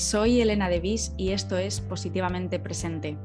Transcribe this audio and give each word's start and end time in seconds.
soy 0.00 0.40
Elena 0.40 0.70
Devis 0.70 1.12
y 1.18 1.32
esto 1.32 1.58
es 1.58 1.82
Positivamente 1.82 2.58
Presente. 2.58 3.18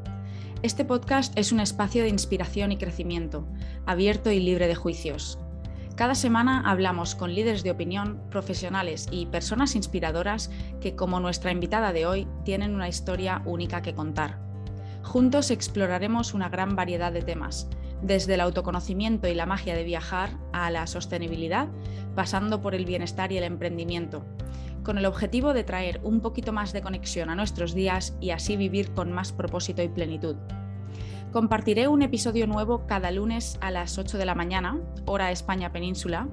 Este 0.61 0.83
podcast 0.83 1.35
es 1.37 1.53
un 1.53 1.61
espacio 1.61 2.03
de 2.03 2.09
inspiración 2.09 2.73
y 2.73 2.77
crecimiento, 2.77 3.47
abierto 3.85 4.29
y 4.29 4.41
libre 4.41 4.67
de 4.67 4.75
juicios. 4.75 5.39
Cada 5.95 6.15
semana 6.15 6.69
hablamos 6.69 7.15
con 7.15 7.33
líderes 7.33 7.63
de 7.63 7.71
opinión, 7.71 8.21
profesionales 8.29 9.07
y 9.09 9.27
personas 9.27 9.77
inspiradoras 9.77 10.51
que, 10.81 10.97
como 10.97 11.21
nuestra 11.21 11.53
invitada 11.53 11.93
de 11.93 12.05
hoy, 12.05 12.27
tienen 12.43 12.75
una 12.75 12.89
historia 12.89 13.41
única 13.45 13.81
que 13.81 13.95
contar. 13.95 14.37
Juntos 15.01 15.51
exploraremos 15.51 16.33
una 16.33 16.49
gran 16.49 16.75
variedad 16.75 17.13
de 17.13 17.21
temas, 17.21 17.69
desde 18.01 18.33
el 18.33 18.41
autoconocimiento 18.41 19.29
y 19.29 19.33
la 19.33 19.45
magia 19.45 19.75
de 19.75 19.85
viajar 19.85 20.31
a 20.51 20.69
la 20.71 20.87
sostenibilidad, 20.87 21.69
pasando 22.15 22.61
por 22.61 22.75
el 22.75 22.85
bienestar 22.85 23.31
y 23.31 23.37
el 23.37 23.45
emprendimiento, 23.45 24.25
con 24.85 24.97
el 24.97 25.05
objetivo 25.05 25.53
de 25.53 25.65
traer 25.65 25.99
un 26.03 26.21
poquito 26.21 26.53
más 26.53 26.71
de 26.71 26.81
conexión 26.81 27.29
a 27.29 27.35
nuestros 27.35 27.73
días 27.73 28.15
y 28.21 28.29
así 28.29 28.55
vivir 28.55 28.93
con 28.93 29.11
más 29.11 29.33
propósito 29.33 29.81
y 29.81 29.89
plenitud. 29.89 30.37
Compartiré 31.33 31.89
un 31.89 32.01
episodio 32.01 32.47
nuevo 32.47 32.87
cada 32.87 33.11
lunes 33.11 33.57
a 33.59 33.71
las 33.71 33.97
8 33.97 34.17
de 34.17 34.25
la 34.25 34.35
mañana, 34.35 34.79
hora 35.05 35.31
España 35.31 35.73
Península, 35.73 36.29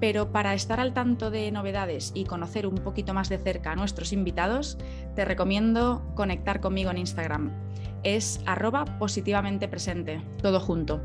pero 0.00 0.32
para 0.32 0.54
estar 0.54 0.80
al 0.80 0.94
tanto 0.94 1.30
de 1.30 1.50
novedades 1.50 2.12
y 2.14 2.24
conocer 2.24 2.66
un 2.66 2.76
poquito 2.76 3.12
más 3.12 3.28
de 3.28 3.36
cerca 3.36 3.72
a 3.72 3.76
nuestros 3.76 4.14
invitados, 4.14 4.78
te 5.14 5.26
recomiendo 5.26 6.02
conectar 6.14 6.60
conmigo 6.60 6.90
en 6.90 6.98
Instagram 6.98 7.50
es 8.04 8.40
arroba 8.46 8.84
positivamente 8.98 9.68
presente, 9.68 10.22
todo 10.42 10.60
junto. 10.60 11.02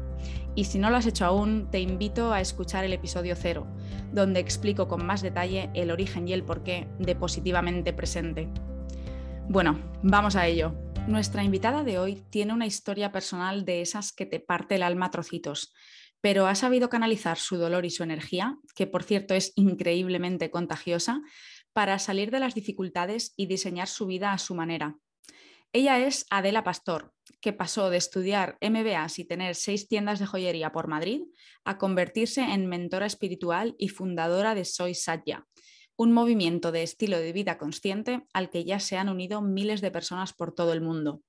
Y 0.55 0.66
si 0.66 0.80
no 0.80 0.90
lo 0.90 0.98
has 0.98 1.05
hecho 1.05 1.26
aún, 1.26 1.70
te 1.70 1.80
invito 1.80 2.31
a 2.31 2.41
escuchar 2.41 2.86
el 2.86 2.94
episodio 2.94 3.36
cero, 3.36 3.67
donde 4.12 4.40
explico 4.40 4.88
con 4.88 5.05
más 5.05 5.22
detalle 5.22 5.69
el 5.73 5.92
origen 5.92 6.28
y 6.28 6.34
el 6.34 6.44
porqué 6.44 6.88
de 7.00 7.16
positivamente 7.16 7.94
presente. 7.94 8.50
Bueno, 9.50 9.80
vamos 10.02 10.36
a 10.36 10.47
ello. 10.47 10.73
Nuestra 11.08 11.44
invitada 11.44 11.84
de 11.84 12.00
hoy 12.00 12.23
tiene 12.30 12.53
una 12.53 12.66
historia 12.66 13.12
personal 13.12 13.66
de 13.66 13.81
esas 13.81 14.12
que 14.12 14.25
te 14.25 14.39
parte 14.39 14.75
el 14.75 14.84
alma 14.84 15.12
trocitos, 15.12 15.73
pero 16.19 16.47
ha 16.47 16.56
sabido 16.56 16.89
canalizar 16.89 17.38
su 17.38 17.58
dolor 17.58 17.86
y 17.86 17.91
su 17.91 18.02
energía, 18.02 18.58
que 18.75 18.88
por 18.88 19.03
cierto 19.03 19.36
es 19.36 19.53
increíblemente 19.56 20.50
contagiosa, 20.50 21.22
para 21.73 22.00
salir 22.00 22.31
de 22.31 22.39
las 22.39 22.56
dificultades 22.56 23.34
y 23.36 23.47
diseñar 23.47 23.88
su 23.88 24.08
vida 24.08 24.31
a 24.31 24.38
su 24.38 24.56
manera, 24.56 24.97
ella 25.76 26.00
es 26.00 26.26
Adela 26.30 26.64
Pastor, 26.64 27.12
que 27.42 27.52
pasó 27.52 27.90
de 27.90 27.98
estudiar 27.98 28.58
MBAs 28.62 29.20
y 29.20 29.26
tener 29.26 29.56
seis 29.56 29.90
tiendas 29.90 30.20
de 30.20 30.26
joyería 30.26 30.72
por 30.72 30.88
Madrid 30.88 31.23
a 31.66 31.78
convertirse 31.78 32.40
en 32.44 32.68
mentora 32.68 33.06
espiritual 33.06 33.76
y 33.78 33.90
fundadora 33.90 34.56
de 34.56 34.64
Soy 34.64 34.96
Satya, 34.96 35.46
un 35.98 36.14
movimiento 36.14 36.72
de 36.72 36.81
estilo 36.81 37.20
de 37.20 37.34
vida 37.34 37.58
consciente 37.58 38.26
al 38.31 38.50
que 38.50 38.64
ya 38.64 38.80
se 38.80 38.96
han 38.96 39.09
unido 39.09 39.42
miles 39.42 39.81
de 39.81 39.92
personas 39.92 40.31
por 40.31 40.56
todo 40.56 40.72
el 40.72 40.80
mundo. 40.80 41.23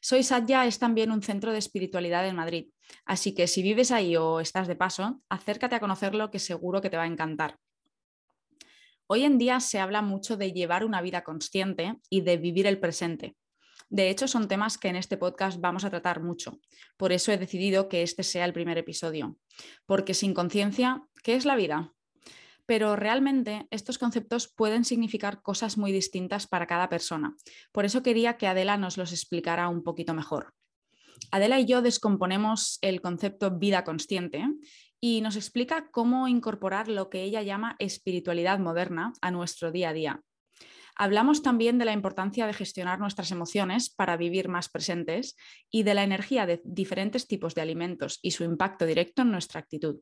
Soy 0.00 0.22
Satya 0.22 0.64
es 0.64 0.78
también 0.78 1.10
un 1.10 1.22
centro 1.22 1.52
de 1.52 1.58
espiritualidad 1.58 2.26
en 2.26 2.36
Madrid, 2.36 2.70
así 3.04 3.34
que 3.34 3.46
si 3.46 3.60
vives 3.60 3.90
ahí 3.90 4.16
o 4.16 4.40
estás 4.40 4.68
de 4.68 4.76
paso, 4.76 5.20
acércate 5.28 5.74
a 5.74 5.80
conocerlo 5.80 6.30
que 6.30 6.38
seguro 6.38 6.80
que 6.80 6.88
te 6.88 6.96
va 6.96 7.02
a 7.02 7.08
encantar. 7.08 7.58
Hoy 9.06 9.24
en 9.24 9.36
día 9.36 9.60
se 9.60 9.80
habla 9.80 10.00
mucho 10.00 10.38
de 10.38 10.52
llevar 10.52 10.82
una 10.82 11.02
vida 11.02 11.24
consciente 11.24 11.96
y 12.08 12.22
de 12.22 12.38
vivir 12.38 12.66
el 12.66 12.80
presente, 12.80 13.36
de 13.88 14.10
hecho, 14.10 14.26
son 14.26 14.48
temas 14.48 14.78
que 14.78 14.88
en 14.88 14.96
este 14.96 15.16
podcast 15.16 15.60
vamos 15.60 15.84
a 15.84 15.90
tratar 15.90 16.20
mucho. 16.20 16.58
Por 16.96 17.12
eso 17.12 17.30
he 17.30 17.38
decidido 17.38 17.88
que 17.88 18.02
este 18.02 18.24
sea 18.24 18.44
el 18.44 18.52
primer 18.52 18.78
episodio. 18.78 19.38
Porque 19.86 20.14
sin 20.14 20.34
conciencia, 20.34 21.02
¿qué 21.22 21.36
es 21.36 21.44
la 21.44 21.56
vida? 21.56 21.92
Pero 22.66 22.96
realmente 22.96 23.68
estos 23.70 23.98
conceptos 23.98 24.48
pueden 24.48 24.84
significar 24.84 25.40
cosas 25.40 25.78
muy 25.78 25.92
distintas 25.92 26.48
para 26.48 26.66
cada 26.66 26.88
persona. 26.88 27.36
Por 27.70 27.84
eso 27.84 28.02
quería 28.02 28.36
que 28.36 28.48
Adela 28.48 28.76
nos 28.76 28.96
los 28.96 29.12
explicara 29.12 29.68
un 29.68 29.84
poquito 29.84 30.14
mejor. 30.14 30.52
Adela 31.30 31.60
y 31.60 31.64
yo 31.64 31.80
descomponemos 31.80 32.78
el 32.82 33.00
concepto 33.00 33.56
vida 33.56 33.84
consciente 33.84 34.44
y 35.00 35.20
nos 35.20 35.36
explica 35.36 35.88
cómo 35.92 36.26
incorporar 36.26 36.88
lo 36.88 37.08
que 37.08 37.22
ella 37.22 37.42
llama 37.42 37.76
espiritualidad 37.78 38.58
moderna 38.58 39.12
a 39.20 39.30
nuestro 39.30 39.70
día 39.70 39.90
a 39.90 39.92
día. 39.92 40.20
Hablamos 40.98 41.42
también 41.42 41.76
de 41.76 41.84
la 41.84 41.92
importancia 41.92 42.46
de 42.46 42.54
gestionar 42.54 42.98
nuestras 42.98 43.30
emociones 43.30 43.90
para 43.90 44.16
vivir 44.16 44.48
más 44.48 44.70
presentes 44.70 45.36
y 45.70 45.82
de 45.82 45.92
la 45.92 46.04
energía 46.04 46.46
de 46.46 46.62
diferentes 46.64 47.28
tipos 47.28 47.54
de 47.54 47.60
alimentos 47.60 48.18
y 48.22 48.30
su 48.30 48.44
impacto 48.44 48.86
directo 48.86 49.20
en 49.22 49.30
nuestra 49.30 49.60
actitud. 49.60 50.00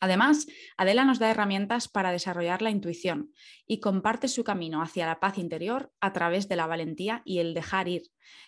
Además, 0.00 0.46
Adela 0.76 1.04
nos 1.04 1.18
da 1.18 1.30
herramientas 1.30 1.88
para 1.88 2.12
desarrollar 2.12 2.62
la 2.62 2.70
intuición 2.70 3.32
y 3.66 3.80
comparte 3.80 4.28
su 4.28 4.44
camino 4.44 4.82
hacia 4.82 5.06
la 5.06 5.18
paz 5.18 5.38
interior 5.38 5.90
a 6.00 6.12
través 6.12 6.48
de 6.48 6.56
la 6.56 6.68
valentía 6.68 7.22
y 7.24 7.40
el 7.40 7.52
dejar 7.52 7.88
ir, 7.88 8.02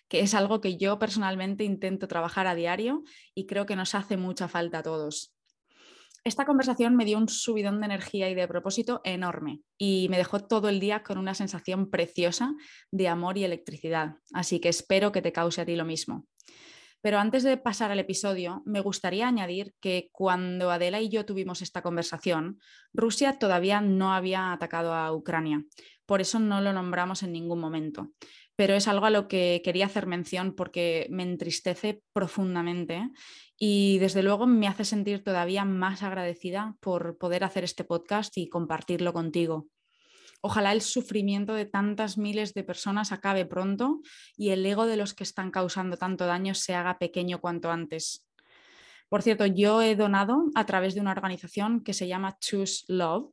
que 0.09 0.21
es 0.21 0.35
algo 0.35 0.61
que 0.61 0.77
yo 0.77 1.01
personalmente 1.01 1.65
intento 1.65 2.07
trabajar 2.07 2.47
a 2.47 2.55
diario 2.55 3.03
y 3.35 3.47
creo 3.47 3.67
que 3.67 3.75
nos 3.75 3.97
hace 3.97 4.17
mucha 4.17 4.47
falta 4.47 4.79
a 4.79 4.83
todos 4.83 5.35
esta 6.25 6.45
conversación 6.45 6.97
me 6.97 7.05
dio 7.05 7.19
un 7.19 7.29
subidón 7.29 7.81
de 7.81 7.87
energía 7.87 8.29
y 8.29 8.35
de 8.35 8.47
propósito 8.47 9.01
enorme 9.05 9.61
y 9.79 10.09
me 10.11 10.19
dejó 10.19 10.41
todo 10.41 10.69
el 10.69 10.81
día 10.81 11.03
con 11.03 11.19
una 11.19 11.35
sensación 11.35 11.91
preciosa 11.91 12.55
de 12.91 13.09
amor 13.09 13.39
y 13.39 13.45
electricidad. 13.45 14.17
Así 14.33 14.61
que 14.61 14.69
espero 14.69 15.13
que 15.13 15.23
te 15.23 15.33
cause 15.33 15.61
a 15.61 15.67
ti 15.67 15.77
lo 15.77 15.85
mismo. 15.85 16.27
Pero 17.03 17.19
antes 17.19 17.43
de 17.43 17.57
pasar 17.57 17.91
al 17.91 17.99
episodio, 17.99 18.63
me 18.67 18.81
gustaría 18.81 19.27
añadir 19.27 19.75
que 19.81 20.11
cuando 20.13 20.71
Adela 20.71 21.01
y 21.01 21.09
yo 21.09 21.25
tuvimos 21.25 21.63
esta 21.63 21.81
conversación, 21.81 22.61
Rusia 22.93 23.39
todavía 23.39 23.81
no 23.81 24.13
había 24.13 24.53
atacado 24.53 24.93
a 24.93 25.11
Ucrania. 25.13 25.65
Por 26.05 26.21
eso 26.21 26.39
no 26.39 26.61
lo 26.61 26.75
nombramos 26.75 27.23
en 27.23 27.33
ningún 27.33 27.61
momento. 27.61 28.11
Pero 28.61 28.75
es 28.75 28.89
algo 28.89 29.07
a 29.07 29.11
lo 29.11 29.27
que 29.27 29.63
quería 29.65 29.87
hacer 29.87 30.07
mención 30.07 30.55
porque 30.55 31.07
me 31.09 31.23
entristece 31.23 32.03
profundamente 32.13 33.09
y 33.57 33.97
desde 34.01 34.23
luego 34.23 34.47
me 34.47 34.69
hace 34.69 34.85
sentir 34.85 35.25
todavía 35.25 35.65
más 35.65 36.03
agradecida 36.03 36.77
por 36.81 37.17
poder 37.17 37.43
hacer 37.43 37.65
este 37.65 37.85
podcast 37.85 38.37
y 38.37 38.51
compartirlo 38.51 39.15
contigo. 39.15 39.69
Ojalá 40.43 40.73
el 40.73 40.83
sufrimiento 40.83 41.55
de 41.55 41.65
tantas 41.65 42.19
miles 42.19 42.53
de 42.53 42.63
personas 42.63 43.13
acabe 43.13 43.47
pronto 43.47 44.03
y 44.37 44.51
el 44.51 44.67
ego 44.67 44.85
de 44.85 44.99
los 44.99 45.15
que 45.15 45.25
están 45.25 45.51
causando 45.51 45.97
tanto 45.97 46.27
daño 46.27 46.55
se 46.55 46.75
haga 46.75 46.99
pequeño 46.99 47.41
cuanto 47.41 47.71
antes. 47.71 48.29
Por 49.09 49.23
cierto, 49.23 49.47
yo 49.47 49.81
he 49.81 49.97
donado 49.97 50.51
a 50.55 50.67
través 50.67 50.95
de 50.95 51.01
una 51.01 51.13
organización 51.13 51.83
que 51.83 51.95
se 51.95 52.09
llama 52.09 52.37
Choose 52.39 52.85
Love, 52.89 53.33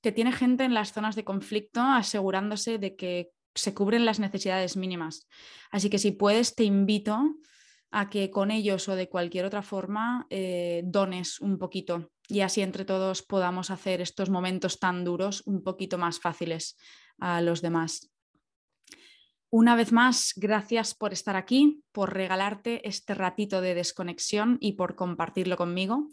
que 0.00 0.10
tiene 0.10 0.32
gente 0.32 0.64
en 0.64 0.72
las 0.72 0.94
zonas 0.94 1.16
de 1.16 1.24
conflicto 1.24 1.82
asegurándose 1.82 2.78
de 2.78 2.96
que 2.96 3.34
se 3.54 3.74
cubren 3.74 4.04
las 4.04 4.20
necesidades 4.20 4.76
mínimas. 4.76 5.28
Así 5.70 5.90
que 5.90 5.98
si 5.98 6.12
puedes, 6.12 6.54
te 6.54 6.64
invito 6.64 7.36
a 7.90 8.10
que 8.10 8.30
con 8.30 8.50
ellos 8.50 8.88
o 8.88 8.96
de 8.96 9.08
cualquier 9.08 9.44
otra 9.44 9.62
forma 9.62 10.26
eh, 10.28 10.82
dones 10.84 11.40
un 11.40 11.58
poquito 11.58 12.10
y 12.28 12.40
así 12.40 12.60
entre 12.60 12.84
todos 12.84 13.22
podamos 13.22 13.70
hacer 13.70 14.00
estos 14.00 14.30
momentos 14.30 14.80
tan 14.80 15.04
duros 15.04 15.42
un 15.46 15.62
poquito 15.62 15.98
más 15.98 16.18
fáciles 16.18 16.76
a 17.18 17.40
los 17.40 17.62
demás. 17.62 18.10
Una 19.50 19.76
vez 19.76 19.92
más, 19.92 20.32
gracias 20.34 20.96
por 20.96 21.12
estar 21.12 21.36
aquí, 21.36 21.84
por 21.92 22.12
regalarte 22.12 22.88
este 22.88 23.14
ratito 23.14 23.60
de 23.60 23.76
desconexión 23.76 24.58
y 24.60 24.72
por 24.72 24.96
compartirlo 24.96 25.56
conmigo. 25.56 26.08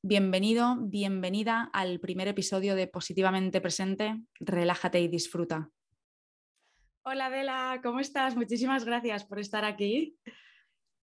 Bienvenido, 0.00 0.76
bienvenida 0.80 1.68
al 1.74 2.00
primer 2.00 2.28
episodio 2.28 2.74
de 2.74 2.86
Positivamente 2.86 3.60
Presente. 3.60 4.22
Relájate 4.40 5.00
y 5.00 5.08
disfruta. 5.08 5.70
Hola, 7.08 7.26
Adela, 7.26 7.78
¿cómo 7.84 8.00
estás? 8.00 8.34
Muchísimas 8.34 8.84
gracias 8.84 9.22
por 9.22 9.38
estar 9.38 9.64
aquí. 9.64 10.18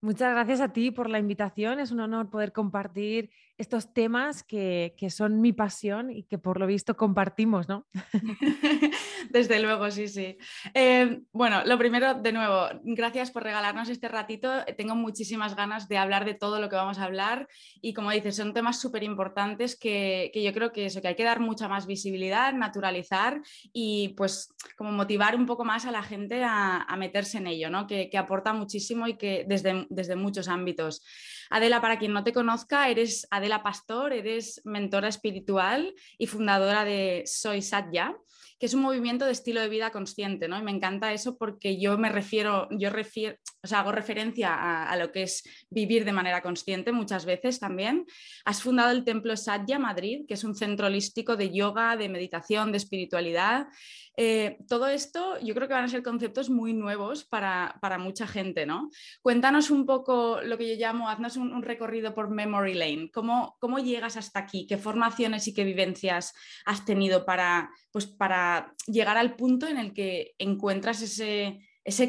Muchas 0.01 0.33
gracias 0.33 0.61
a 0.61 0.73
ti 0.73 0.91
por 0.91 1.09
la 1.09 1.21
invitación. 1.21 1.79
Es 1.79 1.93
un 1.93 2.01
honor 2.01 2.31
poder 2.31 2.51
compartir 2.51 3.31
estos 3.57 3.93
temas 3.93 4.43
que, 4.43 4.95
que, 4.97 5.11
son 5.11 5.41
mi 5.41 5.53
pasión 5.53 6.11
y 6.11 6.25
que 6.25 6.39
por 6.39 6.59
lo 6.59 6.67
visto 6.67 6.97
compartimos, 6.97 7.69
¿no? 7.69 7.87
Desde 9.31 9.61
luego, 9.61 9.91
sí, 9.91 10.09
sí. 10.09 10.37
Eh, 10.75 11.21
bueno, 11.33 11.63
lo 11.65 11.79
primero, 11.79 12.15
de 12.15 12.33
nuevo, 12.33 12.69
gracias 12.83 13.31
por 13.31 13.45
regalarnos 13.45 13.89
este 13.89 14.09
ratito. 14.09 14.51
Tengo 14.77 14.97
muchísimas 14.97 15.55
ganas 15.55 15.89
de 15.89 15.99
hablar 15.99 16.25
de 16.25 16.35
todo 16.35 16.61
lo 16.61 16.69
que 16.69 16.77
vamos 16.77 16.99
a 16.99 17.05
hablar 17.05 17.49
y 17.81 17.95
como 17.95 18.11
dices, 18.11 18.37
son 18.37 18.55
temas 18.55 18.81
súper 18.81 19.05
importantes 19.05 19.77
que, 19.77 20.31
que, 20.35 20.43
yo 20.43 20.53
creo 20.53 20.73
que 20.73 20.87
eso, 20.87 21.01
que 21.01 21.09
hay 21.09 21.17
que 21.17 21.25
dar 21.25 21.41
mucha 21.41 21.69
más 21.69 21.87
visibilidad, 21.87 22.53
naturalizar 22.53 23.41
y 23.73 24.15
pues 24.17 24.53
como 24.77 24.91
motivar 24.91 25.37
un 25.37 25.47
poco 25.47 25.65
más 25.65 25.87
a 25.87 25.93
la 25.93 26.03
gente 26.03 26.43
a, 26.43 26.83
a 26.83 26.97
meterse 26.97 27.39
en 27.39 27.47
ello, 27.47 27.71
¿no? 27.71 27.87
Que, 27.87 28.11
que, 28.11 28.19
aporta 28.19 28.53
muchísimo 28.53 29.07
y 29.07 29.17
que 29.17 29.45
desde, 29.47 29.87
desde 29.91 30.17
muchos 30.17 30.49
ámbitos. 30.49 31.03
Adela, 31.51 31.81
para 31.81 31.99
quien 31.99 32.13
no 32.13 32.25
te 32.25 32.33
conozca, 32.33 32.89
eres 32.89 33.27
Adela 33.31 33.63
Pastor, 33.63 34.13
eres 34.13 34.61
mentora 34.65 35.09
espiritual 35.09 35.95
y 36.19 36.27
fundadora 36.27 36.85
de 36.85 37.23
Soy 37.27 37.63
Satya, 37.63 38.17
que 38.59 38.67
es 38.67 38.75
un 38.75 38.83
movimiento 38.83 39.27
de 39.27 39.33
estilo 39.33 39.61
de 39.61 39.69
vida 39.69 39.91
consciente, 39.91 40.49
¿no? 40.49 40.59
Y 40.59 40.63
me 40.63 40.71
encanta 40.71 41.13
eso 41.13 41.37
porque 41.37 41.79
yo 41.79 41.99
me 41.99 42.09
refiero, 42.09 42.69
yo 42.71 42.91
refiero, 42.91 43.37
o 43.63 43.67
sea, 43.67 43.81
hago 43.81 43.93
referencia 43.93 44.55
a, 44.55 44.89
a, 44.89 44.97
lo 44.97 45.11
que 45.13 45.25
es 45.25 45.43
vivir 45.71 46.05
de 46.05 46.13
manera 46.13 46.41
consciente 46.41 46.93
muchas 46.93 47.25
veces 47.27 47.59
también. 47.59 48.07
Has 48.45 48.63
fundado 48.63 48.91
el 48.93 49.05
Templo 49.05 49.37
Satya 49.37 49.79
Madrid, 49.79 50.25
que 50.27 50.35
es 50.35 50.45
un 50.45 50.55
centro 50.55 50.87
holístico 50.87 51.37
de 51.37 51.53
yoga, 51.53 51.97
de 51.97 52.09
meditación, 52.09 52.71
de 52.71 52.79
espiritualidad. 52.79 53.67
Eh, 54.17 54.59
todo 54.69 54.87
esto 54.87 55.41
yo 55.41 55.55
creo 55.55 55.67
que 55.67 55.75
van 55.75 55.85
a 55.85 55.89
ser 55.89 56.03
conceptos 56.03 56.49
muy 56.49 56.73
nuevos 56.73 57.25
para, 57.25 57.79
mucha 57.99 58.27
gente, 58.27 58.65
¿no? 58.65 58.91
Cuéntanos 59.23 59.71
un 59.71 59.87
poco 59.87 60.41
lo 60.43 60.57
que 60.57 60.69
yo 60.69 60.81
llamo, 60.81 61.09
haznos 61.09 61.37
un, 61.37 61.63
recorrido 61.63 62.15
por 62.15 62.31
Memory 62.31 62.75
Lane. 62.75 63.11
¿Cómo, 63.13 63.57
¿Cómo, 63.59 63.79
llegas 63.79 64.17
hasta 64.17 64.41
aquí? 64.41 64.67
¿Qué 64.67 64.79
formaciones 64.79 65.49
y 65.49 65.55
qué 65.55 65.65
vivencias 65.65 66.33
has 66.65 66.85
tenido 66.85 67.25
para, 67.25 67.71
pues, 67.91 68.07
para 68.07 68.73
llegar 68.87 69.17
al 69.17 69.35
punto 69.35 69.67
en 69.67 69.79
el 69.79 69.93
que 69.93 70.35
encuentras 70.39 71.03
ese, 71.03 71.61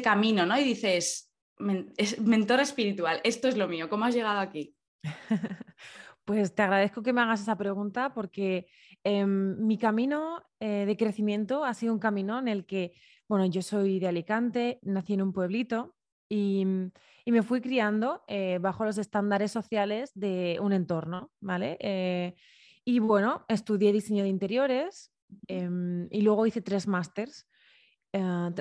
camino, 0.02 0.46
¿no? 0.46 0.58
Y 0.58 0.64
dices, 0.64 1.32
mentora 1.58 2.62
espiritual, 2.62 3.20
esto 3.24 3.48
es 3.48 3.56
lo 3.56 3.66
mío, 3.68 3.88
¿cómo 3.88 4.04
has 4.04 4.14
llegado 4.14 4.40
aquí? 4.40 4.74
Pues 6.26 6.56
te 6.56 6.62
agradezco 6.62 7.04
que 7.04 7.12
me 7.12 7.20
hagas 7.20 7.40
esa 7.40 7.56
pregunta 7.56 8.12
porque 8.12 8.66
em, 9.06 9.56
mi 9.64 9.78
camino 9.78 10.42
eh, 10.58 10.84
de 10.84 10.96
crecimiento 10.96 11.64
ha 11.64 11.74
sido 11.74 11.92
un 11.92 12.00
camino 12.00 12.40
en 12.40 12.48
el 12.48 12.66
que, 12.66 12.92
bueno, 13.28 13.46
yo 13.46 13.62
soy 13.62 14.00
de 14.00 14.08
Alicante, 14.08 14.80
nací 14.82 15.14
en 15.14 15.22
un 15.22 15.32
pueblito 15.32 15.94
y, 16.28 16.66
me 17.26 17.42
fui 17.42 17.60
criando 17.60 18.24
eh, 18.26 18.58
bajo 18.60 18.84
los 18.84 18.98
estándares 18.98 19.52
sociales 19.52 20.10
de 20.14 20.58
un 20.60 20.72
entorno, 20.72 21.30
¿vale? 21.40 21.76
Eh, 21.80 22.34
y 22.84 22.98
bueno, 22.98 23.44
estudié 23.48 23.92
diseño 23.92 24.24
de 24.24 24.28
interiores 24.28 25.12
em, 25.46 26.08
y 26.10 26.22
luego 26.22 26.44
hice 26.46 26.60
tres 26.60 26.88
másters. 26.88 27.46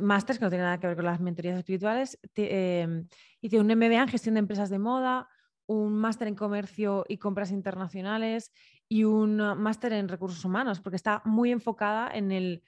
másters 0.01 0.38
que 0.38 0.45
no 0.45 0.51
tienen 0.51 0.65
nada 0.65 0.80
que 0.80 0.88
ver 0.88 0.95
con 0.95 1.06
las 1.06 1.21
mentorías 1.21 1.57
espirituales. 1.57 2.19
Em, 2.36 3.07
hice 3.42 3.59
un 3.59 3.71
MBA 3.71 4.03
en 4.03 4.09
gestión 4.09 4.36
de 4.36 4.39
empresas 4.39 4.69
de 4.69 4.77
moda, 4.77 5.27
un 5.68 5.94
máster 5.94 6.27
en 6.27 6.36
comercio 6.36 7.06
y 7.07 7.18
compras 7.18 7.51
internacionales 7.51 8.51
y 8.88 9.04
un 9.04 9.38
máster 9.38 9.94
en 9.94 10.08
recursos 10.08 10.44
humanos, 10.46 10.80
porque 10.80 10.96
está 10.96 11.22
muy 11.26 11.52
enfocada 11.52 12.10
en 12.14 12.32
el, 12.32 12.62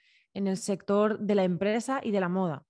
sector 0.56 1.18
de 1.18 1.34
la 1.34 1.44
empresa 1.44 2.00
y 2.02 2.12
de 2.12 2.20
la 2.20 2.28
moda. 2.28 2.64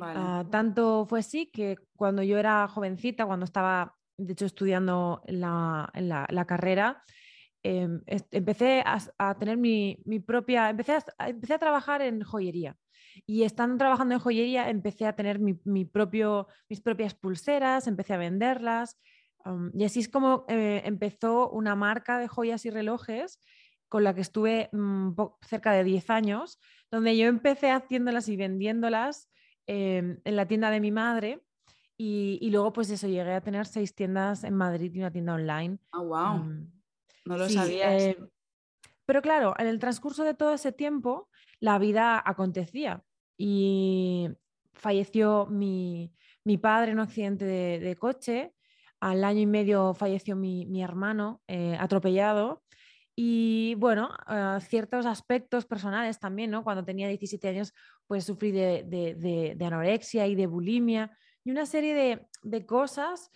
Ah, 0.00 0.44
tanto 0.50 1.06
fue 1.06 1.20
así 1.20 1.46
que 1.46 1.76
cuando 1.94 2.22
yo 2.22 2.38
era 2.38 2.66
jovencita, 2.66 3.26
cuando 3.26 3.44
estaba, 3.44 3.94
de 4.16 4.32
hecho, 4.32 4.46
estudiando 4.46 5.22
la, 5.26 5.92
la, 5.94 6.44
carrera, 6.46 7.04
em, 7.62 8.00
empecé 8.06 8.82
a, 8.84 9.34
tener 9.38 9.56
mi, 9.56 9.96
propia, 10.26 10.70
empecé 10.70 10.98
a, 11.18 11.28
empecé 11.28 11.54
a 11.54 11.58
trabajar 11.58 12.02
en 12.02 12.22
joyería. 12.22 12.76
Y 13.26 13.42
estando 13.42 13.76
trabajando 13.76 14.14
en 14.14 14.20
joyería, 14.20 14.70
empecé 14.70 15.06
a 15.06 15.14
tener 15.14 15.38
mi 15.38 15.84
propio, 15.84 16.48
mis 16.68 16.80
propias 16.80 17.14
pulseras, 17.14 17.86
empecé 17.86 18.14
a 18.14 18.18
venderlas, 18.18 18.98
y 19.74 19.84
así 19.84 20.00
es 20.00 20.08
como 20.08 20.44
eh, 20.48 20.82
empezó 20.84 21.50
una 21.50 21.74
marca 21.74 22.18
de 22.18 22.28
joyas 22.28 22.64
y 22.66 22.70
relojes 22.70 23.40
con 23.88 24.04
la 24.04 24.14
que 24.14 24.22
estuve 24.22 24.70
mm, 24.72 25.12
cerca 25.42 25.72
de 25.72 25.84
10 25.84 26.10
años, 26.10 26.58
donde 26.90 27.16
yo 27.16 27.26
empecé 27.26 27.70
haciéndolas 27.70 28.28
y 28.28 28.36
vendiéndolas 28.36 29.28
em, 29.66 30.18
en 30.24 30.36
la 30.36 30.46
tienda 30.46 30.70
de 30.70 30.80
mi 30.80 30.90
madre. 30.90 31.42
Y, 32.04 32.50
luego, 32.50 32.72
pues 32.72 32.90
eso, 32.90 33.06
llegué 33.06 33.32
a 33.32 33.42
tener 33.42 33.64
seis 33.64 33.94
tiendas 33.94 34.42
en 34.42 34.54
Madrid 34.54 34.90
y 34.92 34.98
una 34.98 35.12
tienda 35.12 35.34
online. 35.34 35.78
Oh, 35.92 36.04
wow. 36.04 36.42
no 37.26 37.38
lo 37.38 37.48
sabía. 37.48 37.96
Eh, 37.96 38.18
pero 39.06 39.22
claro, 39.22 39.54
en 39.56 39.68
el 39.68 39.78
transcurso 39.78 40.24
de 40.24 40.34
todo 40.34 40.52
ese 40.52 40.72
tiempo, 40.72 41.28
la 41.60 41.78
vida 41.78 42.20
acontecía 42.24 43.04
y 43.36 44.30
falleció 44.72 45.46
mi, 45.46 46.12
padre 46.60 46.90
en 46.90 46.98
un 46.98 47.04
accidente 47.04 47.44
de 47.44 47.96
coche 47.96 48.52
al 49.02 49.24
año 49.24 49.40
y 49.40 49.46
medio 49.46 49.94
falleció 49.94 50.36
mi, 50.36 50.80
hermano 50.80 51.42
eh, 51.48 51.76
atropellado. 51.78 52.62
Y 53.16 53.74
bueno, 53.74 54.10
eh, 54.28 54.58
ciertos 54.60 55.06
aspectos 55.06 55.66
personales 55.66 56.20
también, 56.20 56.52
¿no? 56.52 56.62
Cuando 56.62 56.84
tenía 56.84 57.08
17 57.08 57.48
años, 57.48 57.74
pues 58.06 58.24
sufrí 58.24 58.52
de, 58.52 59.56
anorexia 59.60 60.28
y 60.28 60.36
de 60.36 60.46
bulimia 60.46 61.10
y 61.42 61.50
una 61.50 61.66
serie 61.66 62.28
de, 62.44 62.66
cosas 62.66 63.28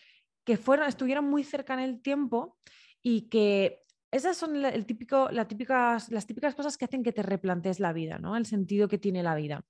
que 0.44 0.56
fueron, 0.56 0.86
estuvieron 0.86 1.24
muy 1.24 1.42
cerca 1.42 1.74
en 1.74 1.80
el 1.80 2.00
tiempo 2.00 2.56
y 3.02 3.22
que 3.22 3.80
esas 4.12 4.36
son 4.36 4.64
el 4.64 4.86
típico, 4.86 5.28
típicas, 5.48 6.10
las 6.12 6.28
típicas 6.28 6.54
cosas 6.54 6.78
que 6.78 6.84
hacen 6.84 7.02
que 7.02 7.12
te 7.12 7.24
replantees 7.24 7.80
la 7.80 7.92
vida, 7.92 8.18
¿no? 8.18 8.36
El 8.36 8.46
sentido 8.46 8.86
que 8.86 8.98
tiene 8.98 9.24
la 9.24 9.34
vida. 9.34 9.64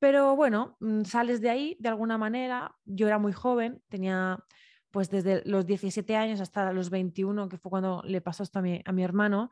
Pero 0.00 0.34
bueno, 0.34 0.76
mm, 0.80 1.04
sales 1.04 1.40
de 1.40 1.50
ahí 1.50 1.76
de 1.78 1.90
alguna 1.90 2.18
manera. 2.18 2.74
Yo 2.84 3.06
era 3.06 3.20
muy 3.20 3.32
joven, 3.32 3.80
tenía 3.88 4.36
pues 4.92 5.10
desde 5.10 5.42
los 5.44 5.66
17 5.66 6.14
años 6.16 6.40
hasta 6.40 6.72
los 6.72 6.90
21, 6.90 7.48
que 7.48 7.58
fue 7.58 7.70
cuando 7.70 8.02
le 8.06 8.20
pasó 8.20 8.44
esto 8.44 8.60
a 8.60 8.62
mi, 8.62 8.80
a 8.84 8.92
mi 8.92 9.02
hermano, 9.02 9.50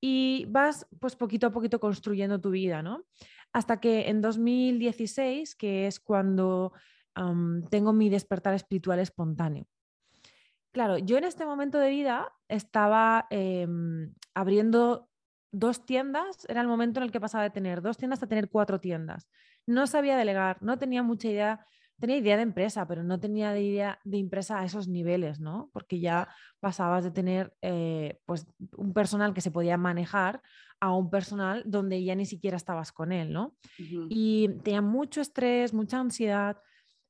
y 0.00 0.46
vas 0.48 0.86
pues 0.98 1.16
poquito 1.16 1.46
a 1.46 1.50
poquito 1.50 1.80
construyendo 1.80 2.40
tu 2.40 2.50
vida, 2.50 2.82
¿no? 2.82 3.04
Hasta 3.52 3.80
que 3.80 4.08
en 4.08 4.20
2016, 4.20 5.54
que 5.54 5.86
es 5.86 6.00
cuando 6.00 6.72
tengo 7.68 7.92
mi 7.92 8.08
despertar 8.08 8.54
espiritual 8.54 8.98
espontáneo. 8.98 9.66
Claro, 10.72 10.98
yo 10.98 11.18
en 11.18 11.24
este 11.24 11.44
momento 11.44 11.78
de 11.78 11.90
vida 11.90 12.32
estaba 12.48 13.26
em, 13.30 14.14
abriendo 14.34 15.10
dos 15.52 15.84
tiendas, 15.84 16.46
era 16.48 16.60
el 16.60 16.68
momento 16.68 17.00
en 17.00 17.04
el 17.04 17.10
que 17.10 17.20
pasaba 17.20 17.44
de 17.44 17.50
tener 17.50 17.82
dos 17.82 17.96
tiendas 17.96 18.22
a 18.22 18.28
tener 18.28 18.48
cuatro 18.48 18.80
tiendas. 18.80 19.28
No 19.66 19.86
sabía 19.86 20.16
delegar, 20.16 20.62
no 20.62 20.78
tenía 20.78 21.02
mucha 21.02 21.28
idea 21.28 21.66
tenía 22.00 22.16
idea 22.16 22.36
de 22.36 22.42
empresa, 22.42 22.86
pero 22.88 23.04
no 23.04 23.20
tenía 23.20 23.56
idea 23.58 24.00
de 24.04 24.18
empresa 24.18 24.58
a 24.58 24.64
esos 24.64 24.88
niveles, 24.88 25.38
¿no? 25.38 25.70
Porque 25.72 26.00
ya 26.00 26.28
pasabas 26.58 27.04
de 27.04 27.10
tener 27.10 27.54
eh, 27.62 28.20
pues 28.26 28.46
un 28.76 28.92
personal 28.92 29.34
que 29.34 29.40
se 29.40 29.50
podía 29.50 29.76
manejar 29.76 30.42
a 30.80 30.92
un 30.94 31.10
personal 31.10 31.62
donde 31.66 32.02
ya 32.02 32.14
ni 32.14 32.26
siquiera 32.26 32.56
estabas 32.56 32.90
con 32.90 33.12
él, 33.12 33.32
¿no? 33.32 33.54
Y 34.08 34.48
tenía 34.64 34.82
mucho 34.82 35.20
estrés, 35.20 35.74
mucha 35.74 36.00
ansiedad. 36.00 36.56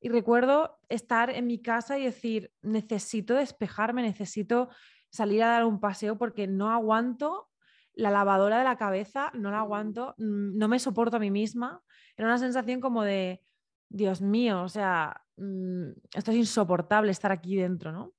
Y 0.01 0.09
recuerdo 0.09 0.79
estar 0.89 1.31
en 1.31 1.47
mi 1.47 1.63
casa 1.63 1.99
y 1.99 2.05
decir, 2.05 2.53
necesito 2.63 3.35
despejarme, 3.35 4.03
necesito 4.03 4.69
salir 5.11 5.43
a 5.43 5.49
dar 5.49 5.65
un 5.65 5.81
paseo 5.81 6.19
porque 6.19 6.47
no 6.47 6.71
aguanto 6.71 7.49
la 7.95 8.11
lavadora 8.11 8.59
de 8.59 8.65
la 8.65 8.77
cabeza, 8.77 9.31
no 9.35 9.51
la 9.51 9.61
aguanto, 9.61 10.15
mm, 10.19 10.57
no 10.57 10.69
me 10.69 10.79
soporto 10.79 11.17
a 11.17 11.21
mí 11.21 11.31
misma. 11.31 11.83
Era 12.17 12.29
una 12.29 12.39
sensación 12.39 12.81
como 12.81 13.03
de, 13.03 13.43
Dios 13.91 14.23
mío, 14.23 14.63
o 14.63 14.69
sea, 14.69 15.23
mm, 15.37 15.91
esto 16.15 16.31
es 16.31 16.37
insoportable 16.37 17.11
estar 17.11 17.33
aquí 17.33 17.57
dentro, 17.57 17.93
¿no? 17.93 18.15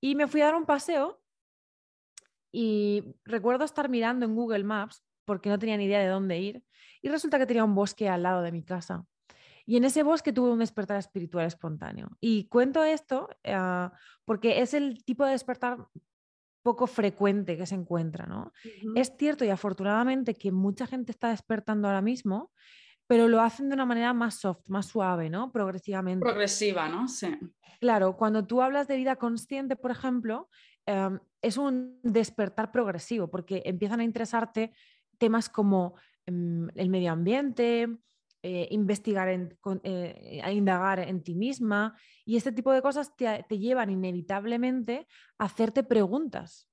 Y 0.00 0.14
me 0.16 0.26
fui 0.26 0.40
a 0.40 0.46
dar 0.46 0.54
un 0.56 0.66
paseo 0.66 1.22
y 2.50 3.04
recuerdo 3.24 3.64
estar 3.64 3.88
mirando 3.88 4.26
en 4.26 4.34
Google 4.34 4.64
Maps 4.64 5.04
porque 5.24 5.48
no 5.48 5.58
tenía 5.58 5.76
ni 5.76 5.84
idea 5.84 6.00
de 6.00 6.08
dónde 6.08 6.38
ir 6.38 6.64
y 7.02 7.08
resulta 7.08 7.38
que 7.38 7.46
tenía 7.46 7.64
un 7.64 7.74
bosque 7.74 8.08
al 8.08 8.22
lado 8.22 8.42
de 8.42 8.52
mi 8.52 8.64
casa. 8.64 9.06
Y 9.64 9.76
en 9.76 9.84
ese 9.84 10.02
bosque 10.02 10.32
tuve 10.32 10.50
un 10.50 10.58
despertar 10.58 10.98
espiritual 10.98 11.46
espontáneo. 11.46 12.10
Y 12.20 12.48
cuento 12.48 12.82
esto 12.82 13.28
ah, 13.44 13.92
porque 14.24 14.60
es 14.60 14.74
el 14.74 15.04
tipo 15.04 15.24
de 15.24 15.32
despertar 15.32 15.86
poco 16.62 16.86
frecuente 16.86 17.56
que 17.56 17.66
se 17.66 17.74
encuentra, 17.74 18.26
¿no? 18.26 18.52
Es 18.94 19.12
cierto 19.18 19.44
y 19.44 19.50
afortunadamente 19.50 20.34
que 20.34 20.52
mucha 20.52 20.86
gente 20.86 21.12
está 21.12 21.30
despertando 21.30 21.88
ahora 21.88 22.02
mismo, 22.02 22.52
pero 23.06 23.28
lo 23.28 23.40
hacen 23.40 23.68
de 23.68 23.74
una 23.74 23.86
manera 23.86 24.12
más 24.12 24.36
soft, 24.36 24.68
más 24.68 24.86
suave, 24.86 25.28
¿no? 25.28 25.52
Progresivamente. 25.52 26.24
Progresiva, 26.24 26.88
¿no? 26.88 27.08
Sí. 27.08 27.36
Claro, 27.80 28.16
cuando 28.16 28.46
tú 28.46 28.62
hablas 28.62 28.86
de 28.88 28.96
vida 28.96 29.16
consciente, 29.16 29.76
por 29.76 29.90
ejemplo, 29.90 30.48
em, 30.86 31.18
es 31.40 31.56
un 31.56 31.98
despertar 32.02 32.70
progresivo, 32.70 33.28
porque 33.28 33.62
empiezan 33.64 34.00
a 34.00 34.04
interesarte 34.04 34.72
temas 35.18 35.48
como 35.48 35.96
em, 36.26 36.68
el 36.76 36.88
medio 36.88 37.10
ambiente, 37.10 37.88
eh, 38.44 38.68
investigar, 38.70 39.28
en, 39.28 39.58
eh, 39.82 40.40
a 40.42 40.52
indagar 40.52 41.00
en 41.00 41.22
ti 41.22 41.34
misma, 41.34 41.96
y 42.24 42.36
este 42.36 42.52
tipo 42.52 42.72
de 42.72 42.82
cosas 42.82 43.16
te, 43.16 43.44
llevan 43.58 43.90
inevitablemente 43.90 45.08
a 45.38 45.46
hacerte 45.46 45.82
preguntas. 45.82 46.68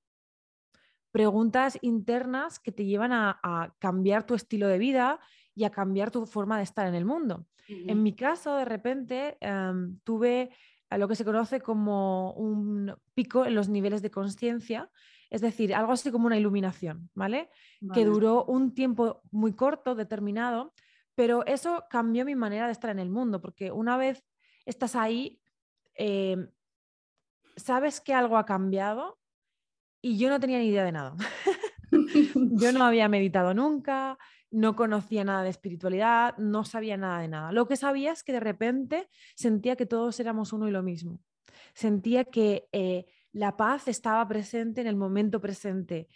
Preguntas 1.10 1.76
internas 1.82 2.60
que 2.60 2.70
te 2.70 2.84
llevan 2.84 3.10
a 3.12 3.74
cambiar 3.80 4.24
tu 4.24 4.34
estilo 4.34 4.68
de 4.68 4.78
vida, 4.78 5.18
y 5.60 5.64
a 5.64 5.70
cambiar 5.70 6.10
tu 6.10 6.24
forma 6.24 6.56
de 6.56 6.62
estar 6.62 6.86
en 6.86 6.94
el 6.94 7.04
mundo. 7.04 7.44
En 7.68 8.02
mi 8.02 8.16
caso, 8.16 8.56
de 8.56 8.64
repente, 8.64 9.36
em, 9.40 9.98
tuve 10.04 10.56
a 10.88 10.96
lo 10.96 11.06
que 11.06 11.14
se 11.14 11.24
conoce 11.26 11.60
como 11.60 12.32
un 12.32 12.94
pico 13.12 13.44
en 13.44 13.54
los 13.54 13.68
niveles 13.68 14.00
de 14.00 14.10
conciencia, 14.10 14.90
es 15.28 15.42
decir, 15.42 15.74
algo 15.74 15.92
así 15.92 16.10
como 16.10 16.26
una 16.26 16.38
iluminación, 16.38 17.10
¿vale? 17.14 17.50
Que 17.92 18.06
duró 18.06 18.46
un 18.46 18.72
tiempo 18.72 19.20
muy 19.30 19.52
corto, 19.52 19.94
determinado, 19.94 20.72
pero 21.14 21.44
eso 21.44 21.84
cambió 21.90 22.24
mi 22.24 22.34
manera 22.34 22.64
de 22.64 22.72
estar 22.72 22.88
en 22.88 22.98
el 22.98 23.10
mundo, 23.10 23.42
porque 23.42 23.70
una 23.70 23.98
vez 23.98 24.24
estás 24.64 24.96
ahí, 24.96 25.42
em, 25.94 26.48
sabes 27.54 28.00
que 28.00 28.14
algo 28.14 28.38
ha 28.38 28.46
cambiado 28.46 29.18
y 30.00 30.16
yo 30.16 30.30
no 30.30 30.40
tenía 30.40 30.58
ni 30.58 30.68
idea 30.68 30.84
de 30.84 30.92
nada. 30.92 31.16
yo 32.62 32.72
no 32.72 32.84
había 32.84 33.10
meditado 33.10 33.52
nunca, 33.52 34.16
no 34.50 34.74
conocía 34.74 35.24
nada 35.24 35.42
de 35.42 35.50
espiritualidad, 35.50 36.36
no 36.38 36.64
sabía 36.64 36.96
nada 36.96 37.20
de 37.20 37.28
nada. 37.28 37.52
Lo 37.52 37.66
que 37.66 37.76
sabía 37.76 38.12
es 38.12 38.22
que 38.22 38.32
de 38.32 38.40
repente 38.40 39.08
sentía 39.34 39.76
que 39.76 39.86
todos 39.86 40.18
éramos 40.20 40.52
uno 40.52 40.68
y 40.68 40.72
lo 40.72 40.82
mismo. 40.82 41.20
Sentía 41.72 42.24
que 42.24 42.68
eh, 42.72 43.06
la 43.32 43.56
paz 43.56 43.88
estaba 43.88 44.26
presente 44.26 44.80
en 44.80 44.86
el 44.86 44.96
momento 44.96 45.40
presente. 45.40 46.08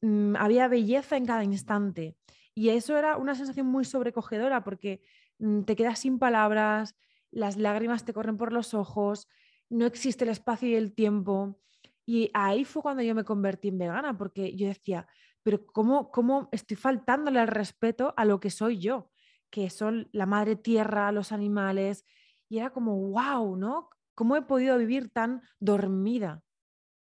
Mm, 0.00 0.36
había 0.36 0.68
belleza 0.68 1.16
en 1.16 1.24
cada 1.24 1.42
instante 1.42 2.16
Y 2.54 2.70
eso 2.70 2.96
era 2.98 3.16
una 3.16 3.34
sensación 3.34 3.66
muy 3.66 3.84
sobrecogedora 3.84 4.62
porque 4.64 5.00
mm, 5.38 5.62
te 5.62 5.76
quedas 5.76 6.00
sin 6.00 6.18
palabras, 6.18 6.96
las 7.30 7.56
lágrimas 7.56 8.04
te 8.04 8.12
corren 8.12 8.36
por 8.36 8.52
los 8.52 8.74
ojos, 8.74 9.28
no 9.68 9.86
existe 9.86 10.24
el 10.24 10.30
espacio 10.30 10.68
y 10.68 10.74
el 10.74 10.94
tiempo. 10.94 11.58
Y 12.06 12.30
ahí 12.34 12.64
fue 12.64 12.82
cuando 12.82 13.02
yo 13.02 13.14
me 13.14 13.24
convertí 13.24 13.68
en 13.68 13.78
vegana, 13.78 14.16
porque 14.16 14.54
yo 14.56 14.68
decía, 14.68 15.08
pero 15.46 15.64
¿cómo, 15.64 16.10
cómo 16.10 16.48
estoy 16.50 16.76
faltándole 16.76 17.40
el 17.40 17.46
respeto 17.46 18.12
a 18.16 18.24
lo 18.24 18.40
que 18.40 18.50
soy 18.50 18.80
yo? 18.80 19.12
Que 19.48 19.70
son 19.70 20.08
la 20.10 20.26
madre 20.26 20.56
tierra, 20.56 21.12
los 21.12 21.30
animales. 21.30 22.04
Y 22.48 22.58
era 22.58 22.70
como, 22.70 22.96
wow, 23.10 23.54
¿no? 23.54 23.88
¿Cómo 24.16 24.34
he 24.34 24.42
podido 24.42 24.76
vivir 24.76 25.08
tan 25.10 25.42
dormida? 25.60 26.42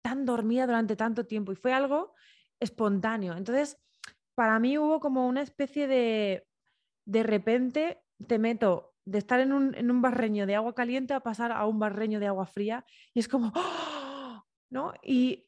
Tan 0.01 0.25
dormida 0.25 0.65
durante 0.65 0.95
tanto 0.95 1.27
tiempo. 1.27 1.51
Y 1.51 1.55
fue 1.55 1.71
algo 1.71 2.15
espontáneo. 2.59 3.37
Entonces, 3.37 3.77
para 4.33 4.57
mí 4.57 4.75
hubo 4.79 4.99
como 4.99 5.27
una 5.27 5.43
especie 5.43 5.85
de, 5.87 6.47
de 7.05 7.21
repente 7.21 8.01
te 8.25 8.39
meto 8.39 8.95
de 9.05 9.19
estar 9.19 9.39
en 9.39 9.53
un, 9.53 10.01
barreño 10.01 10.47
de 10.47 10.55
agua 10.55 10.73
caliente 10.73 11.13
a 11.13 11.19
pasar 11.19 11.51
a 11.51 11.67
un 11.67 11.77
barreño 11.77 12.19
de 12.19 12.25
agua 12.25 12.47
fría 12.47 12.87
y 13.13 13.19
es 13.19 13.27
como, 13.27 13.53
¡oh! 13.53 14.43
¿no? 14.71 14.93
Y 15.03 15.45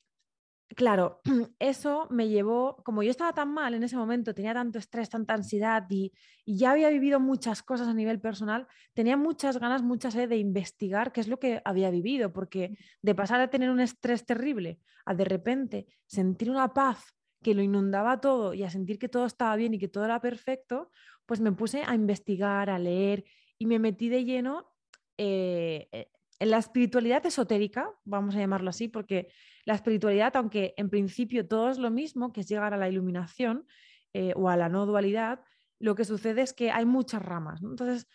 claro, 0.75 1.21
eso 1.59 2.07
me 2.09 2.27
llevó, 2.29 2.77
como 2.83 3.03
yo 3.03 3.11
estaba 3.11 3.33
tan 3.33 3.53
mal 3.53 3.73
en 3.73 3.83
ese 3.83 3.97
momento, 3.97 4.33
tenía 4.33 4.53
tanto 4.53 4.79
estrés, 4.79 5.09
tanta 5.09 5.33
ansiedad 5.33 5.85
y, 5.89 6.11
y, 6.45 6.57
ya 6.57 6.71
había 6.71 6.89
vivido 6.89 7.19
muchas 7.19 7.63
cosas 7.63 7.87
a 7.87 7.93
nivel 7.93 8.19
personal, 8.19 8.67
tenía 8.93 9.17
muchas 9.17 9.59
ganas, 9.59 9.81
mucha 9.83 10.11
sed 10.11 10.29
de 10.29 10.37
investigar 10.37 11.11
qué 11.11 11.21
es 11.21 11.27
lo 11.27 11.39
que 11.39 11.61
había 11.65 11.89
vivido, 11.89 12.33
porque 12.33 12.77
de 13.01 13.15
pasar 13.15 13.41
a 13.41 13.49
tener 13.49 13.69
un 13.69 13.79
estrés 13.79 14.25
terrible 14.25 14.79
a 15.05 15.13
de 15.13 15.25
repente 15.25 15.87
sentir 16.05 16.49
una 16.49 16.73
paz 16.73 17.13
que 17.41 17.53
lo 17.53 17.61
inundaba 17.61 18.21
todo 18.21 18.53
y 18.53 18.63
a 18.63 18.69
sentir 18.69 18.97
que 18.97 19.09
todo 19.09 19.25
estaba 19.25 19.55
bien 19.55 19.73
y 19.73 19.79
que 19.79 19.89
todo 19.89 20.05
era 20.05 20.21
perfecto, 20.21 20.89
pues 21.25 21.41
me 21.41 21.51
puse 21.51 21.83
a 21.85 21.93
investigar, 21.93 22.69
a 22.69 22.79
leer 22.79 23.25
y 23.57 23.65
me 23.65 23.79
metí 23.79 24.09
de 24.09 24.23
lleno 24.23 24.71
eh, 25.17 25.89
eh, 25.91 26.09
en 26.39 26.49
la 26.49 26.57
espiritualidad 26.57 27.25
esotérica, 27.25 27.89
vamos 28.03 28.35
a 28.35 28.39
llamarlo 28.39 28.69
así, 28.69 28.87
porque 28.87 29.29
la 29.65 29.75
espiritualidad, 29.75 30.35
aunque 30.35 30.73
en 30.77 30.89
principio 30.89 31.47
todo 31.47 31.69
es 31.69 31.77
lo 31.77 31.91
mismo, 31.91 32.33
que 32.33 32.41
es 32.41 32.47
llegar 32.47 32.73
a 32.73 32.77
la 32.77 32.89
iluminación 32.89 33.65
eh, 34.13 34.33
o 34.35 34.49
a 34.49 34.57
la 34.57 34.69
no 34.69 34.85
dualidad, 34.85 35.41
lo 35.79 35.95
que 35.95 36.05
sucede 36.05 36.41
es 36.41 36.53
que 36.53 36.71
hay 36.71 36.85
muchas 36.85 37.21
ramas. 37.21 37.61
Entonces, 37.61 38.07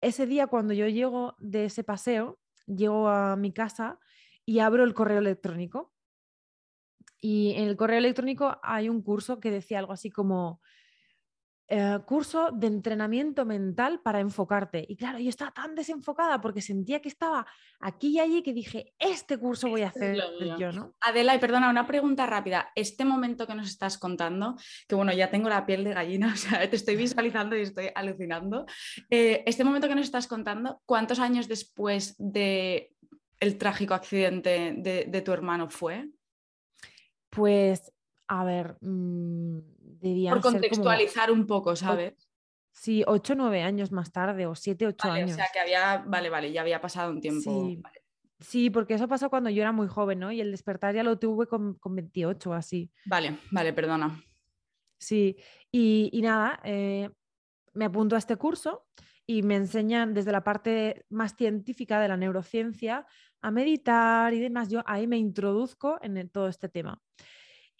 ese 0.00 0.26
día 0.26 0.48
cuando 0.48 0.74
yo 0.74 0.88
llego 0.88 1.36
de 1.38 1.66
ese 1.66 1.84
paseo, 1.84 2.40
llego 2.66 3.08
a 3.08 3.36
mi 3.36 3.52
casa 3.52 3.98
y 4.44 4.58
abro 4.58 4.82
el 4.82 4.94
correo 4.94 5.18
electrónico 5.18 5.92
y 7.20 7.52
en 7.56 7.68
el 7.68 7.76
correo 7.76 7.98
electrónico 7.98 8.58
hay 8.62 8.88
un 8.88 9.02
curso 9.02 9.40
que 9.40 9.50
decía 9.50 9.78
algo 9.78 9.92
así 9.92 10.10
como 10.10 10.60
eh, 11.72 12.00
curso 12.04 12.50
de 12.52 12.66
entrenamiento 12.66 13.46
mental 13.46 14.00
para 14.02 14.18
enfocarte. 14.18 14.84
Y 14.88 14.96
claro, 14.96 15.20
yo 15.20 15.28
estaba 15.28 15.52
tan 15.52 15.76
desenfocada 15.76 16.40
porque 16.40 16.60
sentía 16.60 17.00
que 17.00 17.08
estaba 17.08 17.46
aquí 17.78 18.08
y 18.08 18.18
allí 18.18 18.42
que 18.42 18.52
dije, 18.52 18.92
este 18.98 19.38
curso 19.38 19.68
voy 19.68 19.82
a 19.82 19.88
hacer 19.88 20.20
yo, 20.58 20.72
¿no? 20.72 20.96
Adela, 21.00 21.32
y 21.36 21.38
perdona, 21.38 21.70
una 21.70 21.86
pregunta 21.86 22.26
rápida. 22.26 22.72
Este 22.74 23.04
momento 23.04 23.46
que 23.46 23.54
nos 23.54 23.68
estás 23.68 23.98
contando, 23.98 24.56
que 24.88 24.96
bueno, 24.96 25.12
ya 25.12 25.30
tengo 25.30 25.48
la 25.48 25.64
piel 25.64 25.84
de 25.84 25.94
gallina, 25.94 26.32
o 26.34 26.36
sea, 26.36 26.68
te 26.68 26.74
estoy 26.74 26.96
visualizando 26.96 27.56
y 27.56 27.60
estoy 27.60 27.90
alucinando. 27.94 28.66
Eh, 29.08 29.44
este 29.46 29.62
momento 29.62 29.86
que 29.86 29.94
nos 29.94 30.06
estás 30.06 30.26
contando, 30.26 30.82
¿cuántos 30.84 31.20
años 31.20 31.46
después 31.46 32.16
de 32.18 32.92
el 33.38 33.58
trágico 33.58 33.94
accidente 33.94 34.74
de 34.76 35.22
tu 35.22 35.32
hermano 35.32 35.70
fue? 35.70 36.10
Pues, 37.30 37.92
a 38.26 38.44
ver, 38.44 38.76
mmm, 38.80 39.60
Por 40.00 40.40
contextualizar 40.40 41.30
un 41.30 41.46
poco, 41.46 41.76
¿sabes? 41.76 42.14
Sí, 42.72 43.02
ocho 43.06 43.34
nueve 43.34 43.62
años 43.62 43.92
más 43.92 44.12
tarde, 44.12 44.46
o 44.46 44.54
siete, 44.54 44.86
ocho 44.86 45.10
años. 45.10 45.32
O 45.32 45.34
sea, 45.34 45.48
que 45.52 45.60
había, 45.60 46.04
vale, 46.06 46.30
vale, 46.30 46.52
ya 46.52 46.62
había 46.62 46.80
pasado 46.80 47.10
un 47.10 47.20
tiempo. 47.20 47.68
Sí. 48.38 48.70
porque 48.70 48.94
eso 48.94 49.06
pasó 49.08 49.28
cuando 49.28 49.50
yo 49.50 49.60
era 49.60 49.72
muy 49.72 49.86
joven, 49.88 50.20
¿no? 50.20 50.32
Y 50.32 50.40
el 50.40 50.50
despertar 50.50 50.94
ya 50.94 51.02
lo 51.02 51.18
tuve 51.18 51.46
con, 51.46 51.74
con 51.74 51.94
28 51.94 52.50
o 52.50 52.52
así. 52.54 52.90
Vale, 53.04 53.38
vale, 53.50 53.72
perdona. 53.72 54.24
Sí, 54.98 55.36
y, 55.72 56.20
nada, 56.22 56.60
eh, 56.62 57.10
me 57.72 57.86
apunto 57.86 58.16
a 58.16 58.18
este 58.18 58.36
curso 58.36 58.86
y 59.26 59.42
me 59.42 59.56
enseñan 59.56 60.14
desde 60.14 60.32
la 60.32 60.44
parte 60.44 61.04
más 61.08 61.34
científica 61.36 62.00
de 62.00 62.08
la 62.08 62.16
neurociencia 62.16 63.06
a 63.40 63.50
meditar 63.50 64.34
y 64.34 64.40
demás. 64.40 64.68
Yo 64.68 64.82
ahí 64.86 65.06
me 65.06 65.16
introduzco 65.16 65.98
en 66.02 66.28
todo 66.28 66.48
este 66.48 66.68
tema. 66.68 67.00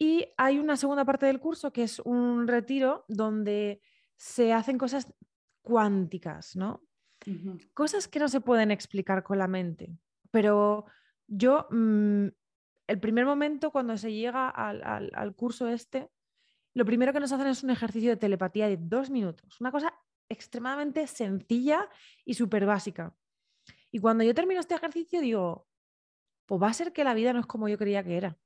Y 0.02 0.32
hay 0.38 0.58
una 0.58 0.78
segunda 0.78 1.04
parte 1.04 1.26
del 1.26 1.40
curso 1.40 1.74
que 1.74 1.82
es 1.82 1.98
un 2.00 2.48
retiro 2.48 3.04
donde 3.06 3.82
se 4.16 4.54
hacen 4.54 4.78
cosas 4.78 5.12
cuánticas, 5.60 6.56
¿no? 6.56 6.82
Cosas 7.74 8.08
que 8.08 8.18
no 8.18 8.28
se 8.28 8.40
pueden 8.40 8.70
explicar 8.70 9.22
con 9.22 9.36
la 9.36 9.46
mente. 9.46 9.94
Pero 10.30 10.86
yo, 11.26 11.66
mm, 11.70 12.28
el 12.86 12.98
primer 12.98 13.26
momento 13.26 13.70
cuando 13.70 13.98
se 13.98 14.10
llega 14.10 14.48
al, 14.48 15.10
al 15.12 15.34
curso 15.34 15.68
este, 15.68 16.10
lo 16.72 16.86
primero 16.86 17.12
que 17.12 17.20
nos 17.20 17.32
hacen 17.32 17.48
es 17.48 17.62
un 17.62 17.68
ejercicio 17.68 18.08
de 18.08 18.16
telepatía 18.16 18.68
de 18.68 18.78
dos 18.80 19.10
minutos. 19.10 19.60
Una 19.60 19.70
cosa 19.70 19.92
extremadamente 20.30 21.06
sencilla 21.08 21.90
y 22.24 22.32
súper 22.32 22.64
básica. 22.64 23.14
Y 23.90 23.98
cuando 23.98 24.24
yo 24.24 24.34
termino 24.34 24.60
este 24.60 24.76
ejercicio 24.76 25.20
digo, 25.20 25.68
pues 26.50 26.60
va 26.60 26.66
a 26.66 26.74
ser 26.74 26.92
que 26.92 27.04
la 27.04 27.14
vida 27.14 27.32
no 27.32 27.38
es 27.38 27.46
como 27.46 27.68
yo 27.68 27.78
creía 27.78 28.02
que 28.02 28.16
era. 28.16 28.36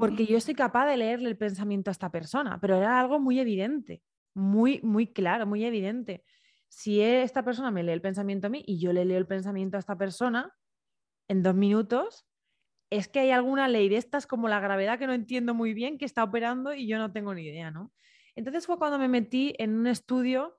Porque 0.00 0.26
yo 0.26 0.40
soy 0.40 0.56
capaz 0.56 0.88
de 0.88 0.96
leerle 0.96 1.28
el 1.28 1.36
pensamiento 1.36 1.88
a 1.88 1.92
esta 1.92 2.10
persona, 2.10 2.58
pero 2.60 2.74
era 2.74 2.98
algo 2.98 3.20
muy 3.20 3.38
evidente, 3.38 4.02
muy, 4.34 4.80
muy 4.82 5.06
claro, 5.06 5.46
muy 5.46 5.64
evidente. 5.64 6.24
Si 6.66 7.00
esta 7.00 7.44
persona 7.44 7.70
me 7.70 7.84
lee 7.84 7.92
el 7.92 8.00
pensamiento 8.00 8.48
a 8.48 8.50
mí 8.50 8.64
y 8.66 8.80
yo 8.80 8.92
le 8.92 9.04
leo 9.04 9.16
el 9.16 9.28
pensamiento 9.28 9.76
a 9.76 9.78
esta 9.78 9.96
persona 9.96 10.56
en 11.28 11.44
dos 11.44 11.54
minutos, 11.54 12.26
es 12.90 13.06
que 13.06 13.20
hay 13.20 13.30
alguna 13.30 13.68
ley 13.68 13.88
de 13.88 13.98
estas 13.98 14.26
como 14.26 14.48
la 14.48 14.58
gravedad 14.58 14.98
que 14.98 15.06
no 15.06 15.12
entiendo 15.12 15.54
muy 15.54 15.72
bien 15.72 15.98
que 15.98 16.06
está 16.06 16.24
operando 16.24 16.74
y 16.74 16.88
yo 16.88 16.98
no 16.98 17.12
tengo 17.12 17.32
ni 17.32 17.42
idea, 17.42 17.70
¿no? 17.70 17.92
Entonces 18.34 18.66
fue 18.66 18.76
cuando 18.76 18.98
me 18.98 19.06
metí 19.06 19.54
en 19.60 19.78
un 19.78 19.86
estudio 19.86 20.58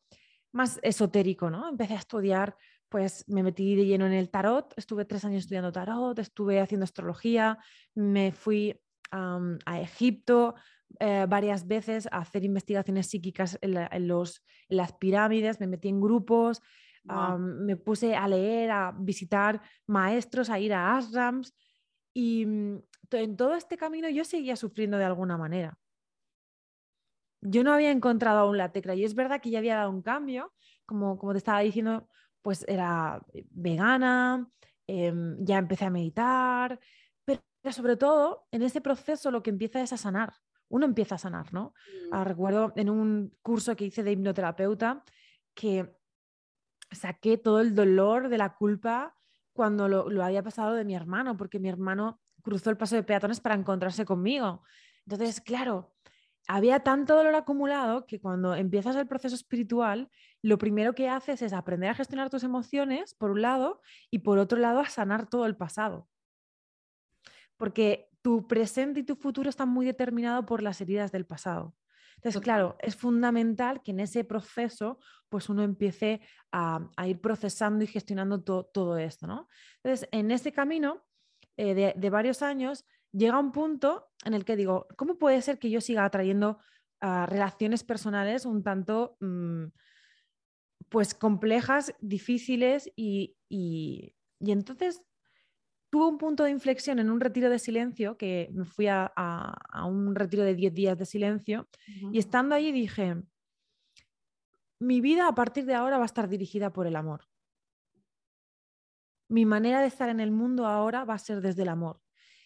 más 0.54 0.80
esotérico, 0.84 1.50
¿no? 1.50 1.68
Empecé 1.68 1.96
a 1.96 1.98
estudiar, 1.98 2.56
pues 2.90 3.26
me 3.28 3.44
metí 3.44 3.76
de 3.76 3.86
lleno 3.86 4.06
en 4.06 4.14
el 4.14 4.30
tarot, 4.30 4.74
estuve 4.78 5.06
tres 5.06 5.26
años 5.26 5.44
estudiando 5.44 5.72
tarot, 5.72 6.18
estuve 6.20 6.60
haciendo 6.60 6.84
astrología, 6.84 7.58
me 7.94 8.32
fui 8.32 8.80
a 9.12 9.80
Egipto 9.80 10.56
eh, 11.00 11.26
varias 11.28 11.68
veces 11.68 12.08
a 12.12 12.20
hacer 12.20 12.44
investigaciones 12.44 13.08
psíquicas 13.08 13.58
en, 13.62 14.08
los, 14.08 14.44
las 14.68 14.94
pirámides, 14.94 15.60
me 15.60 15.68
metí 15.68 15.88
en 15.90 16.02
grupos, 16.02 16.62
me 17.38 17.76
puse 17.76 18.16
a 18.16 18.28
leer, 18.28 18.72
a 18.72 18.94
visitar 18.98 19.62
maestros, 19.88 20.50
a 20.50 20.60
ir 20.60 20.74
a 20.74 20.98
ashrams 20.98 21.54
y 22.14 22.46
mm, 22.46 22.78
en 23.12 23.38
todo 23.38 23.56
este 23.56 23.78
camino 23.78 24.10
yo 24.10 24.24
seguía 24.26 24.56
sufriendo 24.56 24.98
de 24.98 25.06
alguna 25.06 25.38
manera. 25.38 25.78
Yo 27.42 27.64
no 27.64 27.74
había 27.74 27.92
encontrado 27.92 28.40
aún 28.40 28.58
la 28.58 28.72
tecla 28.72 28.96
y 28.96 29.04
es 29.04 29.14
verdad 29.14 29.40
que 29.40 29.52
ya 29.52 29.60
había 29.60 29.76
dado 29.76 29.92
un 29.92 30.02
cambio, 30.02 30.52
como, 30.86 31.18
como 31.18 31.34
te 31.34 31.38
estaba 31.38 31.60
diciendo, 31.60 32.08
pues 32.46 32.64
era 32.68 33.26
vegana, 33.50 34.48
em, 34.86 35.44
ya 35.44 35.58
empecé 35.58 35.86
a 35.86 35.90
meditar, 35.90 36.80
pero 37.26 37.42
sobre 37.72 37.98
todo 37.98 38.46
en 38.52 38.62
ese 38.62 38.82
proceso 38.82 39.32
lo 39.32 39.42
que 39.42 39.50
empieza 39.50 39.82
es 39.82 39.92
a 39.94 39.98
sanar, 39.98 40.32
uno 40.70 40.86
empieza 40.86 41.16
a 41.16 41.18
sanar, 41.18 41.52
¿no? 41.52 41.74
Ah, 42.12 42.22
mm. 42.22 42.26
recuerdo 42.26 42.74
en 42.76 42.92
un 42.92 43.36
curso 43.42 43.76
que 43.76 43.86
hice 43.86 44.04
de 44.04 44.12
hipnoterapeuta 44.12 45.04
que 45.56 45.98
saqué 46.92 47.40
todo 47.40 47.62
el 47.62 47.74
dolor 47.74 48.30
de 48.30 48.38
la 48.38 48.54
culpa 48.54 49.18
cuando 49.52 49.88
lo, 49.88 50.08
lo 50.12 50.24
había 50.24 50.44
pasado 50.44 50.76
de 50.76 50.86
mi 50.86 50.94
hermano, 50.94 51.38
porque 51.38 51.58
mi 51.58 51.70
hermano 51.70 52.22
cruzó 52.44 52.70
el 52.70 52.78
paso 52.78 52.96
de 52.96 53.02
peatones 53.02 53.40
para 53.40 53.56
encontrarse 53.56 54.06
conmigo. 54.06 54.62
Entonces, 55.08 55.42
claro, 55.42 55.96
había 56.48 56.82
tanto 56.82 57.16
dolor 57.16 57.34
acumulado 57.34 58.06
que 58.06 58.22
cuando 58.22 58.54
empiezas 58.54 58.96
el 58.98 59.08
proceso 59.08 59.34
espiritual, 59.34 60.12
lo 60.46 60.60
primero 60.60 60.94
que 60.94 61.10
haces 61.10 61.42
es 61.42 61.54
aprender 61.54 61.90
a 61.90 61.96
gestionar 61.96 62.30
tus 62.30 62.44
emociones, 62.44 63.16
por 63.16 63.32
un 63.32 63.42
lado, 63.42 63.82
y 64.12 64.20
por 64.20 64.38
otro 64.38 64.60
lado, 64.60 64.80
a 64.80 64.88
sanar 64.88 65.28
todo 65.28 65.48
el 65.48 65.58
pasado. 65.58 66.08
Porque 67.58 68.12
tu 68.22 68.48
presente 68.48 69.00
y 69.00 69.04
tu 69.04 69.16
futuro 69.16 69.50
están 69.50 69.70
muy 69.70 69.88
determinados 69.88 70.46
por 70.46 70.62
las 70.62 70.80
heridas 70.82 71.12
del 71.12 71.26
pasado. 71.26 71.76
Entonces, 72.18 72.40
claro, 72.44 72.76
es 72.80 72.96
fundamental 72.96 73.82
que 73.82 73.90
en 73.90 74.02
ese 74.02 74.24
proceso, 74.24 75.00
pues 75.30 75.50
uno 75.50 75.64
empiece 75.64 76.22
a, 76.52 76.92
ir 77.08 77.20
procesando 77.22 77.84
y 77.84 77.88
gestionando 77.88 78.44
todo 78.44 79.00
esto, 79.00 79.26
¿no? 79.26 79.48
Entonces, 79.84 80.08
en 80.12 80.30
ese 80.30 80.52
camino 80.52 81.08
eh, 81.58 81.96
de 81.96 82.10
varios 82.12 82.44
años, 82.44 82.86
llega 83.12 83.40
un 83.40 83.52
punto 83.52 84.10
en 84.24 84.36
el 84.36 84.46
que 84.46 84.56
digo, 84.56 84.86
¿cómo 84.96 85.18
puede 85.18 85.42
ser 85.42 85.58
que 85.58 85.72
yo 85.72 85.82
siga 85.82 86.06
atrayendo 86.06 86.60
a 87.02 87.26
relaciones 87.26 87.84
personales 87.84 88.46
un 88.46 88.62
tanto 88.62 89.18
mm, 89.22 89.66
pues 90.90 91.14
complejas, 91.14 91.94
difíciles 92.00 92.92
y, 92.96 93.36
y, 93.50 94.16
entonces 94.40 95.02
tuve 95.90 96.08
un 96.08 96.18
punto 96.18 96.44
de 96.44 96.52
inflexión 96.52 97.00
en 97.00 97.10
un 97.10 97.20
retiro 97.20 97.50
de 97.50 97.60
silencio, 97.60 98.18
que 98.18 98.50
me 98.54 98.66
fui 98.66 98.88
a, 98.88 99.12
un 99.88 100.16
retiro 100.16 100.44
de 100.44 100.56
10 100.56 100.74
días 100.74 100.98
de 100.98 101.06
silencio, 101.06 101.68
y 102.12 102.20
estando 102.20 102.56
allí 102.56 102.72
dije, 102.72 103.16
mi 104.80 105.02
vida 105.02 105.28
a 105.28 105.36
partir 105.36 105.66
de 105.66 105.74
ahora 105.74 105.98
va 105.98 106.04
a 106.04 106.08
estar 106.08 106.28
dirigida 106.28 106.72
por 106.74 106.86
el 106.86 106.96
amor. 106.96 107.22
Mi 109.30 109.46
manera 109.46 109.82
de 109.82 109.88
estar 109.88 110.10
en 110.10 110.20
el 110.20 110.32
mundo 110.32 110.68
ahora 110.68 111.06
va 111.06 111.16
a 111.16 111.20
ser 111.20 111.42
desde 111.42 111.64
el 111.64 111.70
amor. 111.70 112.02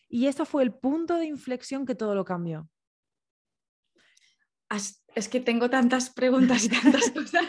Y 0.08 0.28
eso 0.28 0.46
fue 0.46 0.64
el 0.64 0.74
punto 0.74 1.16
de 1.18 1.26
inflexión 1.26 1.86
que 1.86 1.96
todo 1.96 2.16
lo 2.16 2.26
cambió. 2.26 2.70
Es 5.16 5.28
que 5.28 5.40
tengo 5.40 5.70
tantas 5.70 6.12
preguntas 6.12 6.64
y 6.66 6.70
tantas 6.70 7.10
cosas. 7.14 7.44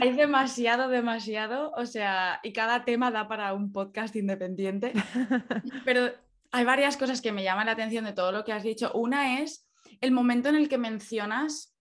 Hay 0.00 0.12
demasiado, 0.12 0.88
demasiado. 0.88 1.72
O 1.76 1.86
sea, 1.86 2.40
y 2.42 2.52
cada 2.52 2.84
tema 2.84 3.10
da 3.10 3.28
para 3.28 3.52
un 3.52 3.72
podcast 3.72 4.14
independiente. 4.16 4.92
Pero 5.84 6.10
hay 6.52 6.64
varias 6.64 6.96
cosas 6.96 7.20
que 7.20 7.32
me 7.32 7.42
llaman 7.42 7.66
la 7.66 7.72
atención 7.72 8.04
de 8.04 8.12
todo 8.12 8.32
lo 8.32 8.44
que 8.44 8.52
has 8.52 8.62
dicho. 8.62 8.92
Una 8.94 9.40
es 9.40 9.68
el 10.00 10.12
momento 10.12 10.48
en 10.48 10.54
el 10.54 10.68
que 10.68 10.78
mencionas 10.78 11.74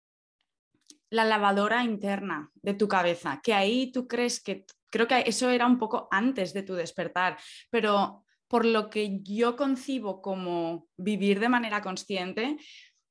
la 1.09 1.23
lavadora 1.23 1.83
interna 1.83 2.51
de 2.55 2.73
tu 2.73 2.87
cabeza, 2.87 3.39
que 3.41 3.53
ahí 3.53 3.91
tú 3.91 4.07
crees 4.07 4.41
que, 4.41 4.65
creo 4.89 5.07
que 5.07 5.23
eso 5.25 5.49
era 5.49 5.65
un 5.65 5.77
poco 5.77 6.07
antes 6.11 6.53
de 6.53 6.63
tu 6.63 6.73
despertar, 6.73 7.37
pero 7.69 8.25
por 8.47 8.65
lo 8.65 8.89
que 8.89 9.19
yo 9.21 9.55
concibo 9.55 10.21
como 10.21 10.87
vivir 10.97 11.39
de 11.39 11.49
manera 11.49 11.81
consciente, 11.81 12.57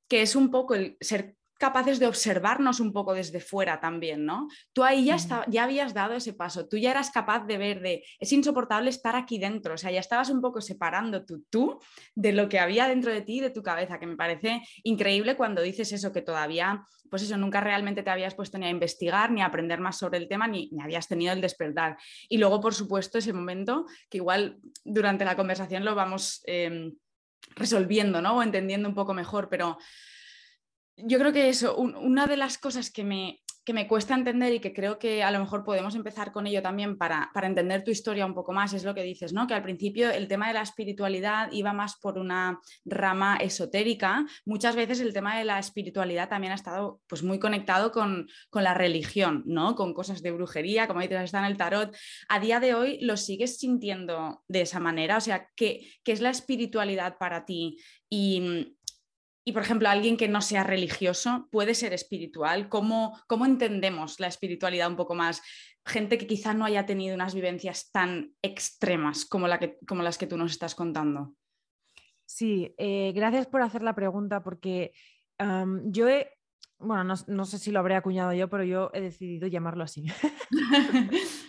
que 0.07 0.21
es 0.21 0.35
un 0.35 0.51
poco 0.51 0.75
el 0.75 0.97
ser 1.01 1.37
capaces 1.57 1.99
de 1.99 2.07
observarnos 2.07 2.79
un 2.79 2.93
poco 2.93 3.13
desde 3.13 3.39
fuera 3.39 3.79
también, 3.79 4.25
¿no? 4.25 4.47
Tú 4.73 4.83
ahí 4.83 5.05
ya, 5.05 5.17
ya 5.47 5.63
habías 5.63 5.93
dado 5.93 6.13
ese 6.13 6.33
paso, 6.33 6.67
tú 6.67 6.77
ya 6.77 6.91
eras 6.91 7.09
capaz 7.11 7.45
de 7.45 7.57
ver 7.57 7.81
de, 7.81 8.03
es 8.19 8.31
insoportable 8.31 8.89
estar 8.89 9.15
aquí 9.15 9.39
dentro, 9.39 9.73
o 9.73 9.77
sea, 9.77 9.91
ya 9.91 9.99
estabas 9.99 10.29
un 10.29 10.41
poco 10.41 10.61
separando 10.61 11.25
tú, 11.25 11.43
tú 11.49 11.79
de 12.15 12.31
lo 12.33 12.47
que 12.49 12.59
había 12.59 12.87
dentro 12.87 13.11
de 13.11 13.21
ti 13.21 13.37
y 13.37 13.41
de 13.41 13.49
tu 13.49 13.63
cabeza, 13.63 13.99
que 13.99 14.07
me 14.07 14.15
parece 14.15 14.61
increíble 14.83 15.35
cuando 15.35 15.61
dices 15.61 15.91
eso, 15.91 16.11
que 16.11 16.21
todavía, 16.21 16.85
pues 17.09 17.23
eso, 17.23 17.37
nunca 17.37 17.61
realmente 17.61 18.03
te 18.03 18.09
habías 18.09 18.35
puesto 18.35 18.57
ni 18.57 18.67
a 18.67 18.69
investigar, 18.69 19.31
ni 19.31 19.41
a 19.41 19.47
aprender 19.47 19.79
más 19.79 19.97
sobre 19.97 20.19
el 20.19 20.27
tema, 20.27 20.47
ni, 20.47 20.69
ni 20.71 20.83
habías 20.83 21.07
tenido 21.07 21.33
el 21.33 21.41
despertar. 21.41 21.97
Y 22.29 22.37
luego, 22.37 22.61
por 22.61 22.73
supuesto, 22.73 23.17
ese 23.17 23.33
momento, 23.33 23.85
que 24.09 24.17
igual 24.17 24.59
durante 24.83 25.25
la 25.25 25.35
conversación 25.35 25.83
lo 25.83 25.95
vamos... 25.95 26.41
Em, 26.45 26.93
resolviendo, 27.55 28.21
¿no? 28.21 28.37
O 28.37 28.43
entendiendo 28.43 28.87
un 28.87 28.95
poco 28.95 29.13
mejor, 29.13 29.49
pero 29.49 29.77
yo 30.97 31.19
creo 31.19 31.33
que 31.33 31.49
eso, 31.49 31.75
una 31.75 32.27
de 32.27 32.37
las 32.37 32.57
cosas 32.57 32.89
que 32.91 33.03
me, 33.03 33.41
que 33.67 33.73
me 33.73 33.85
cuesta 33.85 34.15
entender 34.15 34.53
y 34.53 34.61
que 34.61 34.71
creo 34.71 34.97
que 34.97 35.23
a 35.23 35.29
lo 35.29 35.41
mejor 35.41 35.65
podemos 35.65 35.93
empezar 35.93 36.31
con 36.31 36.47
ello 36.47 36.61
también 36.61 36.97
para, 36.97 37.29
entender 37.43 37.83
tu 37.83 37.91
historia 37.91 38.25
un 38.25 38.33
poco 38.33 38.53
más, 38.53 38.71
es 38.71 38.85
lo 38.85 38.95
que 38.95 39.03
dices, 39.03 39.33
¿no? 39.33 39.45
Que 39.45 39.55
al 39.55 39.61
principio 39.61 40.09
el 40.09 40.29
tema 40.29 40.47
de 40.47 40.53
la 40.53 40.61
espiritualidad 40.61 41.51
iba 41.51 41.73
más 41.73 41.97
por 41.97 42.17
una 42.17 42.61
rama 42.85 43.35
esotérica. 43.35 44.25
Muchas 44.45 44.77
veces 44.77 45.01
el 45.01 45.11
tema 45.11 45.37
de 45.37 45.43
la 45.43 45.59
espiritualidad 45.59 46.29
también 46.29 46.53
ha 46.53 46.55
estado 46.55 47.01
pues, 47.07 47.23
muy 47.23 47.39
conectado 47.39 47.91
con, 47.91 48.29
la 48.53 48.73
religión, 48.73 49.43
¿no? 49.45 49.75
Con 49.75 49.93
cosas 49.93 50.21
de 50.21 50.31
brujería, 50.31 50.87
como 50.87 51.01
dices, 51.01 51.21
está 51.21 51.39
en 51.39 51.45
el 51.45 51.57
tarot. 51.57 51.93
A 52.29 52.39
día 52.39 52.61
de 52.61 52.73
hoy 52.73 52.99
lo 53.01 53.17
sigues 53.17 53.57
sintiendo 53.57 54.45
de 54.47 54.61
esa 54.61 54.79
manera, 54.79 55.17
o 55.17 55.21
sea, 55.21 55.49
¿qué, 55.57 55.91
qué 56.05 56.13
es 56.13 56.21
la 56.21 56.29
espiritualidad 56.29 57.17
para 57.17 57.43
ti? 57.43 57.77
Y, 58.09 58.76
y, 59.47 59.53
por 59.53 59.61
ejemplo, 59.61 59.87
alguien 59.87 60.17
que 60.17 60.27
no 60.27 60.41
sea 60.41 60.65
religioso 60.65 61.47
puede 61.53 61.73
ser 61.73 61.93
espiritual. 61.93 62.67
¿Cómo, 62.67 63.17
¿Cómo, 63.27 63.45
entendemos 63.45 64.19
la 64.19 64.27
espiritualidad 64.27 64.89
un 64.89 64.97
poco 64.97 65.15
más? 65.15 65.41
Gente 65.85 66.17
que 66.17 66.27
quizá 66.27 66.53
no 66.53 66.65
haya 66.65 66.85
tenido 66.85 67.15
unas 67.15 67.33
vivencias 67.33 67.89
tan 67.89 68.33
extremas 68.41 69.23
como, 69.23 69.47
la 69.47 69.57
que, 69.57 69.77
como 69.87 70.03
las 70.03 70.17
que 70.17 70.27
tú 70.27 70.35
nos 70.35 70.51
estás 70.51 70.75
contando. 70.75 71.33
Sí, 72.25 72.75
eh, 72.77 73.13
gracias 73.15 73.47
por 73.47 73.61
hacer 73.61 73.83
la 73.83 73.95
pregunta 73.95 74.43
porque 74.43 74.91
yo 75.85 76.09
he, 76.09 76.29
bueno, 76.77 77.05
no, 77.05 77.13
no, 77.27 77.45
sé 77.45 77.57
si 77.57 77.71
lo 77.71 77.79
habré 77.79 77.95
acuñado 77.95 78.33
yo, 78.33 78.49
pero 78.49 78.65
yo 78.65 78.91
he 78.93 78.99
decidido 78.99 79.47
llamarlo 79.47 79.85
así. 79.85 80.07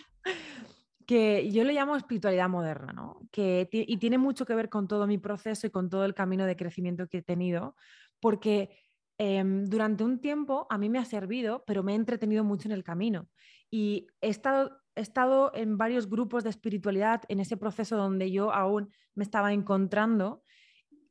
que 1.09 1.49
yo 1.49 1.63
le 1.63 1.73
llamo 1.73 1.95
espiritualidad 1.95 2.47
moderna, 2.49 2.93
¿no? 2.93 3.19
Que, 3.31 3.67
y 3.71 3.97
tiene 3.97 4.19
mucho 4.19 4.45
que 4.45 4.53
ver 4.53 4.69
con 4.69 4.87
todo 4.87 5.07
mi 5.07 5.17
proceso 5.17 5.65
y 5.65 5.71
con 5.71 5.89
todo 5.89 6.05
el 6.05 6.13
camino 6.13 6.45
de 6.45 6.55
crecimiento 6.55 7.07
que 7.07 7.17
he 7.17 7.21
tenido, 7.23 7.75
porque 8.19 8.77
em, 9.17 9.65
durante 9.65 10.03
un 10.03 10.21
tiempo 10.21 10.67
a 10.69 10.77
mí 10.77 10.87
me 10.87 10.99
ha 10.99 11.05
servido, 11.05 11.63
pero 11.65 11.81
me 11.81 11.93
he 11.93 11.95
entretenido 11.95 12.43
mucho 12.43 12.67
en 12.67 12.73
el 12.73 12.83
camino. 12.83 13.27
Y 13.71 14.05
he 14.21 14.29
estado, 14.29 14.83
he 14.93 15.01
estado 15.01 15.51
en 15.55 15.79
varios 15.79 16.07
grupos 16.07 16.43
de 16.43 16.51
espiritualidad 16.51 17.23
en 17.27 17.39
ese 17.39 17.57
proceso 17.57 17.97
donde 17.97 18.29
yo 18.29 18.53
aún 18.53 18.91
me 19.15 19.23
estaba 19.23 19.51
encontrando 19.51 20.43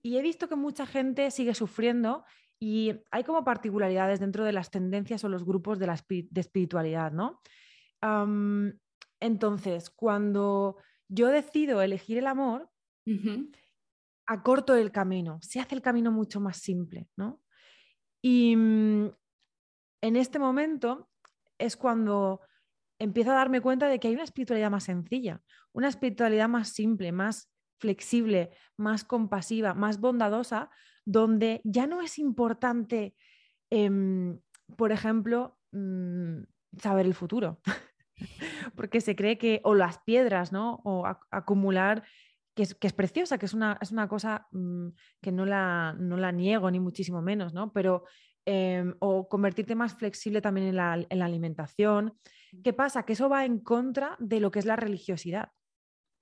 y 0.00 0.16
he 0.16 0.22
visto 0.22 0.48
que 0.48 0.54
mucha 0.54 0.87
gente 0.87 1.32
sigue 1.32 1.54
sufriendo 1.54 2.24
y 2.61 2.92
hay 3.11 3.24
como 3.24 3.42
particularidades 3.42 4.20
dentro 4.20 4.44
de 4.44 4.52
las 4.52 4.70
tendencias 4.70 5.24
o 5.24 5.28
los 5.28 5.44
grupos 5.44 5.80
de, 5.80 5.88
la 5.88 5.96
de 6.08 6.40
espiritualidad, 6.40 7.11
¿no? 7.11 7.40
Entonces, 9.20 9.90
cuando 9.90 10.76
yo 11.09 11.28
decido 11.28 11.83
elegir 11.83 12.18
el 12.18 12.26
amor, 12.26 12.70
acorto 14.26 14.74
el 14.74 14.92
camino, 14.92 15.38
se 15.42 15.61
hace 15.61 15.74
el 15.74 15.83
camino 15.83 16.12
mucho 16.12 16.40
más 16.40 16.59
simple, 16.59 17.09
¿no? 17.16 17.40
Y 18.22 18.57
mm, 18.57 19.11
en 20.02 20.16
este 20.16 20.38
momento 20.38 21.09
es 21.59 21.76
cuando 21.76 22.40
empiezo 22.98 23.31
a 23.33 23.37
darme 23.37 23.61
cuenta 23.61 23.88
de 23.88 23.98
que 23.98 24.09
hay 24.09 24.14
una 24.14 24.24
espiritualidad 24.24 24.70
más 24.70 24.85
sencilla, 24.85 25.42
una 25.72 25.88
espiritualidad 25.88 26.48
más 26.48 26.70
simple, 26.70 27.12
más 27.12 27.50
flexible, 27.78 28.50
más 28.76 29.04
compasiva, 29.04 29.74
más 29.74 30.00
bondadosa, 30.00 30.70
donde 31.04 31.61
ya 31.64 31.87
no 31.87 32.02
es 32.02 32.18
importante, 32.18 33.14
em, 33.70 34.40
por 34.76 34.92
ejemplo, 34.92 35.59
mm, 35.72 36.42
saber 36.76 37.07
el 37.07 37.14
futuro. 37.14 37.61
porque 38.76 39.00
se 39.00 39.16
cree 39.16 39.38
que, 39.38 39.61
o 39.64 39.74
las 39.74 39.98
piedras, 39.98 40.52
¿no? 40.52 40.81
O 40.85 41.04
acumular, 41.31 42.04
que 42.54 42.64
es, 42.64 42.74
que 42.74 42.87
es, 42.87 42.92
preciosa, 42.92 43.38
que 43.38 43.46
es 43.46 43.54
una, 43.54 43.78
es 43.81 43.92
una 43.92 44.09
cosa 44.09 44.48
mm, 44.52 44.88
que 45.20 45.33
no 45.33 45.46
la, 45.46 45.94
no 45.98 46.16
la 46.16 46.33
niego, 46.33 46.70
ni 46.70 46.81
muchísimo 46.81 47.22
menos, 47.22 47.54
¿no? 47.54 47.72
Pero, 47.72 48.04
em, 48.44 48.94
o 49.00 49.28
convertirte 49.28 49.74
más 49.74 49.94
flexible 49.94 50.40
también 50.40 50.68
en 50.68 50.76
la, 50.76 51.07
en 51.09 51.18
la 51.18 51.24
alimentación. 51.24 52.18
¿Qué 52.64 52.72
pasa? 52.72 53.04
Que 53.04 53.12
eso 53.12 53.28
va 53.28 53.44
en 53.44 53.61
contra 53.61 54.16
de 54.18 54.40
lo 54.40 54.50
que 54.50 54.59
es 54.59 54.66
la 54.66 54.76
religiosidad, 54.76 55.52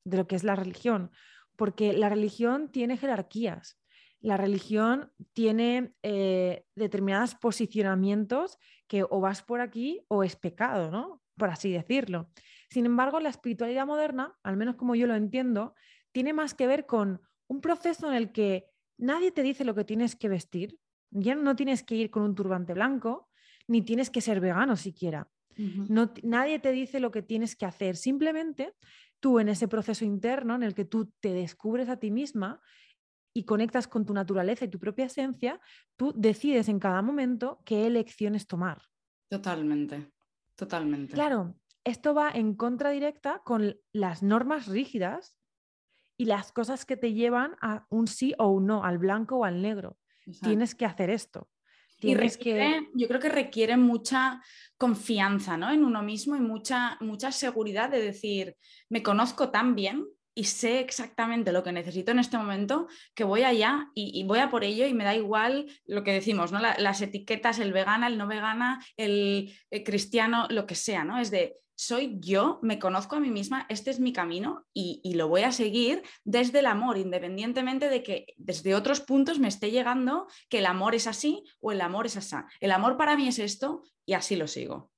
de 0.05 0.19
lo 0.19 0.27
que 0.27 0.37
es 0.37 0.45
la 0.45 0.57
religión, 0.57 1.11
porque 1.57 1.93
la 1.93 2.09
religión 2.09 2.71
tiene 2.71 2.97
jerarquías 2.97 3.79
la 4.21 4.37
religión 4.37 5.13
tiene 5.35 5.93
eh, 6.03 6.65
determinados 6.75 7.35
posicionamientos 7.35 8.59
que 8.89 9.05
o 9.05 9.21
vas 9.21 9.43
por 9.43 9.61
aquí 9.61 10.05
o 10.09 10.25
es 10.25 10.35
pecado, 10.35 10.91
¿no? 10.91 11.23
Por 11.37 11.51
así 11.51 11.71
decirlo. 11.71 12.31
Sin 12.71 12.87
embargo, 12.87 13.21
la 13.21 13.29
espiritualidad 13.29 13.87
moderna, 13.87 14.39
al 14.43 14.57
menos 14.57 14.77
como 14.77 14.95
yo 14.95 15.07
lo 15.07 15.15
entiendo, 15.15 15.75
tiene 16.13 16.33
más 16.33 16.55
que 16.55 16.67
ver 16.67 16.87
con 16.87 17.21
un 17.49 17.61
proceso 17.61 18.09
en 18.09 18.17
el 18.17 18.33
que 18.33 18.67
nadie 18.99 19.31
te 19.31 19.43
dice 19.43 19.65
lo 19.65 19.75
que 19.75 19.85
tienes 19.85 20.17
que 20.17 20.29
vestir, 20.29 20.79
ya 21.11 21.35
no 21.35 21.55
tienes 21.55 21.83
que 21.83 21.95
ir 21.95 22.11
con 22.11 22.23
un 22.23 22.35
turbante 22.35 22.75
blanco, 22.75 23.29
ni 23.69 23.83
tienes 23.83 24.11
que 24.11 24.21
ser 24.21 24.41
vegano 24.41 24.77
siquiera. 24.77 25.31
no, 25.57 26.13
nadie 26.23 26.59
te 26.59 26.73
dice 26.73 27.01
lo 27.01 27.11
que 27.11 27.23
tienes 27.23 27.57
que 27.57 27.67
hacer, 27.67 27.97
simplemente 27.97 28.75
tú 29.21 29.39
en 29.39 29.49
ese 29.49 29.69
proceso 29.69 30.05
interno 30.05 30.55
en 30.55 30.63
el 30.63 30.75
que 30.75 30.85
tú 30.85 31.13
te 31.21 31.33
descubres 31.33 31.89
a 31.89 31.97
ti 31.99 32.11
misma 32.11 32.61
y 33.35 33.45
conectas 33.45 33.89
con 33.89 34.05
tu 34.07 34.15
naturaleza 34.15 34.65
y 34.65 34.69
tu 34.69 34.79
propia 34.79 35.07
esencia, 35.07 35.61
tú 35.97 36.13
decides 36.17 36.69
en 36.69 36.79
cada 36.79 37.03
momento 37.03 37.61
qué 37.65 37.87
elecciones 37.87 38.47
tomar. 38.47 38.83
Totalmente. 39.29 40.13
Totalmente. 40.57 41.13
Claro, 41.13 41.55
esto 41.85 42.15
va 42.15 42.31
en 42.31 42.55
contra 42.55 42.91
directa 42.91 43.43
con 43.45 43.79
las 43.93 44.23
normas 44.23 44.67
rígidas 44.67 45.37
y 46.19 46.25
las 46.25 46.51
cosas 46.51 46.85
que 46.87 46.97
te 46.97 47.13
llevan 47.13 47.57
a 47.61 47.87
un 47.91 48.09
sí 48.09 48.35
o 48.39 48.49
un 48.49 48.67
no, 48.67 48.85
al 48.85 48.99
blanco 48.99 49.37
o 49.37 49.45
al 49.45 49.63
negro. 49.63 49.99
Tienes 50.43 50.75
que 50.75 50.87
hacer 50.87 51.11
esto. 51.11 51.49
Tienes 52.01 52.37
que... 52.37 52.89
Yo 52.95 53.07
creo 53.07 53.21
que 53.21 53.29
requiere 53.29 53.77
mucha 53.77 54.43
confianza 54.77 55.57
¿no? 55.57 55.71
en 55.71 55.85
uno 55.85 56.03
mismo 56.03 56.37
y 56.37 56.41
mucha, 56.41 56.97
mucha 57.01 57.33
seguridad 57.33 57.91
de 57.91 58.03
decir, 58.03 58.57
me 58.89 59.03
conozco 59.03 59.51
tan 59.51 59.75
bien 59.75 60.07
y 60.37 60.45
sé 60.45 60.81
exactamente 60.81 61.51
lo 61.51 61.65
que 61.65 61.73
necesito 61.73 62.13
en 62.13 62.19
este 62.19 62.37
momento, 62.37 62.89
que 63.15 63.25
voy 63.25 63.43
allá 63.43 63.91
y, 63.95 64.23
voy 64.25 64.39
a 64.39 64.51
por 64.51 64.65
ello 64.65 64.87
y 64.87 64.93
me 64.93 65.03
da 65.03 65.17
igual 65.17 65.67
lo 65.87 66.05
que 66.05 66.13
decimos, 66.13 66.53
¿no? 66.53 66.61
las 66.61 67.01
etiquetas, 67.01 67.59
el 67.59 67.73
vegana, 67.73 68.07
el 68.07 68.19
no 68.19 68.27
vegana, 68.27 68.85
el, 68.99 69.51
cristiano, 69.87 70.47
lo 70.51 70.67
que 70.67 70.75
sea, 70.75 71.05
¿no? 71.05 71.19
Es 71.19 71.31
de, 71.31 71.57
soy 71.75 72.19
yo, 72.21 72.59
me 72.63 72.79
conozco 72.79 73.17
a 73.17 73.21
mí 73.21 73.31
misma, 73.31 73.65
este 73.71 73.91
es 73.91 73.99
mi 73.99 74.13
camino 74.13 74.67
y, 74.75 75.01
y, 75.03 75.15
lo 75.15 75.29
voy 75.29 75.43
a 75.43 75.53
seguir 75.53 76.03
desde 76.23 76.59
el 76.59 76.67
amor, 76.67 76.99
independientemente 76.99 77.89
de 77.89 78.03
que 78.03 78.27
desde 78.37 78.75
otros 78.75 79.01
puntos 79.01 79.39
me 79.39 79.49
esté 79.49 79.71
llegando 79.71 80.27
que 80.51 80.59
el 80.59 80.67
amor 80.67 80.95
es 80.95 81.07
así 81.07 81.45
o 81.61 81.73
el 81.73 81.81
amor 81.81 82.05
es 82.05 82.19
así. 82.19 82.37
El 82.61 82.73
amor 82.73 82.99
para 82.99 83.17
mí 83.17 83.27
es 83.27 83.39
esto 83.39 83.85
y 84.05 84.13
así 84.13 84.37
lo 84.37 84.49
sigo. 84.49 84.91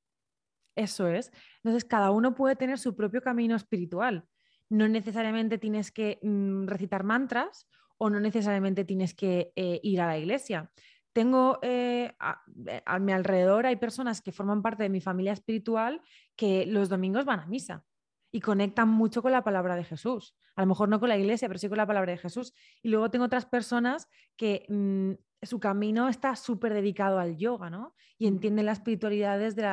Eso 0.74 1.06
es. 1.06 1.30
Entonces, 1.62 1.84
cada 1.84 2.10
uno 2.10 2.34
puede 2.34 2.56
tener 2.56 2.78
su 2.78 2.96
propio 2.96 3.20
camino 3.22 3.54
espiritual 3.54 4.24
no 4.68 4.88
necesariamente 4.88 5.58
tienes 5.58 5.90
que 5.90 6.18
mm, 6.22 6.66
recitar 6.66 7.04
mantras 7.04 7.66
o 7.98 8.10
no 8.10 8.20
necesariamente 8.20 8.84
tienes 8.84 9.14
que 9.14 9.52
eh, 9.56 9.80
ir 9.82 10.00
a 10.00 10.06
la 10.06 10.18
iglesia. 10.18 10.70
Tengo 11.12 11.58
eh, 11.62 12.14
a, 12.20 12.98
mi 13.00 13.12
alrededor 13.12 13.66
hay 13.66 13.76
personas 13.76 14.20
que 14.20 14.30
forman 14.30 14.62
parte 14.62 14.84
de 14.84 14.88
mi 14.88 15.00
familia 15.00 15.32
espiritual 15.32 16.00
que 16.36 16.64
los 16.66 16.88
domingos 16.88 17.24
van 17.24 17.40
a 17.40 17.46
misa 17.46 17.84
y 18.30 18.40
conectan 18.40 18.88
mucho 18.88 19.22
con 19.22 19.32
la 19.32 19.42
palabra 19.42 19.74
de 19.74 19.84
Jesús. 19.84 20.34
A 20.54 20.60
lo 20.60 20.68
mejor 20.68 20.88
no 20.88 21.00
con 21.00 21.08
la 21.08 21.16
iglesia, 21.16 21.48
pero 21.48 21.58
sí 21.58 21.68
con 21.68 21.78
la 21.78 21.86
palabra 21.86 22.12
de 22.12 22.18
Jesús. 22.18 22.54
Y 22.82 22.90
luego 22.90 23.10
tengo 23.10 23.24
otras 23.24 23.46
personas 23.46 24.08
que 24.36 24.66
mm, 24.68 25.12
su 25.42 25.60
camino 25.60 26.08
está 26.08 26.34
súper 26.36 26.74
dedicado 26.74 27.18
al 27.18 27.36
yoga, 27.36 27.70
¿no? 27.70 27.94
Y 28.18 28.26
entienden 28.26 28.66
la 28.66 28.72
espiritualidad 28.72 29.38
desde 29.38 29.64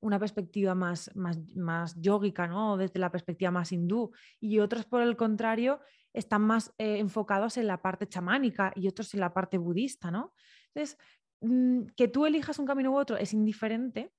una 0.00 0.18
perspectiva 0.18 0.74
más, 0.74 1.14
más, 1.14 1.38
más 1.54 1.94
yógica, 2.00 2.46
¿no? 2.46 2.76
Desde 2.76 2.98
la 2.98 3.10
perspectiva 3.10 3.50
más 3.50 3.70
hindú. 3.72 4.10
Y 4.40 4.58
otros, 4.58 4.84
por 4.84 5.02
el 5.02 5.16
contrario, 5.16 5.80
están 6.12 6.42
más 6.42 6.74
eh, 6.78 6.98
enfocados 6.98 7.56
en 7.56 7.66
la 7.66 7.80
parte 7.80 8.08
chamánica 8.08 8.72
y 8.74 8.88
otros 8.88 9.14
en 9.14 9.20
la 9.20 9.32
parte 9.32 9.58
budista, 9.58 10.10
¿no? 10.10 10.34
Entonces, 10.74 10.98
mm, 11.40 11.86
que 11.96 12.08
tú 12.08 12.26
elijas 12.26 12.58
un 12.58 12.66
camino 12.66 12.90
u 12.90 12.96
otro 12.96 13.16
es 13.16 13.32
indiferente, 13.32 14.12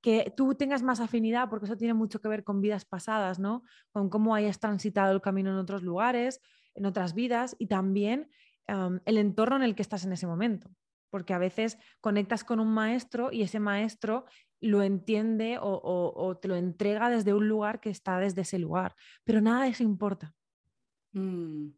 que 0.00 0.32
tú 0.36 0.54
tengas 0.54 0.82
más 0.82 1.00
afinidad, 1.00 1.50
porque 1.50 1.66
eso 1.66 1.76
tiene 1.76 1.94
mucho 1.94 2.20
que 2.20 2.28
ver 2.28 2.44
con 2.44 2.60
vidas 2.60 2.84
pasadas, 2.84 3.38
¿no? 3.38 3.64
Con 3.90 4.08
cómo 4.08 4.34
hayas 4.34 4.58
transitado 4.58 5.12
el 5.12 5.20
camino 5.20 5.50
en 5.50 5.56
otros 5.56 5.82
lugares, 5.82 6.40
en 6.74 6.86
otras 6.86 7.14
vidas 7.14 7.56
y 7.58 7.66
también 7.66 8.30
el 8.68 9.18
entorno 9.18 9.56
en 9.56 9.62
el 9.62 9.74
que 9.74 9.82
estás 9.82 10.04
en 10.04 10.12
ese 10.12 10.26
momento. 10.26 10.70
Porque 11.10 11.32
a 11.32 11.38
veces 11.38 11.78
conectas 12.00 12.44
con 12.44 12.60
un 12.60 12.68
maestro 12.68 13.32
y 13.32 13.42
ese 13.42 13.60
maestro 13.60 14.26
lo 14.60 14.82
entiende 14.82 15.58
o, 15.60 16.38
te 16.40 16.48
lo 16.48 16.56
entrega 16.56 17.08
desde 17.08 17.32
un 17.32 17.48
lugar 17.48 17.80
que 17.80 17.90
está 17.90 18.18
desde 18.18 18.42
ese 18.42 18.58
lugar. 18.58 18.94
Pero 19.24 19.40
nada 19.40 19.64
de 19.64 19.70
eso 19.70 19.82
importa. 19.82 20.34
Mm. 21.12 21.70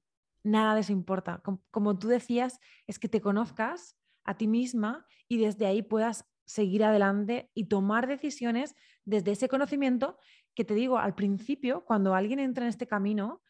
Nada 0.43 0.75
de 0.75 0.81
eso 0.81 0.93
importa. 0.93 1.43
como 1.71 1.99
tú 1.99 2.09
decías, 2.09 2.59
es 2.87 2.99
que 2.99 3.09
te 3.09 3.21
conozcas 3.21 3.97
a 4.25 4.37
ti 4.37 4.49
misma 4.49 5.07
y 5.29 5.39
desde 5.39 5.67
ahí 5.67 5.83
puedas 5.83 6.25
seguir 6.45 6.83
adelante 6.83 7.51
y 7.55 7.67
tomar 7.67 8.09
decisiones 8.09 8.75
desde 9.05 9.33
ese 9.33 9.49
conocimiento 9.49 10.19
que 10.55 10.65
te 10.65 10.75
digo, 10.75 10.99
al 10.99 11.15
principio, 11.15 11.85
cuando 11.85 12.15
alguien 12.15 12.41
entra 12.41 12.65
en 12.65 12.71
este 12.71 12.87
camino, 12.87 13.43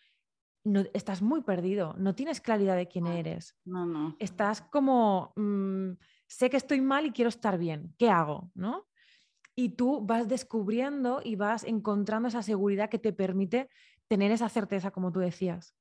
no, 0.64 0.84
estás 0.92 1.22
muy 1.22 1.42
perdido, 1.42 1.94
no 1.98 2.14
tienes 2.14 2.40
claridad 2.40 2.76
de 2.76 2.88
quién 2.88 3.06
eres. 3.06 3.56
No, 3.64 3.86
no. 3.86 4.16
Estás 4.18 4.60
como, 4.60 5.32
mm, 5.36 5.92
sé 6.26 6.50
que 6.50 6.56
estoy 6.56 6.80
mal 6.80 7.06
y 7.06 7.12
quiero 7.12 7.28
estar 7.28 7.58
bien, 7.58 7.94
¿qué 7.98 8.10
hago? 8.10 8.50
¿No? 8.54 8.86
Y 9.54 9.70
tú 9.70 10.04
vas 10.04 10.28
descubriendo 10.28 11.20
y 11.24 11.36
vas 11.36 11.64
encontrando 11.64 12.28
esa 12.28 12.42
seguridad 12.42 12.88
que 12.88 12.98
te 12.98 13.12
permite 13.12 13.68
tener 14.08 14.32
esa 14.32 14.48
certeza, 14.48 14.90
como 14.90 15.12
tú 15.12 15.20
decías. 15.20 15.74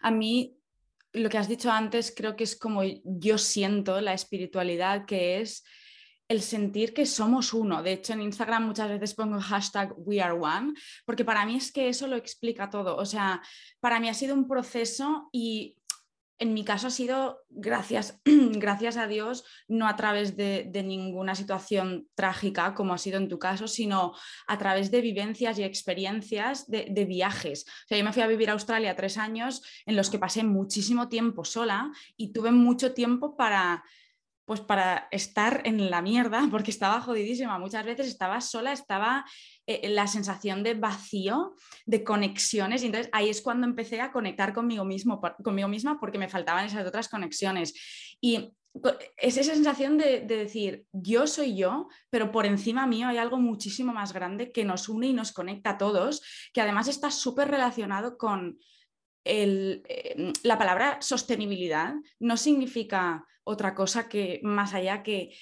A 0.00 0.10
mí, 0.10 0.58
lo 1.12 1.28
que 1.28 1.38
has 1.38 1.48
dicho 1.48 1.70
antes, 1.70 2.12
creo 2.16 2.36
que 2.36 2.44
es 2.44 2.58
como 2.58 2.82
yo 3.04 3.38
siento 3.38 4.00
la 4.00 4.14
espiritualidad, 4.14 5.04
que 5.06 5.40
es 5.40 5.64
el 6.30 6.42
sentir 6.42 6.94
que 6.94 7.06
somos 7.06 7.52
uno. 7.52 7.82
De 7.82 7.92
hecho, 7.94 8.12
en 8.12 8.22
Instagram 8.22 8.64
muchas 8.64 8.88
veces 8.88 9.14
pongo 9.14 9.40
hashtag 9.40 9.92
We 9.96 10.22
Are 10.22 10.32
One, 10.32 10.74
porque 11.04 11.24
para 11.24 11.44
mí 11.44 11.56
es 11.56 11.72
que 11.72 11.88
eso 11.88 12.06
lo 12.06 12.14
explica 12.14 12.70
todo. 12.70 12.96
O 12.96 13.04
sea, 13.04 13.42
para 13.80 13.98
mí 13.98 14.08
ha 14.08 14.14
sido 14.14 14.36
un 14.36 14.46
proceso 14.46 15.28
y 15.32 15.76
en 16.38 16.54
mi 16.54 16.64
caso 16.64 16.86
ha 16.86 16.90
sido 16.90 17.40
gracias, 17.48 18.20
gracias 18.24 18.96
a 18.96 19.08
Dios, 19.08 19.44
no 19.66 19.88
a 19.88 19.96
través 19.96 20.36
de, 20.36 20.70
ninguna 20.84 21.34
situación 21.34 22.08
trágica 22.14 22.74
como 22.76 22.94
ha 22.94 22.98
sido 22.98 23.18
en 23.18 23.28
tu 23.28 23.40
caso, 23.40 23.66
sino 23.66 24.14
a 24.46 24.56
través 24.56 24.92
de 24.92 25.00
vivencias 25.00 25.58
y 25.58 25.64
experiencias 25.64 26.70
de, 26.70 26.86
de, 26.90 27.04
viajes. 27.06 27.66
O 27.66 27.88
sea, 27.88 27.98
yo 27.98 28.04
me 28.04 28.12
fui 28.12 28.22
a 28.22 28.28
vivir 28.28 28.50
a 28.50 28.52
Australia 28.52 28.94
tres 28.94 29.18
años 29.18 29.62
en 29.84 29.96
los 29.96 30.10
que 30.10 30.20
pasé 30.20 30.44
muchísimo 30.44 31.08
tiempo 31.08 31.44
sola 31.44 31.90
y 32.16 32.32
tuve 32.32 32.52
mucho 32.52 32.94
tiempo 32.94 33.36
para 33.36 33.82
pues 34.50 34.62
para 34.62 35.06
estar 35.12 35.62
en 35.64 35.92
la 35.92 36.02
mierda, 36.02 36.48
porque 36.50 36.72
estaba 36.72 37.00
jodidísima. 37.00 37.56
Muchas 37.60 37.84
veces 37.84 38.08
estaba 38.08 38.40
sola, 38.40 38.72
estaba 38.72 39.24
eh, 39.64 39.88
la 39.90 40.08
sensación 40.08 40.64
de 40.64 40.74
vacío, 40.74 41.54
de 41.86 42.02
conexiones, 42.02 42.82
y 42.82 42.86
entonces 42.86 43.08
ahí 43.12 43.28
es 43.28 43.42
cuando 43.42 43.68
empecé 43.68 44.00
a 44.00 44.10
conectar 44.10 44.52
conmigo, 44.52 44.84
mismo, 44.84 45.20
conmigo 45.44 45.68
misma 45.68 46.00
porque 46.00 46.18
me 46.18 46.28
faltaban 46.28 46.66
esas 46.66 46.84
otras 46.84 47.08
conexiones. 47.08 47.74
Y 48.20 48.50
es 49.16 49.36
esa 49.36 49.54
sensación 49.54 49.96
de, 49.98 50.22
de, 50.22 50.38
decir, 50.38 50.84
yo 50.90 51.28
soy 51.28 51.54
yo, 51.56 51.86
pero 52.10 52.32
por 52.32 52.44
encima 52.44 52.88
mío 52.88 53.06
hay 53.06 53.18
algo 53.18 53.36
muchísimo 53.36 53.92
más 53.92 54.12
grande 54.12 54.50
que 54.50 54.64
nos 54.64 54.88
une 54.88 55.06
y 55.06 55.12
nos 55.12 55.30
conecta 55.30 55.70
a 55.70 55.78
todos, 55.78 56.22
que 56.52 56.60
además 56.60 56.88
está 56.88 57.12
súper 57.12 57.52
relacionado 57.52 58.18
con 58.18 58.58
el, 59.22 59.84
eh, 59.88 60.32
la 60.42 60.58
palabra 60.58 60.98
sostenibilidad 61.00 61.94
no 62.18 62.36
significa 62.36 63.24
otra 63.50 63.74
cosa 63.74 64.08
que 64.08 64.40
más 64.42 64.74
allá 64.74 65.02
que, 65.02 65.36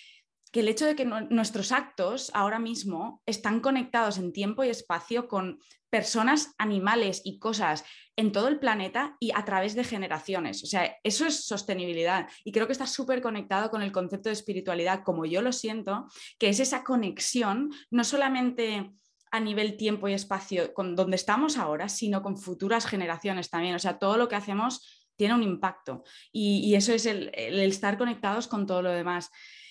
que 0.53 0.61
el 0.61 0.69
hecho 0.69 0.87
de 0.87 0.97
que 0.97 1.05
nuestros 1.05 1.73
actos 1.73 2.31
ahora 2.35 2.59
mismo 2.59 3.23
están 3.27 3.61
conectados 3.61 4.19
en 4.19 4.33
tiempo 4.33 4.65
y 4.65 4.69
espacio 4.69 5.29
con 5.29 5.61
personas, 5.91 6.55
animales 6.59 7.23
y 7.25 7.39
cosas 7.39 7.85
en 8.17 8.33
todo 8.33 8.49
el 8.49 8.59
planeta 8.59 9.17
y 9.21 9.31
a 9.35 9.45
través 9.45 9.75
de 9.75 9.85
generaciones. 9.85 10.63
O 10.65 10.67
sea, 10.67 10.97
eso 11.03 11.27
es 11.27 11.47
sostenibilidad 11.47 12.29
y 12.45 12.53
creo 12.53 12.67
que 12.67 12.73
está 12.73 12.87
súper 12.87 13.23
conectado 13.23 13.71
con 13.71 13.83
el 13.83 13.93
concepto 13.93 14.29
de 14.29 14.35
espiritualidad, 14.35 15.03
como 15.05 15.25
yo 15.25 15.41
lo 15.41 15.53
siento, 15.53 16.07
que 16.39 16.49
es 16.49 16.61
esa 16.61 16.85
conexión 16.85 17.71
no 17.91 18.05
solamente 18.05 18.91
a 19.31 19.41
nivel 19.41 19.77
tiempo 19.77 20.09
y 20.09 20.15
espacio 20.15 20.73
con 20.75 20.97
donde 20.97 21.17
estamos 21.17 21.59
ahora, 21.59 21.89
sino 21.89 22.23
con 22.23 22.37
futuras 22.37 22.87
generaciones 22.87 23.51
también. 23.51 23.75
O 23.75 23.79
sea, 23.79 23.99
todo 23.99 24.17
lo 24.17 24.29
que 24.29 24.37
hacemos 24.37 24.98
tiene 25.19 25.35
un 25.35 25.43
impacto 25.43 26.05
y, 26.33 26.75
eso 26.77 26.95
es 26.95 27.05
el, 27.05 27.31
estar 27.35 27.99
conectados 27.99 28.47
con 28.47 28.67
todo 28.67 28.83
lo 28.83 28.91
demás. 28.91 29.31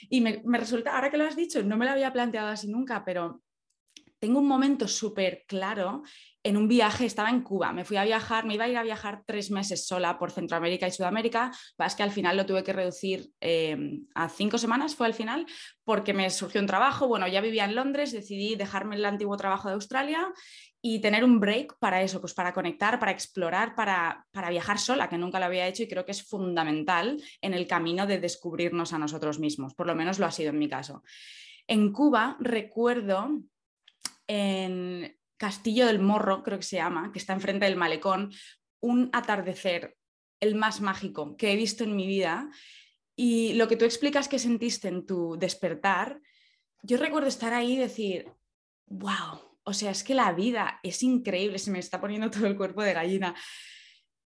Y 0.10 0.22
me, 0.22 0.42
resulta, 0.44 0.94
ahora 0.94 1.10
que 1.10 1.18
lo 1.18 1.24
has 1.24 1.36
dicho, 1.36 1.64
no 1.64 1.78
me 1.78 1.86
lo 1.86 1.92
había 1.92 2.14
planteado 2.14 2.50
así 2.50 2.68
nunca, 2.68 3.04
pero 3.06 3.42
tengo 4.20 4.40
un 4.40 4.48
momento 4.48 4.88
súper 4.88 5.46
claro 5.48 6.04
en 6.44 6.58
un 6.58 6.68
viaje, 6.68 7.06
estaba 7.06 7.30
en 7.30 7.42
Cuba, 7.42 7.72
me 7.72 7.86
fui 7.86 7.98
a 7.98 8.04
viajar, 8.04 8.46
me 8.46 8.56
iba 8.56 8.66
a 8.66 8.70
ir 8.70 8.78
a 8.78 8.84
viajar 8.84 9.24
tres 9.26 9.52
meses 9.52 9.86
sola 9.86 10.18
por 10.18 10.32
Centroamérica 10.32 10.88
y 10.88 10.92
Sudamérica, 10.92 11.52
es 11.78 11.96
que 11.96 12.04
al 12.04 12.12
final 12.12 12.36
lo 12.38 12.46
tuve 12.46 12.64
que 12.64 12.74
reducir 12.74 13.30
em, 13.42 14.08
a 14.16 14.28
cinco 14.30 14.58
semanas, 14.58 14.96
fue 14.96 15.08
al 15.08 15.14
final, 15.14 15.46
porque 15.84 16.14
me 16.14 16.30
surgió 16.30 16.62
un 16.62 16.68
trabajo, 16.68 17.08
bueno, 17.08 17.28
ya 17.28 17.42
vivía 17.42 17.66
en 17.66 17.76
Londres, 17.76 18.12
decidí 18.12 18.56
dejarme 18.56 18.96
el 18.96 19.06
antiguo 19.06 19.38
trabajo 19.38 19.68
de 19.68 19.76
Australia 19.76 20.34
y 20.82 21.00
tener 21.00 21.24
un 21.24 21.40
break 21.40 21.78
para 21.80 22.02
eso, 22.02 22.22
pues 22.22 22.34
para 22.34 22.54
conectar, 22.54 23.00
para 23.00 23.12
explorar, 23.12 23.76
para, 23.76 24.26
para 24.32 24.50
viajar 24.50 24.80
sola, 24.80 25.10
que 25.10 25.18
nunca 25.18 25.40
lo 25.40 25.46
había 25.46 25.68
hecho 25.68 25.84
y 25.84 25.88
creo 25.88 26.06
que 26.06 26.12
es 26.12 26.24
fundamental 26.24 27.22
en 27.42 27.54
el 27.54 27.68
camino 27.68 28.06
de 28.06 28.20
descubrirnos 28.20 28.94
a 28.94 29.00
nosotros 29.00 29.40
mismos, 29.40 29.74
por 29.74 29.88
lo 29.88 29.96
menos 29.96 30.20
lo 30.20 30.26
ha 30.26 30.32
sido 30.32 30.52
en 30.52 30.60
mi 30.60 30.70
caso. 30.70 31.04
En 31.68 31.92
Cuba 31.92 32.38
recuerdo 32.40 33.42
en, 34.28 35.18
Castillo 35.38 35.86
del 35.86 36.00
Morro, 36.00 36.44
creo 36.44 36.58
que 36.58 36.66
se 36.66 36.78
llama, 36.78 37.12
que 37.12 37.20
está 37.20 37.34
enfrente 37.34 37.66
del 37.66 37.76
malecón, 37.78 38.32
un 38.80 39.10
atardecer, 39.14 39.96
el 40.40 40.56
más 40.56 40.82
mágico 40.82 41.38
que 41.38 41.52
he 41.52 41.56
visto 41.56 41.84
en 41.84 41.96
mi 41.96 42.08
vida. 42.08 42.50
Y 43.16 43.54
lo 43.54 43.68
que 43.68 43.78
tú 43.78 43.86
explicas 43.86 44.28
que 44.28 44.40
sentiste 44.40 44.88
en 44.88 45.06
tu 45.06 45.38
despertar, 45.38 46.22
yo 46.82 46.98
recuerdo 46.98 47.28
estar 47.28 47.54
ahí 47.54 47.74
y 47.74 47.78
decir, 47.78 48.32
wow, 48.88 49.47
o 49.68 49.74
sea, 49.74 49.92
es 49.92 50.02
que 50.06 50.16
la 50.16 50.32
vida 50.32 50.80
es 50.82 51.04
increíble, 51.04 51.60
se 51.60 51.72
me 51.72 51.80
está 51.80 52.00
poniendo 52.00 52.32
todo 52.32 52.48
el 52.48 52.56
cuerpo 52.56 52.84
de 52.84 52.94
gallina. 52.94 53.36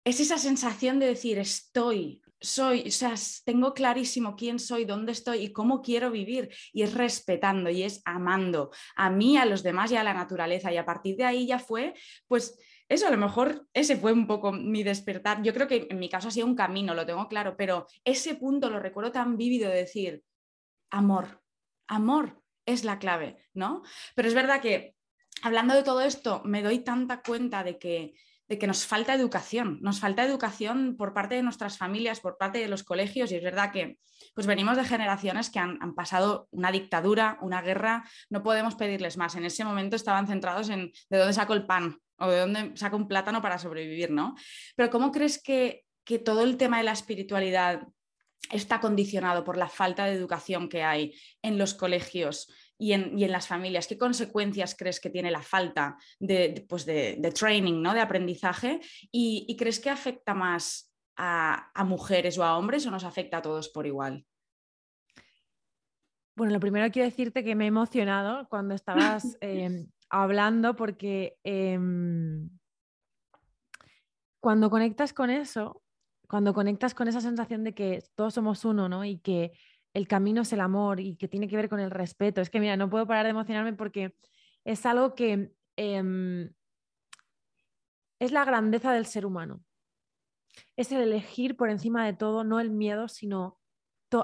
Es 0.02 0.18
esa 0.18 0.38
sensación 0.38 0.98
de 0.98 1.08
decir, 1.08 1.38
estoy, 1.38 2.22
soy, 2.40 2.84
o 2.86 2.90
sea, 2.90 3.12
tengo 3.44 3.74
clarísimo 3.74 4.34
quién 4.34 4.58
soy, 4.58 4.86
dónde 4.86 5.12
estoy 5.12 5.40
y 5.40 5.52
cómo 5.52 5.82
quiero 5.82 6.10
vivir. 6.10 6.48
Y 6.72 6.82
es 6.82 6.94
respetando 6.94 7.68
y 7.68 7.82
es 7.82 8.00
amando 8.06 8.70
a 8.96 9.10
mí, 9.10 9.36
a 9.36 9.44
los 9.44 9.62
demás 9.62 9.92
y 9.92 9.96
a 9.96 10.04
la 10.04 10.14
naturaleza. 10.14 10.72
Y 10.72 10.78
a 10.78 10.86
partir 10.86 11.16
de 11.16 11.24
ahí 11.24 11.46
ya 11.46 11.58
fue, 11.58 11.92
pues 12.28 12.58
eso 12.88 13.06
a 13.06 13.10
lo 13.10 13.18
mejor 13.18 13.68
ese 13.74 13.96
fue 13.96 14.14
un 14.14 14.26
poco 14.26 14.52
mi 14.52 14.84
despertar. 14.84 15.42
Yo 15.42 15.52
creo 15.52 15.68
que 15.68 15.86
en 15.90 15.98
mi 15.98 16.08
caso 16.08 16.28
ha 16.28 16.30
sido 16.30 16.46
un 16.46 16.56
camino, 16.56 16.94
lo 16.94 17.04
tengo 17.04 17.28
claro, 17.28 17.58
pero 17.58 17.86
ese 18.06 18.36
punto 18.36 18.70
lo 18.70 18.80
recuerdo 18.80 19.12
tan 19.12 19.36
vívido 19.36 19.68
de 19.68 19.76
decir, 19.76 20.22
amor, 20.90 21.42
amor 21.88 22.40
es 22.64 22.84
la 22.84 22.98
clave, 22.98 23.44
¿no? 23.52 23.82
Pero 24.14 24.28
es 24.28 24.34
verdad 24.34 24.62
que 24.62 24.95
hablando 25.42 25.74
de 25.74 25.82
todo 25.82 26.00
esto, 26.00 26.42
me 26.44 26.62
doy 26.62 26.80
tanta 26.80 27.22
cuenta 27.22 27.64
de 27.64 27.78
que 27.78 28.14
de 28.48 28.58
que 28.58 28.66
nos 28.66 28.86
falta 28.86 29.14
educación, 29.14 29.78
nos 29.82 30.00
falta 30.00 30.24
educación 30.24 30.96
por 30.96 31.12
parte 31.12 31.34
de 31.34 31.42
nuestras 31.42 31.78
familias, 31.78 32.20
por 32.20 32.38
parte 32.38 32.58
de 32.58 32.68
los 32.68 32.84
colegios, 32.84 33.32
y 33.32 33.36
es 33.36 33.42
verdad 33.42 33.72
que 33.72 33.98
pues 34.34 34.46
venimos 34.46 34.76
de 34.76 34.84
generaciones 34.84 35.50
que 35.50 35.58
han, 35.58 35.94
pasado 35.94 36.48
una 36.50 36.70
dictadura, 36.70 37.38
una 37.40 37.60
guerra, 37.60 38.08
no 38.30 38.42
podemos 38.42 38.74
pedirles 38.74 39.16
más. 39.16 39.34
En 39.34 39.44
ese 39.44 39.64
momento 39.64 39.96
estaban 39.96 40.26
centrados 40.26 40.68
en 40.68 40.92
de 41.10 41.18
dónde 41.18 41.32
saco 41.32 41.54
el 41.54 41.66
pan 41.66 41.98
o 42.18 42.28
de 42.28 42.40
dónde 42.40 42.76
saco 42.76 42.96
un 42.96 43.08
plátano 43.08 43.42
para 43.42 43.58
sobrevivir, 43.58 44.10
¿no? 44.10 44.34
Pero 44.76 44.90
¿cómo 44.90 45.10
crees 45.10 45.42
que, 45.42 45.84
que 46.04 46.18
todo 46.18 46.42
el 46.42 46.56
tema 46.56 46.78
de 46.78 46.84
la 46.84 46.92
espiritualidad 46.92 47.82
está 48.52 48.80
condicionado 48.80 49.42
por 49.42 49.56
la 49.56 49.68
falta 49.68 50.04
de 50.04 50.12
educación 50.12 50.68
que 50.68 50.84
hay 50.84 51.14
en 51.42 51.58
los 51.58 51.74
colegios 51.74 52.48
y 52.78 52.92
en, 52.92 53.32
las 53.32 53.48
familias? 53.48 53.86
¿Qué 53.86 53.96
consecuencias 53.98 54.74
crees 54.76 55.00
que 55.00 55.10
tiene 55.10 55.30
la 55.30 55.42
falta 55.42 55.96
de, 56.18 56.64
pues 56.68 56.84
de, 56.84 57.32
training, 57.34 57.80
¿no? 57.80 57.94
de 57.94 58.00
aprendizaje? 58.00 58.80
¿Y, 59.10 59.56
crees 59.58 59.80
que 59.80 59.90
afecta 59.90 60.34
más 60.34 60.92
a, 61.16 61.72
mujeres 61.84 62.38
o 62.38 62.44
a 62.44 62.56
hombres 62.58 62.86
o 62.86 62.90
nos 62.90 63.04
afecta 63.04 63.38
a 63.38 63.42
todos 63.42 63.68
por 63.68 63.86
igual? 63.86 64.24
Bueno, 66.36 66.52
lo 66.52 66.60
primero 66.60 66.90
quiero 66.92 67.08
decirte 67.08 67.42
que 67.42 67.54
me 67.54 67.64
he 67.64 67.68
emocionado 67.68 68.46
cuando 68.50 68.74
estabas 68.74 69.38
em, 69.40 69.86
hablando 70.10 70.76
porque 70.76 71.38
em, 71.44 72.50
cuando 74.40 74.68
conectas 74.68 75.14
con 75.14 75.30
eso, 75.30 75.82
cuando 76.28 76.52
conectas 76.52 76.94
con 76.94 77.08
esa 77.08 77.20
sensación 77.20 77.64
de 77.64 77.74
que 77.74 78.02
todos 78.14 78.34
somos 78.34 78.64
uno, 78.64 78.88
¿no? 78.88 79.04
Y 79.04 79.18
que 79.18 79.52
el 79.96 80.06
camino 80.06 80.42
es 80.42 80.52
el 80.52 80.60
amor 80.60 81.00
y 81.00 81.16
que 81.16 81.26
tiene 81.26 81.48
que 81.48 81.56
ver 81.56 81.70
con 81.70 81.80
el 81.80 81.90
respeto. 81.90 82.42
Es 82.42 82.50
que, 82.50 82.60
mira, 82.60 82.76
no 82.76 82.90
puedo 82.90 83.06
parar 83.06 83.24
de 83.24 83.30
emocionarme 83.30 83.72
porque 83.72 84.14
es 84.62 84.84
algo 84.84 85.14
que 85.14 85.54
em, 85.76 86.52
es 88.20 88.30
la 88.30 88.44
grandeza 88.44 88.92
del 88.92 89.06
ser 89.06 89.24
humano. 89.24 89.64
Es 90.76 90.92
el 90.92 91.00
elegir 91.00 91.56
por 91.56 91.70
encima 91.70 92.04
de 92.04 92.12
todo, 92.12 92.44
no 92.44 92.60
el 92.60 92.70
miedo, 92.70 93.08
sino 93.08 93.58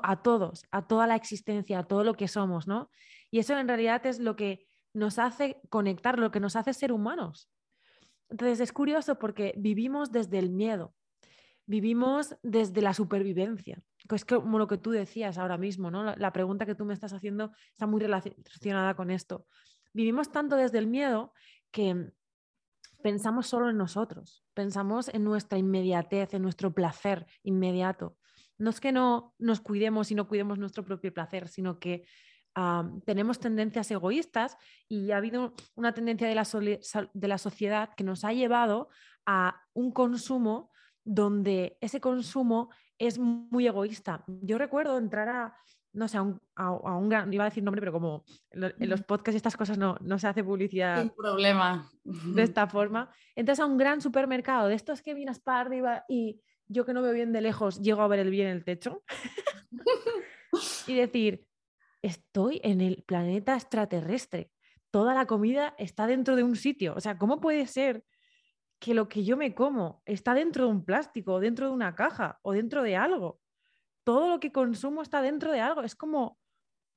a 0.03 0.23
todos, 0.23 0.65
a 0.73 0.87
toda 0.87 1.07
la 1.07 1.17
existencia, 1.17 1.79
a 1.79 1.85
todo 1.85 2.05
lo 2.05 2.15
que 2.15 2.29
somos, 2.29 2.67
¿no? 2.67 2.91
Y 3.31 3.39
eso 3.39 3.57
en 3.57 3.67
realidad 3.67 4.05
es 4.05 4.19
lo 4.19 4.37
que 4.37 4.67
nos 4.93 5.19
hace 5.19 5.59
conectar, 5.71 6.19
lo 6.19 6.31
que 6.31 6.41
nos 6.41 6.55
hace 6.55 6.75
ser 6.75 6.93
humanos. 6.93 7.49
Entonces 8.29 8.61
es 8.61 8.75
curioso 8.75 9.19
porque 9.19 9.55
vivimos 9.57 10.13
desde 10.13 10.39
el 10.39 10.51
miedo, 10.51 10.95
vivimos 11.67 12.37
desde 12.43 12.83
la 12.83 12.95
supervivencia, 12.95 13.83
es 14.11 14.25
como 14.25 14.59
lo 14.59 14.67
que 14.67 14.79
tú 14.79 14.91
decías 14.91 15.39
ahora 15.39 15.59
mismo, 15.59 15.91
¿no? 15.91 16.15
La, 16.17 16.33
pregunta 16.33 16.67
que 16.67 16.75
tú 16.75 16.85
me 16.85 16.95
estás 16.95 17.13
haciendo 17.13 17.53
está 17.71 17.87
muy 17.87 18.01
relacionada 18.01 18.95
con 18.95 19.11
esto. 19.11 19.47
Vivimos 19.93 20.31
tanto 20.31 20.57
desde 20.57 20.79
el 20.79 20.87
miedo 20.87 21.33
que 21.71 22.13
pensamos 23.03 23.47
solo 23.47 23.71
en 23.71 23.77
nosotros, 23.77 24.45
pensamos 24.55 25.09
en 25.09 25.25
nuestra 25.25 25.59
inmediatez, 25.59 26.35
en 26.35 26.43
nuestro 26.43 26.73
placer 26.73 27.27
inmediato. 27.43 28.17
No 28.59 28.71
es 28.71 28.81
que 28.81 28.93
no 28.93 29.35
nos 29.39 29.61
cuidemos 29.61 30.11
y 30.11 30.15
no 30.15 30.29
cuidemos 30.29 30.59
nuestro 30.59 30.85
propio 30.85 31.13
placer, 31.13 31.49
sino 31.49 31.79
que 31.79 32.05
tenemos 33.07 33.41
tendencias 33.41 33.91
egoístas 33.91 34.59
y 34.87 35.11
ha 35.11 35.17
habido 35.17 35.55
una 35.75 35.95
tendencia 35.95 36.29
de 36.29 36.35
la, 36.35 36.47
de 37.15 37.29
la 37.29 37.39
sociedad 37.39 37.91
que 37.97 38.05
nos 38.05 38.25
ha 38.25 38.35
llevado 38.35 38.91
a 39.25 39.63
un 39.73 39.91
consumo 39.91 40.71
donde 41.05 41.77
ese 41.81 42.01
consumo 42.01 42.71
es 42.99 43.19
muy 43.19 43.67
egoísta. 43.67 44.25
Yo 44.27 44.59
recuerdo 44.59 44.97
entrar 44.99 45.29
a, 45.29 45.57
no 45.93 46.09
sé, 46.09 46.19
a 46.19 46.97
un, 46.97 47.09
gran, 47.09 47.33
iba 47.33 47.45
a 47.45 47.49
decir 47.49 47.63
nombre, 47.63 47.81
pero 47.81 47.93
como 47.93 48.25
en 48.51 48.89
los 48.89 49.03
podcasts 49.03 49.35
y 49.35 49.37
estas 49.37 49.57
cosas 49.57 49.79
no, 49.79 49.97
no 50.01 50.19
se 50.19 50.29
hace 50.29 50.45
publicidad. 50.45 51.01
Sin 51.01 51.11
problema. 51.11 51.91
De 52.05 52.43
esta 52.43 52.67
forma. 52.67 53.11
Entras 53.35 53.61
a 53.61 53.67
un 53.67 53.77
gran 53.77 54.01
supermercado, 54.01 54.69
de 54.69 54.75
estos 54.75 55.03
que 55.03 55.15
vienes 55.15 55.41
para 55.41 55.61
arriba 55.61 56.05
y 56.09 56.41
yo 56.69 56.87
que 56.87 56.95
no 56.95 57.03
veo 57.03 57.13
bien 57.13 57.33
de 57.33 57.41
lejos, 57.41 57.81
llego 57.81 58.03
a 58.03 58.09
ver 58.09 58.21
el 58.21 58.31
bien 58.31 58.49
el 58.49 58.65
techo. 58.65 59.03
y 60.87 60.95
decir, 60.95 61.47
estoy 62.03 62.61
en 62.63 62.81
el 62.81 63.03
planeta 63.03 63.55
extraterrestre. 63.55 64.51
Toda 64.91 65.15
la 65.15 65.27
comida 65.27 65.75
está 65.79 66.07
dentro 66.07 66.37
de 66.37 66.43
un 66.43 66.57
sitio. 66.57 66.95
O 66.97 67.01
sea, 67.01 67.19
¿cómo 67.19 67.41
puede 67.41 67.67
ser 67.67 68.05
que 68.83 68.95
lo 68.95 69.09
que 69.09 69.23
yo 69.23 69.37
me 69.37 69.55
como 69.55 70.03
está 70.07 70.35
dentro 70.35 70.65
de 70.65 70.73
un 70.73 70.85
plástico, 70.85 71.39
dentro 71.39 71.69
de 71.69 71.73
una 71.73 71.95
caja 71.95 72.41
o 72.43 72.53
dentro 72.53 72.83
de 72.83 72.97
algo? 72.97 73.39
Todo 74.03 74.29
lo 74.29 74.41
que 74.41 74.51
consumo 74.51 75.03
está 75.03 75.23
dentro 75.23 75.53
de 75.53 75.61
algo. 75.61 75.83
Es 75.83 75.95
como, 75.95 76.37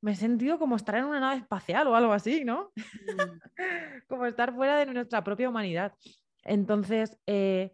me 0.02 0.14
he 0.14 0.16
sentido 0.16 0.58
como 0.58 0.76
estar 0.76 0.96
en 0.96 1.06
una 1.06 1.20
nave 1.20 1.38
espacial 1.38 1.86
o 1.88 1.96
algo 1.96 2.12
así, 2.12 2.44
¿no? 2.44 2.72
Mm. 2.76 3.40
como 4.10 4.26
estar 4.26 4.56
fuera 4.56 4.78
de 4.78 4.88
nuestra 4.88 5.24
propia 5.24 5.48
humanidad. 5.48 5.94
Entonces, 6.44 7.20
eh, 7.28 7.72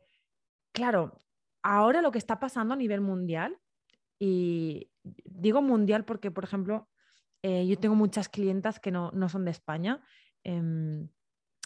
claro, 0.73 1.17
ahora 1.63 2.01
lo 2.01 2.11
que 2.11 2.17
está 2.17 2.37
pasando 2.37 2.73
a 2.73 2.77
nivel 2.77 2.99
mundial, 2.99 3.57
y 4.19 4.91
digo 5.23 5.61
mundial 5.61 6.03
porque, 6.03 6.31
por 6.31 6.43
ejemplo, 6.43 6.89
eh, 7.43 7.65
yo 7.65 7.79
tengo 7.79 7.95
muchas 7.95 8.27
clientas 8.27 8.81
que 8.81 8.91
no, 8.91 9.13
son 9.29 9.45
de 9.45 9.51
España, 9.51 10.01
em, 10.43 11.07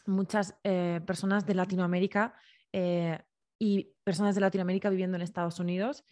muchas 0.07 0.55
eh, 0.63 1.01
personas 1.05 1.45
de 1.45 1.55
Latinoamérica 1.55 2.33
eh, 2.71 3.19
y 3.59 3.93
personas 4.03 4.35
de 4.35 4.41
Latinoamérica 4.41 4.89
viviendo 4.89 5.15
en 5.15 5.21
Estados 5.21 5.59
Unidos. 5.59 6.03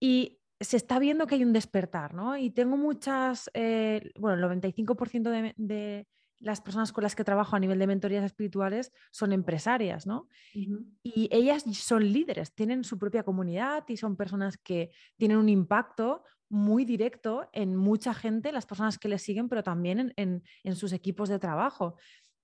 Y 0.00 0.40
se 0.60 0.76
está 0.76 0.98
viendo 0.98 1.26
que 1.26 1.34
hay 1.34 1.44
un 1.44 1.52
despertar, 1.52 2.14
¿no? 2.14 2.36
Y 2.36 2.50
tengo 2.50 2.76
muchas, 2.76 3.50
bueno, 3.54 4.52
el 4.54 4.60
95% 4.62 5.54
de, 5.56 6.06
las 6.42 6.60
personas 6.60 6.92
con 6.92 7.02
las 7.02 7.14
que 7.14 7.24
trabajo 7.24 7.56
a 7.56 7.60
nivel 7.60 7.78
de 7.78 7.86
mentorías 7.86 8.24
espirituales 8.24 8.92
son 9.12 9.32
empresarias, 9.32 10.06
¿no? 10.06 10.28
Y 10.52 11.28
ellas 11.30 11.64
son 11.72 12.12
líderes, 12.12 12.54
tienen 12.54 12.84
su 12.84 12.98
propia 12.98 13.22
comunidad 13.22 13.84
y 13.88 13.96
son 13.96 14.16
personas 14.16 14.58
que 14.58 14.90
tienen 15.16 15.38
un 15.38 15.48
impacto 15.48 16.24
muy 16.52 16.84
directo 16.84 17.48
en 17.52 17.74
mucha 17.76 18.12
gente, 18.12 18.52
las 18.52 18.66
personas 18.66 18.98
que 18.98 19.08
les 19.08 19.22
siguen, 19.22 19.48
pero 19.48 19.62
también 19.62 20.12
en, 20.16 20.76
sus 20.76 20.92
equipos 20.92 21.30
de 21.30 21.38
trabajo. 21.38 21.96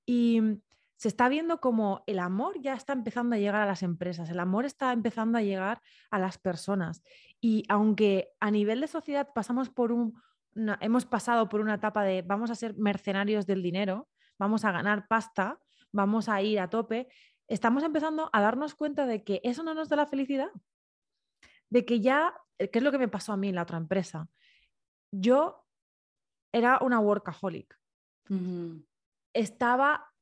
Y 0.09 0.40
se 0.97 1.09
está 1.09 1.29
viendo 1.29 1.61
como 1.61 2.03
el 2.07 2.18
amor 2.18 2.62
ya 2.62 2.73
está 2.73 2.94
empezando 2.94 3.37
a 3.37 3.38
llegar 3.38 3.61
a 3.61 3.66
las 3.66 3.83
empresas, 3.83 4.31
el 4.31 4.40
amor 4.40 4.64
está 4.64 4.90
empezando 4.90 5.37
a 5.37 5.42
llegar 5.42 5.83
a 6.11 6.18
las 6.18 6.38
personas. 6.38 7.03
Y 7.42 7.64
aunque 7.68 8.31
a 8.40 8.51
nivel 8.51 8.81
de 8.81 8.87
sociedad 8.87 9.29
pasamos 9.35 9.68
por 9.68 9.92
un, 9.92 10.18
hemos 10.81 11.05
pasado 11.05 11.51
por 11.51 11.61
una 11.61 11.75
etapa 11.75 12.05
de 12.05 12.23
vamos 12.23 12.51
a 12.51 12.55
ser 12.55 12.75
mercenarios 12.79 13.47
del 13.47 13.62
dinero, 13.62 14.09
vamos 14.38 14.64
a 14.64 14.73
ganar 14.73 15.07
pasta, 15.09 15.61
vamos 15.92 16.31
a 16.31 16.40
ir 16.40 16.59
a 16.59 16.71
tope, 16.71 17.09
estamos 17.47 17.83
empezando 17.83 18.31
a 18.33 18.40
darnos 18.40 18.75
cuenta 18.75 19.05
de 19.05 19.25
que 19.25 19.42
eso 19.44 19.62
no 19.62 19.75
nos 19.75 19.90
da 19.90 19.97
la 19.97 20.07
felicidad, 20.07 20.49
de 21.68 21.85
que 21.85 22.01
ya, 22.01 22.35
¿qué 22.57 22.71
es 22.73 22.83
lo 22.83 22.92
que 22.92 22.99
me 22.99 23.09
pasó 23.09 23.35
a 23.35 23.37
mí 23.37 23.51
en 23.51 23.57
la 23.57 23.62
otra 23.62 23.77
empresa? 23.77 24.27
Yo 25.12 25.66
era 26.51 26.79
una 26.81 26.99
workaholic. 26.99 27.79
Estaba 29.38 30.12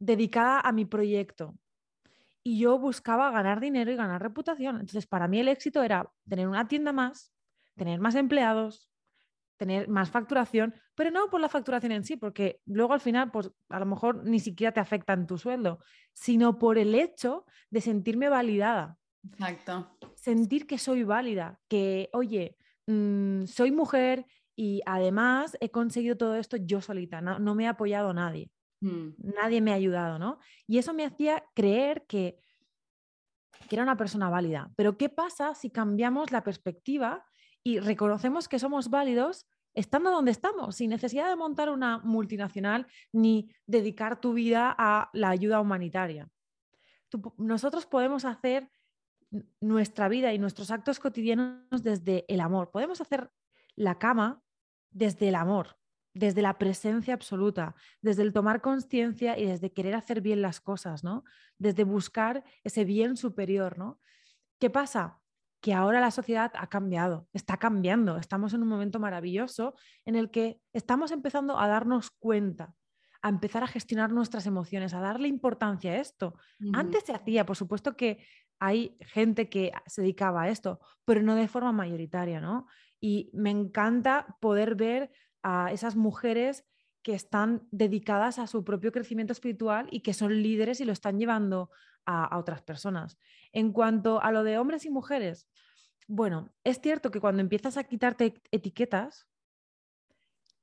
dedicada 0.00 0.58
a 0.58 0.72
mi 0.72 0.84
proyecto 0.84 1.54
y 2.42 2.58
yo 2.58 2.76
buscaba 2.76 3.30
ganar 3.30 3.60
dinero 3.60 3.92
y 3.92 3.94
ganar 3.94 4.20
reputación. 4.20 4.80
Entonces, 4.80 5.06
para 5.06 5.28
mí 5.28 5.38
el 5.38 5.46
éxito 5.46 5.80
era 5.80 6.10
tener 6.28 6.48
una 6.48 6.66
tienda 6.66 6.92
más, 6.92 7.32
tener 7.76 8.00
más 8.00 8.16
empleados, 8.16 8.90
tener 9.58 9.86
más 9.86 10.10
facturación, 10.10 10.74
pero 10.96 11.12
no 11.12 11.30
por 11.30 11.40
la 11.40 11.48
facturación 11.48 11.92
en 11.92 12.02
sí, 12.02 12.16
porque 12.16 12.60
luego 12.66 12.94
al 12.94 13.00
final, 13.00 13.30
pues 13.30 13.48
a 13.68 13.78
lo 13.78 13.86
mejor 13.86 14.24
ni 14.24 14.40
siquiera 14.40 14.72
te 14.72 14.80
afecta 14.80 15.12
en 15.12 15.28
tu 15.28 15.38
sueldo, 15.38 15.78
sino 16.12 16.58
por 16.58 16.78
el 16.78 16.96
hecho 16.96 17.46
de 17.70 17.80
sentirme 17.80 18.28
validada. 18.28 18.98
Exacto. 19.24 19.96
Sentir 20.16 20.66
que 20.66 20.78
soy 20.78 21.04
válida, 21.04 21.60
que, 21.68 22.10
oye, 22.12 22.56
mm, 22.88 23.44
soy 23.44 23.70
mujer 23.70 24.26
y 24.56 24.82
además 24.86 25.56
he 25.60 25.70
conseguido 25.70 26.16
todo 26.16 26.36
esto 26.36 26.56
yo 26.56 26.80
solita, 26.80 27.20
no, 27.20 27.54
me 27.54 27.66
ha 27.66 27.70
apoyado 27.70 28.12
nadie. 28.12 28.50
Mm. 28.80 29.10
Nadie 29.18 29.60
me 29.60 29.72
ha 29.72 29.76
ayudado, 29.76 30.18
¿no? 30.18 30.38
Y 30.66 30.78
eso 30.78 30.92
me 30.92 31.04
hacía 31.04 31.44
creer 31.54 32.04
que, 32.06 32.36
que 33.68 33.76
era 33.76 33.82
una 33.82 33.96
persona 33.96 34.28
válida. 34.28 34.70
Pero 34.76 34.98
¿qué 34.98 35.08
pasa 35.08 35.54
si 35.54 35.70
cambiamos 35.70 36.32
la 36.32 36.42
perspectiva 36.42 37.24
y 37.62 37.78
reconocemos 37.78 38.48
que 38.48 38.58
somos 38.58 38.90
válidos 38.90 39.46
estando 39.74 40.10
donde 40.10 40.32
estamos, 40.32 40.76
sin 40.76 40.90
necesidad 40.90 41.28
de 41.28 41.36
montar 41.36 41.70
una 41.70 41.98
multinacional 41.98 42.86
ni 43.12 43.50
dedicar 43.66 44.20
tu 44.20 44.34
vida 44.34 44.74
a 44.76 45.08
la 45.12 45.30
ayuda 45.30 45.60
humanitaria? 45.60 46.28
nosotros 47.36 47.86
podemos 47.86 48.24
hacer 48.24 48.70
nuestra 49.60 50.08
vida 50.08 50.32
y 50.32 50.38
nuestros 50.38 50.70
actos 50.70 51.00
cotidianos 51.00 51.82
desde 51.82 52.24
el 52.28 52.40
amor. 52.40 52.70
Podemos 52.70 53.00
hacer 53.00 53.30
la 53.76 53.98
cama 53.98 54.41
desde 54.92 55.28
el 55.28 55.34
amor, 55.34 55.78
desde 56.14 56.42
la 56.42 56.58
presencia 56.58 57.14
absoluta, 57.14 57.74
desde 58.00 58.22
el 58.22 58.32
tomar 58.32 58.60
conciencia 58.60 59.38
y 59.38 59.46
desde 59.46 59.72
querer 59.72 59.94
hacer 59.94 60.20
bien 60.20 60.42
las 60.42 60.60
cosas, 60.60 61.04
¿no? 61.04 61.24
Desde 61.58 61.84
buscar 61.84 62.44
ese 62.64 62.84
bien 62.84 63.16
superior, 63.16 63.78
¿no? 63.78 64.00
¿Qué 64.58 64.70
pasa? 64.70 65.20
Que 65.60 65.74
ahora 65.74 66.00
la 66.00 66.10
sociedad 66.10 66.52
ha 66.54 66.66
cambiado, 66.68 67.28
está 67.32 67.56
cambiando. 67.56 68.16
Estamos 68.16 68.52
en 68.52 68.62
un 68.62 68.68
momento 68.68 68.98
maravilloso 68.98 69.74
en 70.04 70.16
el 70.16 70.30
que 70.30 70.60
estamos 70.72 71.12
empezando 71.12 71.58
a 71.58 71.68
darnos 71.68 72.10
cuenta 72.10 72.74
a 73.22 73.28
empezar 73.28 73.62
a 73.62 73.68
gestionar 73.68 74.10
nuestras 74.10 74.46
emociones, 74.46 74.94
a 74.94 75.00
darle 75.00 75.28
importancia 75.28 75.92
a 75.92 75.98
esto. 75.98 76.34
Antes 76.72 77.04
se 77.04 77.14
hacía, 77.14 77.46
por 77.46 77.56
supuesto 77.56 77.96
que 77.96 78.26
hay 78.58 78.96
gente 79.00 79.48
que 79.48 79.72
se 79.86 80.02
dedicaba 80.02 80.42
a 80.42 80.48
esto, 80.48 80.80
pero 81.04 81.22
no 81.22 81.36
de 81.36 81.48
forma 81.48 81.72
mayoritaria, 81.72 82.40
¿no? 82.40 82.66
Y 83.02 83.28
me 83.34 83.50
encanta 83.50 84.38
poder 84.40 84.76
ver 84.76 85.10
a 85.42 85.72
esas 85.72 85.96
mujeres 85.96 86.64
que 87.02 87.14
están 87.14 87.66
dedicadas 87.72 88.38
a 88.38 88.46
su 88.46 88.64
propio 88.64 88.92
crecimiento 88.92 89.32
espiritual 89.32 89.88
y 89.90 90.00
que 90.00 90.14
son 90.14 90.40
líderes 90.40 90.80
y 90.80 90.84
lo 90.84 90.92
están 90.92 91.18
llevando 91.18 91.70
a, 92.06 92.38
otras 92.38 92.62
personas. 92.62 93.18
En 93.52 93.72
cuanto 93.72 94.22
a 94.22 94.30
lo 94.30 94.44
de 94.44 94.56
hombres 94.56 94.84
y 94.86 94.90
mujeres, 94.90 95.48
bueno, 96.06 96.52
es 96.62 96.80
cierto 96.80 97.10
que 97.10 97.20
cuando 97.20 97.42
empiezas 97.42 97.76
a 97.76 97.84
quitarte 97.84 98.40
etiquetas, 98.52 99.26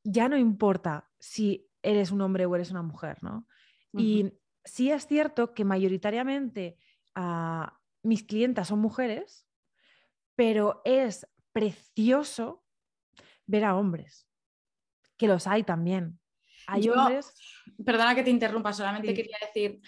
ya 0.04 0.30
no 0.30 0.38
importa 0.38 1.10
si 1.20 1.68
eres 1.82 2.12
un 2.12 2.22
hombre 2.22 2.46
o 2.46 2.56
eres 2.56 2.72
una 2.72 2.84
mujer, 2.84 3.22
¿no? 3.22 3.46
Y 3.92 4.32
sí 4.64 4.92
es 4.92 5.08
cierto 5.08 5.54
que 5.54 5.66
mayoritariamente 5.66 6.78
ah, 7.16 7.80
mis 8.02 8.24
clientas 8.24 8.70
son 8.70 8.80
mujeres, 8.80 9.46
pero 10.36 10.82
es 10.86 11.28
precioso 11.52 12.64
ver 13.46 13.66
a 13.66 13.76
hombres, 13.76 14.28
que 15.18 15.28
los 15.28 15.48
hay 15.48 15.64
también. 15.64 16.20
Hay 16.68 16.88
hombres. 16.90 17.34
Perdona 17.84 18.16
que 18.16 18.24
te 18.24 18.30
interrumpa, 18.30 18.74
solamente 18.74 19.14
quería 19.14 19.38
decir 19.42 19.82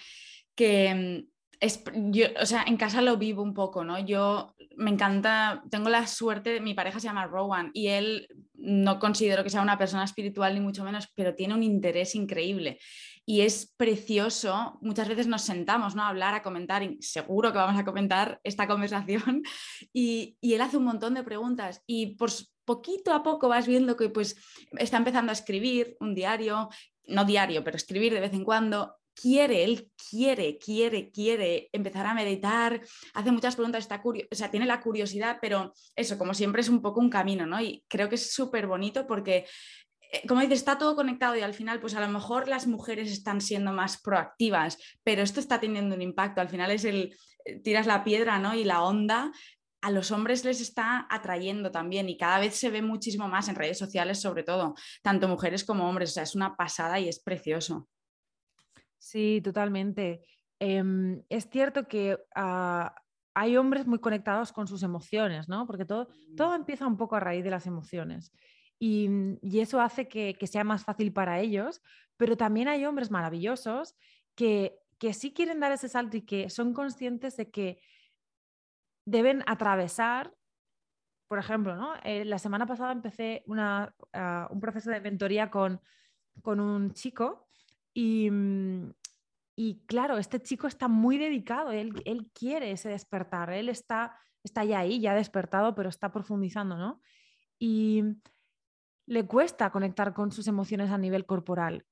que 0.55 0.93
mm, 0.93 1.31
es, 1.59 1.83
yo, 2.09 2.25
o 2.41 2.45
sea, 2.45 2.63
en 2.63 2.75
casa 2.75 3.01
lo 3.01 3.17
vivo 3.17 3.43
un 3.43 3.53
poco, 3.53 3.83
¿no? 3.83 3.99
Yo 3.99 4.55
me 4.77 4.89
encanta, 4.89 5.63
tengo 5.69 5.89
la 5.89 6.07
suerte, 6.07 6.59
mi 6.59 6.73
pareja 6.73 6.99
se 6.99 7.07
llama 7.07 7.27
Rowan 7.27 7.69
y 7.73 7.87
él 7.87 8.27
no 8.55 8.99
considero 8.99 9.43
que 9.43 9.51
sea 9.51 9.61
una 9.61 9.77
persona 9.77 10.03
espiritual 10.03 10.55
ni 10.55 10.59
mucho 10.59 10.83
menos, 10.83 11.07
pero 11.15 11.35
tiene 11.35 11.53
un 11.53 11.61
interés 11.61 12.15
increíble 12.15 12.79
y 13.25 13.41
es 13.41 13.73
precioso. 13.77 14.79
Muchas 14.81 15.07
veces 15.07 15.27
nos 15.27 15.43
sentamos 15.43 15.95
¿no? 15.95 16.03
a 16.03 16.09
hablar, 16.09 16.33
a 16.33 16.43
comentar, 16.43 16.83
y 16.83 17.01
seguro 17.01 17.51
que 17.51 17.57
vamos 17.57 17.79
a 17.79 17.85
comentar 17.85 18.39
esta 18.43 18.67
conversación 18.67 19.43
y, 19.93 20.37
él 20.41 20.61
hace 20.61 20.77
un 20.77 20.85
montón 20.85 21.13
de 21.13 21.23
preguntas 21.23 21.81
y 21.87 22.15
por 22.15 22.29
poquito 22.65 23.13
a 23.13 23.23
poco 23.23 23.47
vas 23.47 23.67
viendo 23.67 23.97
que 23.97 24.09
pues 24.09 24.35
está 24.77 24.97
empezando 24.97 25.31
a 25.31 25.33
escribir 25.33 25.97
un 25.99 26.13
diario, 26.13 26.69
no 27.07 27.25
diario, 27.25 27.63
pero 27.63 27.77
escribir 27.77 28.13
de 28.13 28.19
vez 28.19 28.33
en 28.33 28.43
cuando 28.43 28.97
quiere, 29.13 29.63
él 29.63 29.91
quiere, 30.09 30.57
quiere, 30.57 31.11
quiere 31.11 31.69
empezar 31.73 32.05
a 32.05 32.13
meditar, 32.13 32.81
hace 33.13 33.31
muchas 33.31 33.55
preguntas, 33.55 33.83
está 33.83 34.01
o 34.03 34.35
sea, 34.35 34.51
tiene 34.51 34.65
la 34.65 34.81
curiosidad, 34.81 35.37
pero 35.41 35.73
eso, 35.95 36.17
como 36.17 36.33
siempre, 36.33 36.61
es 36.61 36.69
un 36.69 36.81
poco 36.81 36.99
un 36.99 37.09
camino, 37.09 37.45
¿no? 37.45 37.61
Y 37.61 37.83
creo 37.87 38.09
que 38.09 38.15
es 38.15 38.33
súper 38.33 38.67
bonito 38.67 39.05
porque 39.07 39.45
como 40.27 40.41
dices, 40.41 40.59
está 40.59 40.77
todo 40.77 40.95
conectado 40.95 41.35
y 41.35 41.41
al 41.41 41.53
final, 41.53 41.79
pues 41.79 41.95
a 41.95 42.01
lo 42.01 42.09
mejor 42.09 42.47
las 42.47 42.67
mujeres 42.67 43.11
están 43.11 43.39
siendo 43.39 43.71
más 43.71 44.01
proactivas, 44.01 44.77
pero 45.03 45.21
esto 45.21 45.39
está 45.39 45.59
teniendo 45.59 45.95
un 45.95 46.01
impacto. 46.01 46.41
Al 46.41 46.49
final 46.49 46.71
es 46.71 46.83
el, 46.83 47.15
eh, 47.45 47.59
tiras 47.59 47.87
la 47.87 48.03
piedra, 48.03 48.39
¿no? 48.39 48.53
Y 48.53 48.63
la 48.63 48.83
onda 48.83 49.31
a 49.81 49.89
los 49.89 50.11
hombres 50.11 50.45
les 50.45 50.61
está 50.61 51.07
atrayendo 51.09 51.71
también 51.71 52.07
y 52.07 52.17
cada 52.17 52.39
vez 52.39 52.55
se 52.55 52.69
ve 52.69 52.81
muchísimo 52.81 53.27
más 53.27 53.49
en 53.49 53.55
redes 53.55 53.79
sociales, 53.79 54.21
sobre 54.21 54.43
todo, 54.43 54.75
tanto 55.01 55.27
mujeres 55.27 55.63
como 55.63 55.89
hombres. 55.89 56.11
O 56.11 56.13
sea, 56.13 56.23
es 56.23 56.35
una 56.35 56.55
pasada 56.55 56.99
y 56.99 57.07
es 57.07 57.19
precioso. 57.19 57.87
Sí, 58.99 59.41
totalmente. 59.43 60.21
Em, 60.59 61.23
es 61.29 61.49
cierto 61.49 61.87
que 61.87 62.19
ah, 62.35 62.93
hay 63.33 63.57
hombres 63.57 63.87
muy 63.87 63.99
conectados 63.99 64.51
con 64.51 64.67
sus 64.67 64.83
emociones, 64.83 65.49
¿no? 65.49 65.65
Porque 65.65 65.85
todo, 65.85 66.09
todo 66.37 66.53
empieza 66.53 66.85
un 66.85 66.97
poco 66.97 67.15
a 67.15 67.19
raíz 67.19 67.43
de 67.43 67.49
las 67.49 67.65
emociones. 67.65 68.31
Y, 68.83 69.59
eso 69.59 69.79
hace 69.79 70.07
que, 70.07 70.35
sea 70.47 70.63
más 70.63 70.83
fácil 70.83 71.13
para 71.13 71.39
ellos, 71.39 71.81
pero 72.17 72.35
también 72.35 72.67
hay 72.67 72.85
hombres 72.85 73.11
maravillosos 73.11 73.95
que, 74.33 74.79
que 74.97 75.13
sí 75.13 75.33
quieren 75.33 75.59
dar 75.59 75.71
ese 75.71 75.87
salto 75.87 76.17
y 76.17 76.23
que 76.23 76.49
son 76.49 76.73
conscientes 76.73 77.37
de 77.37 77.51
que 77.51 77.79
deben 79.05 79.43
atravesar, 79.45 80.33
por 81.27 81.37
ejemplo, 81.37 81.75
¿no? 81.75 81.93
Eh, 82.03 82.25
la 82.25 82.39
semana 82.39 82.65
pasada 82.65 82.91
empecé 82.91 83.43
una, 83.45 83.93
ah, 84.13 84.47
un 84.51 84.59
proceso 84.59 84.89
de 84.89 85.01
mentoría 85.01 85.51
con, 85.51 85.79
con 86.41 86.59
un 86.59 86.93
chico 86.93 87.47
Mm, 87.95 88.91
y, 89.55 89.83
claro, 89.85 90.17
este 90.17 90.41
chico 90.41 90.67
está 90.67 90.87
muy 90.87 91.17
dedicado, 91.17 91.71
él, 91.71 91.93
quiere 92.33 92.71
ese 92.71 92.89
despertar, 92.89 93.51
él 93.51 93.69
está, 93.69 94.17
está 94.43 94.63
ya 94.63 94.79
ahí, 94.79 94.99
ya 95.01 95.13
despertado, 95.13 95.75
pero 95.75 95.89
está 95.89 96.11
profundizando, 96.11 96.77
¿no? 96.77 97.01
Y 97.59 98.03
le 99.05 99.25
cuesta 99.25 99.71
conectar 99.71 100.13
con 100.13 100.31
sus 100.31 100.47
emociones 100.47 100.89
a 100.91 100.97
nivel 100.97 101.25
corporal, 101.25 101.85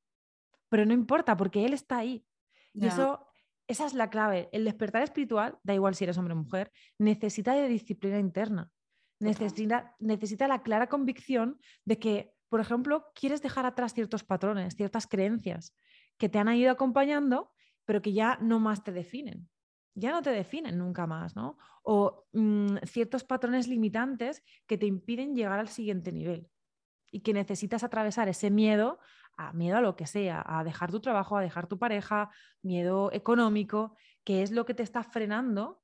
pero 0.69 0.85
no 0.85 0.93
importa 0.93 1.35
porque 1.35 1.65
él 1.65 1.73
está 1.73 1.97
ahí. 1.97 2.25
Y 2.73 2.85
eso, 2.85 3.27
esa 3.67 3.85
es 3.85 3.93
la 3.93 4.09
clave. 4.09 4.49
El 4.51 4.63
despertar 4.63 5.01
espiritual, 5.01 5.57
da 5.63 5.73
igual 5.73 5.95
si 5.95 6.03
eres 6.03 6.17
hombre 6.17 6.33
o 6.33 6.37
mujer, 6.37 6.71
necesita 6.97 7.53
de 7.53 7.67
disciplina 7.67 8.19
interna. 8.19 8.71
Necesita, 9.19 9.95
necesita 9.99 10.47
la 10.47 10.61
clara 10.61 10.87
convicción 10.87 11.59
de 11.83 11.99
que, 11.99 12.33
por 12.47 12.61
ejemplo, 12.61 13.07
quieres 13.13 13.41
dejar 13.41 13.65
atrás 13.65 13.93
ciertos 13.93 14.23
patrones, 14.23 14.75
ciertas 14.75 15.07
creencias 15.07 15.75
que 16.17 16.29
te 16.29 16.37
han 16.37 16.53
ido 16.53 16.71
acompañando, 16.71 17.51
pero 17.85 18.01
que 18.01 18.13
ya 18.13 18.37
no 18.39 18.59
más 18.59 18.83
te 18.83 18.91
definen. 18.91 19.49
Ya 19.95 20.11
no 20.11 20.21
te 20.21 20.29
definen 20.29 20.77
nunca 20.77 21.07
más, 21.07 21.35
¿no? 21.35 21.57
O 21.83 22.27
mm, 22.31 22.77
ciertos 22.85 23.23
patrones 23.23 23.67
limitantes 23.67 24.43
que 24.67 24.77
te 24.77 24.85
impiden 24.85 25.35
llegar 25.35 25.59
al 25.59 25.67
siguiente 25.67 26.11
nivel 26.11 26.49
y 27.11 27.21
que 27.21 27.33
necesitas 27.33 27.83
atravesar 27.83 28.29
ese 28.29 28.49
miedo, 28.49 28.99
a 29.37 29.53
miedo 29.53 29.77
a 29.77 29.81
lo 29.81 29.95
que 29.95 30.07
sea, 30.07 30.43
a 30.45 30.63
dejar 30.63 30.91
tu 30.91 30.99
trabajo, 30.99 31.37
a 31.37 31.41
dejar 31.41 31.67
tu 31.67 31.79
pareja, 31.79 32.29
miedo 32.61 33.11
económico, 33.13 33.95
que 34.23 34.43
es 34.43 34.51
lo 34.51 34.65
que 34.65 34.73
te 34.73 34.83
está 34.83 35.03
frenando 35.03 35.81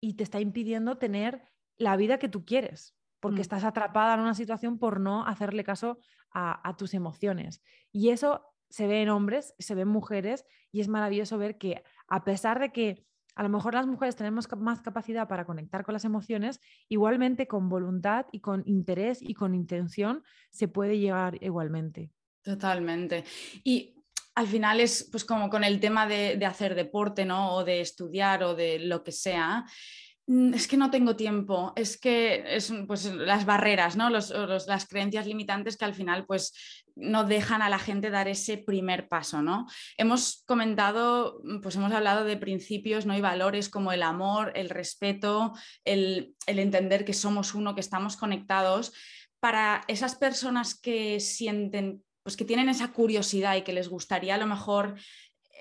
y 0.00 0.14
te 0.14 0.24
está 0.24 0.40
impidiendo 0.40 0.98
tener 0.98 1.42
la 1.76 1.96
vida 1.96 2.18
que 2.18 2.28
tú 2.28 2.44
quieres, 2.44 2.96
porque 3.20 3.38
mm. 3.38 3.42
estás 3.42 3.64
atrapada 3.64 4.14
en 4.14 4.20
una 4.20 4.34
situación 4.34 4.78
por 4.78 5.00
no 5.00 5.26
hacerle 5.26 5.64
caso 5.64 5.98
a, 6.30 6.68
a 6.68 6.76
tus 6.76 6.94
emociones. 6.94 7.62
Y 7.92 8.10
eso 8.10 8.52
se 8.68 8.86
ve 8.86 9.02
en 9.02 9.08
hombres, 9.08 9.54
se 9.58 9.74
ve 9.74 9.82
en 9.82 9.88
mujeres 9.88 10.44
y 10.72 10.80
es 10.80 10.88
maravilloso 10.88 11.38
ver 11.38 11.58
que 11.58 11.84
a 12.08 12.24
pesar 12.24 12.58
de 12.58 12.72
que 12.72 13.06
a 13.36 13.42
lo 13.42 13.50
mejor 13.50 13.74
las 13.74 13.86
mujeres 13.86 14.16
tenemos 14.16 14.48
más 14.56 14.80
capacidad 14.80 15.28
para 15.28 15.44
conectar 15.44 15.84
con 15.84 15.92
las 15.92 16.04
emociones, 16.04 16.60
igualmente 16.88 17.46
con 17.46 17.68
voluntad 17.68 18.26
y 18.32 18.40
con 18.40 18.62
interés 18.66 19.20
y 19.20 19.34
con 19.34 19.54
intención 19.54 20.24
se 20.50 20.68
puede 20.68 20.98
llegar 20.98 21.36
igualmente. 21.42 22.10
Totalmente. 22.42 23.24
Y 23.62 24.02
al 24.34 24.46
final 24.46 24.80
es 24.80 25.08
pues 25.10 25.24
como 25.24 25.50
con 25.50 25.64
el 25.64 25.80
tema 25.80 26.06
de, 26.06 26.36
de 26.36 26.46
hacer 26.46 26.74
deporte, 26.74 27.26
¿no? 27.26 27.54
O 27.54 27.64
de 27.64 27.82
estudiar 27.82 28.42
o 28.42 28.54
de 28.54 28.78
lo 28.78 29.04
que 29.04 29.12
sea 29.12 29.66
es 30.26 30.66
que 30.66 30.76
no 30.76 30.90
tengo 30.90 31.14
tiempo, 31.14 31.72
es 31.76 31.98
que 31.98 32.56
es 32.56 32.72
pues, 32.88 33.04
las 33.14 33.44
barreras, 33.44 33.96
¿no? 33.96 34.10
Los, 34.10 34.30
las 34.66 34.86
creencias 34.86 35.26
limitantes 35.26 35.76
que 35.76 35.84
al 35.84 35.94
final 35.94 36.26
pues, 36.26 36.52
no 36.96 37.24
dejan 37.24 37.62
a 37.62 37.68
la 37.68 37.78
gente 37.78 38.10
dar 38.10 38.26
ese 38.26 38.58
primer 38.58 39.08
paso. 39.08 39.40
¿no? 39.40 39.66
Hemos 39.96 40.42
comentado, 40.44 41.40
mm, 41.44 41.60
pues 41.60 41.76
hemos 41.76 41.92
hablado 41.92 42.24
de 42.24 42.36
principios 42.36 43.06
¿no? 43.06 43.16
y 43.16 43.20
valores 43.20 43.68
como 43.68 43.92
el 43.92 44.02
amor, 44.02 44.52
el 44.56 44.68
respeto, 44.68 45.52
el, 45.84 46.34
el 46.46 46.58
entender 46.58 47.04
que 47.04 47.14
somos 47.14 47.54
uno, 47.54 47.74
que 47.74 47.80
estamos 47.80 48.16
conectados. 48.16 48.92
Para 49.38 49.84
esas 49.86 50.16
personas 50.16 50.74
que 50.74 51.20
sienten, 51.20 52.02
pues 52.24 52.36
que 52.36 52.44
tienen 52.44 52.68
esa 52.68 52.92
curiosidad 52.92 53.54
y 53.54 53.62
que 53.62 53.72
les 53.72 53.88
gustaría 53.88 54.34
a 54.34 54.38
lo 54.38 54.46
mejor 54.46 54.96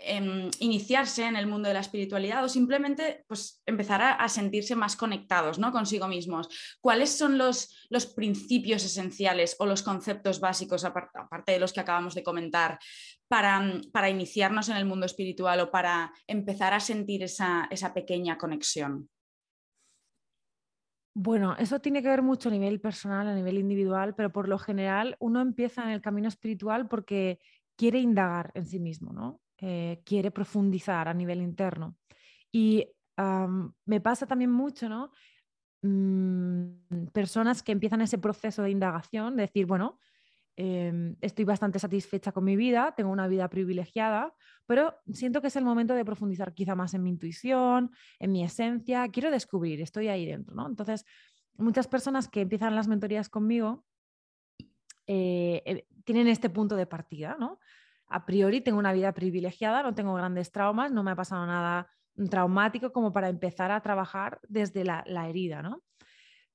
Em, 0.07 0.51
iniciarse 0.59 1.25
en 1.25 1.35
el 1.35 1.47
mundo 1.47 1.67
de 1.67 1.73
la 1.73 1.79
espiritualidad 1.79 2.43
o 2.43 2.49
simplemente 2.49 3.25
pues, 3.27 3.63
empezar 3.65 4.03
a, 4.03 4.29
sentirse 4.29 4.75
más 4.75 4.95
conectados 4.95 5.57
¿no? 5.57 5.71
consigo 5.71 6.07
mismos. 6.07 6.47
¿Cuáles 6.79 7.09
son 7.09 7.39
los, 7.39 7.87
los, 7.89 8.05
principios 8.05 8.85
esenciales 8.85 9.55
o 9.57 9.65
los 9.65 9.81
conceptos 9.81 10.39
básicos, 10.39 10.85
aparte 10.85 11.53
de 11.53 11.59
los 11.59 11.73
que 11.73 11.79
acabamos 11.79 12.13
de 12.13 12.21
comentar, 12.21 12.77
para, 13.27 13.81
para, 13.91 14.11
iniciarnos 14.11 14.69
en 14.69 14.77
el 14.77 14.85
mundo 14.85 15.07
espiritual 15.07 15.59
o 15.61 15.71
para 15.71 16.13
empezar 16.27 16.75
a 16.75 16.79
sentir 16.79 17.23
esa, 17.23 17.67
esa 17.71 17.91
pequeña 17.91 18.37
conexión? 18.37 19.09
Bueno, 21.15 21.55
eso 21.57 21.79
tiene 21.79 22.03
que 22.03 22.09
ver 22.09 22.21
mucho 22.21 22.49
a 22.49 22.51
nivel 22.51 22.79
personal, 22.79 23.27
a 23.27 23.33
nivel 23.33 23.57
individual, 23.57 24.13
pero 24.13 24.31
por 24.31 24.47
lo 24.47 24.59
general 24.59 25.15
uno 25.19 25.41
empieza 25.41 25.83
en 25.83 25.89
el 25.89 26.01
camino 26.01 26.27
espiritual 26.27 26.87
porque 26.87 27.39
quiere 27.75 27.99
indagar 27.99 28.51
en 28.53 28.67
sí 28.67 28.79
mismo, 28.79 29.11
¿no? 29.11 29.41
Eh, 29.59 30.01
quiere 30.05 30.31
profundizar 30.31 31.07
a 31.07 31.13
nivel 31.13 31.41
interno. 31.41 31.97
Y 32.51 32.87
me 33.85 34.01
pasa 34.01 34.27
también 34.27 34.51
mucho, 34.51 34.89
¿no? 34.89 35.11
Mm, 35.81 37.07
personas 37.13 37.61
que 37.61 37.71
empiezan 37.71 38.01
ese 38.01 38.17
proceso 38.17 38.63
de 38.63 38.71
indagación, 38.71 39.35
de 39.35 39.43
decir, 39.43 39.67
bueno, 39.67 39.99
em, 40.57 41.15
estoy 41.21 41.45
bastante 41.45 41.79
satisfecha 41.79 42.31
con 42.31 42.43
mi 42.43 42.55
vida, 42.55 42.93
tengo 42.95 43.11
una 43.11 43.27
vida 43.27 43.47
privilegiada, 43.49 44.33
pero 44.65 44.95
siento 45.13 45.41
que 45.41 45.47
es 45.47 45.55
el 45.57 45.65
momento 45.65 45.93
de 45.93 46.03
profundizar 46.05 46.53
quizá 46.55 46.75
más 46.75 46.93
en 46.95 47.03
mi 47.03 47.09
intuición, 47.11 47.91
en 48.19 48.31
mi 48.31 48.43
esencia, 48.43 49.07
quiero 49.09 49.29
descubrir, 49.31 49.81
estoy 49.81 50.07
ahí 50.07 50.25
dentro, 50.25 50.55
¿no? 50.55 50.67
Entonces, 50.67 51.05
muchas 51.57 51.87
personas 51.87 52.27
que 52.29 52.41
empiezan 52.41 52.75
las 52.75 52.87
mentorías 52.87 53.29
conmigo 53.29 53.85
eh, 55.07 55.61
eh, 55.65 55.87
tienen 56.03 56.27
este 56.27 56.49
punto 56.49 56.75
de 56.75 56.87
partida, 56.87 57.37
¿no? 57.39 57.59
A 58.07 58.25
priori 58.25 58.61
tengo 58.61 58.79
una 58.79 58.93
vida 58.93 59.13
privilegiada, 59.13 59.83
no 59.83 59.95
tengo 59.95 60.13
grandes 60.13 60.51
traumas, 60.51 60.91
no 60.91 61.03
me 61.03 61.11
ha 61.11 61.15
pasado 61.15 61.45
nada 61.45 61.89
traumático 62.29 62.91
como 62.91 63.11
para 63.11 63.29
empezar 63.29 63.71
a 63.71 63.81
trabajar 63.81 64.39
desde 64.47 64.83
la, 64.83 65.03
herida, 65.27 65.61
¿no? 65.61 65.83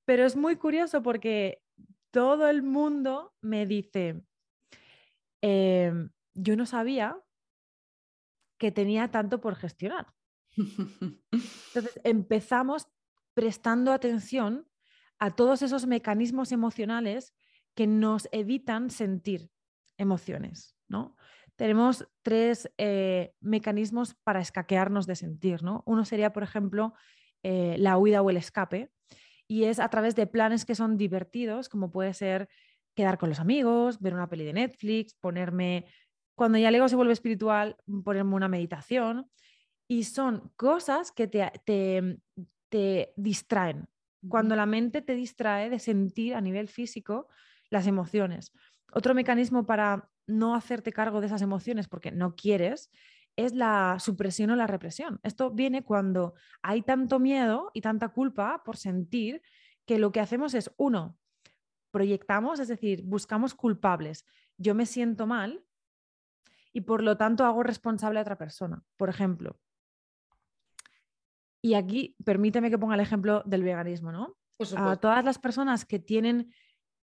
Pero 0.05 0.25
es 0.25 0.37
muy 0.37 0.57
curioso 0.57 1.03
porque 1.03 1.63
todo 2.11 2.49
el 2.49 2.63
mundo 2.63 3.35
me 3.41 3.67
dice, 3.67 4.23
em, 5.43 6.11
yo 6.35 6.57
no 6.57 6.67
sabía 6.67 7.21
que 8.59 8.73
tenía 8.73 9.11
tanto 9.11 9.41
por 9.41 9.57
gestionar. 9.57 10.07
Entonces 10.57 12.01
empezamos 12.05 12.89
prestando 13.35 13.93
atención 13.93 14.67
a 15.19 15.35
todos 15.35 15.63
esos 15.63 15.87
mecanismos 15.87 16.53
emocionales 16.53 17.35
que 17.75 17.87
nos 17.87 18.29
evitan 18.33 18.91
sentir 18.91 19.51
emociones, 19.97 20.77
¿no? 20.89 21.17
Tenemos 21.61 22.09
tres 22.23 22.73
eh, 22.79 23.35
mecanismos 23.43 24.15
para 24.25 24.41
escaquearnos 24.41 25.07
de 25.07 25.15
sentir, 25.15 25.63
¿no? 25.63 25.83
Uno 25.85 26.07
sería, 26.07 26.33
por 26.33 26.43
ejemplo, 26.43 26.95
eh, 27.43 27.77
la 27.79 27.99
huida 27.99 28.23
o 28.23 28.31
el 28.31 28.39
escape, 28.39 28.91
y 29.47 29.65
es 29.65 29.79
a 29.79 29.91
través 29.91 30.17
de 30.17 30.27
planes 30.27 30.65
que 30.65 30.75
son 30.75 30.97
divertidos, 30.97 31.69
como 31.69 31.93
puede 31.93 32.15
ser 32.15 32.49
quedar 32.95 33.19
con 33.19 33.29
los 33.29 33.41
amigos, 33.41 34.01
ver 34.01 34.15
una 34.15 34.31
peli 34.31 34.47
de 34.47 34.55
Netflix, 34.55 35.13
ponerme, 35.13 35.85
cuando 36.35 36.57
ya 36.57 36.71
el 36.71 36.77
ego 36.77 36.89
se 36.89 36.97
vuelve 36.97 37.13
espiritual, 37.13 37.77
ponerme 38.05 38.37
una 38.37 38.49
meditación. 38.49 39.31
Y 39.87 40.05
son 40.05 40.51
cosas 40.57 41.13
que 41.13 41.29
te, 41.29 41.53
te, 42.71 43.13
distraen. 43.17 43.87
Cuando 44.27 44.57
la 44.57 44.65
mente 44.65 45.03
te 45.03 45.15
distrae 45.15 45.69
de 45.69 45.79
sentir 45.79 46.35
a 46.35 46.41
nivel 46.41 46.69
físico 46.69 47.29
las 47.69 47.87
emociones. 47.87 48.51
Otro 48.93 49.15
mecanismo 49.15 49.67
para 49.67 50.09
no 50.31 50.55
hacerte 50.55 50.93
cargo 50.93 51.21
de 51.21 51.27
esas 51.27 51.43
emociones 51.43 51.89
porque 51.89 52.13
no 52.13 52.35
quieres 52.37 52.91
es 53.37 53.55
la 53.55 53.97
supresión 54.01 54.51
o 54.51 54.57
la 54.57 54.67
represión. 54.67 55.21
Esto 55.23 55.51
viene 55.51 55.83
cuando 55.83 56.35
hay 56.63 56.83
tanto 56.83 57.19
miedo 57.19 57.71
y 57.75 57.81
tanta 57.81 58.09
culpa 58.09 58.63
por 58.65 58.77
sentir 58.77 59.43
que 59.87 59.99
lo 59.99 60.13
que 60.13 60.21
hacemos 60.21 60.55
es, 60.55 60.71
uno, 60.77 61.17
proyectamos, 61.91 62.61
es 62.61 62.69
decir, 62.69 63.03
buscamos 63.05 63.55
culpables. 63.55 64.27
Yo 64.57 64.75
me 64.75 64.87
siento 64.87 65.27
mal 65.27 65.65
y 66.73 66.83
por 66.83 67.03
lo 67.03 67.17
tanto 67.17 67.45
hago 67.45 67.63
responsable 67.63 68.19
a 68.19 68.23
otra 68.23 68.39
persona. 68.39 68.83
Por 68.97 69.09
ejemplo, 69.09 69.59
y 71.63 71.75
aquí 71.75 72.17
permíteme 72.25 72.71
que 72.71 72.79
ponga 72.79 72.95
el 72.95 73.01
ejemplo 73.01 73.43
del 73.45 73.63
veganismo, 73.63 74.13
¿no? 74.13 74.37
A 74.77 74.97
todas 74.97 75.25
las 75.25 75.39
personas 75.39 75.85
que 75.85 75.99
tienen, 75.99 76.53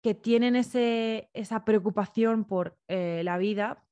que 0.02 0.14
tienen 0.14 0.56
ese, 0.56 1.30
esa 1.32 1.64
preocupación 1.64 2.44
por 2.44 2.76
eh, 2.88 3.22
la 3.24 3.38
vida 3.38 3.84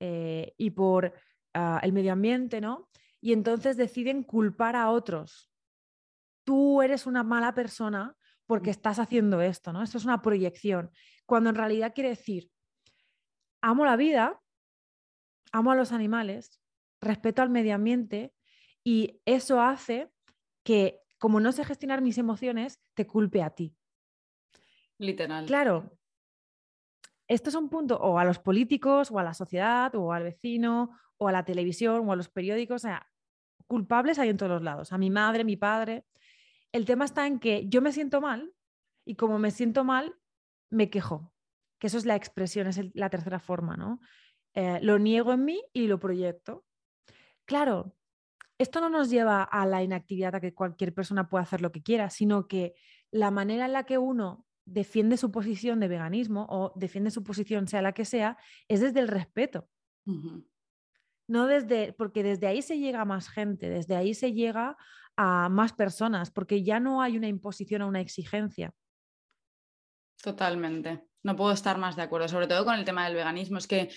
eh, 0.00 0.54
y 0.56 0.70
por 0.70 1.12
ah, 1.52 1.78
el 1.82 1.92
medio 1.92 2.12
ambiente, 2.12 2.60
¿no? 2.60 2.88
Y 3.20 3.34
entonces 3.34 3.76
deciden 3.76 4.22
culpar 4.22 4.76
a 4.76 4.90
otros. 4.90 5.50
Tú 6.44 6.80
eres 6.80 7.06
una 7.06 7.22
mala 7.22 7.54
persona 7.54 8.16
porque 8.46 8.70
mm. 8.70 8.72
estás 8.72 8.98
haciendo 8.98 9.42
esto, 9.42 9.72
¿no? 9.74 9.82
Esto 9.82 9.98
es 9.98 10.06
una 10.06 10.22
proyección, 10.22 10.90
cuando 11.26 11.50
en 11.50 11.56
realidad 11.56 11.92
quiere 11.94 12.10
decir, 12.10 12.50
amo 13.60 13.84
la 13.84 13.96
vida, 13.96 14.40
amo 15.52 15.70
a 15.70 15.76
los 15.76 15.92
animales, 15.92 16.62
respeto 17.00 17.42
al 17.42 17.50
medio 17.50 17.74
ambiente 17.74 18.32
y 18.82 19.20
eso 19.26 19.60
hace 19.60 20.10
que, 20.64 21.00
como 21.18 21.40
no 21.40 21.52
sé 21.52 21.64
gestionar 21.64 22.00
mis 22.00 22.16
emociones, 22.16 22.80
te 22.94 23.06
culpe 23.06 23.42
a 23.42 23.50
ti. 23.50 23.76
Literal. 25.00 25.46
Claro. 25.46 25.96
Esto 27.26 27.48
es 27.48 27.54
un 27.54 27.70
punto, 27.70 27.98
o 27.98 28.18
a 28.18 28.24
los 28.24 28.38
políticos, 28.38 29.10
o 29.10 29.18
a 29.18 29.24
la 29.24 29.32
sociedad, 29.32 29.94
o 29.94 30.12
al 30.12 30.24
vecino, 30.24 30.90
o 31.16 31.28
a 31.28 31.32
la 31.32 31.44
televisión, 31.44 32.06
o 32.06 32.12
a 32.12 32.16
los 32.16 32.28
periódicos. 32.28 32.76
O 32.76 32.86
sea, 32.86 33.10
culpables 33.66 34.18
hay 34.18 34.28
en 34.28 34.36
todos 34.36 34.52
los 34.52 34.62
lados. 34.62 34.92
A 34.92 34.98
mi 34.98 35.08
madre, 35.08 35.44
mi 35.44 35.56
padre. 35.56 36.04
El 36.70 36.84
tema 36.84 37.06
está 37.06 37.26
en 37.26 37.38
que 37.38 37.66
yo 37.66 37.80
me 37.80 37.92
siento 37.92 38.20
mal 38.20 38.52
y 39.06 39.14
como 39.14 39.38
me 39.38 39.50
siento 39.50 39.84
mal, 39.84 40.16
me 40.70 40.90
quejo. 40.90 41.32
Que 41.78 41.86
eso 41.86 41.96
es 41.96 42.04
la 42.04 42.16
expresión, 42.16 42.66
es 42.66 42.78
la 42.94 43.08
tercera 43.08 43.38
forma, 43.38 43.76
¿no? 43.76 44.00
Eh, 44.54 44.80
lo 44.82 44.98
niego 44.98 45.32
en 45.32 45.44
mí 45.46 45.62
y 45.72 45.86
lo 45.86 45.98
proyecto. 45.98 46.66
Claro, 47.46 47.96
esto 48.58 48.80
no 48.80 48.90
nos 48.90 49.08
lleva 49.08 49.44
a 49.44 49.64
la 49.64 49.82
inactividad, 49.82 50.34
a 50.34 50.40
que 50.40 50.52
cualquier 50.52 50.92
persona 50.92 51.30
pueda 51.30 51.44
hacer 51.44 51.62
lo 51.62 51.72
que 51.72 51.82
quiera, 51.82 52.10
sino 52.10 52.46
que 52.46 52.74
la 53.10 53.30
manera 53.30 53.64
en 53.64 53.72
la 53.72 53.84
que 53.84 53.96
uno 53.96 54.46
defiende 54.70 55.16
su 55.16 55.30
posición 55.30 55.80
de 55.80 55.88
veganismo 55.88 56.46
o 56.48 56.72
defiende 56.76 57.10
su 57.10 57.22
posición, 57.24 57.66
sea 57.66 57.82
la 57.82 57.92
que 57.92 58.04
sea, 58.04 58.38
es 58.68 58.80
desde 58.80 59.00
el 59.00 59.08
respeto. 59.08 59.68
No 61.26 61.46
desde, 61.46 61.92
porque 61.92 62.22
desde 62.22 62.46
ahí 62.46 62.62
se 62.62 62.78
llega 62.78 63.00
a 63.00 63.04
más 63.04 63.28
gente, 63.28 63.68
desde 63.68 63.96
ahí 63.96 64.14
se 64.14 64.32
llega 64.32 64.76
a 65.16 65.48
más 65.48 65.72
personas, 65.72 66.30
porque 66.30 66.62
ya 66.62 66.80
no 66.80 67.02
hay 67.02 67.16
una 67.16 67.28
imposición 67.28 67.82
o 67.82 67.88
una 67.88 68.00
exigencia. 68.00 68.72
Totalmente. 70.22 71.04
No 71.22 71.36
puedo 71.36 71.52
estar 71.52 71.76
más 71.78 71.96
de 71.96 72.02
acuerdo, 72.02 72.28
sobre 72.28 72.46
todo 72.46 72.64
con 72.64 72.74
el 72.74 72.84
tema 72.84 73.04
del 73.04 73.16
veganismo. 73.16 73.58
Es 73.58 73.66
que 73.66 73.90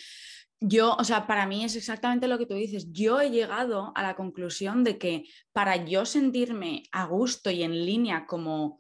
yo, 0.60 0.96
o 0.96 1.04
sea, 1.04 1.28
para 1.28 1.46
mí 1.46 1.64
es 1.64 1.76
exactamente 1.76 2.28
lo 2.28 2.38
que 2.38 2.46
tú 2.46 2.56
dices. 2.56 2.92
Yo 2.92 3.22
he 3.22 3.30
llegado 3.30 3.92
a 3.96 4.02
la 4.02 4.16
conclusión 4.16 4.84
de 4.84 4.98
que 4.98 5.26
para 5.52 5.76
yo 5.86 6.06
sentirme 6.06 6.84
a 6.92 7.06
gusto 7.06 7.52
y 7.52 7.64
en 7.64 7.86
línea 7.86 8.26
como, 8.26 8.80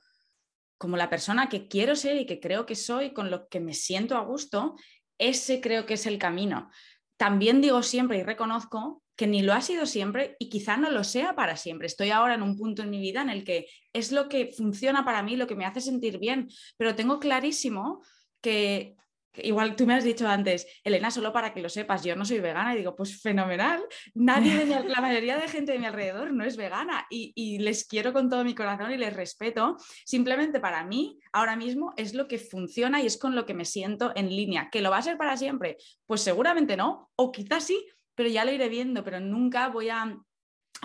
como 0.84 0.98
la 0.98 1.10
persona 1.10 1.48
que 1.48 1.70
quiero 1.70 1.96
ser 1.96 2.18
y 2.18 2.26
que 2.26 2.42
creo 2.42 2.66
que 2.66 2.76
soy, 2.76 3.14
con 3.14 3.32
lo 3.32 3.48
que 3.48 3.62
me 3.62 3.74
siento 3.74 4.18
a 4.18 4.26
gusto, 4.26 4.76
ese 5.18 5.62
creo 5.62 5.86
que 5.86 5.94
es 5.94 6.06
el 6.06 6.18
camino. 6.18 6.70
También 7.16 7.62
digo 7.62 7.82
siempre 7.84 8.18
y 8.18 8.24
reconozco 8.24 9.02
que 9.16 9.26
ni 9.26 9.44
lo 9.44 9.54
ha 9.54 9.62
sido 9.62 9.86
siempre 9.86 10.36
y 10.40 10.50
quizá 10.50 10.76
no 10.76 10.92
lo 10.92 11.06
sea 11.06 11.36
para 11.36 11.56
siempre. 11.56 11.88
Estoy 11.88 12.10
ahora 12.10 12.34
en 12.34 12.42
un 12.42 12.58
punto 12.58 12.82
en 12.84 12.90
mi 12.90 13.00
vida 13.00 13.22
en 13.22 13.30
el 13.30 13.46
que 13.46 13.68
es 13.94 14.12
lo 14.12 14.28
que 14.28 14.48
funciona 14.48 15.06
para 15.06 15.24
mí, 15.24 15.38
lo 15.38 15.48
que 15.48 15.56
me 15.56 15.66
hace 15.66 15.80
sentir 15.80 16.20
bien, 16.20 16.50
pero 16.76 16.96
tengo 16.96 17.18
clarísimo 17.18 18.04
que 18.42 18.98
Igual 19.36 19.76
tú 19.76 19.88
me 19.88 19.96
has 19.96 20.04
dicho 20.04 20.28
antes, 20.28 20.68
Elena, 20.84 21.10
solo 21.10 21.34
para 21.34 21.54
que 21.54 21.62
lo 21.62 21.70
sepas, 21.70 22.04
yo 22.04 22.16
no 22.16 22.26
soy 22.26 22.40
vegana 22.40 22.74
y 22.74 22.78
digo, 22.78 22.96
pues 22.96 23.22
fenomenal. 23.22 23.84
Nadie, 24.14 24.66
la 24.88 25.02
mayoría 25.02 25.38
de 25.38 25.48
gente 25.48 25.72
de 25.72 25.80
mi 25.80 25.86
alrededor 25.86 26.34
no 26.34 26.44
es 26.44 26.56
vegana 26.56 27.08
y, 27.10 27.34
les 27.60 27.86
quiero 27.86 28.14
con 28.14 28.30
todo 28.30 28.44
mi 28.44 28.54
corazón 28.54 28.92
y 28.92 28.98
les 28.98 29.14
respeto. 29.14 29.78
Simplemente 30.06 30.60
para 30.60 30.84
mí, 30.84 31.20
ahora 31.32 31.56
mismo 31.56 31.94
es 31.98 32.14
lo 32.14 32.28
que 32.28 32.38
funciona 32.38 33.02
y 33.02 33.08
es 33.08 33.18
con 33.18 33.36
lo 33.36 33.46
que 33.46 33.54
me 33.54 33.66
siento 33.66 34.12
en 34.16 34.30
línea. 34.30 34.70
¿Que 34.72 34.82
lo 34.82 34.92
va 34.92 34.98
a 34.98 35.02
ser 35.02 35.18
para 35.18 35.38
siempre? 35.38 35.78
Pues 36.06 36.22
seguramente 36.22 36.78
no, 36.78 37.12
o 37.16 37.32
quizás 37.32 37.64
sí, 37.64 37.88
pero 38.16 38.30
ya 38.30 38.46
lo 38.46 38.52
iré 38.52 38.70
viendo, 38.70 39.04
pero 39.04 39.20
nunca 39.20 39.70
voy 39.70 39.90
a 39.90 40.20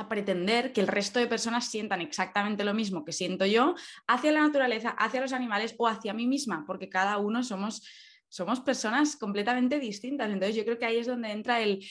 pretender 0.09 0.73
que 0.73 0.81
el 0.81 0.87
resto 0.87 1.19
de 1.19 1.27
personas 1.27 1.69
sientan 1.71 2.01
exactamente 2.01 2.65
lo 2.65 2.73
mismo 2.73 3.05
que 3.05 3.13
siento 3.13 3.45
yo 3.47 3.75
hacia 4.07 4.33
la 4.33 4.41
naturaleza, 4.41 4.91
hacia 4.91 5.21
los 5.21 5.33
animales 5.33 5.75
o 5.79 5.89
hacia 5.89 6.15
mí 6.15 6.27
misma, 6.27 6.65
porque 6.67 6.89
cada 6.89 7.19
uno 7.19 7.43
somos 7.43 7.83
somos 8.29 8.61
personas 8.61 9.16
completamente 9.16 9.79
distintas. 9.79 10.31
Entonces 10.31 10.57
yo 10.57 10.64
creo 10.64 10.79
que 10.79 10.87
ahí 10.87 10.99
es 10.99 11.07
donde 11.07 11.33
entra 11.33 11.61
el, 11.61 11.85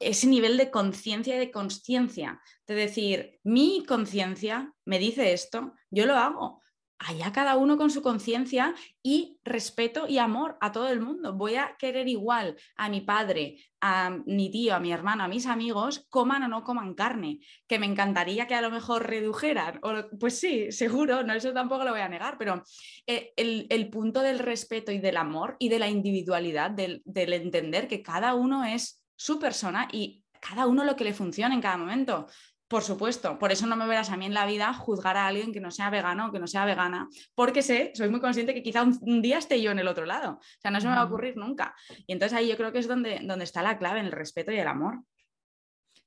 ese 0.00 0.26
nivel 0.26 0.56
de 0.56 0.70
conciencia 0.70 1.36
y 1.36 1.38
de 1.38 1.50
consciencia, 1.50 2.40
de 2.66 2.74
decir, 2.74 3.40
mi 3.42 3.84
conciencia 3.86 4.72
me 4.84 4.98
dice 4.98 5.32
esto, 5.32 5.74
yo 5.90 6.06
lo 6.06 6.16
hago 6.16 6.62
allá 6.98 7.32
cada 7.32 7.56
uno 7.56 7.76
con 7.76 7.90
su 7.90 8.02
conciencia 8.02 8.74
y 9.02 9.38
respeto 9.44 10.06
y 10.08 10.18
amor 10.18 10.56
a 10.60 10.72
todo 10.72 10.88
el 10.88 11.00
mundo. 11.00 11.34
Voy 11.34 11.56
a 11.56 11.76
querer 11.78 12.08
igual 12.08 12.56
a 12.76 12.88
mi 12.88 13.00
padre, 13.00 13.58
a 13.80 14.16
mi 14.26 14.50
tío, 14.50 14.74
a 14.74 14.80
mi 14.80 14.92
hermano, 14.92 15.24
a 15.24 15.28
mis 15.28 15.46
amigos, 15.46 16.06
coman 16.08 16.44
o 16.44 16.48
no 16.48 16.64
coman 16.64 16.94
carne, 16.94 17.40
que 17.66 17.78
me 17.78 17.86
encantaría 17.86 18.46
que 18.46 18.54
a 18.54 18.62
lo 18.62 18.70
mejor 18.70 19.06
redujeran. 19.06 19.80
pues 20.18 20.38
sí, 20.38 20.72
seguro, 20.72 21.22
no, 21.22 21.34
eso 21.34 21.52
tampoco 21.52 21.84
lo 21.84 21.90
voy 21.90 22.00
a 22.00 22.08
negar, 22.08 22.36
pero 22.38 22.62
eh, 23.06 23.32
el, 23.36 23.90
punto 23.90 24.20
del 24.22 24.38
respeto 24.38 24.90
y 24.90 24.98
del 24.98 25.16
amor 25.16 25.56
y 25.58 25.68
de 25.68 25.78
la 25.78 25.88
individualidad, 25.88 26.70
del, 26.70 27.02
del 27.04 27.32
entender 27.32 27.88
que 27.88 28.02
cada 28.02 28.34
uno 28.34 28.64
es 28.64 29.02
su 29.16 29.38
persona 29.38 29.88
y 29.92 30.24
cada 30.40 30.66
uno 30.66 30.84
lo 30.84 30.96
que 30.96 31.04
le 31.04 31.14
funciona 31.14 31.54
en 31.54 31.60
cada 31.60 31.76
momento. 31.76 32.26
Por 32.68 32.82
supuesto, 32.82 33.38
por 33.38 33.52
eso 33.52 33.66
no 33.68 33.76
me 33.76 33.86
verás 33.86 34.10
a 34.10 34.16
mí 34.16 34.26
en 34.26 34.34
la 34.34 34.44
vida 34.44 34.74
juzgar 34.74 35.16
a 35.16 35.28
alguien 35.28 35.52
que 35.52 35.60
no 35.60 35.70
sea 35.70 35.88
vegano 35.88 36.26
o 36.26 36.32
que 36.32 36.40
no 36.40 36.48
sea 36.48 36.64
vegana, 36.64 37.08
porque 37.36 37.62
sé, 37.62 37.92
soy 37.94 38.08
muy 38.08 38.20
consciente 38.20 38.54
que 38.54 38.62
quizá 38.62 38.82
un, 38.82 39.22
día 39.22 39.38
esté 39.38 39.62
yo 39.62 39.70
en 39.70 39.78
el 39.78 39.86
otro 39.86 40.04
lado. 40.04 40.32
O 40.32 40.60
sea, 40.60 40.72
no 40.72 40.80
se 40.80 40.88
me 40.88 40.94
va 40.94 41.02
a 41.02 41.04
ocurrir 41.04 41.36
nunca. 41.36 41.76
Y 42.08 42.12
entonces 42.12 42.36
ahí 42.36 42.48
yo 42.48 42.56
creo 42.56 42.72
que 42.72 42.80
es 42.80 42.88
donde, 42.88 43.20
donde 43.22 43.44
está 43.44 43.62
la 43.62 43.78
clave, 43.78 44.00
en 44.00 44.06
el 44.06 44.12
respeto 44.12 44.50
y 44.50 44.58
el 44.58 44.66
amor. 44.66 45.04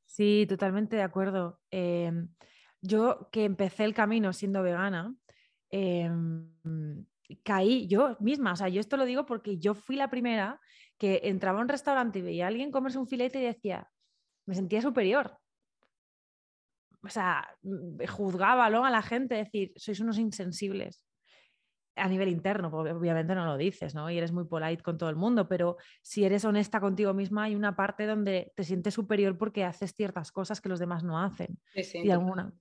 Sí, 0.05 0.45
totalmente 0.49 0.97
de 0.97 1.03
acuerdo. 1.03 1.61
Em, 1.71 2.27
yo 2.81 3.29
que 3.31 3.45
empecé 3.45 3.85
el 3.85 3.93
camino 3.93 4.33
siendo 4.33 4.61
vegana, 4.61 5.15
em, 5.69 6.51
caí 7.43 7.87
yo 7.87 8.17
misma, 8.19 8.53
o 8.53 8.55
sea, 8.57 8.67
yo 8.67 8.81
esto 8.81 8.97
lo 8.97 9.05
digo 9.05 9.25
porque 9.25 9.59
yo 9.59 9.75
fui 9.75 9.95
la 9.95 10.09
primera 10.09 10.59
que 10.97 11.21
entraba 11.23 11.59
a 11.59 11.61
un 11.61 11.69
restaurante 11.69 12.19
y 12.19 12.23
veía 12.23 12.45
a 12.45 12.47
alguien 12.49 12.71
comerse 12.71 12.97
un 12.97 13.07
filete 13.07 13.39
y 13.39 13.45
decía, 13.45 13.89
me 14.45 14.55
sentía 14.55 14.81
superior 14.81 15.39
o 17.03 17.09
sea, 17.09 17.47
mm, 17.61 18.05
juzgaba 18.07 18.65
a 18.65 18.89
la 18.89 19.01
gente, 19.01 19.35
decir, 19.35 19.71
sois 19.75 19.99
unos 19.99 20.17
insensibles 20.17 21.05
a 21.95 22.07
nivel 22.07 22.29
interno, 22.29 22.71
porque 22.71 22.91
obviamente 22.91 23.35
no 23.35 23.45
lo 23.45 23.57
dices, 23.57 23.93
¿no? 23.93 24.09
Y 24.09 24.17
eres 24.17 24.31
muy 24.31 24.45
polite 24.45 24.81
con 24.81 24.97
todo 24.97 25.09
el 25.09 25.15
mundo, 25.15 25.47
pero 25.47 25.77
si 26.01 26.23
eres 26.23 26.45
honesta 26.45 26.79
contigo 26.79 27.13
misma, 27.13 27.43
hay 27.43 27.55
una 27.55 27.75
parte 27.75 28.05
donde 28.05 28.53
te 28.55 28.63
sientes 28.63 28.93
superior 28.93 29.37
porque 29.37 29.65
haces 29.65 29.93
ciertas 29.93 30.31
cosas 30.31 30.61
que 30.61 30.69
los 30.69 30.79
demás 30.79 31.03
no 31.03 31.21
hacen. 31.21 31.59
y 31.75 32.07
de 32.07 32.13
alguna, 32.13 32.53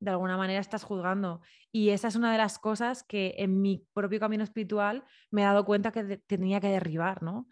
de 0.00 0.10
alguna 0.10 0.36
manera 0.36 0.60
estás 0.60 0.82
juzgando. 0.82 1.42
Y 1.70 1.90
esa 1.90 2.08
es 2.08 2.16
una 2.16 2.32
de 2.32 2.38
las 2.38 2.58
cosas 2.58 3.04
que 3.04 3.36
en 3.38 3.60
mi 3.60 3.86
propio 3.92 4.18
camino 4.20 4.44
espiritual 4.44 5.04
me 5.30 5.42
he 5.42 5.44
dado 5.44 5.64
cuenta 5.64 5.92
que 5.92 6.18
tenía 6.26 6.60
que 6.60 6.68
derribar, 6.68 7.22
¿no? 7.22 7.46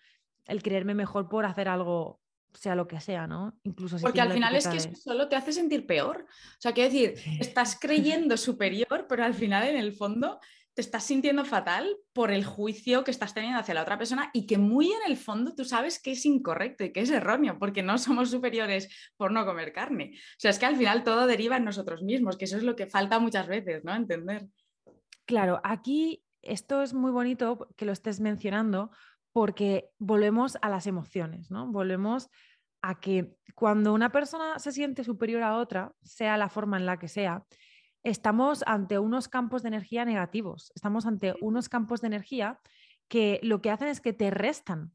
El 0.47 0.63
creerme 0.63 0.95
mejor 0.95 1.29
por 1.29 1.45
hacer 1.45 1.69
algo 1.69 2.20
sea 2.55 2.75
lo 2.75 2.87
que 2.87 3.01
sea, 3.01 3.27
¿no? 3.27 3.59
Incluso 3.63 3.99
Porque 3.99 4.21
al 4.21 4.33
final 4.33 4.55
es 4.57 4.67
que 4.67 4.77
eso 4.77 4.95
solo 4.95 5.29
te 5.29 5.37
hace 5.37 5.53
sentir 5.53 5.87
peor. 5.87 6.27
O 6.29 6.61
sea, 6.61 6.73
quiero 6.73 6.93
decir, 6.93 7.15
estás 7.41 7.79
creyendo 7.81 8.37
superior, 8.37 9.07
pero 9.09 9.25
al 9.25 9.35
final 9.35 9.69
en 9.69 9.77
el 9.77 9.93
fondo 9.93 10.41
te 10.75 10.83
estás 10.83 11.05
sintiendo 11.05 11.45
fatal 11.45 11.97
por 12.13 12.31
el 12.31 12.45
juicio 12.45 13.03
que 13.03 13.11
estás 13.11 13.35
teniendo 13.35 13.59
hacia 13.59 13.75
la 13.75 13.83
otra 13.83 13.99
persona 13.99 14.31
y 14.33 14.47
que 14.47 14.57
muy 14.57 14.87
en 14.87 15.11
el 15.11 15.17
fondo 15.17 15.55
tú 15.55 15.65
sabes 15.65 16.01
que 16.01 16.13
es 16.13 16.25
incorrecto 16.25 16.85
y 16.85 16.93
que 16.93 17.01
es 17.01 17.11
erróneo, 17.11 17.59
porque 17.59 17.83
no 17.83 17.99
somos 17.99 18.31
superiores 18.31 18.89
por 19.17 19.33
no 19.33 19.45
comer 19.45 19.73
carne. 19.73 20.13
O 20.15 20.39
sea, 20.39 20.51
es 20.51 20.59
que 20.59 20.67
al 20.67 20.77
final 20.77 21.03
todo 21.03 21.27
deriva 21.27 21.57
en 21.57 21.65
nosotros 21.65 22.03
mismos, 22.03 22.37
que 22.37 22.45
eso 22.45 22.57
es 22.57 22.63
lo 22.63 22.77
que 22.77 22.87
falta 22.87 23.19
muchas 23.19 23.49
veces, 23.49 23.85
¿no? 23.85 23.95
Entender. 23.95 24.47
Claro, 25.25 25.61
aquí 25.65 26.25
esto 26.43 26.83
es 26.83 26.95
muy 26.95 27.11
bonito 27.11 27.69
que 27.77 27.85
lo 27.85 27.93
estés 27.93 28.21
mencionando 28.21 28.91
porque 29.33 29.91
volvemos 29.99 30.59
a 30.63 30.69
las 30.69 30.87
emociones, 30.87 31.51
¿no? 31.51 31.71
Volvemos 31.71 32.29
a 32.83 33.01
que 33.01 33.37
cuando 33.55 33.93
una 33.93 34.11
persona 34.11 34.59
se 34.59 34.73
siente 34.73 35.05
superior 35.05 35.43
a 35.43 35.57
otra, 35.57 35.93
sea 36.03 36.37
la 36.37 36.49
forma 36.49 36.79
en 36.79 36.87
la 36.87 36.99
que 36.99 37.09
sea, 37.09 37.45
estamos 38.03 38.65
ante 38.67 38.99
unos 38.99 39.29
campos 39.29 39.63
de 39.63 39.69
energía 39.69 40.05
negativos, 40.05 40.73
estamos 40.75 41.07
ante 41.07 41.35
unos 41.41 41.69
campos 41.69 42.01
de 42.01 42.09
energía 42.09 42.59
que 43.09 43.41
lo 43.43 43.61
que 43.61 43.71
hacen 43.71 43.89
es 43.89 44.01
que 44.01 44.13
te 44.13 44.31
restan, 44.31 44.93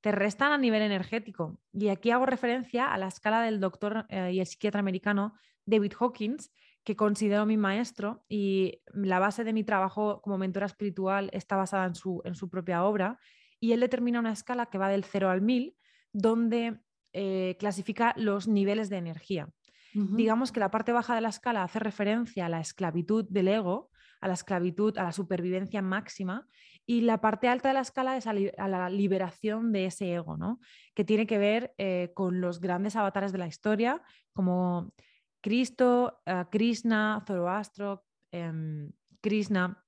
te 0.00 0.12
restan 0.12 0.52
a 0.52 0.58
nivel 0.58 0.82
energético. 0.82 1.60
Y 1.72 1.88
aquí 1.88 2.10
hago 2.10 2.24
referencia 2.24 2.92
a 2.92 2.98
la 2.98 3.08
escala 3.08 3.42
del 3.42 3.60
doctor 3.60 4.06
eh, 4.08 4.30
y 4.32 4.40
el 4.40 4.46
psiquiatra 4.46 4.80
americano 4.80 5.34
David 5.66 5.92
Hawkins, 5.98 6.52
que 6.84 6.96
considero 6.96 7.44
mi 7.44 7.56
maestro 7.56 8.24
y 8.28 8.80
la 8.94 9.18
base 9.18 9.44
de 9.44 9.52
mi 9.52 9.64
trabajo 9.64 10.22
como 10.22 10.38
mentora 10.38 10.66
espiritual 10.66 11.28
está 11.32 11.56
basada 11.56 11.84
en 11.84 11.94
su, 11.94 12.22
en 12.24 12.34
su 12.34 12.48
propia 12.48 12.84
obra. 12.84 13.18
Y 13.60 13.72
él 13.72 13.80
determina 13.80 14.20
una 14.20 14.32
escala 14.32 14.66
que 14.66 14.78
va 14.78 14.88
del 14.88 15.04
0 15.04 15.30
al 15.30 15.42
1000, 15.42 15.76
donde 16.12 16.80
eh, 17.12 17.56
clasifica 17.58 18.14
los 18.16 18.48
niveles 18.48 18.88
de 18.90 18.96
energía. 18.96 19.48
Digamos 19.94 20.52
que 20.52 20.60
la 20.60 20.70
parte 20.70 20.92
baja 20.92 21.14
de 21.14 21.22
la 21.22 21.30
escala 21.30 21.64
hace 21.64 21.80
referencia 21.80 22.46
a 22.46 22.48
la 22.48 22.60
esclavitud 22.60 23.24
del 23.28 23.48
ego, 23.48 23.90
a 24.20 24.28
la 24.28 24.34
esclavitud, 24.34 24.96
a 24.96 25.02
la 25.02 25.12
supervivencia 25.12 25.82
máxima, 25.82 26.46
y 26.86 27.00
la 27.00 27.20
parte 27.20 27.48
alta 27.48 27.68
de 27.68 27.74
la 27.74 27.80
escala 27.80 28.16
es 28.16 28.26
a, 28.26 28.32
la 28.32 28.90
liberación 28.90 29.72
de 29.72 29.86
ese 29.86 30.14
ego, 30.14 30.36
¿no? 30.36 30.60
que 30.94 31.04
tiene 31.04 31.26
que 31.26 31.38
ver 31.38 31.74
eh, 31.78 32.12
con 32.14 32.40
los 32.40 32.60
grandes 32.60 32.96
avatares 32.96 33.32
de 33.32 33.38
la 33.38 33.46
historia, 33.46 34.02
como 34.32 34.92
Cristo, 35.40 36.20
eh, 36.26 36.44
Krishna, 36.50 37.24
Zoroastro, 37.26 38.04
em, 38.30 38.90
Krishna, 39.20 39.84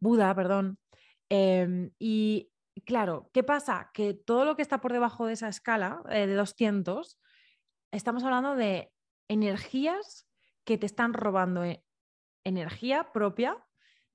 Buda, 0.00 0.34
perdón. 0.34 0.78
Em, 1.30 1.90
y 1.98 2.50
claro, 2.84 3.30
¿qué 3.32 3.42
pasa? 3.42 3.90
Que 3.92 4.14
todo 4.14 4.44
lo 4.44 4.56
que 4.56 4.62
está 4.62 4.80
por 4.80 4.92
debajo 4.92 5.26
de 5.26 5.34
esa 5.34 5.48
escala 5.48 6.02
eh, 6.10 6.26
de 6.26 6.34
200 6.34 7.18
estamos 7.92 8.24
hablando 8.24 8.54
de 8.54 8.92
energías 9.28 10.26
que 10.64 10.78
te 10.78 10.86
están 10.86 11.12
robando 11.12 11.64
eh, 11.64 11.84
energía 12.44 13.12
propia 13.12 13.56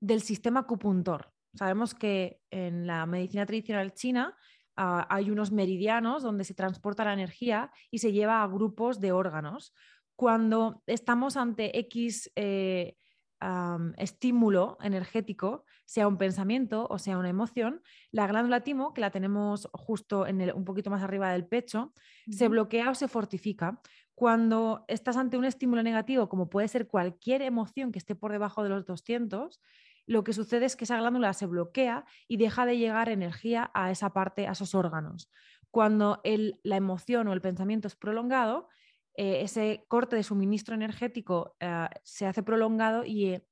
del 0.00 0.20
sistema 0.20 0.60
acupuntor. 0.60 1.32
Sabemos 1.54 1.94
que 1.94 2.40
en 2.50 2.86
la 2.86 3.06
medicina 3.06 3.46
tradicional 3.46 3.94
china 3.94 4.36
ah, 4.76 5.06
hay 5.08 5.30
unos 5.30 5.52
meridianos 5.52 6.22
donde 6.22 6.44
se 6.44 6.54
transporta 6.54 7.04
la 7.04 7.12
energía 7.12 7.70
y 7.90 7.98
se 7.98 8.12
lleva 8.12 8.42
a 8.42 8.48
grupos 8.48 9.00
de 9.00 9.12
órganos. 9.12 9.72
Cuando 10.16 10.82
estamos 10.86 11.36
ante 11.36 11.78
X 11.78 12.30
eh, 12.36 12.96
estímulo 13.98 14.78
energético, 14.80 15.64
sea 15.84 16.08
un 16.08 16.16
pensamiento 16.16 16.86
o 16.88 16.98
sea 16.98 17.18
una 17.18 17.28
emoción, 17.28 17.82
la 18.10 18.26
glándula 18.26 18.60
timo, 18.60 18.94
que 18.94 19.00
la 19.00 19.10
tenemos 19.10 19.68
justo 19.72 20.26
en 20.26 20.40
el, 20.40 20.52
un 20.52 20.64
poquito 20.64 20.90
más 20.90 21.02
arriba 21.02 21.30
del 21.32 21.46
pecho, 21.46 21.92
se 22.30 22.48
bloquea 22.48 22.90
o 22.90 22.94
se 22.94 23.08
fortifica. 23.08 23.80
Cuando 24.14 24.84
estás 24.88 25.16
ante 25.16 25.36
un 25.36 25.44
estímulo 25.44 25.82
negativo, 25.82 26.28
como 26.28 26.48
puede 26.48 26.68
ser 26.68 26.86
cualquier 26.86 27.42
emoción 27.42 27.92
que 27.92 27.98
esté 27.98 28.14
por 28.14 28.32
debajo 28.32 28.62
de 28.62 28.68
los 28.68 28.86
200, 28.86 29.60
lo 30.06 30.22
que 30.22 30.32
sucede 30.32 30.66
es 30.66 30.76
que 30.76 30.84
esa 30.84 30.98
glándula 30.98 31.32
se 31.32 31.46
bloquea 31.46 32.04
y 32.28 32.36
deja 32.36 32.66
de 32.66 32.78
llegar 32.78 33.08
energía 33.08 33.70
a 33.74 33.90
esa 33.90 34.12
parte, 34.12 34.46
a 34.46 34.52
esos 34.52 34.74
órganos. 34.74 35.30
Cuando 35.70 36.20
la 36.62 36.76
emoción 36.76 37.26
o 37.26 37.32
el 37.32 37.40
pensamiento 37.40 37.88
es 37.88 37.96
prolongado, 37.96 38.68
eh, 39.16 39.42
ese 39.42 39.84
corte 39.86 40.16
de 40.16 40.24
suministro 40.24 40.74
energético 40.74 41.56
eh, 41.60 41.86
se 42.02 42.26
hace 42.26 42.42
prolongado 42.42 43.04
y 43.04 43.26
eh, 43.26 43.46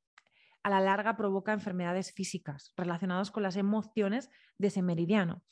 a 0.65 0.71
la 0.71 0.81
larga 0.81 1.17
provoca 1.17 1.53
enfermedades 1.53 2.13
físicas 2.13 2.73
relacionadas 2.77 3.31
con 3.31 3.45
las 3.45 3.57
emociones 3.57 4.29
de 4.59 4.69
ese 4.69 4.83
meridiano. 4.83 5.43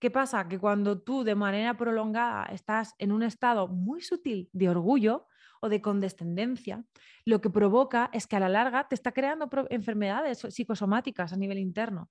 ¿Qué 0.00 0.10
pasa? 0.10 0.48
Que 0.48 0.58
cuando 0.58 1.00
tú 1.00 1.22
de 1.22 1.36
manera 1.36 1.76
prolongada 1.76 2.46
estás 2.46 2.94
en 2.98 3.12
un 3.12 3.22
estado 3.22 3.68
muy 3.68 4.00
sutil 4.00 4.50
de 4.52 4.68
orgullo 4.68 5.28
o 5.60 5.68
de 5.68 5.80
condescendencia, 5.80 6.84
lo 7.24 7.40
que 7.40 7.48
provoca 7.48 8.10
es 8.12 8.26
que 8.26 8.36
a 8.36 8.40
la 8.40 8.48
larga 8.48 8.88
te 8.88 8.96
está 8.96 9.12
creando 9.12 9.48
enfermedades 9.70 10.46
psicosomáticas 10.50 11.32
a 11.32 11.36
nivel 11.36 11.58
interno. 11.58 12.10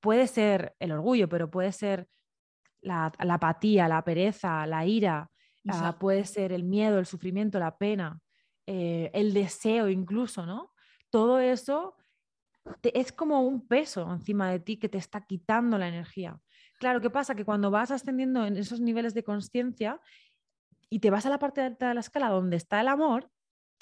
Puede 0.00 0.26
ser 0.26 0.74
el 0.80 0.92
orgullo, 0.92 1.28
pero 1.28 1.48
puede 1.48 1.72
ser 1.72 2.08
la 2.80 3.12
apatía, 3.18 3.88
la 3.88 4.04
pereza, 4.04 4.66
la 4.66 4.84
ira, 4.84 5.30
Ah, 5.68 5.98
puede 5.98 6.24
ser 6.24 6.52
el 6.52 6.64
miedo, 6.64 6.98
el 6.98 7.06
sufrimiento, 7.06 7.58
la 7.58 7.76
pena, 7.76 8.20
eh, 8.66 9.10
el 9.14 9.32
deseo 9.32 9.88
incluso, 9.88 10.46
¿no? 10.46 10.72
Todo 11.10 11.38
eso 11.38 11.96
es 12.82 13.12
como 13.12 13.42
un 13.42 13.66
peso 13.66 14.12
encima 14.12 14.50
de 14.50 14.60
ti 14.60 14.76
que 14.76 14.88
te 14.88 14.98
está 14.98 15.26
quitando 15.26 15.78
la 15.78 15.88
energía. 15.88 16.40
Claro, 16.78 17.00
¿qué 17.00 17.10
pasa? 17.10 17.34
Que 17.34 17.44
cuando 17.44 17.70
vas 17.70 17.90
ascendiendo 17.90 18.44
en 18.44 18.56
esos 18.56 18.80
niveles 18.80 19.14
de 19.14 19.24
conciencia 19.24 20.00
y 20.90 21.00
te 21.00 21.10
vas 21.10 21.26
a 21.26 21.30
la 21.30 21.38
parte 21.38 21.60
alta 21.60 21.88
de 21.88 21.94
la 21.94 22.00
escala 22.00 22.28
donde 22.28 22.56
está 22.56 22.80
el 22.80 22.88
amor 22.88 23.30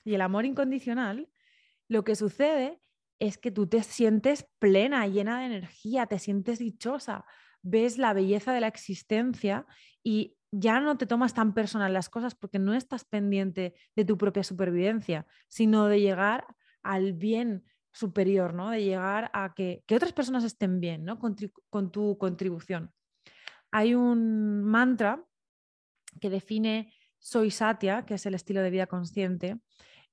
y 0.04 0.14
el 0.14 0.20
amor 0.20 0.44
incondicional, 0.44 1.28
lo 1.88 2.04
que 2.04 2.14
sucede 2.14 2.80
es 3.18 3.38
que 3.38 3.50
tú 3.50 3.66
te 3.66 3.82
sientes 3.82 4.46
plena, 4.58 5.06
llena 5.06 5.40
de 5.40 5.46
energía, 5.46 6.06
te 6.06 6.18
sientes 6.18 6.58
dichosa, 6.58 7.24
ves 7.62 7.98
la 7.98 8.12
belleza 8.12 8.52
de 8.52 8.60
la 8.60 8.66
existencia 8.66 9.66
y 10.02 10.36
ya 10.56 10.78
no 10.78 10.96
te 10.96 11.06
tomas 11.06 11.34
tan 11.34 11.52
personal 11.52 11.92
las 11.92 12.08
cosas 12.08 12.36
porque 12.36 12.60
no 12.60 12.74
estás 12.74 13.04
pendiente 13.04 13.74
de 13.96 14.04
tu 14.04 14.16
propia 14.16 14.44
supervivencia, 14.44 15.26
sino 15.48 15.86
de 15.86 16.00
llegar 16.00 16.46
al 16.82 17.12
bien 17.12 17.64
superior, 17.90 18.54
¿no? 18.54 18.70
De 18.70 18.84
llegar 18.84 19.30
a 19.32 19.52
que, 19.54 19.82
otras 19.92 20.12
personas 20.12 20.44
estén 20.44 20.78
bien, 20.78 21.04
¿no? 21.04 21.18
Con, 21.18 21.90
tu 21.90 22.18
contribución. 22.18 22.92
Hay 23.72 23.96
un 23.96 24.62
mantra 24.62 25.24
que 26.20 26.30
define 26.30 26.92
soy 27.18 27.50
satya, 27.50 28.06
que 28.06 28.14
es 28.14 28.26
el 28.26 28.34
estilo 28.34 28.60
de 28.62 28.70
vida 28.70 28.86
consciente, 28.86 29.58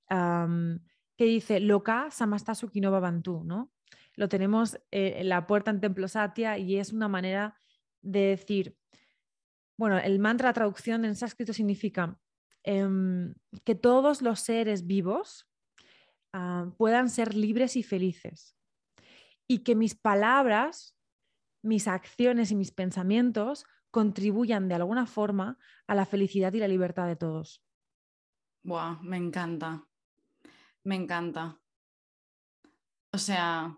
que 0.09 1.25
dice 1.25 1.59
Loka 1.59 2.09
samasta 2.09 2.53
no 2.73 2.99
Bantu, 2.99 3.43
¿no? 3.43 3.71
Lo 4.15 4.27
tenemos 4.27 4.75
eh, 4.89 5.17
en 5.17 5.29
la 5.29 5.45
puerta 5.45 5.69
en 5.69 5.81
Templo 5.81 6.07
Satya 6.07 6.57
y 6.57 6.77
es 6.77 6.93
una 6.93 7.07
manera 7.07 7.55
de 8.01 8.27
decir, 8.27 8.75
bueno, 9.81 9.97
el 9.97 10.19
mantra 10.19 10.53
traducción 10.53 11.05
en 11.05 11.15
sánscrito 11.15 11.53
significa 11.53 12.15
em, 12.61 13.33
que 13.63 13.73
todos 13.73 14.21
los 14.21 14.39
seres 14.39 14.85
vivos 14.85 15.49
ah, 16.33 16.69
puedan 16.77 17.09
ser 17.09 17.33
libres 17.33 17.75
y 17.75 17.81
felices 17.81 18.55
y 19.47 19.63
que 19.63 19.73
mis 19.73 19.95
palabras, 19.95 20.95
mis 21.63 21.87
acciones 21.87 22.51
y 22.51 22.55
mis 22.55 22.71
pensamientos 22.71 23.65
contribuyan 23.89 24.67
de 24.67 24.75
alguna 24.75 25.07
forma 25.07 25.57
a 25.87 25.95
la 25.95 26.05
felicidad 26.05 26.53
y 26.53 26.59
la 26.59 26.67
libertad 26.67 27.07
de 27.07 27.15
todos. 27.15 27.65
Buah, 28.61 29.01
me 29.01 29.17
encanta. 29.17 29.83
Me 30.83 30.93
encanta. 30.93 31.59
O 33.11 33.17
sea, 33.17 33.75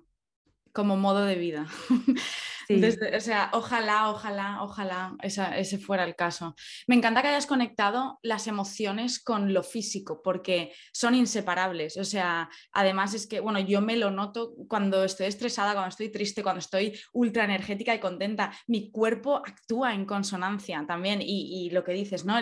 como 0.73 0.97
modo 0.97 1.23
de 1.23 1.35
vida. 1.35 1.65
o 2.69 3.19
sea, 3.19 3.49
ojalá, 3.53 4.09
ojalá, 4.09 4.63
ojalá 4.63 5.15
ese 5.21 5.77
fuera 5.77 6.03
el 6.03 6.15
caso. 6.15 6.55
Me 6.87 6.95
encanta 6.95 7.21
que 7.21 7.27
hayas 7.29 7.45
conectado 7.45 8.19
las 8.21 8.47
emociones 8.47 9.21
con 9.21 9.53
lo 9.53 9.63
físico, 9.63 10.21
porque 10.23 10.73
son 10.91 11.15
inseparables. 11.15 11.97
O 11.97 12.03
sea, 12.03 12.49
además 12.71 13.13
es 13.13 13.27
que, 13.27 13.39
bueno, 13.39 13.59
yo 13.59 13.81
me 13.81 13.97
lo 13.97 14.11
noto 14.11 14.53
cuando 14.67 15.03
estoy 15.03 15.27
estresada, 15.27 15.73
cuando 15.73 15.89
estoy 15.89 16.09
triste, 16.09 16.43
cuando 16.43 16.59
estoy 16.59 16.97
ultra 17.13 17.43
energética 17.43 17.93
y 17.93 17.99
contenta. 17.99 18.53
Mi 18.67 18.91
cuerpo 18.91 19.37
actúa 19.37 19.93
en 19.93 20.05
consonancia 20.05 20.83
también. 20.87 21.19
Y, 21.21 21.69
lo 21.73 21.83
que 21.83 21.93
dices, 21.93 22.25
¿no? 22.25 22.35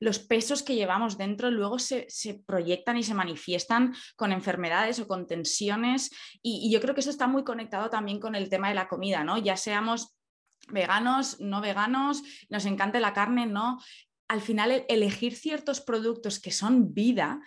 los 0.00 0.18
pesos 0.18 0.62
que 0.62 0.74
llevamos 0.74 1.16
dentro 1.16 1.50
luego 1.50 1.78
se, 1.78 2.06
proyectan 2.46 2.96
y 2.96 3.02
se 3.02 3.14
manifiestan 3.14 3.94
con 4.16 4.32
enfermedades 4.32 4.98
o 5.00 5.06
con 5.06 5.26
tensiones. 5.26 6.10
Y, 6.42 6.66
y 6.66 6.72
yo 6.72 6.80
creo 6.80 6.94
que 6.94 7.00
eso 7.00 7.10
está 7.10 7.26
muy 7.26 7.44
conectado 7.44 7.88
también 7.88 8.20
con 8.20 8.34
el 8.34 8.48
tema 8.48 8.68
de 8.68 8.74
la 8.74 8.88
comida, 8.88 9.24
¿no? 9.24 9.38
Ya 9.38 9.56
seamos 9.64 10.16
veganos, 10.68 11.40
no 11.40 11.60
veganos, 11.60 12.22
nos 12.48 12.64
encante 12.64 13.00
la 13.00 13.12
carne, 13.12 13.46
no. 13.46 13.80
Al 14.28 14.40
final, 14.40 14.84
elegir 14.88 15.34
ciertos 15.34 15.80
productos 15.80 16.40
que 16.40 16.50
son 16.50 16.94
vida 16.94 17.40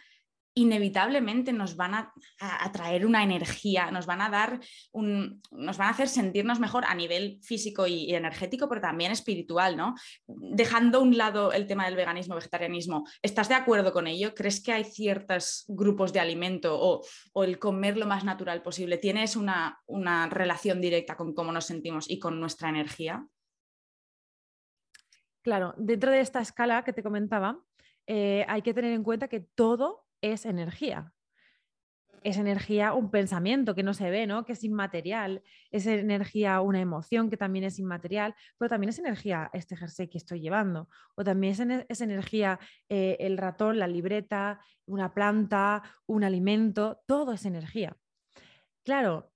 inevitablemente 0.57 1.53
nos 1.53 1.75
van 1.75 1.93
a, 1.93 2.13
traer 2.73 3.05
una 3.05 3.23
energía, 3.23 3.91
nos 3.91 4.07
van 4.07 4.21
a 4.21 4.29
dar 4.29 4.59
un, 4.91 5.41
nos 5.51 5.77
van 5.77 5.87
a 5.87 5.91
hacer 5.91 6.07
sentirnos 6.09 6.59
mejor 6.59 6.83
a 6.85 6.95
nivel 6.95 7.39
físico 7.43 7.85
y, 7.85 8.13
energético, 8.13 8.67
pero 8.67 8.81
también 8.81 9.11
espiritual, 9.11 9.77
¿no? 9.77 9.93
Dejando 10.25 10.97
a 10.97 11.01
un 11.01 11.15
lado 11.15 11.51
el 11.51 11.67
tema 11.67 11.85
del 11.85 11.95
veganismo, 11.95 12.35
vegetarianismo, 12.35 13.07
¿estás 13.21 13.49
de 13.49 13.55
acuerdo 13.55 13.93
con 13.93 14.07
ello? 14.07 14.33
¿Crees 14.33 14.61
que 14.61 14.73
hay 14.73 14.83
ciertos 14.83 15.65
grupos 15.67 16.11
de 16.11 16.19
alimento 16.19 16.75
o, 16.79 17.03
el 17.43 17.59
comer 17.59 17.95
lo 17.95 18.07
más 18.07 18.23
natural 18.23 18.63
posible? 18.63 18.97
¿Tienes 18.97 19.35
una, 19.35 19.79
una 19.85 20.27
relación 20.27 20.81
directa 20.81 21.15
con 21.15 21.33
cómo 21.33 21.51
nos 21.51 21.65
sentimos 21.65 22.09
y 22.09 22.17
con 22.17 22.39
nuestra 22.39 22.69
energía? 22.69 23.25
Claro, 25.43 25.75
dentro 25.77 26.11
de 26.11 26.19
esta 26.19 26.41
escala 26.41 26.83
que 26.83 26.93
te 26.93 27.03
comentaba, 27.03 27.59
eh, 28.07 28.43
hay 28.47 28.61
que 28.63 28.73
tener 28.73 28.93
en 28.93 29.03
cuenta 29.03 29.27
que 29.27 29.41
todo 29.41 30.06
es 30.31 30.45
energía. 30.45 31.13
Es 32.23 32.37
energía 32.37 32.93
un 32.93 33.11
pensamiento 33.11 33.75
que 33.75 33.83
no 33.83 33.93
se 33.93 34.09
ve, 34.09 34.27
¿no? 34.27 34.43
que 34.43 34.53
es 34.53 34.63
inmaterial. 34.63 35.43
Es 35.71 35.85
energía 35.85 36.59
una 36.61 36.81
emoción 36.81 37.29
que 37.29 37.37
también 37.37 37.63
es 37.65 37.79
inmaterial, 37.79 38.35
pero 38.57 38.69
también 38.69 38.89
es 38.89 38.99
energía 38.99 39.49
este 39.53 39.77
jersey 39.77 40.07
que 40.07 40.17
estoy 40.17 40.41
llevando. 40.41 40.89
O 41.15 41.23
también 41.23 41.85
es, 41.87 42.01
energía 42.01 42.59
eh, 42.89 43.17
el 43.19 43.37
ratón, 43.37 43.79
la 43.79 43.87
libreta, 43.87 44.59
una 44.85 45.13
planta, 45.13 45.83
un 46.05 46.23
alimento, 46.23 47.01
todo 47.05 47.33
es 47.33 47.45
energía. 47.45 47.95
Claro, 48.83 49.31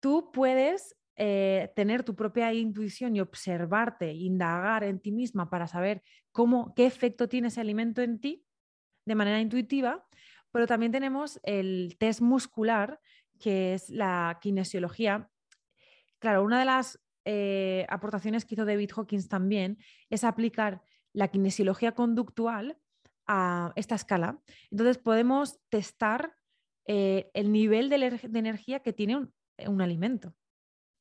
tú 0.00 0.30
puedes 0.32 0.96
eh, 1.16 1.72
tener 1.74 2.02
tu 2.02 2.14
propia 2.14 2.52
intuición 2.52 3.16
y 3.16 3.20
observarte, 3.20 4.12
indagar 4.12 4.84
en 4.84 5.00
ti 5.00 5.12
misma 5.12 5.48
para 5.48 5.66
saber 5.66 6.02
cómo, 6.30 6.74
qué 6.74 6.86
efecto 6.86 7.28
tiene 7.28 7.48
ese 7.48 7.60
alimento 7.60 8.02
en 8.02 8.20
ti 8.20 8.46
de 9.06 9.14
manera 9.14 9.40
intuitiva, 9.40 10.05
pero 10.56 10.66
también 10.66 10.90
tenemos 10.90 11.38
el 11.42 11.98
test 11.98 12.22
muscular, 12.22 12.98
que 13.38 13.74
es 13.74 13.90
la 13.90 14.38
kinesiología. 14.40 15.30
Claro, 16.18 16.42
una 16.42 16.58
de 16.58 16.64
las 16.64 16.98
eh, 17.26 17.84
aportaciones 17.90 18.46
que 18.46 18.54
hizo 18.54 18.64
David 18.64 18.90
Hawkins 18.96 19.28
también 19.28 19.76
es 20.08 20.24
aplicar 20.24 20.80
la 21.12 21.28
kinesiología 21.28 21.92
conductual 21.92 22.78
a 23.26 23.74
esta 23.76 23.96
escala. 23.96 24.40
Entonces 24.70 24.96
podemos 24.96 25.60
testar 25.68 26.38
eh, 26.86 27.30
el 27.34 27.52
nivel 27.52 27.90
de, 27.90 28.18
energía 28.32 28.80
que 28.80 28.94
tiene 28.94 29.28
un, 29.58 29.82
alimento. 29.82 30.34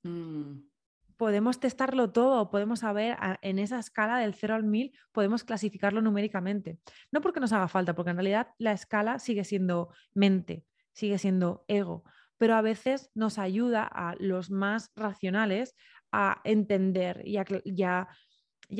Mm 0.04 0.75
podemos 1.18 1.60
testarlo 1.60 2.12
todo, 2.12 2.50
podemos 2.50 2.80
saber 2.80 3.18
en 3.42 3.60
esa 3.60 3.80
escala 3.80 4.20
del 4.20 4.34
0 4.34 4.56
al 4.56 4.64
1000, 4.64 4.92
podemos 5.12 5.44
clasificarlo 5.44 6.02
numéricamente. 6.02 6.80
No 7.12 7.22
porque 7.22 7.40
nos 7.40 7.54
haga 7.54 7.68
falta, 7.68 7.96
porque 7.96 8.12
en 8.12 8.18
realidad 8.18 8.50
la 8.58 8.72
escala 8.72 9.20
sigue 9.20 9.44
siendo 9.44 9.90
mente, 10.14 10.66
sigue 10.94 11.18
siendo 11.18 11.66
ego, 11.68 12.04
pero 12.38 12.56
a 12.56 12.62
veces 12.62 13.12
nos 13.14 13.38
ayuda 13.38 13.84
a 13.84 14.16
los 14.20 14.52
más 14.52 14.92
racionales 14.96 15.76
a 16.12 16.42
entender 16.44 17.24
y 17.26 17.38
a, 17.84 18.08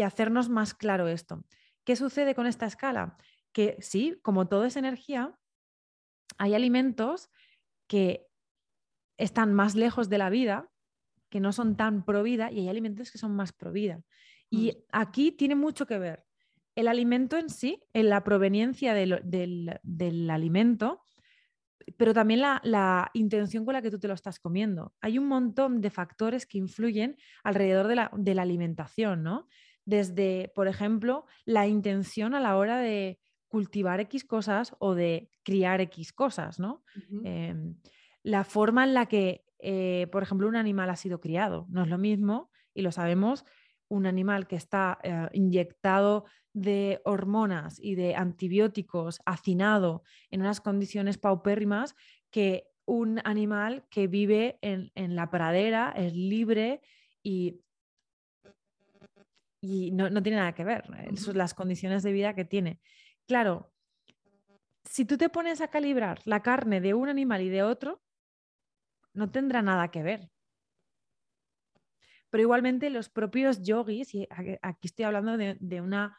hacernos 0.06 0.50
más 0.50 0.74
claro 0.74 1.08
esto. 1.08 1.44
¿Qué 1.84 1.96
sucede 1.96 2.36
con 2.36 2.48
esta 2.48 2.66
escala? 2.66 3.18
Que 3.52 3.78
sí, 3.80 4.20
como 4.24 4.48
todo 4.48 4.66
es 4.66 4.76
energía, 4.76 5.38
hay 6.38 6.54
alimentos 6.54 7.30
que 7.88 8.28
están 9.18 9.54
más 9.54 9.76
lejos 9.76 10.10
de 10.10 10.18
la 10.18 10.30
vida 10.30 10.70
que 11.30 11.40
no 11.40 11.52
son 11.52 11.76
tan 11.76 12.06
pro 12.06 12.24
vida 12.24 12.52
y 12.52 12.60
hay 12.60 12.70
alimentos 12.70 13.12
que 13.12 13.18
son 13.18 13.36
más 13.36 13.52
pro 13.54 13.72
vida. 13.72 14.02
Y 14.50 14.72
mm. 14.72 14.76
aquí 14.92 15.32
tiene 15.32 15.56
mucho 15.56 15.86
que 15.86 15.98
ver 15.98 16.24
el 16.76 16.88
alimento 16.88 17.38
en 17.38 17.50
sí, 17.50 17.82
en 17.94 18.10
la 18.10 18.24
proveniencia 18.24 18.94
del, 18.94 20.30
alimento, 20.30 21.02
pero 21.98 22.14
también 22.14 22.42
la, 22.42 23.10
intención 23.14 23.64
con 23.64 23.74
la 23.74 23.82
que 23.82 23.92
tú 23.92 23.98
te 23.98 24.08
lo 24.08 24.14
estás 24.14 24.40
comiendo. 24.40 24.94
Hay 25.02 25.18
un 25.18 25.28
montón 25.28 25.82
de 25.82 25.90
factores 25.90 26.46
que 26.46 26.58
influyen 26.58 27.18
alrededor 27.44 27.88
de 27.88 27.96
la, 27.96 28.12
de 28.14 28.36
la 28.36 28.42
alimentación, 28.42 29.24
¿no? 29.24 29.48
Desde, 29.86 30.52
por 30.54 30.68
ejemplo, 30.68 31.26
la 31.46 31.68
intención 31.68 32.34
a 32.34 32.42
la 32.42 32.58
hora 32.58 32.80
de 32.80 33.20
cultivar 33.48 34.02
X 34.02 34.26
cosas 34.26 34.76
o 34.80 34.96
de 34.96 35.30
criar 35.44 35.80
X 35.80 36.12
cosas, 36.12 36.60
¿no? 36.60 36.84
Em, 37.24 37.76
la 38.22 38.44
forma 38.44 38.84
en 38.84 38.94
la 38.94 39.06
que 39.06 39.45
eh, 39.60 40.08
por 40.12 40.24
ejemplo, 40.24 40.48
un 40.48 40.56
animal 40.56 40.90
ha 40.90 40.96
sido 40.96 41.20
criado. 41.20 41.66
No 41.70 41.84
es 41.84 41.90
lo 41.90 41.98
mismo, 41.98 42.50
y 42.74 42.82
lo 42.82 42.92
sabemos, 42.92 43.46
un 43.88 44.06
animal 44.06 44.48
que 44.48 44.56
está 44.56 45.00
eh, 45.04 45.28
inyectado 45.34 46.26
de 46.54 47.02
hormonas 47.04 47.80
y 47.80 47.96
de 47.96 48.16
antibióticos, 48.16 49.22
hacinado 49.26 50.04
en 50.32 50.42
unas 50.42 50.62
condiciones 50.62 51.18
paupérrimas, 51.18 51.96
que 52.32 52.68
un 52.86 53.20
animal 53.24 53.86
que 53.90 54.08
vive 54.08 54.60
en, 54.62 54.92
la 55.16 55.30
pradera, 55.32 55.94
es 55.96 56.14
libre 56.14 56.82
y, 57.24 57.62
y 59.62 59.92
no, 59.92 60.10
no, 60.10 60.22
tiene 60.22 60.38
nada 60.38 60.54
que 60.54 60.64
ver. 60.64 60.86
Son 61.18 61.38
las 61.38 61.54
condiciones 61.54 62.04
de 62.04 62.12
vida 62.12 62.36
que 62.36 62.46
tiene. 62.46 62.80
Claro, 63.28 63.74
si 64.84 65.06
tú 65.06 65.18
te 65.18 65.30
pones 65.30 65.62
a 65.62 65.70
calibrar 65.70 66.22
la 66.26 66.42
carne 66.42 66.80
de 66.80 66.94
un 66.94 67.10
animal 67.10 67.42
y 67.42 67.50
de 67.50 67.64
otro, 67.64 68.05
no 69.16 69.32
tendrá 69.32 69.62
nada 69.62 69.90
que 69.90 70.04
ver. 70.04 70.30
Pero 72.30 72.42
igualmente 72.42 72.90
los 72.90 73.10
propios 73.10 73.62
yogis, 73.62 74.14
y 74.14 74.28
aquí 74.62 74.88
estoy 74.88 75.06
hablando 75.06 75.38
de, 75.38 75.82
una 75.82 76.18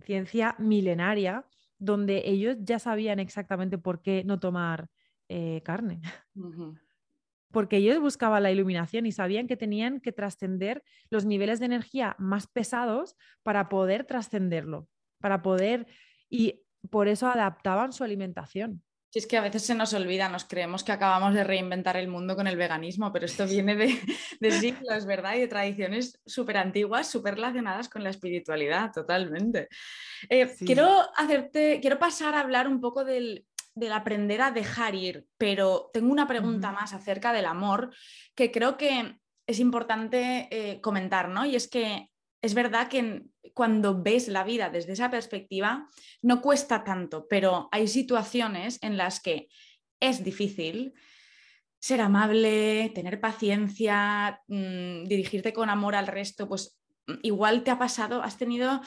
ciencia 0.00 0.54
milenaria, 0.58 1.44
donde 1.78 2.22
ellos 2.24 2.56
ya 2.60 2.78
sabían 2.78 3.18
exactamente 3.18 3.76
por 3.76 4.00
qué 4.00 4.22
no 4.24 4.38
tomar 4.38 4.88
eh, 5.28 5.62
carne. 5.64 6.00
Porque 7.50 7.78
ellos 7.78 8.00
buscaban 8.00 8.42
la 8.42 8.52
iluminación 8.52 9.06
y 9.06 9.12
sabían 9.12 9.46
que 9.46 9.56
tenían 9.56 10.00
que 10.00 10.12
trascender 10.12 10.84
los 11.10 11.24
niveles 11.24 11.58
de 11.58 11.66
energía 11.66 12.14
más 12.18 12.46
pesados 12.46 13.16
para 13.42 13.68
poder 13.68 14.04
trascenderlo, 14.04 14.88
para 15.18 15.42
poder... 15.42 15.86
Y 16.28 16.62
por 16.90 17.08
eso 17.08 17.26
adaptaban 17.26 17.92
su 17.92 18.04
alimentación. 18.04 18.82
Si 19.16 19.20
es 19.20 19.26
que 19.26 19.38
a 19.38 19.40
veces 19.40 19.62
se 19.62 19.74
nos 19.74 19.94
olvida, 19.94 20.28
nos 20.28 20.44
creemos 20.44 20.84
que 20.84 20.92
acabamos 20.92 21.32
de 21.32 21.42
reinventar 21.42 21.96
el 21.96 22.06
mundo 22.06 22.36
con 22.36 22.46
el 22.46 22.58
veganismo, 22.58 23.14
pero 23.14 23.24
esto 23.24 23.46
viene 23.46 23.74
de, 23.74 24.50
siglos, 24.50 25.06
¿verdad? 25.06 25.36
Y 25.36 25.40
de 25.40 25.48
tradiciones 25.48 26.20
súper 26.26 26.58
antiguas, 26.58 27.10
súper 27.10 27.36
relacionadas 27.36 27.88
con 27.88 28.04
la 28.04 28.10
espiritualidad, 28.10 28.92
totalmente. 28.92 29.68
Eh, 30.28 30.54
quiero 30.66 31.08
hacerte, 31.16 31.78
quiero 31.80 31.98
pasar 31.98 32.34
a 32.34 32.40
hablar 32.40 32.68
un 32.68 32.78
poco 32.78 33.06
del, 33.06 33.46
aprender 33.90 34.42
a 34.42 34.50
dejar 34.50 34.94
ir, 34.94 35.24
pero 35.38 35.88
tengo 35.94 36.12
una 36.12 36.28
pregunta 36.28 36.70
más 36.70 36.92
acerca 36.92 37.32
del 37.32 37.46
amor 37.46 37.94
que 38.34 38.52
creo 38.52 38.76
que 38.76 39.16
es 39.46 39.60
importante 39.60 40.46
eh, 40.50 40.82
comentar, 40.82 41.30
¿no? 41.30 41.46
Y 41.46 41.56
es 41.56 41.68
que 41.68 42.10
es 42.46 42.54
verdad 42.54 42.88
que 42.88 43.24
cuando 43.54 44.02
ves 44.02 44.28
la 44.28 44.44
vida 44.44 44.70
desde 44.70 44.92
esa 44.92 45.10
perspectiva 45.10 45.88
no 46.22 46.40
cuesta 46.40 46.84
tanto, 46.84 47.26
pero 47.28 47.68
hay 47.72 47.88
situaciones 47.88 48.78
en 48.82 48.96
las 48.96 49.20
que 49.20 49.48
es 50.00 50.22
difícil 50.22 50.94
ser 51.78 52.00
amable, 52.00 52.90
tener 52.94 53.20
paciencia, 53.20 54.40
mm, 54.46 55.04
dirigirte 55.04 55.52
con 55.52 55.70
amor 55.70 55.94
al 55.94 56.06
resto, 56.06 56.48
pues 56.48 56.78
mm, 57.06 57.14
igual 57.22 57.64
te 57.64 57.70
ha 57.70 57.78
pasado, 57.78 58.22
has 58.22 58.38
tenido 58.38 58.80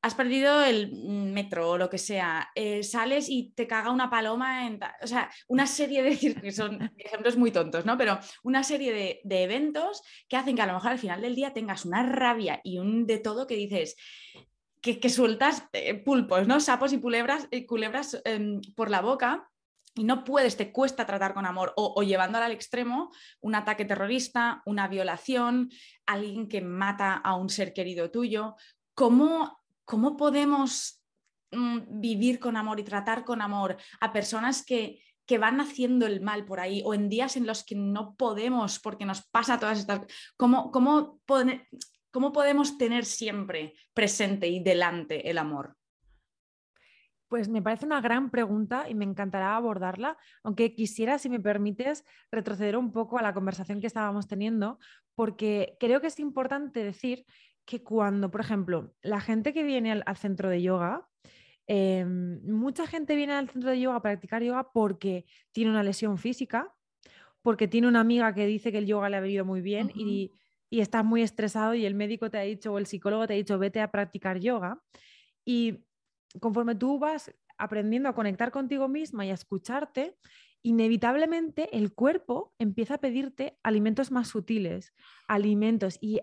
has 0.00 0.14
perdido 0.14 0.62
el 0.62 0.92
metro 0.92 1.70
o 1.70 1.78
lo 1.78 1.90
que 1.90 1.98
sea, 1.98 2.50
eh, 2.54 2.82
sales 2.82 3.28
y 3.28 3.52
te 3.54 3.66
caga 3.66 3.90
una 3.90 4.10
paloma, 4.10 4.66
en, 4.66 4.78
o 5.02 5.06
sea, 5.06 5.30
una 5.48 5.66
serie 5.66 6.02
de, 6.02 6.34
que 6.40 6.52
son 6.52 6.78
ejemplos 6.98 7.36
muy 7.36 7.50
tontos, 7.50 7.84
¿no? 7.84 7.98
Pero 7.98 8.18
una 8.44 8.62
serie 8.62 9.20
de, 9.24 9.42
eventos 9.42 10.02
que 10.28 10.36
hacen 10.36 10.56
que 10.56 10.62
a 10.62 10.66
lo 10.66 10.74
mejor 10.74 10.92
al 10.92 10.98
final 10.98 11.20
del 11.20 11.34
día 11.34 11.52
tengas 11.52 11.84
una 11.84 12.02
rabia 12.02 12.60
y 12.62 12.78
un 12.78 13.06
de 13.06 13.18
todo 13.18 13.46
que 13.46 13.56
dices, 13.56 13.96
que, 14.80 15.08
sueltas 15.08 15.64
eh, 15.72 15.94
pulpos, 15.94 16.46
¿no? 16.46 16.60
Sapos 16.60 16.92
y 16.92 17.00
culebras, 17.00 17.48
eh, 17.50 17.66
culebras 17.66 18.20
em, 18.24 18.60
por 18.76 18.90
la 18.90 19.00
boca 19.00 19.50
y 19.94 20.04
no 20.04 20.22
puedes, 20.22 20.56
te 20.56 20.70
cuesta 20.70 21.06
tratar 21.06 21.34
con 21.34 21.44
amor 21.44 21.72
o, 21.76 21.92
o 21.96 22.02
llevándola 22.04 22.46
al 22.46 22.52
extremo 22.52 23.10
un 23.40 23.56
ataque 23.56 23.84
terrorista, 23.84 24.62
una 24.64 24.86
violación, 24.86 25.70
alguien 26.06 26.48
que 26.48 26.60
mata 26.60 27.14
a 27.14 27.34
un 27.34 27.50
ser 27.50 27.72
querido 27.72 28.10
tuyo. 28.10 28.54
¿Cómo 28.94 29.57
¿cómo 29.88 30.18
podemos 30.18 31.02
mm, 31.50 32.00
vivir 32.00 32.38
con 32.38 32.58
amor 32.58 32.78
y 32.78 32.84
tratar 32.84 33.24
con 33.24 33.40
amor 33.40 33.78
a 34.00 34.12
personas 34.12 34.64
que, 34.64 35.02
van 35.40 35.60
haciendo 35.60 36.06
el 36.06 36.22
mal 36.22 36.46
por 36.46 36.58
ahí 36.58 36.80
o 36.86 36.94
en 36.94 37.10
días 37.10 37.36
en 37.36 37.46
los 37.46 37.62
que 37.62 37.74
no 37.74 38.14
podemos 38.16 38.78
porque 38.78 39.04
nos 39.04 39.26
pasa 39.28 39.58
todas 39.58 39.78
estas... 39.78 40.00
¿Cómo, 40.38 40.70
cómo, 40.70 41.20
cómo 42.10 42.32
podemos 42.32 42.78
tener 42.78 43.04
siempre 43.04 43.74
presente 43.92 44.48
y 44.48 44.62
delante 44.62 45.28
el 45.28 45.36
amor? 45.36 45.76
Pues 47.28 47.50
me 47.50 47.60
parece 47.60 47.84
una 47.84 48.00
gran 48.00 48.30
pregunta 48.30 48.88
y 48.88 48.94
me 48.94 49.04
encantará 49.04 49.54
abordarla, 49.54 50.16
aunque 50.42 50.74
quisiera, 50.74 51.18
si 51.18 51.28
me 51.28 51.40
permites, 51.40 52.06
retroceder 52.32 52.78
un 52.78 52.90
poco 52.90 53.18
a 53.18 53.22
la 53.22 53.34
conversación 53.34 53.82
que 53.82 53.86
estábamos 53.86 54.28
teniendo, 54.28 54.78
porque 55.14 55.76
creo 55.78 56.00
que 56.00 56.06
es 56.06 56.18
importante 56.20 56.82
decir 56.82 57.26
que 57.68 57.82
cuando, 57.82 58.30
por 58.30 58.40
ejemplo, 58.40 58.94
la 59.02 59.20
gente 59.20 59.52
que 59.52 59.62
viene 59.62 59.92
al, 59.92 60.16
centro 60.16 60.48
de 60.48 60.62
yoga, 60.62 61.06
Em, 61.70 62.40
mucha 62.50 62.86
gente 62.86 63.14
viene 63.14 63.34
al 63.34 63.50
centro 63.50 63.70
de 63.70 63.78
yoga 63.78 63.96
a 63.96 64.02
practicar 64.02 64.42
yoga 64.42 64.72
porque 64.72 65.26
tiene 65.52 65.70
una 65.70 65.82
lesión 65.82 66.16
física, 66.16 66.74
porque 67.42 67.68
tiene 67.68 67.86
una 67.86 68.00
amiga 68.00 68.34
que 68.34 68.46
dice 68.46 68.72
que 68.72 68.78
el 68.78 68.86
yoga 68.86 69.10
le 69.10 69.18
ha 69.18 69.20
venido 69.20 69.44
muy 69.44 69.60
bien 69.60 69.92
y, 69.94 70.32
y 70.70 70.80
estás 70.80 71.04
muy 71.04 71.20
estresado 71.20 71.74
y 71.74 71.84
el 71.84 71.94
médico 71.94 72.30
te 72.30 72.38
ha 72.38 72.42
dicho 72.42 72.72
o 72.72 72.78
el 72.78 72.86
psicólogo 72.86 73.26
te 73.26 73.34
ha 73.34 73.36
dicho 73.36 73.58
vete 73.58 73.82
a 73.82 73.90
practicar 73.90 74.40
yoga. 74.40 74.82
Y 75.44 75.84
conforme 76.40 76.74
tú 76.74 76.98
vas 76.98 77.34
aprendiendo 77.58 78.08
a 78.08 78.14
conectar 78.14 78.50
contigo 78.50 78.88
misma 78.88 79.26
y 79.26 79.30
a 79.30 79.34
escucharte, 79.34 80.16
inevitablemente 80.62 81.76
el 81.76 81.92
cuerpo 81.92 82.54
empieza 82.58 82.94
a 82.94 82.98
pedirte 82.98 83.58
alimentos 83.62 84.10
más 84.10 84.28
sutiles, 84.28 84.94
alimentos 85.26 85.98
y 86.00 86.20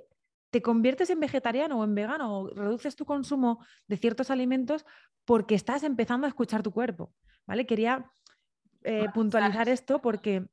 te 0.55 0.61
conviertes 0.61 1.09
en 1.09 1.19
vegetariano 1.19 1.77
o 1.77 1.83
en 1.83 1.95
vegano 1.95 2.39
o 2.39 2.47
reduces 2.47 2.95
tu 2.95 3.03
consumo 3.03 3.59
de 3.89 3.97
ciertos 3.97 4.31
alimentos 4.31 4.85
porque 5.25 5.53
estás 5.53 5.83
empezando 5.83 6.27
a 6.27 6.29
escuchar 6.29 6.63
tu 6.63 6.71
cuerpo. 6.71 7.13
¿vale? 7.45 7.65
Quería 7.65 8.09
eh, 8.83 9.07
puntualizar 9.13 9.67
esto 9.67 10.01
porque 10.01 10.47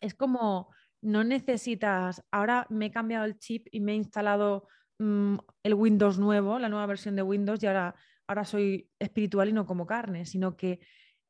es 0.00 0.14
como 0.14 0.72
no 1.02 1.24
necesitas, 1.24 2.22
ahora 2.30 2.68
me 2.70 2.86
he 2.86 2.90
cambiado 2.92 3.24
el 3.24 3.36
chip 3.36 3.66
y 3.72 3.80
me 3.80 3.94
he 3.94 3.96
instalado 3.96 4.68
mm, 5.00 5.38
el 5.64 5.74
Windows 5.74 6.16
nuevo, 6.16 6.60
la 6.60 6.68
nueva 6.68 6.86
versión 6.86 7.16
de 7.16 7.22
Windows 7.22 7.60
y 7.64 7.66
ahora, 7.66 7.96
ahora 8.28 8.44
soy 8.44 8.88
espiritual 9.00 9.48
y 9.48 9.52
no 9.54 9.66
como 9.66 9.86
carne, 9.86 10.24
sino 10.24 10.56
que 10.56 10.78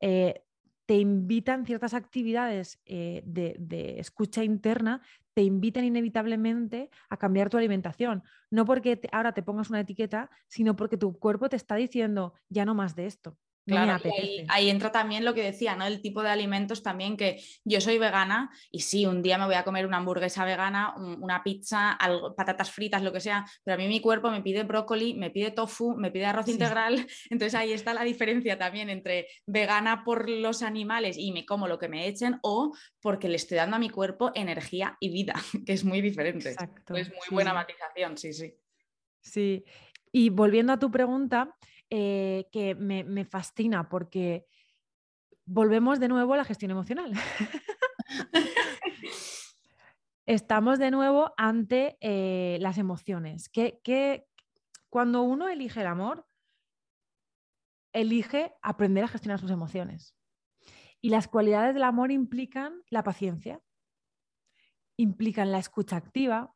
eh, 0.01 0.44
te 0.85 0.95
invitan 0.95 1.65
ciertas 1.65 1.93
actividades 1.93 2.79
eh, 2.85 3.23
de, 3.25 3.99
escucha 3.99 4.43
interna, 4.43 5.01
te 5.33 5.41
invitan 5.41 5.83
inevitablemente 5.83 6.89
a 7.09 7.17
cambiar 7.17 7.49
tu 7.49 7.57
alimentación. 7.57 8.23
No 8.51 8.65
porque 8.65 9.01
ahora 9.11 9.33
te 9.33 9.43
pongas 9.43 9.69
una 9.69 9.81
etiqueta, 9.81 10.29
sino 10.47 10.75
porque 10.75 10.97
tu 10.97 11.17
cuerpo 11.17 11.49
te 11.49 11.55
está 11.55 11.75
diciendo, 11.75 12.33
ya 12.49 12.65
no 12.65 12.75
más 12.75 12.95
de 12.95 13.07
esto. 13.07 13.37
Claro, 13.65 13.97
ahí, 14.47 14.69
entra 14.69 14.91
también 14.91 15.25
lo 15.25 15.33
que 15.33 15.41
decía, 15.41 15.75
¿no? 15.75 15.85
El 15.85 16.01
tipo 16.01 16.21
de 16.21 16.29
alimentos 16.29 16.83
también 16.83 17.17
que 17.17 17.41
yo 17.63 17.81
soy 17.81 17.97
vegana 17.97 18.51
y 18.69 18.81
sí, 18.81 19.07
un 19.07 19.23
día 19.23 19.39
me 19.39 19.45
voy 19.45 19.55
a 19.55 19.63
comer 19.63 19.87
una 19.87 19.97
hamburguesa 19.97 20.45
vegana, 20.45 20.93
una 20.95 21.43
pizza, 21.43 21.97
patatas 22.37 22.71
fritas, 22.71 23.01
lo 23.01 23.11
que 23.11 23.19
sea, 23.19 23.43
pero 23.63 23.75
a 23.75 23.77
mí 23.77 23.87
mi 23.87 24.01
cuerpo 24.01 24.29
me 24.29 24.41
pide 24.41 24.63
brócoli, 24.63 25.15
me 25.15 25.31
pide 25.31 25.49
tofu, 25.49 25.95
me 25.97 26.11
pide 26.11 26.27
arroz 26.27 26.47
integral, 26.47 27.07
entonces 27.31 27.55
ahí 27.55 27.73
está 27.73 27.93
la 27.95 28.03
diferencia 28.03 28.59
también 28.59 28.89
entre 28.89 29.27
vegana 29.47 30.03
por 30.03 30.29
los 30.29 30.61
animales 30.61 31.17
y 31.17 31.31
me 31.31 31.45
como 31.45 31.67
lo 31.67 31.79
que 31.79 31.89
me 31.89 32.07
echen 32.07 32.39
o 32.43 32.75
porque 33.01 33.29
le 33.29 33.37
estoy 33.37 33.57
dando 33.57 33.77
a 33.77 33.79
mi 33.79 33.89
cuerpo 33.89 34.31
energía 34.35 34.95
y 34.99 35.09
vida, 35.09 35.33
que 35.65 35.73
es 35.73 35.83
muy 35.83 36.01
diferente. 36.01 36.51
Exacto. 36.51 36.95
Es 36.95 37.09
muy 37.09 37.27
buena 37.31 37.53
matización, 37.53 38.17
sí, 38.17 38.33
sí. 38.33 38.53
Sí, 39.21 39.65
y 40.11 40.29
volviendo 40.29 40.71
a 40.71 40.79
tu 40.79 40.91
pregunta, 40.91 41.55
eh, 41.97 42.49
que 42.51 42.75
me, 42.75 43.23
fascina 43.23 43.87
porque 43.87 44.45
volvemos 45.45 45.97
de 45.97 46.09
nuevo 46.09 46.33
a 46.33 46.37
la 46.37 46.43
gestión 46.43 46.71
emocional. 46.71 47.13
Estamos 50.25 50.77
de 50.77 50.91
nuevo 50.91 51.33
ante 51.37 51.97
eh, 52.01 52.57
las 52.59 52.79
emociones. 52.79 53.47
Que, 53.47 54.27
cuando 54.89 55.21
uno 55.21 55.47
elige 55.47 55.79
el 55.79 55.87
amor, 55.87 56.27
elige 57.93 58.53
aprender 58.61 59.05
a 59.05 59.07
gestionar 59.07 59.39
sus 59.39 59.51
emociones. 59.51 60.17
Y 60.99 61.11
las 61.11 61.29
cualidades 61.29 61.75
del 61.75 61.83
amor 61.83 62.11
implican 62.11 62.81
la 62.89 63.03
paciencia, 63.03 63.61
implican 64.97 65.53
la 65.53 65.59
escucha 65.59 65.95
activa, 65.95 66.53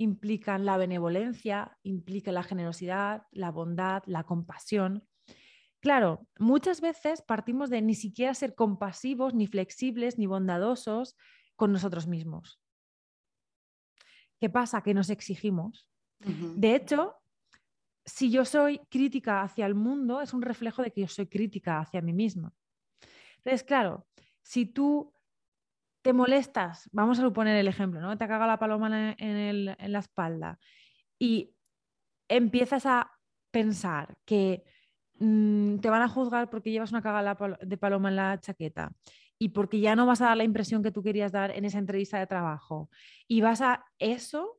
implican 0.00 0.64
la 0.64 0.78
benevolencia, 0.78 1.76
implica 1.82 2.32
la 2.32 2.42
generosidad, 2.42 3.26
la 3.32 3.50
bondad, 3.50 4.02
la 4.06 4.24
compasión. 4.24 5.06
Claro, 5.80 6.26
muchas 6.38 6.80
veces 6.80 7.20
partimos 7.20 7.68
de 7.68 7.82
ni 7.82 7.94
siquiera 7.94 8.32
ser 8.32 8.54
compasivos, 8.54 9.34
ni 9.34 9.46
flexibles, 9.46 10.16
ni 10.18 10.24
bondadosos 10.24 11.16
con 11.54 11.70
nosotros 11.70 12.06
mismos. 12.06 12.62
¿Qué 14.40 14.48
pasa? 14.48 14.82
Que 14.82 14.94
nos 14.94 15.10
exigimos. 15.10 15.86
De 16.18 16.74
hecho, 16.74 17.16
si 18.06 18.30
yo 18.30 18.46
soy 18.46 18.78
crítica 18.90 19.42
hacia 19.42 19.66
el 19.66 19.74
mundo, 19.74 20.22
es 20.22 20.32
un 20.32 20.40
reflejo 20.40 20.82
de 20.82 20.92
que 20.92 21.02
yo 21.02 21.08
soy 21.08 21.26
crítica 21.26 21.78
hacia 21.78 22.00
mí 22.00 22.14
misma. 22.14 22.54
Entonces, 23.36 23.64
claro, 23.64 24.06
si 24.42 24.64
tú 24.64 25.12
te 26.02 26.12
molestas, 26.12 26.88
vamos 26.92 27.18
a 27.18 27.22
suponer 27.22 27.56
el 27.56 27.68
ejemplo, 27.68 28.00
¿no? 28.00 28.16
Te 28.16 28.26
caga 28.26 28.46
la 28.46 28.58
paloma 28.58 29.14
en, 29.18 29.64
la 29.64 29.98
espalda 29.98 30.58
y 31.18 31.54
empiezas 32.28 32.86
a 32.86 33.10
pensar 33.50 34.16
que 34.24 34.64
mm, 35.18 35.78
te 35.78 35.90
van 35.90 36.02
a 36.02 36.08
juzgar 36.08 36.48
porque 36.48 36.70
llevas 36.70 36.92
una 36.92 37.02
caga 37.02 37.36
de 37.60 37.76
paloma 37.76 38.08
en 38.08 38.16
la 38.16 38.40
chaqueta 38.40 38.92
y 39.38 39.50
porque 39.50 39.80
ya 39.80 39.96
no 39.96 40.06
vas 40.06 40.20
a 40.20 40.26
dar 40.26 40.36
la 40.36 40.44
impresión 40.44 40.82
que 40.82 40.92
tú 40.92 41.02
querías 41.02 41.32
dar 41.32 41.50
en 41.50 41.64
esa 41.64 41.78
entrevista 41.78 42.18
de 42.18 42.26
trabajo 42.26 42.90
y 43.26 43.40
vas 43.40 43.60
a 43.60 43.84
eso 43.98 44.58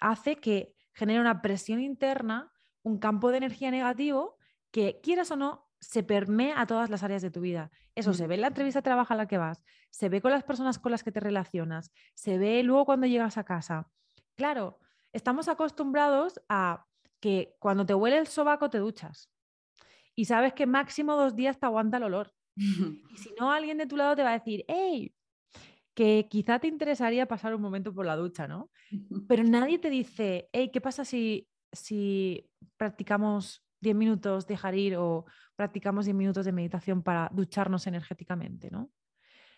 hace 0.00 0.36
que 0.36 0.74
genere 0.92 1.20
una 1.20 1.42
presión 1.42 1.80
interna, 1.80 2.52
un 2.82 2.98
campo 2.98 3.30
de 3.30 3.38
energía 3.38 3.70
negativo 3.70 4.36
que 4.70 5.00
quieras 5.02 5.30
o 5.30 5.36
no 5.36 5.69
se 5.80 6.02
permea 6.02 6.60
a 6.60 6.66
todas 6.66 6.90
las 6.90 7.02
áreas 7.02 7.22
de 7.22 7.30
tu 7.30 7.40
vida. 7.40 7.70
Eso 7.94 8.12
se 8.14 8.26
ve 8.26 8.36
en 8.36 8.42
la 8.42 8.48
entrevista 8.48 8.80
de 8.80 8.84
trabajo 8.84 9.12
a 9.12 9.16
la 9.16 9.26
que 9.26 9.38
vas, 9.38 9.62
se 9.90 10.08
ve 10.08 10.20
con 10.20 10.30
las 10.30 10.44
personas 10.44 10.78
con 10.78 10.92
las 10.92 11.02
que 11.02 11.12
te 11.12 11.20
relacionas, 11.20 11.92
se 12.14 12.38
ve 12.38 12.62
luego 12.62 12.84
cuando 12.84 13.06
llegas 13.06 13.38
a 13.38 13.44
casa. 13.44 13.90
Claro, 14.36 14.78
estamos 15.12 15.48
acostumbrados 15.48 16.40
a 16.48 16.86
que 17.20 17.56
cuando 17.58 17.84
te 17.84 17.94
huele 17.94 18.18
el 18.18 18.26
sobaco 18.26 18.70
te 18.70 18.78
duchas 18.78 19.30
y 20.14 20.26
sabes 20.26 20.52
que 20.52 20.66
máximo 20.66 21.16
dos 21.16 21.34
días 21.34 21.58
te 21.58 21.66
aguanta 21.66 21.96
el 21.96 22.04
olor. 22.04 22.32
Y 23.14 23.16
si 23.16 23.30
no, 23.38 23.50
alguien 23.50 23.78
de 23.78 23.86
tu 23.86 23.96
lado 23.96 24.14
te 24.16 24.22
va 24.22 24.30
a 24.30 24.38
decir, 24.38 24.64
hey, 24.68 25.14
que 25.94 26.28
quizá 26.30 26.58
te 26.58 26.68
interesaría 26.68 27.26
pasar 27.26 27.54
un 27.54 27.62
momento 27.62 27.94
por 27.94 28.06
la 28.06 28.16
ducha, 28.16 28.46
¿no? 28.46 28.70
Pero 29.28 29.44
nadie 29.44 29.78
te 29.78 29.90
dice, 29.90 30.48
hey, 30.52 30.70
¿qué 30.72 30.80
pasa 30.80 31.04
si, 31.04 31.48
si 31.72 32.48
practicamos 32.76 33.62
10 33.80 33.96
minutos 33.96 34.46
dejar 34.46 34.74
ir 34.74 34.96
o 34.96 35.24
practicamos 35.56 36.04
10 36.04 36.16
minutos 36.16 36.44
de 36.44 36.52
meditación 36.52 37.02
para 37.02 37.30
ducharnos 37.32 37.86
energéticamente, 37.86 38.70
¿no? 38.70 38.90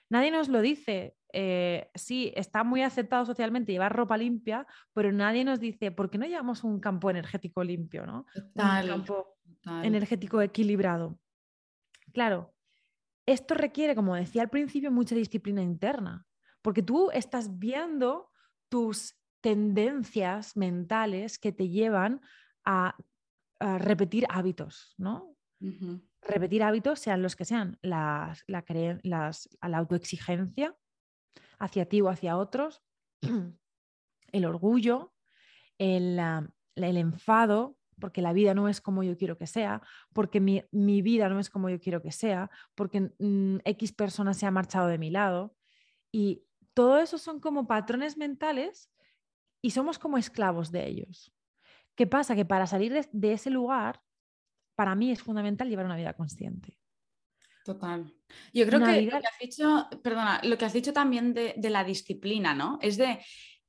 Nadie 0.09 0.31
nos 0.31 0.49
lo 0.49 0.61
dice. 0.61 1.17
Eh, 1.33 1.91
sí, 1.95 2.33
está 2.37 2.65
muy 2.65 2.83
aceptado 2.83 3.25
socialmente 3.25 3.73
llevar 3.73 3.97
ropa 3.97 4.19
limpia, 4.19 4.67
pero 4.93 5.11
nadie 5.11 5.43
nos 5.45 5.59
dice, 5.59 5.91
¿por 5.91 6.11
qué 6.11 6.19
no 6.19 6.27
llevamos 6.27 6.65
un 6.65 6.81
campo 6.81 7.09
energético 7.09 7.65
limpio, 7.65 8.05
¿no? 8.05 8.27
un 8.35 8.87
campo 8.87 9.39
energético 9.83 10.43
equilibrado. 10.43 11.19
Claro, 12.13 12.55
esto 13.27 13.55
requiere, 13.55 13.95
como 13.95 14.15
decía 14.15 14.43
al 14.43 14.51
principio, 14.51 14.91
mucha 14.91 15.15
disciplina 15.15 15.63
interna, 15.63 16.27
porque 16.61 16.83
tú 16.83 17.11
estás 17.13 17.59
viendo 17.59 18.31
tus 18.69 19.15
tendencias 19.41 20.57
mentales 20.57 21.39
que 21.39 21.53
te 21.53 21.69
llevan 21.69 22.21
a 22.65 22.97
repetir 23.79 24.27
hábitos, 24.29 24.95
¿no? 24.99 25.37
Repetir 26.23 26.63
hábitos, 26.63 26.99
sean 26.99 27.23
los 27.23 27.37
que 27.37 27.45
sean, 27.45 27.79
las, 27.83 28.43
la, 28.47 28.65
las, 29.03 29.49
la 29.61 29.79
autoexigencia 29.79 30.77
hacia 31.59 31.89
ti 31.89 32.01
o 32.01 32.09
hacia 32.09 32.37
otros, 32.37 32.83
el 34.33 34.45
orgullo, 34.45 35.15
el, 35.79 36.19
el, 36.75 36.97
enfado, 36.97 37.79
porque 38.01 38.23
la 38.23 38.33
vida 38.33 38.55
no 38.55 38.69
es 38.69 38.81
como 38.81 39.05
yo 39.05 39.17
quiero 39.17 39.39
que 39.39 39.47
sea, 39.47 39.83
porque 40.13 40.41
mi, 40.41 40.65
mi 40.73 41.03
vida 41.03 41.29
no 41.29 41.39
es 41.39 41.51
como 41.51 41.69
yo 41.69 41.81
quiero 41.81 42.03
que 42.03 42.11
sea, 42.11 42.51
porque 42.75 43.13
mm, 43.19 43.59
X 43.65 43.93
persona 43.93 44.35
se 44.35 44.47
ha 44.47 44.51
marchado 44.51 44.89
de 44.89 44.99
mi 44.99 45.11
lado. 45.11 45.55
Y 46.11 46.45
todo 46.75 46.99
eso 46.99 47.19
son 47.19 47.39
como 47.39 47.67
patrones 47.67 48.17
mentales 48.17 48.91
y 49.61 49.71
somos 49.71 49.99
como 49.99 50.19
esclavos 50.19 50.73
de 50.73 50.89
ellos. 50.89 51.33
¿Qué 51.95 52.07
pasa? 52.07 52.35
Que 52.35 52.45
para 52.45 52.67
salir 52.67 53.07
de, 53.11 53.33
ese 53.33 53.51
lugar, 53.51 54.03
para 54.75 54.95
mí 54.95 55.11
es 55.11 55.23
fundamental 55.23 55.69
llevar 55.69 55.87
una 55.87 55.97
vida 55.97 56.15
consciente. 56.15 56.79
Total. 57.65 58.13
Yo 58.53 58.67
creo 58.67 58.81
que 58.81 59.03
lo 59.03 59.21
que 59.21 59.27
has 59.27 59.39
dicho, 59.41 59.89
perdona, 60.03 60.41
lo 60.43 60.59
que 60.59 60.65
has 60.65 60.73
dicho 60.73 60.93
también 60.93 61.33
de, 61.33 61.55
de, 61.57 61.71
la 61.71 61.85
disciplina, 61.85 62.55
¿no? 62.55 62.79
Es 62.83 62.97
de 62.97 63.21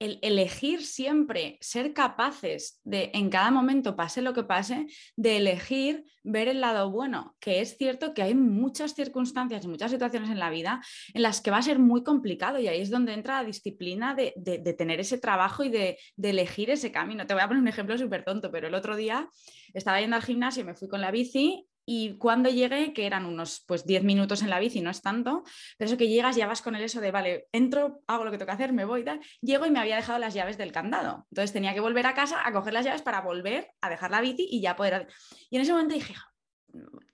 el 0.04 0.20
elegir 0.22 0.86
siempre, 0.86 1.58
ser 1.62 1.93
capaces 1.93 2.82
de, 2.84 3.10
en 3.14 3.30
cada 3.30 3.51
momento, 3.51 3.95
pase 3.95 4.22
lo 4.22 4.34
que 4.34 4.43
pase, 4.43 4.88
de 5.16 5.38
elegir 5.38 6.04
ver 6.24 6.49
el 6.49 6.60
lado 6.60 6.91
bueno, 6.91 7.38
que 7.39 7.62
es 7.62 7.78
cierto 7.78 8.14
que 8.14 8.22
hay 8.22 8.36
muchas 8.36 8.95
circunstancias 8.95 9.64
y 9.64 9.70
muchas 9.70 9.91
situaciones 9.91 10.30
en 10.30 10.39
la 10.39 10.49
vida 10.49 10.82
en 11.14 11.22
las 11.22 11.39
que 11.39 11.51
va 11.51 11.58
a 11.58 11.62
ser 11.62 11.80
muy 11.80 12.04
complicado 12.04 12.60
y 12.60 12.68
ahí 12.68 12.82
es 12.82 12.89
donde 12.89 13.14
entra 13.14 13.41
la 13.41 13.47
disciplina 13.47 14.14
de, 14.14 14.34
tener 14.78 14.99
ese 14.99 15.18
trabajo 15.18 15.64
y 15.64 15.70
de, 15.70 15.97
de, 16.18 16.30
elegir 16.32 16.70
ese 16.70 16.91
camino. 16.91 17.26
Te 17.26 17.34
voy 17.34 17.43
a 17.43 17.47
poner 17.47 17.62
un 17.62 17.70
ejemplo 17.70 17.97
súper 17.97 18.26
tonto, 18.26 18.51
pero 18.51 18.68
el 18.68 18.76
otro 18.76 18.97
día 18.97 19.30
estaba 19.74 20.01
yendo 20.01 20.18
al 20.18 20.24
gimnasio 20.24 20.64
y 20.64 20.66
me 20.66 20.76
fui 20.76 20.89
con 20.89 20.99
la 20.99 21.12
bici 21.12 21.66
y 21.86 22.17
cuando 22.17 22.49
llegué, 22.49 22.93
que 22.93 23.05
eran 23.05 23.25
unos 23.25 23.63
pues 23.67 23.86
10 23.86 24.03
minutos 24.03 24.41
en 24.41 24.49
la 24.49 24.59
bici, 24.59 24.81
no 24.81 24.89
es 24.89 25.01
tanto, 25.01 25.43
pero 25.77 25.88
eso 25.88 25.97
que 25.97 26.07
llegas 26.07 26.36
ya 26.36 26.47
vas 26.47 26.61
con 26.61 26.75
el 26.75 26.84
eso 26.84 27.01
de, 27.01 27.11
vale, 27.11 27.47
entro, 27.51 28.01
hago 28.07 28.23
lo 28.23 28.31
que 28.31 28.38
tengo 28.38 28.47
que 28.47 28.53
hacer, 28.53 28.73
me 28.73 28.86
voy, 28.86 29.03
tal. 29.03 29.19
Llego 29.41 29.65
y 29.65 29.71
me 29.71 29.79
había 29.79 29.95
dejado 29.95 30.19
las 30.19 30.34
llaves 30.34 30.57
del 30.57 30.71
candado. 30.71 31.27
Entonces 31.31 31.51
tenía 31.51 31.73
que 31.73 31.79
volver 31.79 32.05
a 32.05 32.13
casa 32.13 32.45
a 32.45 32.51
coger 32.51 32.73
las 32.73 32.86
llaves 32.86 33.01
para 33.01 33.21
volver 33.21 33.71
a 33.81 33.89
dejar 33.89 34.11
la 34.11 34.21
bici 34.21 34.47
y 34.49 34.61
ya 34.61 34.75
poder... 34.75 35.07
Y 35.49 35.57
en 35.57 35.61
ese 35.61 35.73
momento 35.73 35.93
dije, 35.93 36.13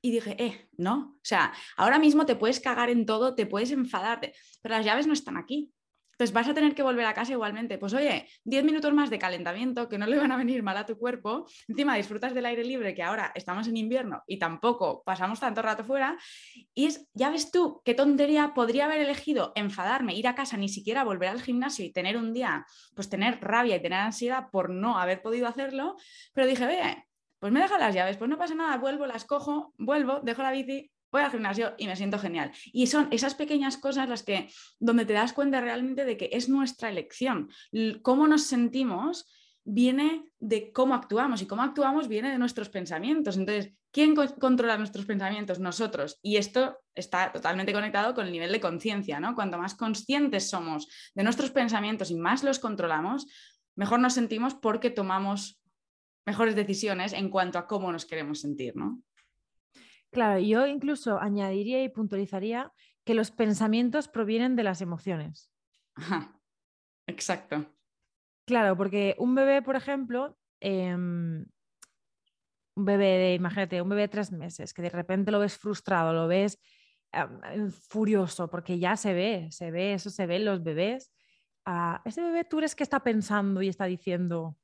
y 0.01 0.11
dije, 0.11 0.35
eh, 0.41 0.69
no, 0.77 1.15
o 1.15 1.19
sea, 1.23 1.53
ahora 1.75 1.99
mismo 1.99 2.25
te 2.25 2.35
puedes 2.35 2.59
cagar 2.59 2.89
en 2.89 3.05
todo, 3.05 3.35
te 3.35 3.45
puedes 3.45 3.71
enfadar, 3.71 4.21
pero 4.61 4.75
las 4.75 4.85
llaves 4.85 5.07
no 5.07 5.13
están 5.13 5.37
aquí. 5.37 5.71
Entonces 6.19 6.33
vas 6.33 6.49
a 6.49 6.53
tener 6.53 6.75
que 6.75 6.83
volver 6.83 7.05
a 7.05 7.13
casa 7.13 7.31
igualmente. 7.31 7.77
Pues 7.77 7.93
oye, 7.93 8.27
10 8.43 8.65
minutos 8.65 8.93
más 8.93 9.09
de 9.09 9.17
calentamiento 9.17 9.87
que 9.87 9.97
no 9.97 10.05
le 10.05 10.17
van 10.17 10.33
a 10.33 10.35
venir 10.35 10.61
mal 10.63 10.75
a 10.75 10.85
tu 10.85 10.97
cuerpo. 10.97 11.47
Encima 11.65 11.95
disfrutas 11.95 12.33
del 12.33 12.45
aire 12.45 12.65
libre 12.65 12.93
que 12.93 13.01
ahora 13.01 13.31
estamos 13.35 13.69
en 13.69 13.77
invierno 13.77 14.21
y 14.27 14.37
tampoco 14.37 15.01
pasamos 15.05 15.39
tanto 15.39 15.61
rato 15.61 15.85
fuera. 15.85 16.17
Y 16.73 16.87
es, 16.87 17.07
ya 17.13 17.29
ves 17.29 17.51
tú, 17.51 17.81
qué 17.85 17.93
tontería 17.93 18.53
podría 18.53 18.83
haber 18.83 18.99
elegido 18.99 19.53
enfadarme, 19.55 20.13
ir 20.13 20.27
a 20.27 20.35
casa, 20.35 20.57
ni 20.57 20.67
siquiera 20.67 21.05
volver 21.05 21.29
al 21.29 21.41
gimnasio 21.41 21.85
y 21.85 21.93
tener 21.93 22.17
un 22.17 22.33
día, 22.33 22.65
pues 22.95 23.07
tener 23.07 23.39
rabia 23.39 23.77
y 23.77 23.81
tener 23.81 23.99
ansiedad 23.99 24.47
por 24.51 24.69
no 24.69 24.99
haber 24.99 25.21
podido 25.21 25.47
hacerlo. 25.47 25.95
Pero 26.33 26.47
dije, 26.47 26.65
ve, 26.65 27.05
pues 27.39 27.53
me 27.53 27.61
deja 27.61 27.79
las 27.79 27.95
llaves, 27.95 28.17
pues 28.17 28.29
no 28.29 28.37
pasa 28.37 28.55
nada, 28.55 28.75
vuelvo, 28.75 29.05
las 29.05 29.23
cojo, 29.23 29.73
vuelvo, 29.77 30.19
dejo 30.21 30.43
la 30.43 30.51
bici, 30.51 30.91
voy 31.11 31.21
al 31.21 31.31
gimnasio 31.31 31.73
y 31.77 31.87
me 31.87 31.95
siento 31.95 32.19
genial. 32.19 32.51
Y 32.65 32.87
son 32.87 33.07
esas 33.11 33.35
pequeñas 33.35 33.77
cosas 33.77 34.09
las 34.09 34.23
que, 34.23 34.49
donde 34.79 35.05
te 35.05 35.13
das 35.13 35.33
cuenta 35.33 35.61
realmente 35.61 36.05
de 36.05 36.17
que 36.17 36.29
es 36.33 36.49
nuestra 36.49 36.89
elección. 36.89 37.49
Cómo 38.01 38.27
nos 38.27 38.43
sentimos 38.43 39.25
viene 39.63 40.23
de 40.39 40.71
cómo 40.71 40.95
actuamos 40.95 41.41
y 41.41 41.47
cómo 41.47 41.61
actuamos 41.61 42.07
viene 42.07 42.31
de 42.31 42.39
nuestros 42.39 42.69
pensamientos. 42.69 43.37
Entonces, 43.37 43.73
¿quién 43.91 44.15
controla 44.15 44.77
nuestros 44.77 45.05
pensamientos? 45.05 45.59
Nosotros. 45.59 46.19
Y 46.21 46.37
esto 46.37 46.79
está 46.95 47.31
totalmente 47.31 47.73
conectado 47.73 48.13
con 48.15 48.25
el 48.25 48.31
nivel 48.31 48.51
de 48.51 48.59
conciencia, 48.59 49.19
¿no? 49.19 49.35
Cuanto 49.35 49.57
más 49.57 49.75
conscientes 49.75 50.49
somos 50.49 50.87
de 51.13 51.23
nuestros 51.23 51.51
pensamientos 51.51 52.09
y 52.09 52.15
más 52.15 52.43
los 52.43 52.59
controlamos, 52.59 53.27
mejor 53.75 53.99
nos 53.99 54.13
sentimos 54.13 54.55
porque 54.55 54.89
tomamos 54.89 55.61
mejores 56.25 56.55
decisiones 56.55 57.13
en 57.13 57.29
cuanto 57.29 57.59
a 57.59 57.67
cómo 57.67 57.91
nos 57.91 58.05
queremos 58.05 58.41
sentir, 58.41 58.75
¿no? 58.75 59.01
Claro, 60.11 60.39
yo 60.39 60.65
incluso 60.67 61.19
añadiría 61.19 61.83
y 61.83 61.89
puntualizaría 61.89 62.71
que 63.03 63.13
los 63.13 63.31
pensamientos 63.31 64.07
provienen 64.07 64.55
de 64.55 64.63
las 64.63 64.81
emociones. 64.81 65.51
Exacto. 67.07 67.65
Claro, 68.45 68.75
porque 68.77 69.15
un 69.19 69.35
bebé, 69.35 69.61
por 69.61 69.75
ejemplo, 69.75 70.37
em, 70.59 71.45
un 72.75 72.85
bebé 72.85 73.05
de, 73.17 73.33
imagínate, 73.33 73.81
un 73.81 73.89
bebé 73.89 74.03
de 74.03 74.07
tres 74.09 74.31
meses, 74.31 74.73
que 74.73 74.81
de 74.81 74.89
repente 74.89 75.31
lo 75.31 75.39
ves 75.39 75.57
frustrado, 75.57 76.13
lo 76.13 76.27
ves 76.27 76.59
furioso, 77.89 78.49
porque 78.49 78.77
ya 78.77 78.95
se 78.95 79.13
ve, 79.13 79.47
se 79.51 79.71
ve, 79.71 79.93
eso 79.93 80.11
se 80.11 80.27
ve 80.27 80.35
en 80.35 80.45
los 80.45 80.63
bebés. 80.63 81.11
Ah, 81.65 82.01
ese 82.05 82.21
bebé 82.21 82.43
tú 82.43 82.59
eres 82.59 82.75
que 82.75 82.83
está 82.83 82.99
pensando 83.03 83.61
y 83.61 83.67
está 83.67 83.85
diciendo, 83.85 84.58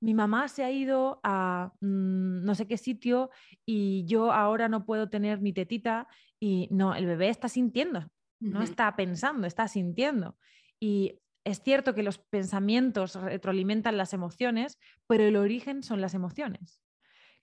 mi 0.00 0.14
mamá 0.14 0.48
se 0.48 0.64
ha 0.64 0.70
ido 0.70 1.20
a 1.22 1.72
mm, 1.80 2.44
no 2.44 2.54
sé 2.54 2.66
qué 2.66 2.76
sitio 2.76 3.30
y 3.64 4.04
yo 4.06 4.32
ahora 4.32 4.68
no 4.68 4.84
puedo 4.84 5.08
tener 5.08 5.40
mi 5.40 5.52
tetita 5.52 6.08
y 6.38 6.68
no, 6.70 6.94
el 6.94 7.06
bebé 7.06 7.28
está 7.28 7.48
sintiendo, 7.48 8.10
no 8.40 8.62
está 8.62 8.94
pensando, 8.94 9.46
está 9.46 9.68
sintiendo. 9.68 10.36
Y 10.78 11.20
es 11.44 11.62
cierto 11.62 11.94
que 11.94 12.02
los 12.02 12.18
pensamientos 12.18 13.14
retroalimentan 13.14 13.96
las 13.96 14.12
emociones, 14.12 14.78
pero 15.06 15.24
el 15.24 15.36
origen 15.36 15.82
son 15.82 16.00
las 16.00 16.12
emociones. 16.12 16.82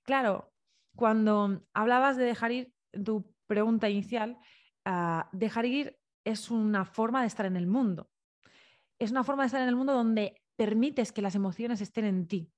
Claro, 0.04 0.54
cuando 0.96 1.66
hablabas 1.74 2.18
de 2.18 2.26
dejar 2.26 2.52
ir, 2.52 2.74
tu 3.04 3.34
pregunta 3.48 3.90
inicial, 3.90 4.38
ah, 4.86 5.30
dejar 5.32 5.66
ir 5.66 5.98
es 6.24 6.52
una 6.52 6.86
forma 6.86 7.22
de 7.22 7.28
estar 7.28 7.46
en 7.46 7.58
el 7.58 7.66
mundo. 7.66 8.10
Es 9.00 9.12
una 9.12 9.24
forma 9.24 9.44
de 9.44 9.48
estar 9.48 9.62
en 9.62 9.70
el 9.70 9.76
mundo 9.76 9.94
donde 9.94 10.43
permites 10.56 11.12
que 11.12 11.22
las 11.22 11.36
emociones 11.36 11.82
estén 11.82 12.06
en 12.06 12.28
ti. 12.28 12.52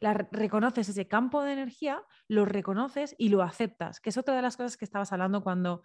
La, 0.00 0.14
reconoces 0.14 0.88
ese 0.88 1.08
campo 1.08 1.42
de 1.42 1.52
energía, 1.52 2.02
lo 2.28 2.44
reconoces 2.44 3.14
y 3.18 3.30
lo 3.30 3.42
aceptas, 3.42 4.00
que 4.00 4.10
es 4.10 4.18
otra 4.18 4.36
de 4.36 4.42
las 4.42 4.56
cosas 4.56 4.76
que 4.76 4.84
estabas 4.84 5.12
hablando 5.12 5.42
cuando 5.42 5.82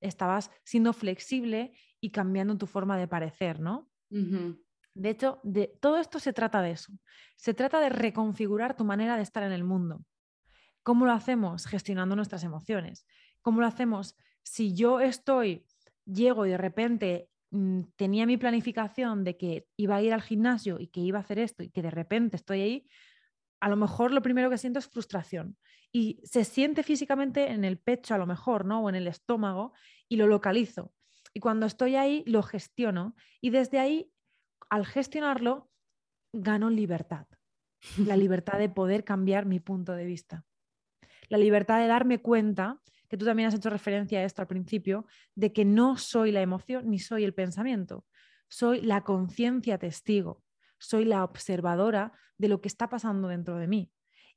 estabas 0.00 0.50
siendo 0.64 0.92
flexible 0.92 1.72
y 2.00 2.10
cambiando 2.10 2.58
tu 2.58 2.66
forma 2.66 2.98
de 2.98 3.08
parecer, 3.08 3.60
¿no? 3.60 3.88
De 4.94 5.10
hecho, 5.10 5.40
de, 5.44 5.78
todo 5.80 5.98
esto 5.98 6.18
se 6.18 6.32
trata 6.32 6.60
de 6.60 6.72
eso. 6.72 6.92
Se 7.36 7.54
trata 7.54 7.80
de 7.80 7.88
reconfigurar 7.88 8.76
tu 8.76 8.84
manera 8.84 9.16
de 9.16 9.22
estar 9.22 9.44
en 9.44 9.52
el 9.52 9.62
mundo. 9.62 10.04
¿Cómo 10.82 11.06
lo 11.06 11.12
hacemos? 11.12 11.66
Gestionando 11.66 12.16
nuestras 12.16 12.42
emociones. 12.42 13.06
¿Cómo 13.40 13.60
lo 13.60 13.66
hacemos? 13.66 14.16
Si 14.42 14.74
yo 14.74 15.00
estoy, 15.00 15.64
llego 16.04 16.46
y 16.46 16.50
de 16.50 16.56
repente 16.56 17.30
Mm, 17.50 17.82
tenía 17.96 18.26
mi 18.26 18.36
planificación 18.36 19.24
de 19.24 19.36
que 19.36 19.66
iba 19.76 19.96
a 19.96 20.02
ir 20.02 20.12
al 20.12 20.22
gimnasio 20.22 20.78
y 20.78 20.88
que 20.88 21.00
iba 21.00 21.18
a 21.18 21.22
hacer 21.22 21.38
esto 21.38 21.62
y 21.62 21.70
que 21.70 21.82
de 21.82 21.90
repente 21.90 22.36
estoy 22.36 22.60
ahí, 22.60 22.86
a 23.60 23.68
lo 23.68 23.76
mejor 23.76 24.12
lo 24.12 24.22
primero 24.22 24.50
que 24.50 24.58
siento 24.58 24.78
es 24.78 24.88
frustración. 24.88 25.56
Y 25.90 26.20
se 26.24 26.44
siente 26.44 26.82
físicamente 26.82 27.50
en 27.50 27.64
el 27.64 27.78
pecho 27.78 28.14
a 28.14 28.18
lo 28.18 28.26
mejor, 28.26 28.66
¿no? 28.66 28.82
O 28.82 28.88
en 28.88 28.94
el 28.94 29.08
estómago 29.08 29.72
y 30.08 30.16
lo 30.16 30.26
localizo. 30.26 30.92
Y 31.32 31.40
cuando 31.40 31.66
estoy 31.66 31.96
ahí, 31.96 32.22
lo 32.26 32.42
gestiono. 32.42 33.16
Y 33.40 33.50
desde 33.50 33.78
ahí, 33.78 34.12
al 34.68 34.86
gestionarlo, 34.86 35.70
gano 36.32 36.68
libertad. 36.68 37.26
La 37.96 38.16
libertad 38.16 38.58
de 38.58 38.68
poder 38.68 39.04
cambiar 39.04 39.46
mi 39.46 39.60
punto 39.60 39.92
de 39.92 40.04
vista. 40.04 40.44
La 41.28 41.38
libertad 41.38 41.80
de 41.80 41.86
darme 41.86 42.20
cuenta 42.20 42.80
que 43.08 43.16
tú 43.16 43.24
también 43.24 43.48
has 43.48 43.54
hecho 43.54 43.70
referencia 43.70 44.20
a 44.20 44.24
esto 44.24 44.42
al 44.42 44.48
principio, 44.48 45.06
de 45.34 45.52
que 45.52 45.64
no 45.64 45.96
soy 45.96 46.32
la 46.32 46.42
emoción 46.42 46.90
ni 46.90 46.98
soy 46.98 47.24
el 47.24 47.34
pensamiento, 47.34 48.04
soy 48.48 48.80
la 48.80 49.04
conciencia 49.04 49.78
testigo, 49.78 50.42
soy 50.78 51.04
la 51.04 51.24
observadora 51.24 52.12
de 52.36 52.48
lo 52.48 52.60
que 52.60 52.68
está 52.68 52.88
pasando 52.88 53.28
dentro 53.28 53.56
de 53.56 53.66
mí. 53.66 53.90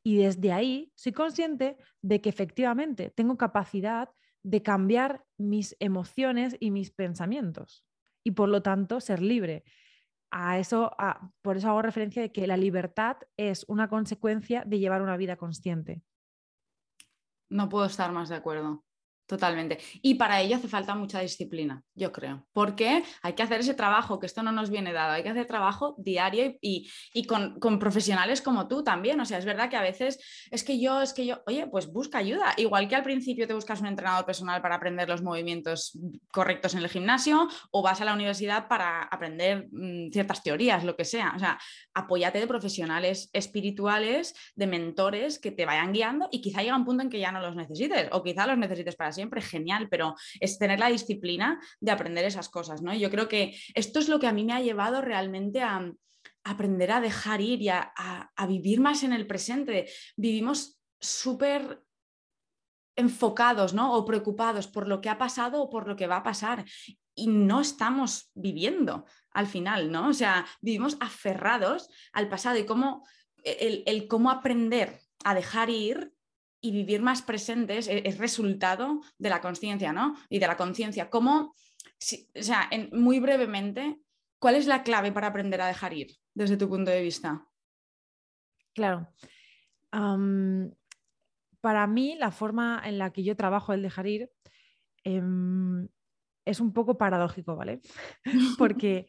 Y 0.04 0.18
desde 0.18 0.52
ahí 0.52 0.92
soy 0.96 1.12
consciente 1.12 1.78
de 2.02 2.22
que 2.22 2.30
efectivamente 2.30 3.12
tengo 3.12 3.38
capacidad 3.38 4.10
de 4.44 4.64
cambiar 4.64 5.24
mis 5.38 5.76
emociones 5.80 6.56
y 6.60 6.72
mis 6.72 6.92
pensamientos 6.92 7.86
y 8.24 8.32
por 8.32 8.50
lo 8.50 8.62
tanto 8.62 9.00
ser 9.00 9.22
libre. 9.22 9.64
A 10.32 10.60
eso, 10.60 10.96
por 11.42 11.58
eso 11.58 11.70
hago 11.70 11.82
referencia 11.82 12.22
de 12.22 12.32
que 12.32 12.48
la 12.48 12.56
libertad 12.56 13.18
es 13.36 13.66
una 13.68 13.90
consecuencia 13.90 14.64
de 14.66 14.80
llevar 14.80 15.02
una 15.02 15.18
vida 15.18 15.36
consciente. 15.36 16.02
No 17.52 17.70
puedo 17.70 17.86
estar 17.86 18.12
más 18.12 18.30
de 18.30 18.36
acuerdo. 18.36 18.84
Totalmente. 19.32 19.78
Y 20.02 20.16
para 20.16 20.42
ello 20.42 20.58
hace 20.58 20.68
falta 20.68 20.94
mucha 20.94 21.22
disciplina, 21.22 21.82
yo 21.96 22.12
creo. 22.12 22.46
Porque 22.52 23.02
hay 23.22 23.32
que 23.32 23.44
hacer 23.44 23.62
ese 23.62 23.74
trabajo, 23.74 24.20
que 24.20 24.26
esto 24.26 24.44
no 24.44 24.52
nos 24.52 24.70
viene 24.70 24.92
dado, 24.92 25.14
hay 25.14 25.24
que 25.24 25.30
hacer 25.30 25.46
trabajo 25.46 25.96
diario 25.98 26.58
y, 26.60 26.92
con, 27.28 27.58
profesionales 27.80 28.42
como 28.42 28.68
tú 28.68 28.84
también. 28.84 29.22
O 29.22 29.26
sea, 29.26 29.38
es 29.38 29.46
verdad 29.46 29.70
que 29.70 29.78
a 29.78 29.82
veces 29.82 30.20
es 30.52 30.66
que 30.66 30.82
yo, 30.82 31.02
es 31.02 31.14
que 31.14 31.26
yo, 31.26 31.42
oye, 31.48 31.66
pues 31.68 31.88
busca 31.88 32.18
ayuda. 32.18 32.54
Igual 32.58 32.90
que 32.90 32.98
al 32.98 33.04
principio 33.04 33.48
te 33.48 33.54
buscas 33.54 33.80
un 33.80 33.88
entrenador 33.88 34.26
personal 34.26 34.62
para 34.62 34.76
aprender 34.76 35.08
los 35.08 35.22
movimientos 35.22 35.98
correctos 36.34 36.74
en 36.74 36.82
el 36.82 36.90
gimnasio 36.90 37.48
o 37.72 37.82
vas 37.82 38.02
a 38.02 38.06
la 38.06 38.14
universidad 38.14 38.68
para 38.68 39.04
aprender 39.04 39.70
mm, 39.72 40.10
ciertas 40.12 40.44
teorías, 40.44 40.84
lo 40.84 40.98
que 40.98 41.06
sea. 41.06 41.32
O 41.38 41.40
sea, 41.40 41.58
apóyate 41.94 42.38
de 42.38 42.48
profesionales 42.48 43.30
espirituales, 43.32 44.36
de 44.58 44.68
mentores 44.68 45.40
que 45.40 45.52
te 45.52 45.66
vayan 45.66 45.94
guiando 45.94 46.28
y 46.34 46.42
quizá 46.42 46.64
llega 46.64 46.76
un 46.76 46.84
punto 46.84 47.02
en 47.02 47.10
que 47.10 47.20
ya 47.20 47.32
no 47.32 47.40
los 47.40 47.56
necesites 47.56 48.10
o 48.12 48.22
quizá 48.22 48.46
los 48.46 48.58
necesites 48.58 48.98
para 48.98 49.14
siempre 49.14 49.21
siempre, 49.22 49.42
genial, 49.42 49.88
pero 49.88 50.16
es 50.40 50.58
tener 50.58 50.80
la 50.80 50.88
disciplina 50.88 51.60
de 51.80 51.92
aprender 51.92 52.26
esas 52.26 52.50
cosas, 52.50 52.82
¿no? 52.82 52.94
Yo 52.94 53.12
creo 53.12 53.28
que 53.28 53.56
esto 53.76 54.00
es 54.00 54.10
lo 54.10 54.20
que 54.20 54.28
a 54.28 54.34
mí 54.34 54.44
me 54.44 54.54
ha 54.54 54.62
llevado 54.62 55.02
realmente 55.02 55.62
a, 55.62 55.92
aprender 56.44 56.92
a 56.92 57.02
dejar 57.02 57.40
ir 57.40 57.62
y 57.62 57.70
a, 57.70 57.94
vivir 58.48 58.80
más 58.80 59.04
en 59.04 59.14
el 59.14 59.28
presente. 59.28 59.88
Vivimos 60.18 60.80
súper 61.00 61.84
enfocados 62.96 63.74
¿no? 63.74 63.94
o 63.94 64.06
preocupados 64.06 64.68
por 64.68 64.88
lo 64.88 65.02
que 65.02 65.10
ha 65.10 65.18
pasado 65.18 65.62
o 65.62 65.70
por 65.70 65.88
lo 65.88 65.96
que 65.96 66.08
va 66.08 66.18
a 66.18 66.24
pasar 66.24 66.66
y 67.16 67.28
no 67.28 67.62
estamos 67.62 68.32
viviendo 68.34 69.06
al 69.32 69.46
final, 69.46 69.92
¿no? 69.92 70.10
O 70.10 70.14
sea, 70.14 70.46
vivimos 70.62 70.98
aferrados 71.00 71.90
al 72.12 72.28
pasado 72.28 72.58
y 72.58 72.66
cómo 72.66 73.08
el, 73.44 73.84
el 73.86 74.08
cómo 74.08 74.32
aprender 74.32 75.00
a 75.24 75.36
dejar 75.36 75.70
ir 75.70 76.12
y 76.62 76.72
vivir 76.72 77.02
más 77.02 77.22
presentes 77.22 77.88
e-, 77.88 78.04
es, 78.06 78.18
resultado 78.18 79.02
de 79.18 79.30
la 79.30 79.42
conciencia, 79.42 79.92
¿no? 79.92 80.16
Y 80.30 80.40
de 80.40 80.48
la 80.48 80.58
conciencia. 80.58 81.10
¿Cómo, 81.10 81.56
o 82.36 82.44
sea, 82.44 82.70
muy 82.92 83.20
brevemente, 83.20 84.00
cuál 84.40 84.56
es 84.56 84.68
la 84.68 84.84
clave 84.84 85.12
para 85.12 85.28
aprender 85.28 85.62
a 85.62 85.68
dejar 85.68 85.94
ir 85.94 86.16
desde 86.34 86.58
tu 86.58 86.70
punto 86.70 86.92
de 86.92 87.02
vista? 87.02 87.46
Claro. 88.74 89.10
para 91.60 91.88
mí, 91.88 92.16
la 92.16 92.32
forma 92.32 92.82
en 92.86 92.98
la 92.98 93.12
que 93.12 93.24
yo 93.24 93.36
trabajo 93.36 93.74
el 93.74 93.82
dejar 93.82 94.08
ir 94.08 94.30
em, 95.04 95.90
es 96.46 96.60
un 96.60 96.72
poco 96.74 96.98
paradójico, 96.98 97.56
¿vale? 97.56 97.82
Porque 98.58 99.08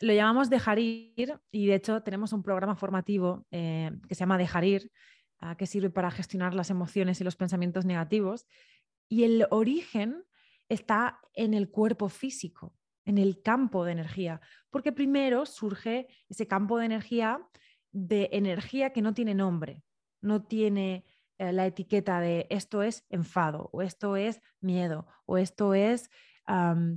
lo 0.00 0.12
llamamos 0.12 0.50
dejar 0.50 0.78
ir 0.78 1.38
y 1.50 1.66
de 1.66 1.74
hecho 1.74 2.02
tenemos 2.02 2.32
un 2.32 2.42
programa 2.42 2.76
formativo 2.76 3.46
eh, 3.50 3.90
que 4.08 4.14
se 4.14 4.20
llama 4.20 4.38
Dejar 4.38 4.64
ir, 4.64 4.90
que 5.58 5.66
sirve 5.66 5.90
para 5.90 6.10
gestionar 6.10 6.54
las 6.54 6.70
emociones 6.70 7.20
y 7.20 7.24
los 7.24 7.36
pensamientos 7.36 7.84
negativos. 7.84 8.46
Y 9.08 9.24
el 9.24 9.46
origen 9.50 10.24
está 10.68 11.20
en 11.34 11.54
el 11.54 11.70
cuerpo 11.70 12.08
físico, 12.08 12.74
en 13.04 13.18
el 13.18 13.42
campo 13.42 13.84
de 13.84 13.92
energía, 13.92 14.40
porque 14.70 14.92
primero 14.92 15.46
surge 15.46 16.08
ese 16.28 16.48
campo 16.48 16.78
de 16.78 16.86
energía 16.86 17.46
de 17.92 18.28
energía 18.32 18.92
que 18.92 19.00
no 19.00 19.14
tiene 19.14 19.34
nombre, 19.34 19.82
no 20.20 20.42
tiene 20.42 21.06
eh, 21.38 21.52
la 21.52 21.66
etiqueta 21.66 22.20
de 22.20 22.46
esto 22.50 22.82
es 22.82 23.06
enfado, 23.08 23.70
o 23.72 23.80
esto 23.80 24.16
es 24.16 24.42
miedo, 24.60 25.06
o 25.24 25.38
esto 25.38 25.74
es 25.74 26.10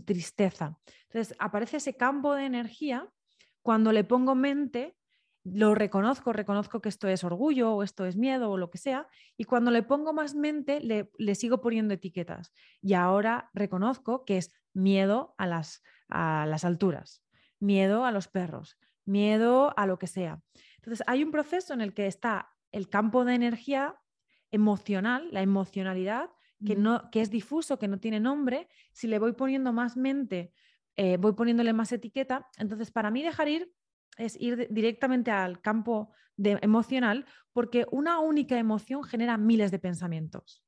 tristeza. 0.05 0.77
Entonces 1.07 1.35
aparece 1.39 1.77
ese 1.77 1.97
campo 1.97 2.35
de 2.35 2.45
energía 2.45 3.09
cuando 3.63 3.91
le 3.91 4.03
pongo 4.03 4.35
mente 4.35 4.95
lo 5.53 5.75
reconozco, 5.75 6.33
reconozco 6.33 6.81
que 6.81 6.89
esto 6.89 7.07
es 7.07 7.23
orgullo 7.23 7.73
o 7.73 7.83
esto 7.83 8.05
es 8.05 8.15
miedo 8.15 8.49
o 8.51 8.57
lo 8.57 8.69
que 8.69 8.77
sea, 8.77 9.07
y 9.37 9.45
cuando 9.45 9.71
le 9.71 9.83
pongo 9.83 10.13
más 10.13 10.35
mente 10.35 10.79
le, 10.81 11.35
sigo 11.35 11.61
poniendo 11.61 11.93
etiquetas. 11.93 12.53
Y 12.81 12.93
ahora 12.93 13.49
reconozco 13.53 14.25
que 14.25 14.37
es 14.37 14.51
miedo 14.73 15.35
a 15.37 15.47
las, 15.47 15.83
a 16.09 16.45
las 16.47 16.65
alturas, 16.65 17.23
miedo 17.59 18.05
a 18.05 18.11
los 18.11 18.27
perros, 18.27 18.77
miedo 19.05 19.73
a 19.77 19.85
lo 19.85 19.99
que 19.99 20.07
sea. 20.07 20.41
Entonces 20.77 21.03
hay 21.07 21.23
un 21.23 21.31
proceso 21.31 21.73
en 21.73 21.81
el 21.81 21.93
que 21.93 22.07
está 22.07 22.49
el 22.71 22.89
campo 22.89 23.25
de 23.25 23.35
energía 23.35 23.95
emocional, 24.51 25.27
la 25.31 25.41
emocionalidad, 25.41 26.29
que, 26.65 26.75
no, 26.75 27.09
que 27.11 27.21
es 27.21 27.29
difuso, 27.29 27.79
que 27.79 27.87
no 27.87 27.99
tiene 27.99 28.19
nombre. 28.19 28.67
Si 28.91 29.07
le 29.07 29.19
voy 29.19 29.33
poniendo 29.33 29.71
más 29.71 29.95
mente, 29.95 30.51
eh, 30.95 31.17
voy 31.17 31.33
poniéndole 31.33 31.71
más 31.73 31.91
etiqueta. 31.91 32.49
Entonces, 32.57 32.91
para 32.91 33.11
mí 33.11 33.23
dejar 33.23 33.47
ir 33.47 33.71
es 34.19 34.39
ir 34.39 34.67
directamente 34.69 35.31
al 35.31 35.61
campo 35.61 36.11
de 36.37 36.59
emocional 36.61 37.25
porque 37.51 37.85
una 37.91 38.19
única 38.19 38.57
emoción 38.57 39.03
genera 39.03 39.37
miles 39.37 39.71
de 39.71 39.79
pensamientos. 39.79 40.63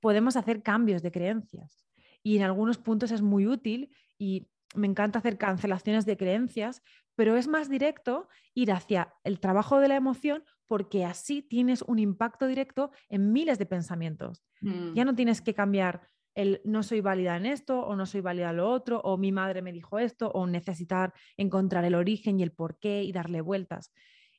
Podemos 0.00 0.36
hacer 0.36 0.62
cambios 0.62 1.02
de 1.02 1.10
creencias 1.10 1.86
y 2.22 2.36
en 2.36 2.42
algunos 2.42 2.78
puntos 2.78 3.10
es 3.10 3.22
muy 3.22 3.46
útil 3.46 3.90
y 4.18 4.48
me 4.74 4.86
encanta 4.86 5.18
hacer 5.18 5.38
cancelaciones 5.38 6.06
de 6.06 6.16
creencias, 6.16 6.82
pero 7.14 7.36
es 7.36 7.48
más 7.48 7.68
directo 7.68 8.28
ir 8.54 8.72
hacia 8.72 9.14
el 9.24 9.40
trabajo 9.40 9.80
de 9.80 9.88
la 9.88 9.96
emoción 9.96 10.44
porque 10.66 11.04
así 11.04 11.42
tienes 11.42 11.82
un 11.82 11.98
impacto 11.98 12.46
directo 12.46 12.90
en 13.08 13.32
miles 13.32 13.58
de 13.58 13.66
pensamientos. 13.66 14.44
Ya 14.60 15.04
mm. 15.04 15.06
no 15.06 15.14
tienes 15.14 15.40
que 15.40 15.54
cambiar 15.54 16.02
el 16.36 16.60
no 16.64 16.82
soy 16.82 17.00
válida 17.00 17.36
en 17.36 17.46
esto 17.46 17.80
o 17.80 17.96
no 17.96 18.04
soy 18.04 18.20
válida 18.20 18.50
en 18.50 18.58
lo 18.58 18.70
otro 18.70 19.00
o 19.00 19.16
mi 19.16 19.32
madre 19.32 19.62
me 19.62 19.72
dijo 19.72 19.98
esto 19.98 20.30
o 20.30 20.46
necesitar 20.46 21.14
encontrar 21.38 21.84
el 21.86 21.94
origen 21.94 22.38
y 22.38 22.42
el 22.42 22.52
por 22.52 22.78
qué 22.78 23.02
y 23.02 23.10
darle 23.10 23.40
vueltas. 23.40 23.90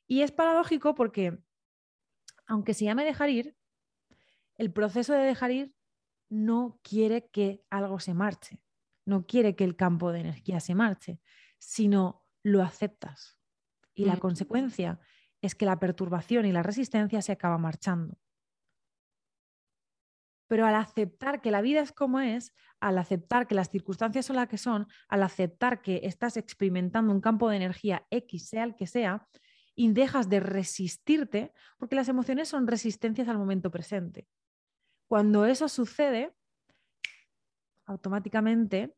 Y 0.06 0.22
es 0.22 0.30
paradójico 0.30 0.94
porque 0.94 1.38
aunque 2.46 2.72
se 2.72 2.84
llame 2.84 3.04
dejar 3.04 3.30
ir, 3.30 3.56
el 4.56 4.72
proceso 4.72 5.12
de 5.12 5.24
dejar 5.24 5.50
ir 5.50 5.74
no 6.30 6.78
quiere 6.82 7.28
que 7.30 7.64
algo 7.68 7.98
se 7.98 8.14
marche, 8.14 8.60
no 9.04 9.26
quiere 9.26 9.56
que 9.56 9.64
el 9.64 9.74
campo 9.74 10.12
de 10.12 10.20
energía 10.20 10.60
se 10.60 10.76
marche, 10.76 11.20
sino 11.58 12.24
lo 12.44 12.62
aceptas. 12.62 13.38
Y 13.92 14.04
la 14.04 14.16
mm. 14.16 14.20
consecuencia 14.20 15.00
es 15.42 15.56
que 15.56 15.66
la 15.66 15.80
perturbación 15.80 16.46
y 16.46 16.52
la 16.52 16.62
resistencia 16.62 17.22
se 17.22 17.32
acaba 17.32 17.58
marchando. 17.58 18.18
Pero 20.48 20.66
al 20.66 20.74
aceptar 20.74 21.40
que 21.40 21.50
la 21.50 21.60
vida 21.60 21.80
es 21.80 21.92
como 21.92 22.20
es, 22.20 22.54
al 22.80 22.98
aceptar 22.98 23.46
que 23.46 23.54
las 23.54 23.70
circunstancias 23.70 24.26
son 24.26 24.36
las 24.36 24.48
que 24.48 24.58
son, 24.58 24.86
al 25.08 25.22
aceptar 25.22 25.82
que 25.82 26.00
estás 26.04 26.36
experimentando 26.36 27.12
un 27.12 27.20
campo 27.20 27.48
de 27.48 27.56
energía 27.56 28.06
X, 28.10 28.48
sea 28.48 28.64
el 28.64 28.74
que 28.74 28.86
sea, 28.86 29.28
y 29.74 29.92
dejas 29.92 30.28
de 30.28 30.40
resistirte, 30.40 31.52
porque 31.76 31.94
las 31.94 32.08
emociones 32.08 32.48
son 32.48 32.66
resistencias 32.66 33.28
al 33.28 33.38
momento 33.38 33.70
presente. 33.70 34.26
Cuando 35.06 35.44
eso 35.44 35.68
sucede, 35.68 36.34
automáticamente 37.84 38.96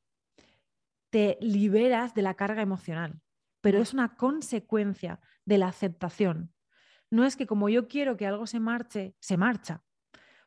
te 1.11 1.37
liberas 1.41 2.15
de 2.15 2.23
la 2.23 2.35
carga 2.35 2.63
emocional, 2.63 3.21
pero 3.61 3.81
es 3.81 3.93
una 3.93 4.17
consecuencia 4.17 5.21
de 5.45 5.59
la 5.59 5.69
aceptación. 5.69 6.55
No 7.11 7.25
es 7.25 7.37
que 7.37 7.47
como 7.47 7.69
yo 7.69 7.89
quiero 7.89 8.17
que 8.17 8.27
algo 8.27 8.47
se 8.47 8.61
marche, 8.61 9.17
se 9.19 9.37
marcha 9.37 9.83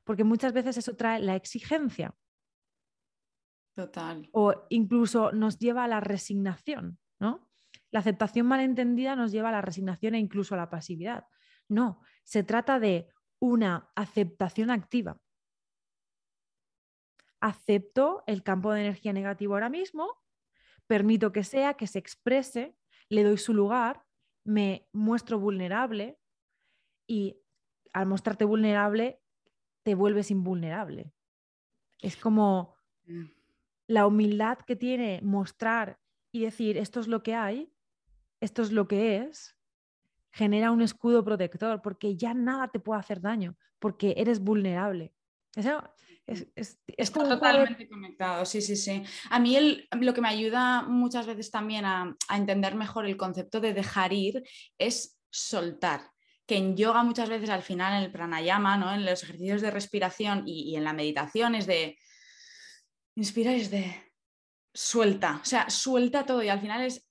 porque 0.03 0.23
muchas 0.23 0.53
veces 0.53 0.77
eso 0.77 0.95
trae 0.95 1.19
la 1.19 1.35
exigencia. 1.35 2.15
Total. 3.75 4.29
O 4.31 4.53
incluso 4.69 5.31
nos 5.31 5.57
lleva 5.57 5.85
a 5.85 5.87
la 5.87 5.99
resignación, 5.99 6.99
¿no? 7.19 7.49
La 7.91 7.99
aceptación 7.99 8.45
malentendida 8.45 9.15
nos 9.15 9.31
lleva 9.31 9.49
a 9.49 9.53
la 9.53 9.61
resignación 9.61 10.15
e 10.15 10.19
incluso 10.19 10.55
a 10.55 10.57
la 10.57 10.69
pasividad. 10.69 11.25
No, 11.69 12.01
se 12.23 12.43
trata 12.43 12.79
de 12.79 13.07
una 13.39 13.91
aceptación 13.95 14.69
activa. 14.69 15.19
Acepto 17.39 18.23
el 18.25 18.43
campo 18.43 18.71
de 18.71 18.81
energía 18.81 19.13
negativo 19.13 19.53
ahora 19.53 19.69
mismo, 19.69 20.21
permito 20.87 21.31
que 21.31 21.43
sea, 21.43 21.73
que 21.73 21.87
se 21.87 21.99
exprese, 21.99 22.75
le 23.09 23.23
doy 23.23 23.37
su 23.37 23.53
lugar, 23.53 24.03
me 24.45 24.87
muestro 24.93 25.39
vulnerable 25.39 26.19
y 27.07 27.41
al 27.91 28.05
mostrarte 28.05 28.45
vulnerable 28.45 29.22
te 29.83 29.95
vuelves 29.95 30.31
invulnerable. 30.31 31.13
Es 32.01 32.17
como 32.17 32.75
mm. 33.05 33.25
la 33.87 34.07
humildad 34.07 34.57
que 34.59 34.75
tiene 34.75 35.21
mostrar 35.21 35.99
y 36.31 36.41
decir 36.41 36.77
esto 36.77 36.99
es 36.99 37.07
lo 37.07 37.21
que 37.23 37.35
hay, 37.35 37.71
esto 38.39 38.61
es 38.61 38.71
lo 38.71 38.87
que 38.87 39.17
es, 39.17 39.55
genera 40.31 40.71
un 40.71 40.81
escudo 40.81 41.23
protector 41.23 41.81
porque 41.81 42.17
ya 42.17 42.33
nada 42.33 42.69
te 42.69 42.79
puede 42.79 42.99
hacer 42.99 43.21
daño, 43.21 43.55
porque 43.79 44.15
eres 44.17 44.39
vulnerable. 44.39 45.13
Eso 45.55 45.83
es, 46.25 46.47
Está 46.87 47.27
totalmente 47.27 47.87
conectado, 47.87 48.45
sí, 48.45 48.61
sí, 48.61 48.75
sí. 48.75 49.03
A 49.29 49.39
mí 49.39 49.85
lo 49.91 50.13
que 50.13 50.21
me 50.21 50.29
ayuda 50.29 50.83
muchas 50.83 51.27
veces 51.27 51.51
también 51.51 51.85
a, 51.85 52.15
a 52.27 52.37
entender 52.37 52.75
mejor 52.75 53.05
el 53.05 53.17
concepto 53.17 53.59
de 53.59 53.73
dejar 53.73 54.13
ir 54.13 54.43
es 54.77 55.19
soltar 55.29 56.12
que 56.45 56.57
en 56.57 56.75
yoga 56.75 57.03
muchas 57.03 57.29
veces 57.29 57.49
al 57.49 57.63
final, 57.63 57.93
en 57.97 58.03
el 58.03 58.11
pranayama, 58.11 58.77
¿no? 58.77 58.93
en 58.93 59.05
los 59.05 59.23
ejercicios 59.23 59.61
de 59.61 59.71
respiración 59.71 60.43
y, 60.45 60.75
en 60.75 60.83
la 60.83 60.93
meditación 60.93 61.55
es 61.55 61.67
de 61.67 61.97
inspirar 63.15 63.55
es 63.55 63.69
de 63.69 64.11
suelta, 64.73 65.39
o 65.41 65.45
sea, 65.45 65.69
suelta 65.69 66.25
todo 66.25 66.41
y 66.41 66.49
al 66.49 66.59
final 66.59 66.81
es 66.81 67.07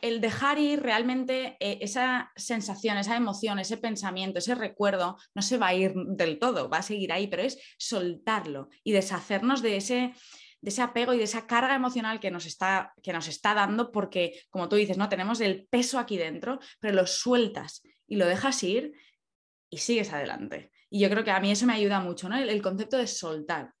el 0.00 0.20
dejar 0.20 0.58
ir 0.58 0.82
realmente 0.82 1.56
eh, 1.60 1.78
esa 1.80 2.30
sensación, 2.36 2.98
esa 2.98 3.16
emoción, 3.16 3.58
ese 3.58 3.78
pensamiento, 3.78 4.38
ese 4.38 4.54
recuerdo, 4.54 5.16
no 5.34 5.40
se 5.40 5.56
va 5.56 5.68
a 5.68 5.74
ir 5.74 5.94
del 5.94 6.38
todo, 6.38 6.68
va 6.68 6.78
a 6.78 6.82
seguir 6.82 7.10
ahí, 7.10 7.26
pero 7.26 7.42
es 7.42 7.58
soltarlo 7.78 8.68
y 8.82 8.92
deshacernos 8.92 9.62
de 9.62 9.76
ese, 9.78 10.12
de 10.60 10.70
ese 10.70 10.82
apego 10.82 11.14
y 11.14 11.18
de 11.18 11.24
esa 11.24 11.46
carga 11.46 11.74
emocional 11.74 12.20
que 12.20 12.30
nos, 12.30 12.44
está, 12.44 12.92
que 13.02 13.14
nos 13.14 13.28
está 13.28 13.54
dando 13.54 13.92
porque, 13.92 14.42
como 14.50 14.68
tú 14.68 14.76
dices, 14.76 14.98
¿no? 14.98 15.08
tenemos 15.08 15.40
el 15.40 15.66
peso 15.70 15.98
aquí 15.98 16.18
dentro, 16.18 16.58
pero 16.80 16.92
lo 16.92 17.06
sueltas 17.06 17.82
y 18.14 18.16
lo 18.16 18.26
dejas 18.26 18.62
ir 18.62 18.94
y 19.68 19.78
sigues 19.78 20.12
adelante. 20.12 20.70
Y 20.88 21.00
yo 21.00 21.10
creo 21.10 21.24
que 21.24 21.32
a 21.32 21.40
mí 21.40 21.50
eso 21.50 21.66
me 21.66 21.72
ayuda 21.72 21.98
mucho, 21.98 22.28
¿no? 22.28 22.36
El, 22.36 22.62
concepto 22.62 22.96
de 22.96 23.08
soltar. 23.08 23.74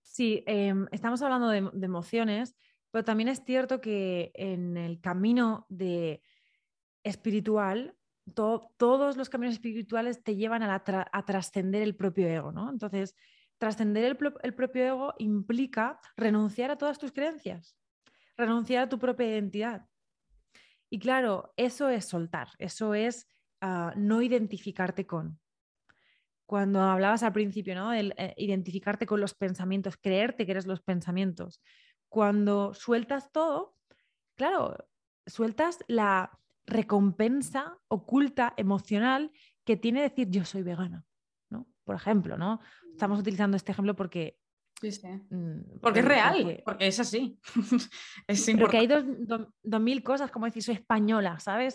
Sí, 0.00 0.42
em, 0.46 0.86
estamos 0.92 1.20
hablando 1.20 1.48
de, 1.48 1.58
emociones, 1.84 2.56
pero 2.90 3.04
también 3.04 3.28
es 3.28 3.42
cierto 3.44 3.82
que 3.82 4.32
en 4.34 4.78
el 4.78 5.00
camino 5.02 5.66
de 5.68 6.22
espiritual, 7.04 7.94
todos 8.34 9.16
los 9.18 9.28
caminos 9.28 9.54
espirituales 9.54 10.22
te 10.22 10.36
llevan 10.36 10.62
a, 10.62 11.24
trascender 11.26 11.82
el 11.82 11.96
propio 11.96 12.28
ego, 12.28 12.50
¿no? 12.50 12.70
Entonces, 12.70 13.14
trascender 13.58 14.04
el, 14.04 14.18
el 14.42 14.54
propio 14.54 14.84
ego 14.84 15.14
implica 15.18 16.00
renunciar 16.16 16.70
a 16.70 16.78
todas 16.78 16.98
tus 16.98 17.12
creencias, 17.12 17.76
renunciar 18.38 18.84
a 18.84 18.88
tu 18.88 18.98
propia 18.98 19.26
identidad. 19.26 19.86
Y 20.92 20.98
claro, 20.98 21.54
eso 21.56 21.88
es 21.88 22.04
soltar, 22.04 22.48
eso 22.58 22.92
es 22.92 23.26
ah, 23.62 23.94
no 23.96 24.20
identificarte 24.20 25.06
con. 25.06 25.40
Cuando 26.44 26.82
hablabas 26.82 27.22
al 27.22 27.32
principio, 27.32 27.74
¿no? 27.74 27.94
El, 27.94 28.12
eh, 28.18 28.34
identificarte 28.36 29.06
con 29.06 29.18
los 29.18 29.32
pensamientos, 29.32 29.96
creerte 29.96 30.44
que 30.44 30.52
eres 30.52 30.66
los 30.66 30.82
pensamientos. 30.82 31.62
Cuando 32.10 32.74
sueltas 32.74 33.32
todo, 33.32 33.74
claro, 34.34 34.76
sueltas 35.26 35.78
la 35.88 36.38
recompensa 36.66 37.78
oculta 37.88 38.52
emocional 38.58 39.32
que 39.64 39.78
tiene 39.78 40.02
decir 40.02 40.28
yo 40.28 40.44
soy 40.44 40.62
vegana, 40.62 41.06
¿no? 41.48 41.66
Por 41.84 41.96
ejemplo, 41.96 42.36
¿no? 42.36 42.60
Estamos 42.92 43.18
utilizando 43.18 43.56
este 43.56 43.72
ejemplo 43.72 43.96
porque 43.96 44.36
Mm, 45.30 45.78
porque 45.80 46.00
es 46.00 46.04
real, 46.04 46.62
porque, 46.64 46.86
es 46.86 46.98
así. 46.98 47.38
es 48.26 48.44
Pero 48.46 48.68
que 48.68 48.78
hay 48.78 48.86
dos, 48.86 49.04
mil 49.80 50.02
cosas, 50.02 50.30
como 50.30 50.46
decir, 50.46 50.62
soy 50.62 50.74
española, 50.74 51.38
¿sabes? 51.38 51.74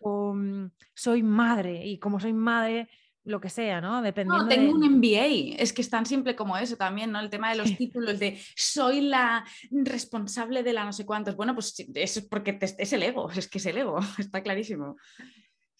O 0.00 0.34
mm, 0.34 0.70
soy 0.94 1.22
madre, 1.22 1.86
y 1.86 1.98
como 1.98 2.18
soy 2.20 2.32
madre, 2.32 2.88
lo 3.24 3.40
que 3.40 3.50
sea, 3.50 3.80
¿no? 3.80 4.02
Dependiendo. 4.02 4.44
No, 4.44 4.48
tengo 4.48 4.72
un 4.72 4.98
MBA, 4.98 5.56
es 5.60 5.72
que 5.72 5.82
es 5.82 5.90
tan 5.90 6.06
simple 6.06 6.36
como 6.36 6.56
eso 6.56 6.76
también, 6.76 7.10
¿no? 7.10 7.20
El 7.20 7.28
tema 7.28 7.50
de 7.50 7.56
los 7.56 7.76
títulos 7.76 8.18
de 8.18 8.40
soy 8.54 9.00
la 9.00 9.44
responsable 9.70 10.62
de 10.62 10.72
la 10.72 10.84
no 10.84 10.92
sé 10.92 11.04
cuántos. 11.04 11.36
Bueno, 11.36 11.54
pues 11.54 11.74
eso 11.78 12.20
es 12.20 12.26
porque 12.26 12.58
es 12.60 12.92
el 12.92 13.02
ego, 13.02 13.30
es 13.30 13.48
que 13.48 13.58
es 13.58 13.66
el 13.66 13.78
ego, 13.78 13.98
está 14.18 14.42
clarísimo. 14.42 14.96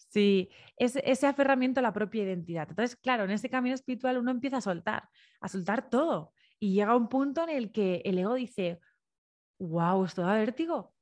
Sí, 0.09 0.49
es, 0.77 0.95
ese 1.03 1.27
aferramiento 1.27 1.79
a 1.79 1.83
la 1.83 1.93
propia 1.93 2.23
identidad. 2.23 2.67
Entonces, 2.69 2.95
claro, 2.95 3.25
en 3.25 3.31
ese 3.31 3.49
camino 3.49 3.75
espiritual 3.75 4.17
uno 4.17 4.31
empieza 4.31 4.57
a 4.57 4.61
soltar, 4.61 5.09
a 5.41 5.47
soltar 5.47 5.89
todo. 5.89 6.33
Y 6.59 6.73
llega 6.73 6.95
un 6.95 7.07
punto 7.07 7.43
en 7.43 7.49
el 7.49 7.71
que 7.71 8.01
el 8.05 8.17
ego 8.17 8.33
dice, 8.35 8.79
wow, 9.59 10.03
esto 10.05 10.21
da 10.21 10.33
vértigo, 10.33 10.93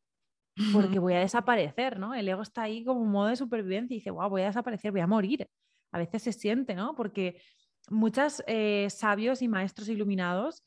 porque 0.73 0.99
voy 0.99 1.13
a 1.13 1.19
desaparecer, 1.19 1.99
¿no? 1.99 2.13
El 2.13 2.27
ego 2.27 2.41
está 2.41 2.63
ahí 2.63 2.83
como 2.83 3.01
un 3.01 3.11
modo 3.11 3.27
de 3.27 3.35
supervivencia 3.35 3.93
y 3.93 3.99
dice, 3.99 4.11
wow, 4.11 4.29
voy 4.29 4.41
a 4.41 4.47
desaparecer, 4.47 4.91
voy 4.91 5.01
a 5.01 5.07
morir. 5.07 5.47
a 5.91 5.97
veces 5.97 6.23
se 6.23 6.33
siente, 6.33 6.75
¿no? 6.75 6.95
Porque 6.95 7.41
muchos 7.89 8.43
eh, 8.47 8.87
sabios 8.89 9.41
y 9.41 9.47
maestros 9.47 9.87
iluminados 9.89 10.63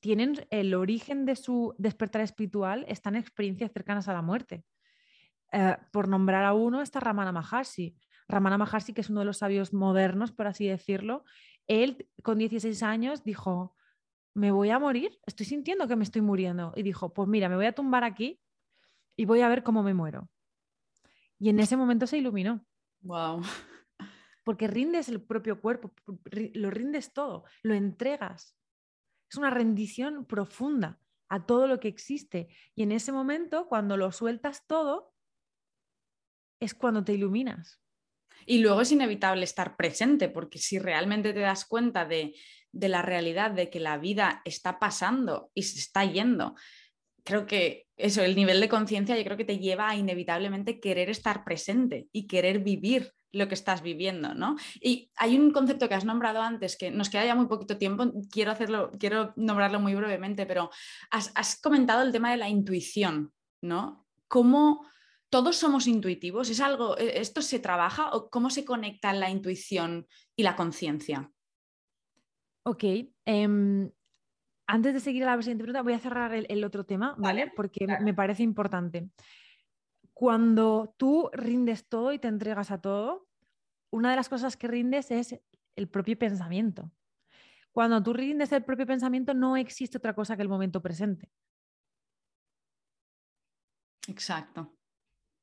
tienen 0.00 0.46
el 0.50 0.74
origen 0.74 1.26
de 1.26 1.36
su 1.36 1.74
despertar 1.78 2.22
espiritual, 2.22 2.84
están 2.88 3.14
en 3.14 3.20
experiencias 3.20 3.72
cercanas 3.72 4.08
a 4.08 4.14
la 4.14 4.22
muerte. 4.22 4.64
Eh, 5.52 5.76
por 5.92 6.08
nombrar 6.08 6.44
a 6.44 6.52
uno 6.52 6.82
está 6.82 7.00
Ramana 7.00 7.32
Maharshi. 7.32 7.96
Ramana 8.28 8.58
Maharshi, 8.58 8.94
que 8.94 9.02
es 9.02 9.10
uno 9.10 9.20
de 9.20 9.26
los 9.26 9.38
sabios 9.38 9.72
modernos, 9.72 10.32
por 10.32 10.46
así 10.46 10.66
decirlo, 10.66 11.24
él 11.66 12.08
con 12.22 12.38
16 12.38 12.82
años 12.82 13.22
dijo, 13.22 13.76
me 14.34 14.50
voy 14.50 14.70
a 14.70 14.78
morir, 14.78 15.18
estoy 15.26 15.46
sintiendo 15.46 15.86
que 15.86 15.96
me 15.96 16.04
estoy 16.04 16.20
muriendo. 16.20 16.72
Y 16.76 16.82
dijo, 16.82 17.14
pues 17.14 17.28
mira, 17.28 17.48
me 17.48 17.56
voy 17.56 17.66
a 17.66 17.74
tumbar 17.74 18.04
aquí 18.04 18.40
y 19.16 19.24
voy 19.24 19.40
a 19.40 19.48
ver 19.48 19.62
cómo 19.62 19.82
me 19.82 19.94
muero. 19.94 20.28
Y 21.38 21.48
en 21.48 21.60
ese 21.60 21.76
momento 21.76 22.06
se 22.06 22.18
iluminó. 22.18 22.64
Wow. 23.02 23.42
Porque 24.44 24.66
rindes 24.66 25.08
el 25.08 25.22
propio 25.22 25.60
cuerpo, 25.60 25.94
lo 26.54 26.70
rindes 26.70 27.12
todo, 27.12 27.44
lo 27.62 27.74
entregas. 27.74 28.56
Es 29.30 29.36
una 29.36 29.50
rendición 29.50 30.26
profunda 30.26 31.00
a 31.28 31.46
todo 31.46 31.66
lo 31.66 31.80
que 31.80 31.88
existe. 31.88 32.48
Y 32.74 32.82
en 32.82 32.92
ese 32.92 33.12
momento, 33.12 33.68
cuando 33.68 33.96
lo 33.96 34.12
sueltas 34.12 34.66
todo, 34.66 35.14
es 36.60 36.74
cuando 36.74 37.04
te 37.04 37.14
iluminas. 37.14 37.80
Y 38.46 38.58
luego 38.58 38.82
es 38.82 38.92
inevitable 38.92 39.44
estar 39.44 39.76
presente, 39.76 40.28
porque 40.28 40.58
si 40.58 40.78
realmente 40.78 41.32
te 41.32 41.40
das 41.40 41.64
cuenta 41.64 42.04
de, 42.04 42.34
de 42.74 42.88
la 42.88 43.02
realidad, 43.02 43.52
de 43.52 43.70
que 43.70 43.80
la 43.80 43.98
vida 43.98 44.42
está 44.44 44.78
pasando 44.78 45.50
y 45.54 45.62
se 45.62 45.78
está 45.78 46.04
yendo, 46.04 46.54
creo 47.24 47.46
que 47.46 47.86
eso, 47.96 48.22
el 48.22 48.36
nivel 48.36 48.60
de 48.60 48.68
conciencia, 48.68 49.16
yo 49.16 49.24
creo 49.24 49.36
que 49.36 49.44
te 49.44 49.58
lleva 49.58 49.88
a 49.88 49.96
inevitablemente 49.96 50.80
querer 50.80 51.08
estar 51.10 51.44
presente 51.44 52.08
y 52.12 52.26
querer 52.26 52.58
vivir 52.58 53.12
lo 53.32 53.48
que 53.48 53.54
estás 53.54 53.82
viviendo, 53.82 54.34
¿no? 54.34 54.56
Y 54.80 55.10
hay 55.16 55.36
un 55.36 55.50
concepto 55.50 55.88
que 55.88 55.94
has 55.94 56.04
nombrado 56.04 56.40
antes 56.40 56.76
que 56.76 56.90
nos 56.90 57.10
queda 57.10 57.24
ya 57.24 57.34
muy 57.34 57.46
poquito 57.46 57.78
tiempo, 57.78 58.12
quiero 58.30 58.52
hacerlo, 58.52 58.92
quiero 58.98 59.32
nombrarlo 59.36 59.80
muy 59.80 59.94
brevemente, 59.94 60.46
pero 60.46 60.70
has, 61.10 61.32
has 61.34 61.60
comentado 61.60 62.02
el 62.02 62.12
tema 62.12 62.30
de 62.30 62.36
la 62.36 62.48
intuición, 62.48 63.32
¿no? 63.60 64.06
¿Cómo 64.28 64.86
todos 65.30 65.56
somos 65.56 65.88
intuitivos? 65.88 66.48
¿Es 66.50 66.60
algo, 66.60 66.96
e, 66.96 67.20
esto 67.20 67.42
se 67.42 67.58
trabaja 67.58 68.10
o 68.12 68.30
cómo 68.30 68.50
se 68.50 68.64
conecta 68.64 69.12
la 69.12 69.30
intuición 69.30 70.06
y 70.36 70.44
la 70.44 70.54
conciencia? 70.54 71.32
Ok. 72.64 72.84
Em, 73.24 73.90
antes 74.66 74.94
de 74.94 75.00
seguir 75.00 75.24
a 75.24 75.36
la 75.36 75.42
siguiente 75.42 75.64
pregunta, 75.64 75.82
voy 75.82 75.92
a 75.92 75.98
cerrar 75.98 76.34
el, 76.34 76.64
otro 76.64 76.84
tema, 76.84 77.14
¿vale? 77.18 77.52
Porque 77.54 77.86
me 78.00 78.14
parece 78.14 78.42
importante. 78.42 79.10
Cuando 80.12 80.94
tú 80.96 81.30
rindes 81.32 81.88
todo 81.88 82.12
y 82.12 82.18
te 82.18 82.28
entregas 82.28 82.70
a 82.70 82.80
todo, 82.80 83.28
una 83.90 84.10
de 84.10 84.16
las 84.16 84.28
cosas 84.28 84.56
que 84.56 84.68
rindes 84.68 85.10
es 85.10 85.38
el 85.76 85.88
propio 85.88 86.18
pensamiento. 86.18 86.90
Cuando 87.72 88.02
tú 88.02 88.12
rindes 88.12 88.52
el 88.52 88.64
propio 88.64 88.86
pensamiento, 88.86 89.34
no 89.34 89.56
existe 89.56 89.98
otra 89.98 90.14
cosa 90.14 90.36
que 90.36 90.42
el 90.42 90.48
momento 90.48 90.80
presente. 90.80 91.30
Exacto. 94.08 94.76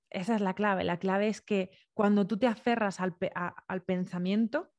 Esa 0.10 0.36
es 0.36 0.42
la 0.42 0.54
clave. 0.54 0.84
La 0.84 0.98
clave 0.98 1.28
es 1.28 1.42
que 1.42 1.72
cuando 1.94 2.28
tú 2.28 2.38
te 2.38 2.48
aferras 2.48 3.00
al, 3.00 3.16
pensamiento, 3.86 4.72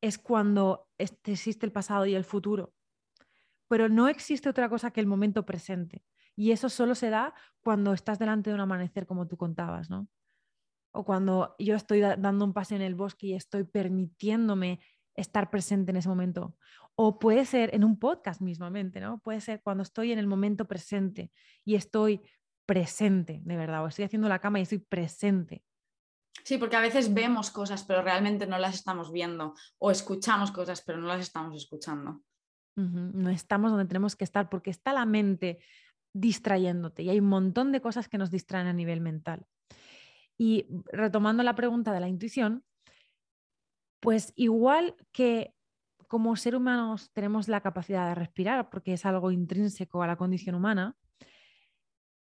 es 0.00 0.18
cuando 0.18 0.88
existe 0.98 1.66
el 1.66 1.72
pasado 1.72 2.06
y 2.06 2.14
el 2.14 2.24
futuro. 2.24 2.74
Pero 3.68 3.88
no 3.88 4.08
existe 4.08 4.48
otra 4.48 4.68
cosa 4.68 4.90
que 4.90 5.00
el 5.00 5.06
momento 5.06 5.44
presente. 5.44 6.04
Y 6.36 6.52
eso 6.52 6.68
solo 6.68 6.94
se 6.94 7.10
da 7.10 7.34
cuando 7.62 7.92
estás 7.92 8.18
delante 8.18 8.50
de 8.50 8.54
un 8.54 8.60
amanecer, 8.60 9.06
como 9.06 9.26
tú 9.26 9.36
contabas, 9.36 9.90
¿no? 9.90 10.08
O 10.92 11.04
cuando 11.04 11.56
yo 11.58 11.74
estoy 11.74 12.00
dando 12.00 12.44
un 12.44 12.52
paseo 12.52 12.76
en 12.76 12.82
el 12.82 12.94
bosque 12.94 13.28
y 13.28 13.34
estoy 13.34 13.64
permitiéndome 13.64 14.80
estar 15.14 15.50
presente 15.50 15.90
en 15.90 15.96
ese 15.96 16.08
momento. 16.08 16.56
O 16.94 17.18
puede 17.18 17.44
ser 17.44 17.74
en 17.74 17.84
un 17.84 17.98
podcast 17.98 18.40
mismamente, 18.40 19.00
¿no? 19.00 19.18
Puede 19.18 19.40
ser 19.40 19.62
cuando 19.62 19.82
estoy 19.82 20.12
en 20.12 20.18
el 20.18 20.26
momento 20.26 20.66
presente 20.66 21.32
y 21.64 21.74
estoy 21.74 22.22
presente, 22.66 23.40
de 23.44 23.56
verdad, 23.56 23.84
o 23.84 23.88
estoy 23.88 24.04
haciendo 24.04 24.28
la 24.28 24.38
cama 24.38 24.58
y 24.58 24.62
estoy 24.62 24.78
presente. 24.78 25.62
Sí, 26.44 26.58
porque 26.58 26.76
a 26.76 26.80
veces 26.80 27.12
vemos 27.12 27.50
cosas, 27.50 27.84
pero 27.84 28.02
realmente 28.02 28.46
no 28.46 28.58
las 28.58 28.74
estamos 28.74 29.12
viendo, 29.12 29.54
o 29.78 29.90
escuchamos 29.90 30.50
cosas, 30.50 30.82
pero 30.82 30.98
no 30.98 31.06
las 31.06 31.20
estamos 31.20 31.56
escuchando. 31.56 32.22
No 32.76 33.30
estamos 33.30 33.70
donde 33.70 33.86
tenemos 33.86 34.16
que 34.16 34.24
estar 34.24 34.50
porque 34.50 34.70
está 34.70 34.92
la 34.92 35.06
mente 35.06 35.60
distrayéndote 36.12 37.02
y 37.02 37.10
hay 37.10 37.20
un 37.20 37.28
montón 37.28 37.72
de 37.72 37.80
cosas 37.80 38.08
que 38.08 38.18
nos 38.18 38.30
distraen 38.30 38.66
a 38.66 38.72
nivel 38.74 39.00
mental. 39.00 39.46
Y 40.36 40.66
retomando 40.92 41.42
la 41.42 41.54
pregunta 41.54 41.92
de 41.92 42.00
la 42.00 42.08
intuición, 42.08 42.64
pues 44.00 44.34
igual 44.36 44.94
que 45.12 45.54
como 46.06 46.36
ser 46.36 46.54
humanos 46.54 47.10
tenemos 47.12 47.48
la 47.48 47.62
capacidad 47.62 48.08
de 48.08 48.14
respirar 48.14 48.70
porque 48.70 48.92
es 48.92 49.06
algo 49.06 49.30
intrínseco 49.30 50.02
a 50.02 50.06
la 50.06 50.16
condición 50.16 50.54
humana, 50.54 50.96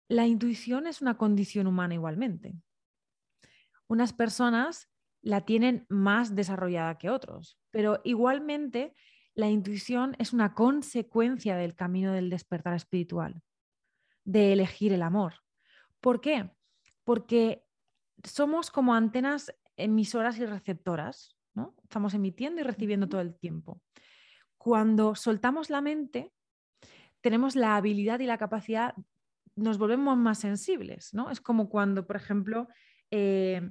la 0.08 0.26
intuición 0.26 0.86
es 0.86 1.00
una 1.00 1.16
condición 1.16 1.66
humana 1.66 1.94
igualmente. 1.94 2.54
Unas 3.92 4.14
personas 4.14 4.88
la 5.20 5.42
tienen 5.42 5.84
más 5.90 6.34
desarrollada 6.34 6.96
que 6.96 7.10
otros, 7.10 7.58
pero 7.70 8.00
igualmente 8.04 8.94
la 9.34 9.50
intuición 9.50 10.16
es 10.18 10.32
una 10.32 10.54
consecuencia 10.54 11.56
del 11.56 11.74
camino 11.74 12.10
del 12.14 12.30
despertar 12.30 12.72
espiritual, 12.72 13.42
de 14.24 14.54
elegir 14.54 14.94
el 14.94 15.02
amor. 15.02 15.34
¿Por 16.00 16.22
qué? 16.22 16.50
Porque 17.04 17.66
somos 18.24 18.70
como 18.70 18.94
antenas 18.94 19.54
emisoras 19.76 20.38
y 20.38 20.46
receptoras, 20.46 21.36
¿no? 21.52 21.76
Estamos 21.82 22.14
emitiendo 22.14 22.62
y 22.62 22.64
recibiendo 22.64 23.10
todo 23.10 23.20
el 23.20 23.34
tiempo. 23.34 23.82
Cuando 24.56 25.14
soltamos 25.14 25.68
la 25.68 25.82
mente, 25.82 26.32
tenemos 27.20 27.56
la 27.56 27.76
habilidad 27.76 28.20
y 28.20 28.26
la 28.26 28.38
capacidad 28.38 28.94
nos 29.54 29.76
volvemos 29.76 30.16
más 30.16 30.38
sensibles, 30.38 31.12
¿no? 31.12 31.30
Es 31.30 31.42
como 31.42 31.68
cuando, 31.68 32.06
por 32.06 32.16
ejemplo, 32.16 32.68
eh, 33.12 33.70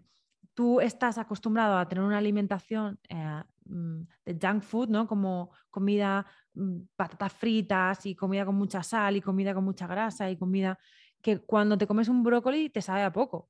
tú 0.53 0.79
estás 0.79 1.17
acostumbrado 1.17 1.77
a 1.77 1.89
tener 1.89 2.03
una 2.03 2.19
alimentación 2.19 2.99
eh, 3.09 3.43
mm, 3.65 4.01
de 4.23 4.37
junk 4.39 4.61
food, 4.61 4.89
¿no? 4.89 5.07
Como 5.07 5.51
comida, 5.71 6.25
mm, 6.53 6.81
patatas 6.95 7.33
fritas 7.33 8.05
y 8.05 8.15
comida 8.15 8.45
con 8.45 8.55
mucha 8.55 8.83
sal 8.83 9.17
y 9.17 9.21
comida 9.21 9.55
con 9.55 9.63
mucha 9.63 9.87
grasa 9.87 10.29
y 10.29 10.37
comida 10.37 10.77
que 11.21 11.39
cuando 11.39 11.75
te 11.75 11.87
comes 11.87 12.07
un 12.07 12.21
brócoli 12.21 12.69
te 12.69 12.83
sabe 12.83 13.01
a 13.01 13.11
poco. 13.11 13.49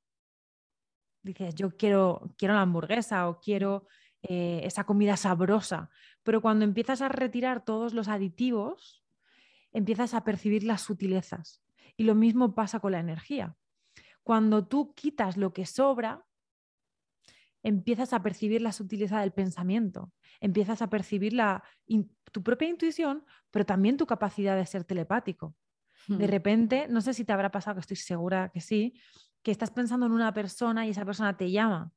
Dices, 1.22 1.54
yo 1.54 1.76
quiero, 1.76 2.32
quiero 2.38 2.54
la 2.54 2.62
hamburguesa 2.62 3.28
o 3.28 3.38
quiero 3.38 3.86
eh, 4.22 4.62
esa 4.64 4.84
comida 4.84 5.16
sabrosa, 5.18 5.90
pero 6.22 6.40
cuando 6.40 6.64
empiezas 6.64 7.02
a 7.02 7.08
retirar 7.08 7.64
todos 7.64 7.92
los 7.92 8.08
aditivos, 8.08 9.04
empiezas 9.72 10.14
a 10.14 10.24
percibir 10.24 10.64
las 10.64 10.80
sutilezas 10.80 11.62
y 11.98 12.04
lo 12.04 12.14
mismo 12.14 12.54
pasa 12.54 12.80
con 12.80 12.92
la 12.92 13.00
energía. 13.00 13.56
Cuando 14.22 14.66
tú 14.66 14.94
quitas 14.94 15.36
lo 15.36 15.52
que 15.52 15.66
sobra, 15.66 16.24
empiezas 17.62 18.12
a 18.12 18.22
percibir 18.22 18.62
la 18.62 18.72
sutileza 18.72 19.20
del 19.20 19.32
pensamiento, 19.32 20.12
empiezas 20.40 20.82
a 20.82 20.90
percibir 20.90 21.32
la, 21.32 21.62
tu 22.30 22.42
propia 22.42 22.68
intuición, 22.68 23.24
pero 23.50 23.64
también 23.64 23.96
tu 23.96 24.06
capacidad 24.06 24.56
de 24.56 24.66
ser 24.66 24.84
telepático. 24.84 25.54
De 26.08 26.26
hmm. 26.26 26.30
repente, 26.30 26.86
no 26.88 27.00
sé 27.00 27.14
si 27.14 27.24
te 27.24 27.32
habrá 27.32 27.50
pasado, 27.50 27.76
que 27.76 27.80
estoy 27.80 27.96
segura 27.96 28.50
que 28.52 28.60
sí, 28.60 28.94
que 29.42 29.50
estás 29.50 29.70
pensando 29.70 30.06
en 30.06 30.12
una 30.12 30.32
persona 30.32 30.86
y 30.86 30.90
esa 30.90 31.04
persona 31.04 31.36
te 31.36 31.50
llama. 31.50 31.92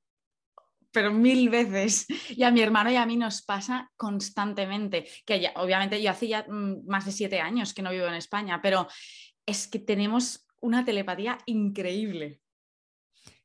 Pero 0.91 1.11
mil 1.11 1.49
veces. 1.49 2.07
Y 2.29 2.43
a 2.43 2.51
mi 2.51 2.61
hermano 2.61 2.89
y 2.89 2.95
a 2.95 3.05
mí 3.05 3.17
nos 3.17 3.41
pasa 3.41 3.91
constantemente. 3.97 5.05
Que 5.25 5.41
ya, 5.41 5.51
obviamente 5.57 6.01
yo 6.01 6.09
hace 6.09 6.27
ya 6.27 6.45
mm, 6.47 6.87
más 6.87 7.05
de 7.05 7.11
siete 7.11 7.41
años 7.41 7.73
que 7.73 7.81
no 7.81 7.91
vivo 7.91 8.05
en 8.07 8.13
España, 8.13 8.61
pero 8.61 8.87
es 9.45 9.67
que 9.67 9.79
tenemos 9.79 10.44
una 10.65 10.83
telepatía 10.83 11.37
increíble. 11.45 12.41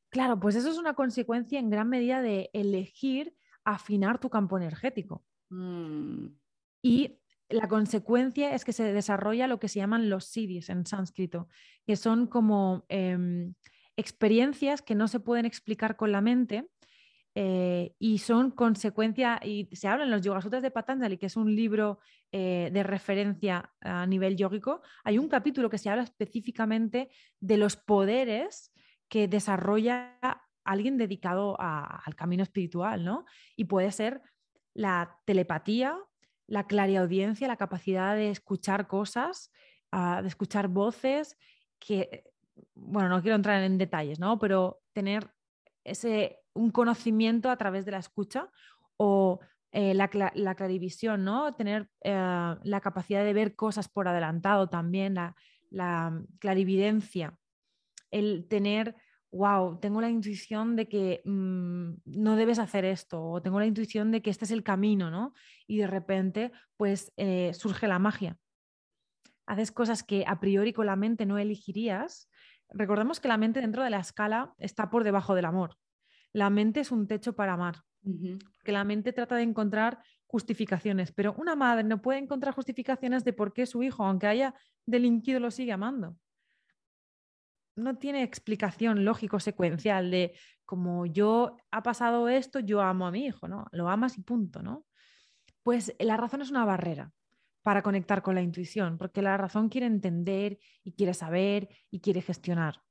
Claro, 0.09 0.39
pues 0.39 0.55
eso 0.55 0.69
es 0.69 0.77
una 0.77 0.93
consecuencia 0.93 1.59
en 1.59 1.69
gran 1.69 1.87
medida 1.87 2.21
de 2.21 2.49
elegir 2.53 3.35
afinar 3.63 4.19
tu 4.19 4.29
campo 4.29 4.57
energético. 4.57 5.23
Mm. 5.49 6.27
Y 6.81 7.19
la 7.47 7.67
consecuencia 7.67 8.55
es 8.55 8.65
que 8.65 8.73
se 8.73 8.91
desarrolla 8.91 9.47
lo 9.47 9.59
que 9.59 9.67
se 9.67 9.79
llaman 9.79 10.09
los 10.09 10.25
siddhis 10.25 10.69
en 10.69 10.85
sánscrito, 10.85 11.47
que 11.85 11.95
son 11.95 12.27
como 12.27 12.85
em, 12.89 13.53
experiencias 13.95 14.81
que 14.81 14.95
no 14.95 15.07
se 15.07 15.19
pueden 15.19 15.45
explicar 15.45 15.95
con 15.95 16.11
la 16.11 16.21
mente, 16.21 16.69
eh, 17.33 17.95
y 17.97 18.17
son 18.17 18.51
consecuencia, 18.51 19.39
y 19.43 19.69
se 19.73 19.87
habla 19.87 20.03
en 20.03 20.11
los 20.11 20.21
Yoga 20.21 20.41
Sutras 20.41 20.61
de 20.61 20.71
Patanjali, 20.71 21.17
que 21.17 21.27
es 21.27 21.37
un 21.37 21.55
libro 21.55 21.99
eh, 22.31 22.69
de 22.73 22.83
referencia 22.83 23.71
a 23.79 24.05
nivel 24.05 24.35
yógico, 24.35 24.81
hay 25.03 25.17
un 25.17 25.29
capítulo 25.29 25.69
que 25.69 25.77
se 25.77 25.89
habla 25.89 26.03
específicamente 26.03 27.09
de 27.39 27.57
los 27.57 27.77
poderes 27.77 28.73
que 29.07 29.27
desarrolla 29.27 30.17
alguien 30.63 30.97
dedicado 30.97 31.55
al 31.59 32.15
camino 32.15 32.43
espiritual, 32.43 33.03
¿no? 33.03 33.25
Y 33.55 33.65
puede 33.65 33.91
ser 33.91 34.21
la 34.73 35.19
telepatía, 35.25 35.97
la 36.47 36.67
clariaudiencia, 36.67 37.47
la 37.47 37.57
capacidad 37.57 38.15
de 38.15 38.29
escuchar 38.29 38.87
cosas, 38.87 39.51
ah, 39.91 40.21
de 40.21 40.27
escuchar 40.27 40.67
voces, 40.67 41.37
que, 41.79 42.25
bueno, 42.75 43.09
no 43.09 43.21
quiero 43.21 43.35
entrar 43.35 43.63
en 43.63 43.77
detalles, 43.77 44.19
¿no? 44.19 44.37
Pero 44.37 44.81
tener 44.93 45.31
ese 45.83 46.40
un 46.53 46.71
conocimiento 46.71 47.49
a 47.49 47.57
través 47.57 47.85
de 47.85 47.91
la 47.91 47.99
escucha 47.99 48.49
o 48.97 49.39
eh, 49.73 49.93
la, 49.93 50.09
clarivisión, 50.09 51.23
¿no? 51.23 51.53
Tener 51.53 51.89
eh, 52.01 52.11
la 52.11 52.81
capacidad 52.81 53.23
de 53.23 53.33
ver 53.33 53.55
cosas 53.55 53.87
por 53.87 54.07
adelantado 54.07 54.67
también, 54.67 55.13
la, 55.13 55.33
clarividencia, 56.39 57.37
el 58.11 58.47
tener, 58.49 58.95
wow, 59.31 59.79
tengo 59.79 60.01
la 60.01 60.09
intuición 60.09 60.75
de 60.75 60.89
que 60.89 61.21
mm, 61.23 61.93
no 62.03 62.35
debes 62.35 62.59
hacer 62.59 62.83
esto, 62.83 63.23
o 63.23 63.41
tengo 63.41 63.61
la 63.61 63.65
intuición 63.65 64.11
de 64.11 64.21
que 64.21 64.29
este 64.29 64.43
es 64.43 64.51
el 64.51 64.63
camino, 64.63 65.09
¿no? 65.09 65.33
Y 65.67 65.77
de 65.77 65.87
repente, 65.87 66.51
pues 66.75 67.13
eh, 67.15 67.53
surge 67.53 67.87
la 67.87 67.99
magia. 67.99 68.37
Haces 69.45 69.71
cosas 69.71 70.03
que 70.03 70.25
a 70.27 70.41
priori 70.41 70.73
con 70.73 70.85
la 70.85 70.97
mente 70.97 71.25
no 71.25 71.37
elegirías. 71.37 72.29
Recordemos 72.69 73.21
que 73.21 73.29
la 73.29 73.37
mente 73.37 73.61
dentro 73.61 73.83
de 73.83 73.89
la 73.89 73.99
escala 73.99 74.53
está 74.57 74.89
por 74.89 75.05
debajo 75.05 75.33
del 75.33 75.45
amor. 75.45 75.77
La 76.33 76.49
mente 76.49 76.79
es 76.79 76.91
un 76.91 77.07
techo 77.07 77.33
para 77.33 77.53
amar 77.53 77.83
que 78.63 78.71
la 78.71 78.83
mente 78.83 79.13
trata 79.13 79.35
de 79.35 79.43
encontrar 79.43 79.99
justificaciones, 80.25 81.11
pero 81.11 81.33
una 81.37 81.55
madre 81.55 81.83
no 81.83 82.01
puede 82.01 82.19
encontrar 82.19 82.53
justificaciones 82.53 83.23
de 83.23 83.33
por 83.33 83.53
qué 83.53 83.65
su 83.65 83.83
hijo, 83.83 84.03
aunque 84.03 84.27
haya 84.27 84.55
delinquido, 84.85 85.39
lo 85.39 85.51
sigue 85.51 85.71
amando. 85.71 86.17
No 87.75 87.97
tiene 87.97 88.23
explicación 88.23 89.05
lógico 89.05 89.39
secuencial 89.39 90.11
de 90.11 90.33
como 90.65 91.05
yo 91.05 91.57
ha 91.69 91.83
pasado 91.83 92.27
esto, 92.29 92.59
yo 92.59 92.81
amo 92.81 93.07
a 93.07 93.11
mi 93.11 93.25
hijo, 93.25 93.47
¿no? 93.47 93.65
Lo 93.71 93.89
amas 93.89 94.17
y 94.17 94.21
punto, 94.21 94.61
¿no? 94.61 94.85
Pues 95.63 95.95
la 95.99 96.17
razón 96.17 96.41
es 96.41 96.49
una 96.49 96.65
barrera 96.65 97.11
para 97.61 97.83
conectar 97.83 98.21
con 98.21 98.35
la 98.35 98.41
intuición, 98.41 98.97
porque 98.97 99.21
la 99.21 99.37
razón 99.37 99.69
quiere 99.69 99.87
entender 99.87 100.57
y 100.83 100.93
quiere 100.93 101.13
saber 101.13 101.69
y 101.91 101.99
quiere 101.99 102.21
gestionar. 102.21 102.81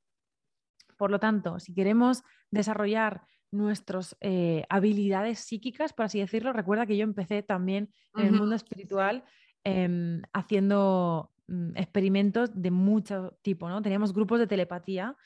Por 1.01 1.11
lo 1.11 1.19
tanto, 1.19 1.59
si 1.59 1.73
queremos 1.73 2.25
desarrollar 2.51 3.23
nuestras 3.51 4.19
eh, 4.21 4.67
habilidades 4.69 5.39
psíquicas, 5.39 5.95
por 5.95 6.05
así 6.05 6.21
decirlo. 6.21 6.53
Recuerda 6.53 6.85
que 6.85 6.99
yo 6.99 7.05
empecé 7.05 7.43
también 7.43 7.91
en 8.17 8.27
el 8.27 8.33
mundo 8.33 8.55
espiritual 8.55 9.25
em, 9.65 10.21
haciendo 10.35 11.33
mm, 11.49 11.75
experimentos 11.77 12.51
de 12.53 12.71
mucho 12.71 13.39
tipo, 13.41 13.67
¿no? 13.71 13.81
Teníamos 13.81 14.13
grupos 14.13 14.41
de 14.41 14.47
telepatía 14.47 15.17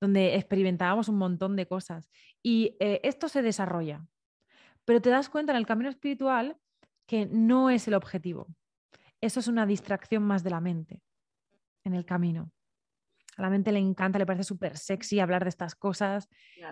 donde 0.00 0.36
experimentábamos 0.36 1.08
un 1.08 1.16
montón 1.18 1.56
de 1.56 1.66
cosas 1.66 2.08
y 2.44 2.76
eh, 2.78 3.00
esto 3.02 3.28
se 3.28 3.42
desarrolla, 3.42 4.04
pero 4.84 5.00
te 5.00 5.10
das 5.10 5.28
cuenta 5.28 5.52
en 5.52 5.58
el 5.58 5.66
camino 5.66 5.90
espiritual 5.90 6.56
que 7.06 7.26
no 7.26 7.70
es 7.70 7.88
el 7.88 7.94
objetivo. 7.94 8.46
Eso 9.20 9.40
es 9.40 9.48
una 9.48 9.66
distracción 9.66 10.22
más 10.22 10.44
de 10.44 10.50
la 10.50 10.60
mente 10.60 11.02
en 11.84 11.94
el 11.94 12.04
camino. 12.04 12.52
A 13.36 13.42
la 13.42 13.50
mente 13.50 13.72
le 13.72 13.78
encanta, 13.78 14.18
le 14.18 14.26
parece 14.26 14.44
súper 14.44 14.76
sexy 14.76 15.20
hablar 15.20 15.44
de 15.44 15.48
estas 15.48 15.74
cosas. 15.74 16.28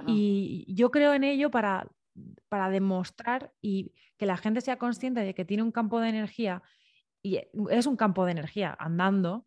Y 0.07 0.67
yo 0.69 0.91
creo 0.91 1.15
en 1.15 1.25
ello 1.25 1.51
para, 1.51 1.91
para 2.49 2.69
demostrar 2.71 3.53
y 3.61 3.93
que 4.17 4.27
la 4.27 4.37
gente 4.37 4.61
sea 4.61 4.77
consciente 4.77 5.21
de 5.21 5.35
que 5.35 5.45
tiene 5.45 5.63
un 5.63 5.73
campo 5.73 6.01
de 6.01 6.11
energía 6.11 6.63
y 7.23 7.41
es 7.71 7.87
un 7.87 7.97
campo 7.97 8.25
de 8.25 8.33
energía 8.33 8.77
andando 8.79 9.47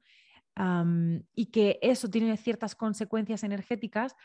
y 1.35 1.45
que 1.48 1.80
eso 1.81 2.10
tiene 2.10 2.38
ciertas 2.38 2.76
consecuencias 2.76 3.44
energéticas, 3.44 4.15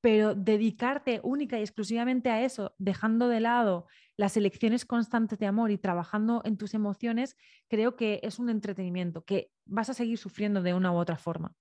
pero 0.00 0.34
dedicarte 0.34 1.20
única 1.22 1.58
y 1.58 1.62
exclusivamente 1.62 2.30
a 2.30 2.42
eso, 2.42 2.74
dejando 2.78 3.28
de 3.28 3.40
lado 3.40 3.86
las 4.16 4.36
elecciones 4.36 4.84
constantes 4.84 5.38
de 5.38 5.46
amor 5.46 5.70
y 5.70 5.78
trabajando 5.78 6.42
en 6.44 6.56
tus 6.56 6.74
emociones, 6.74 7.36
creo 7.68 7.96
que 7.96 8.20
es 8.22 8.38
un 8.38 8.50
entretenimiento 8.50 9.24
que 9.24 9.50
vas 9.64 9.90
a 9.90 9.94
seguir 9.94 10.18
sufriendo 10.18 10.62
de 10.62 10.74
una 10.74 10.92
u 10.92 10.96
otra 10.96 11.16
forma. 11.16 11.54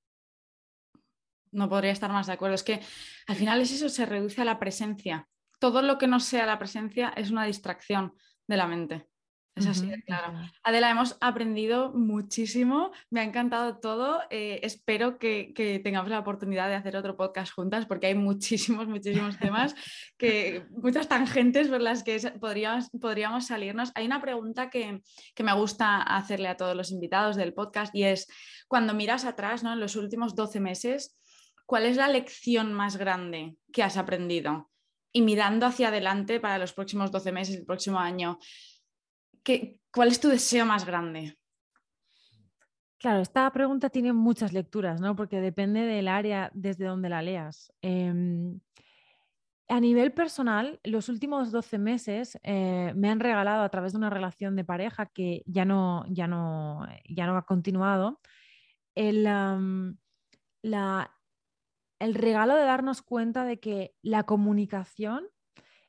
No 1.56 1.69
podría 1.69 1.91
estar 1.91 2.11
más 2.11 2.27
de 2.27 2.34
acuerdo. 2.34 2.56
Es 2.56 2.64
que 2.64 2.82
al 3.27 3.36
final 3.36 3.61
es 3.61 3.72
eso, 3.72 3.90
se 3.90 4.06
reduce 4.06 4.41
a 4.41 4.45
la 4.45 4.60
presencia. 4.60 5.27
Todo 5.60 5.82
lo 5.82 5.98
que 5.98 6.07
no 6.07 6.19
sea 6.19 6.45
la 6.45 6.60
presencia 6.60 7.14
es 7.15 7.32
una 7.32 7.45
distracción 7.45 8.14
de 8.48 8.57
la 8.57 8.68
mente. 8.68 9.07
Es 9.56 9.68
así 9.68 9.90
claro. 10.06 10.34
Adela, 10.64 10.91
hemos 10.91 11.15
aprendido 11.22 11.94
muchísimo, 11.94 12.91
me 13.10 13.22
ha 13.22 13.23
encantado 13.23 13.77
todo. 13.77 14.22
Eh, 14.30 14.60
espero 14.64 15.18
que, 15.18 15.53
tengamos 15.82 16.10
la 16.10 16.19
oportunidad 16.19 16.68
de 16.68 16.76
hacer 16.76 16.98
otro 16.98 17.15
podcast 17.15 17.53
juntas 17.53 17.86
porque 17.86 18.07
hay 18.07 18.15
muchísimos, 18.15 18.86
muchísimos 18.90 19.40
temas, 19.40 19.73
que, 20.18 20.65
muchas 20.72 21.07
tangentes 21.07 21.69
por 21.69 21.80
las 21.80 22.03
que 22.03 22.19
podríamos, 22.38 22.90
podríamos 22.99 23.48
salirnos. 23.48 23.94
Hay 23.95 24.06
una 24.06 24.22
pregunta 24.22 24.69
que, 24.69 25.02
que, 25.34 25.44
me 25.44 25.53
gusta 25.53 26.02
hacerle 26.02 26.49
a 26.49 26.57
todos 26.57 26.76
los 26.76 26.91
invitados 26.91 27.38
del 27.38 27.53
podcast 27.53 27.95
y 27.95 28.03
es, 28.03 28.27
cuando 28.68 28.94
miras 28.94 29.23
atrás, 29.23 29.64
¿no? 29.64 29.72
en 29.72 29.80
los 29.80 29.95
últimos 29.95 30.36
12 30.36 30.60
meses, 30.60 31.18
¿cuál 31.66 31.86
es 31.86 31.98
la 31.98 32.08
lección 32.08 32.74
más 32.74 32.98
grande 32.98 33.58
que 33.72 33.84
has 33.84 33.98
aprendido? 33.98 34.70
Y 35.12 35.22
mirando 35.22 35.66
hacia 35.66 35.88
adelante 35.88 36.40
para 36.40 36.58
los 36.58 36.74
próximos 36.74 37.12
12 37.12 37.32
meses, 37.32 37.56
el 37.56 37.66
próximo 37.66 38.00
año, 38.00 38.38
¿qué, 39.44 39.80
¿cuál 39.92 40.10
es 40.10 40.20
tu 40.20 40.28
deseo 40.28 40.66
más 40.66 40.86
grande? 40.86 41.38
Claro, 42.98 43.22
esta 43.22 43.52
pregunta 43.52 43.90
tiene 43.90 44.14
muchas 44.14 44.52
lecturas, 44.52 45.00
¿no? 45.00 45.16
Porque 45.16 45.40
depende 45.40 45.82
del 45.82 46.08
área 46.08 46.50
desde 46.54 46.86
donde 46.86 47.10
la 47.10 47.22
leas. 47.22 47.72
Em, 47.82 48.60
a 49.68 49.80
nivel 49.80 50.12
personal, 50.12 50.80
los 50.84 51.10
últimos 51.10 51.52
12 51.52 51.78
meses 51.78 52.40
eh, 52.44 52.94
me 52.96 53.10
han 53.10 53.20
regalado 53.20 53.64
a 53.64 53.70
través 53.70 53.94
de 53.94 53.98
una 53.98 54.10
relación 54.10 54.56
de 54.56 54.64
pareja 54.64 55.08
que 55.08 55.44
ya 55.46 55.66
no, 55.66 56.06
ya 56.10 56.28
no, 56.28 56.86
ya 57.08 57.26
no 57.26 57.38
ha 57.38 57.46
continuado, 57.46 58.22
el, 58.96 59.24
la 60.62 61.15
el 62.00 62.14
regalo 62.14 62.56
de 62.56 62.64
darnos 62.64 63.02
cuenta 63.02 63.46
de 63.46 63.60
que 63.60 63.94
la 64.02 64.24
comunicación 64.24 65.28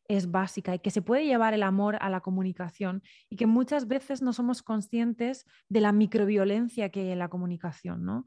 es 0.09 0.31
básica 0.31 0.75
y 0.75 0.79
que 0.79 0.91
se 0.91 1.03
puede 1.03 1.27
llevar 1.27 1.55
el 1.55 1.63
amor 1.63 1.97
a 2.01 2.11
la 2.11 2.21
comunicación 2.21 3.03
y 3.29 3.37
que 3.37 3.47
muchas 3.47 3.89
veces 3.89 4.23
no 4.23 4.33
somos 4.33 4.63
conscientes 4.63 5.47
de 5.69 5.81
la 5.81 5.93
microviolencia 5.93 6.91
que 6.91 7.01
hay 7.01 7.11
en 7.11 7.19
la 7.19 7.29
comunicación. 7.29 8.05
¿no? 8.05 8.25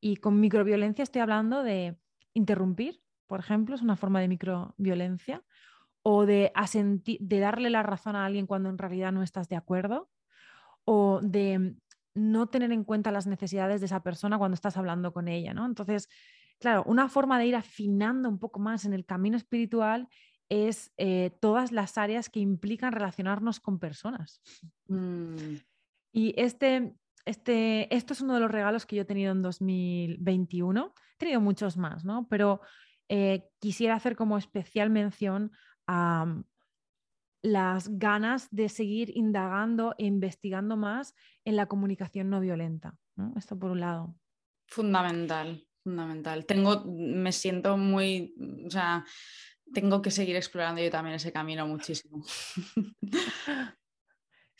Y 0.00 0.16
con 0.16 0.40
microviolencia 0.40 1.02
estoy 1.02 1.22
hablando 1.22 1.62
de 1.62 1.96
interrumpir, 2.34 3.00
por 3.26 3.40
ejemplo, 3.40 3.74
es 3.74 3.82
una 3.82 3.96
forma 3.96 4.20
de 4.20 4.28
microviolencia, 4.28 5.42
o 6.02 6.26
de, 6.26 6.52
darle 7.20 7.70
la 7.70 7.82
razón 7.82 8.16
a 8.16 8.26
alguien 8.26 8.46
cuando 8.46 8.68
en 8.68 8.78
realidad 8.78 9.12
no 9.12 9.22
estás 9.22 9.48
de 9.48 9.56
acuerdo, 9.56 10.10
o 10.84 11.20
de 11.22 11.76
no 12.14 12.48
tener 12.48 12.72
en 12.72 12.84
cuenta 12.84 13.12
las 13.12 13.26
necesidades 13.26 13.80
de 13.80 13.86
esa 13.86 14.02
persona 14.02 14.36
cuando 14.36 14.54
estás 14.54 14.76
hablando 14.76 15.12
con 15.12 15.28
ella. 15.28 15.54
¿no? 15.54 15.64
Entonces, 15.64 16.08
Claro, 16.62 16.84
una 16.86 17.08
forma 17.08 17.40
de 17.40 17.46
ir 17.46 17.56
afinando 17.56 18.28
un 18.28 18.38
poco 18.38 18.60
más 18.60 18.84
en 18.84 18.92
el 18.92 19.04
camino 19.04 19.36
espiritual 19.36 20.08
es 20.48 20.92
eh, 20.96 21.36
todas 21.40 21.72
las 21.72 21.98
áreas 21.98 22.30
que 22.30 22.38
implican 22.38 22.92
relacionarnos 22.92 23.58
con 23.58 23.80
personas. 23.80 24.40
Mm. 24.86 25.56
Y 26.12 26.40
este, 26.40 26.94
este, 27.24 27.92
esto 27.92 28.12
es 28.12 28.20
uno 28.20 28.34
de 28.34 28.40
los 28.40 28.50
regalos 28.52 28.86
que 28.86 28.94
yo 28.94 29.02
he 29.02 29.06
tenido 29.06 29.32
en 29.32 29.42
2021. 29.42 30.94
He 31.14 31.18
tenido 31.18 31.40
muchos 31.40 31.76
más, 31.76 32.04
¿no? 32.04 32.28
Pero 32.28 32.60
eh, 33.08 33.48
quisiera 33.58 33.96
hacer 33.96 34.14
como 34.14 34.38
especial 34.38 34.88
mención 34.88 35.50
a 35.88 36.26
mm, 36.26 36.44
las 37.42 37.98
ganas 37.98 38.46
de 38.52 38.68
seguir 38.68 39.10
indagando 39.16 39.96
e 39.98 40.04
investigando 40.04 40.76
más 40.76 41.16
en 41.44 41.56
la 41.56 41.66
comunicación 41.66 42.30
no 42.30 42.38
violenta. 42.38 42.96
Esto 43.34 43.58
por 43.58 43.72
un 43.72 43.80
lado. 43.80 44.14
Fundamental 44.68 45.66
fundamental. 45.82 46.46
Tengo, 46.46 46.84
me 46.86 47.32
siento 47.32 47.76
muy, 47.76 48.34
o 48.66 48.70
sea, 48.70 49.04
tengo 49.72 50.02
que 50.02 50.10
seguir 50.10 50.36
explorando 50.36 50.82
yo 50.82 50.90
también 50.90 51.16
ese 51.16 51.32
camino 51.32 51.66
muchísimo. 51.66 52.24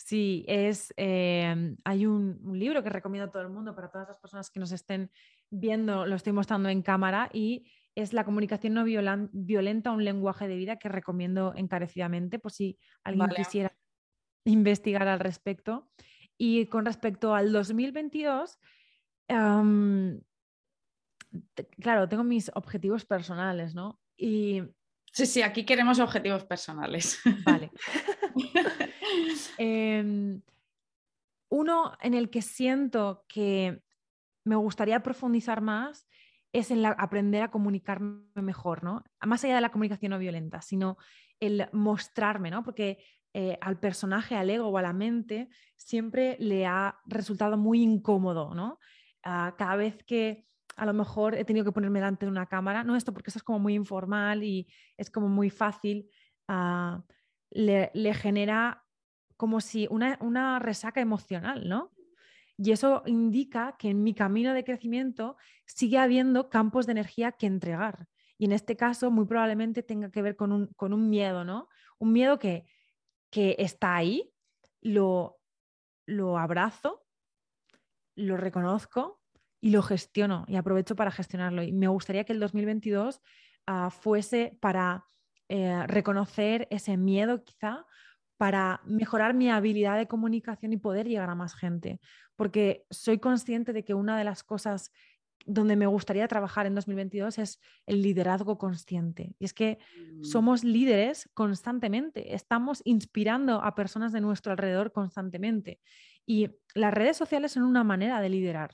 Sí, 0.05 0.45
es, 0.49 0.93
em, 0.97 1.77
hay 1.85 2.07
un, 2.07 2.39
libro 2.53 2.83
que 2.83 2.91
recomiendo 2.91 3.29
a 3.29 3.31
todo 3.31 3.43
el 3.43 3.49
mundo 3.49 3.75
para 3.75 3.89
todas 3.89 4.09
las 4.09 4.19
personas 4.19 4.51
que 4.51 4.59
nos 4.59 4.73
estén 4.73 5.11
viendo, 5.49 6.07
lo 6.07 6.17
estoy 6.17 6.33
mostrando 6.33 6.69
en 6.69 6.83
cámara 6.83 7.31
y 7.33 7.71
es 7.95 8.13
La 8.13 8.25
comunicación 8.25 8.75
no 8.75 8.85
violenta, 8.85 9.91
un 9.91 10.05
lenguaje 10.05 10.49
de 10.49 10.57
vida 10.57 10.77
que 10.77 10.89
recomiendo 10.89 11.55
encarecidamente 11.57 12.39
por 12.39 12.51
si 12.53 12.79
alguien 13.05 13.29
quisiera 13.37 13.77
investigar 14.45 15.07
al 15.09 15.21
respecto. 15.21 15.89
Y 16.37 16.67
con 16.67 16.85
respecto 16.85 17.35
al 17.35 17.53
2022, 17.53 18.59
claro, 21.81 22.09
tengo 22.09 22.25
mis 22.25 22.51
objetivos 22.55 23.05
personales, 23.05 23.75
¿no? 23.75 24.01
Y... 24.17 24.63
Sí, 25.13 25.27
sí, 25.27 25.43
aquí 25.43 25.65
queremos 25.65 25.99
objetivos 25.99 26.45
personales. 26.45 27.21
Vale. 27.45 27.71
Em, 29.59 30.41
uno 31.51 31.93
en 32.01 32.15
el 32.15 32.31
que 32.31 32.43
siento 32.43 33.25
que 33.29 33.83
me 34.45 34.57
gustaría 34.57 35.03
profundizar 35.03 35.61
más 35.61 36.09
es 36.53 36.71
en 36.71 36.85
aprender 36.85 37.43
a 37.43 37.51
comunicarme 37.51 38.25
mejor, 38.35 38.85
¿no? 38.85 39.05
Más 39.21 39.45
allá 39.45 39.57
de 39.57 39.61
la 39.61 39.71
comunicación 39.71 40.11
no 40.11 40.19
violenta, 40.19 40.61
sino 40.63 40.99
el 41.41 41.69
mostrarme, 41.73 42.51
¿no? 42.51 42.63
Porque 42.63 42.99
eh, 43.35 43.59
al 43.61 43.79
personaje, 43.79 44.35
al 44.35 44.51
ego 44.51 44.69
o 44.69 44.79
a 44.79 44.83
la 44.83 44.93
mente 44.93 45.49
siempre 45.77 46.37
le 46.39 46.67
ha 46.67 46.99
resultado 47.07 47.57
muy 47.57 47.83
incómodo, 47.83 48.55
¿no? 48.55 48.79
Ah, 49.23 49.55
cada 49.57 49.77
vez 49.77 50.03
que 50.05 50.47
a 50.77 50.87
lo 50.87 50.93
mejor 50.93 51.35
he 51.35 51.45
tenido 51.45 51.65
que 51.65 51.73
ponerme 51.73 52.01
delante 52.01 52.27
de 52.27 52.33
una 52.33 52.47
cámara, 52.47 52.85
no 52.85 52.97
esto 52.97 53.13
porque 53.13 53.31
eso 53.31 53.39
es 53.39 53.43
como 53.43 53.59
muy 53.59 53.75
informal 53.75 54.43
y 54.43 54.67
es 54.97 55.11
como 55.11 55.29
muy 55.29 55.51
fácil, 55.51 56.09
ah, 56.49 57.03
le, 57.51 58.15
genera 58.15 58.85
como 59.37 59.61
si 59.61 59.87
una, 59.91 60.19
una 60.21 60.59
resaca 60.59 61.01
emocional, 61.01 61.69
¿no? 61.69 61.93
Y 62.57 62.71
eso 62.73 63.03
indica 63.07 63.77
que 63.79 63.91
en 63.91 64.03
mi 64.03 64.15
camino 64.15 64.55
de 64.55 64.65
crecimiento 64.65 65.37
sigue 65.67 65.99
habiendo 65.99 66.49
campos 66.49 66.87
de 66.87 66.93
energía 66.93 67.33
que 67.33 67.47
entregar. 67.47 68.07
Y 68.39 68.45
en 68.45 68.53
este 68.53 68.77
caso, 68.77 69.11
muy 69.11 69.27
probablemente 69.27 69.83
tenga 69.83 70.11
que 70.11 70.23
ver 70.23 70.37
con 70.37 70.53
un, 70.53 71.11
miedo, 71.11 71.45
¿no? 71.45 71.69
Un 71.99 72.13
miedo 72.13 72.39
que, 72.39 72.67
que 73.31 73.57
está 73.59 73.97
ahí, 73.97 74.33
lo, 74.81 75.41
lo 76.07 76.39
abrazo, 76.39 77.05
lo 78.15 78.37
reconozco 78.37 79.22
y 79.63 79.71
lo 79.71 79.81
gestiono 79.81 80.45
y 80.49 80.57
aprovecho 80.57 80.97
para 80.97 81.13
gestionarlo. 81.13 81.63
Y 81.63 81.73
me 81.73 81.87
gustaría 81.87 82.25
que 82.25 82.33
el 82.33 82.41
2022 82.41 83.23
ah, 83.67 83.91
fuese 83.91 84.59
para 84.61 85.07
eh, 85.49 85.87
reconocer 85.87 86.67
ese 86.71 86.97
miedo 86.97 87.45
quizá, 87.45 87.87
para 88.37 88.81
mejorar 88.85 89.35
mi 89.35 89.51
habilidad 89.51 89.97
de 89.97 90.09
comunicación 90.09 90.73
y 90.73 90.79
poder 90.79 91.07
llegar 91.07 91.31
a 91.31 91.37
más 91.37 91.55
gente. 91.55 92.01
Porque 92.35 92.85
soy 92.91 93.21
consciente 93.21 93.73
de 93.73 93.85
que 93.85 93.95
una 93.95 94.19
de 94.19 94.25
las 94.25 94.43
cosas 94.43 94.91
donde 95.47 95.77
me 95.77 95.87
gustaría 95.87 96.27
trabajar 96.27 96.67
en 96.67 96.75
2022 96.75 97.39
es 97.39 97.61
el 97.87 98.03
liderazgo 98.03 98.59
consciente. 98.59 99.37
Y 99.39 99.45
es 99.45 99.55
que 99.55 99.79
mm. 99.97 100.25
somos 100.25 100.65
líderes 100.65 101.31
constantemente, 101.35 102.35
estamos 102.35 102.83
inspirando 102.85 103.63
a 103.63 103.77
personas 103.77 104.13
de 104.13 104.21
nuestro 104.21 104.51
alrededor 104.51 104.91
constantemente. 104.91 105.81
Y 106.27 106.51
las 106.75 106.93
redes 106.93 107.17
sociales 107.17 107.53
son 107.53 107.63
una 107.63 107.85
manera 107.85 108.21
de 108.21 108.29
liderar. 108.29 108.73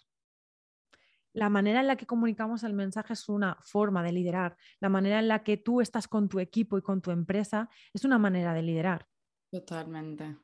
La 1.32 1.48
manera 1.48 1.80
en 1.80 1.86
la 1.86 1.96
que 1.96 2.06
comunicamos 2.06 2.64
el 2.64 2.74
mensaje 2.74 3.12
es 3.12 3.28
una 3.28 3.58
forma 3.62 4.02
de 4.02 4.12
liderar. 4.12 4.56
La 4.80 4.88
manera 4.88 5.18
en 5.18 5.28
la 5.28 5.42
que 5.42 5.56
tú 5.56 5.80
estás 5.80 6.08
con 6.08 6.28
tu 6.28 6.40
equipo 6.40 6.78
y 6.78 6.82
con 6.82 7.00
tu 7.00 7.10
empresa 7.10 7.68
es 7.92 8.04
una 8.04 8.18
manera 8.18 8.54
de 8.54 8.62
liderar. 8.62 9.06
Totalmente. 9.50 10.36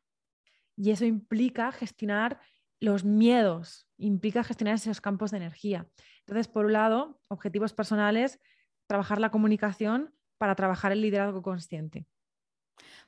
Y 0.76 0.90
eso 0.90 1.04
implica 1.04 1.72
gestionar 1.72 2.40
los 2.80 3.04
miedos, 3.04 3.88
implica 3.96 4.44
gestionar 4.44 4.74
esos 4.74 5.00
campos 5.00 5.30
de 5.30 5.38
energía. 5.38 5.88
Entonces, 6.20 6.48
por 6.48 6.66
un 6.66 6.72
lado, 6.72 7.20
objetivos 7.28 7.72
personales, 7.72 8.40
trabajar 8.86 9.20
la 9.20 9.30
comunicación 9.30 10.14
para 10.38 10.54
trabajar 10.54 10.92
el 10.92 11.00
liderazgo 11.00 11.42
consciente. 11.42 12.06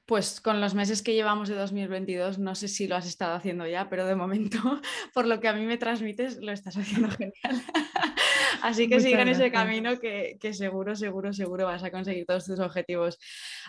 Pues 0.06 0.40
con 0.40 0.60
los 0.60 0.74
meses 0.74 1.02
que 1.02 1.14
llevamos 1.14 1.48
de 1.48 1.56
2022, 1.56 2.38
no 2.38 2.54
sé 2.54 2.68
si 2.68 2.86
lo 2.86 2.94
has 2.94 3.06
estado 3.06 3.34
haciendo 3.34 3.66
ya, 3.66 3.88
pero 3.88 4.06
de 4.06 4.14
momento, 4.14 4.58
por 5.14 5.26
lo 5.26 5.40
que 5.40 5.48
a 5.48 5.52
mí 5.52 5.66
me 5.66 5.78
transmites, 5.78 6.38
lo 6.40 6.52
estás 6.52 6.76
haciendo 6.76 7.10
genial. 7.18 7.62
Así 8.62 8.88
que 8.88 9.00
sigan 9.00 9.28
ese 9.28 9.50
camino 9.50 9.98
que, 9.98 10.38
seguro, 10.52 10.96
seguro, 10.96 11.32
seguro 11.32 11.66
vas 11.66 11.84
a 11.84 11.90
conseguir 11.90 12.26
todos 12.26 12.46
tus 12.46 12.58
objetivos. 12.60 13.18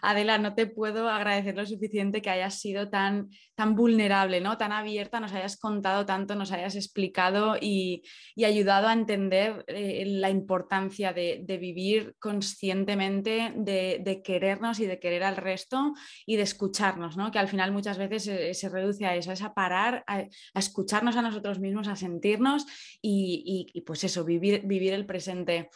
Adela, 0.01 0.38
no 0.38 0.55
te 0.55 0.68
puedo 0.68 1.09
agradecer 1.09 1.55
lo 1.55 1.65
suficiente 1.65 2.22
que 2.22 2.30
hayas 2.30 2.59
sido 2.59 2.89
tan, 2.89 3.30
tan 3.55 3.76
vulnerable, 3.76 4.41
¿no? 4.41 4.57
tan 4.57 4.72
abierta, 4.72 5.19
nos 5.19 5.34
hayas 5.34 5.57
contado 5.57 6.05
tanto, 6.05 6.35
nos 6.35 6.51
hayas 6.51 6.76
explicado 6.76 7.57
y, 7.59 8.03
ayudado 8.43 8.88
a 8.88 8.93
entender 8.93 9.65
eh, 9.68 10.03
la 10.05 10.30
importancia 10.30 11.11
de, 11.11 11.43
vivir 11.59 12.15
conscientemente, 12.19 13.53
de, 13.55 14.22
querernos 14.23 14.80
y 14.80 14.85
de 14.85 14.99
querer 14.99 15.23
al 15.23 15.35
resto 15.35 15.93
y 16.30 16.36
de 16.36 16.44
escucharnos, 16.44 17.16
¿no? 17.16 17.32
que 17.32 17.40
al 17.40 17.48
final 17.48 17.72
muchas 17.72 17.98
veces 17.98 18.24
se, 18.60 18.70
reduce 18.70 19.06
a 19.06 19.16
eso, 19.16 19.32
es 19.32 19.41
a 19.41 19.54
parar, 19.54 20.04
a, 20.08 20.26
escucharnos 20.54 21.16
a 21.16 21.22
nosotros 21.22 21.58
mismos, 21.60 21.88
a 21.88 21.95
sentirnos 21.95 22.66
y, 23.02 23.82
pues 23.86 24.04
eso, 24.04 24.26
vivir, 24.26 24.62
vivir 24.66 24.94
el 24.94 25.06
presente. 25.06 25.70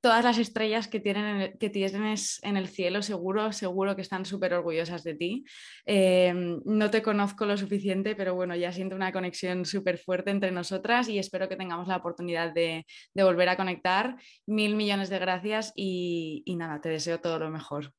Todas 0.00 0.24
las 0.24 0.38
estrellas 0.38 0.88
que, 0.88 0.98
tienen, 0.98 1.58
que 1.58 1.68
tienes 1.68 2.42
en 2.42 2.56
el 2.56 2.68
cielo, 2.68 3.02
seguro, 3.02 3.52
seguro 3.52 3.94
que 3.94 4.02
están 4.02 4.24
súper 4.24 4.54
orgullosas 4.54 5.04
de 5.04 5.14
ti. 5.14 5.44
Eh, 5.84 6.32
no 6.64 6.90
te 6.90 7.02
conozco 7.02 7.44
lo 7.44 7.58
suficiente, 7.58 8.16
pero 8.16 8.34
bueno, 8.34 8.56
ya 8.56 8.72
siento 8.72 8.96
una 8.96 9.12
conexión 9.12 9.66
súper 9.66 9.98
fuerte 9.98 10.30
entre 10.30 10.52
nosotras 10.52 11.10
y 11.10 11.18
espero 11.18 11.50
que 11.50 11.56
tengamos 11.56 11.86
la 11.86 11.96
oportunidad 11.96 12.54
de, 12.54 12.86
volver 13.14 13.50
a 13.50 13.58
conectar. 13.58 14.16
Mil 14.46 14.74
millones 14.74 15.10
de 15.10 15.18
gracias 15.18 15.72
y, 15.76 16.42
nada, 16.56 16.80
te 16.80 16.88
deseo 16.88 17.20
todo 17.20 17.38
lo 17.38 17.50
mejor. 17.50 17.92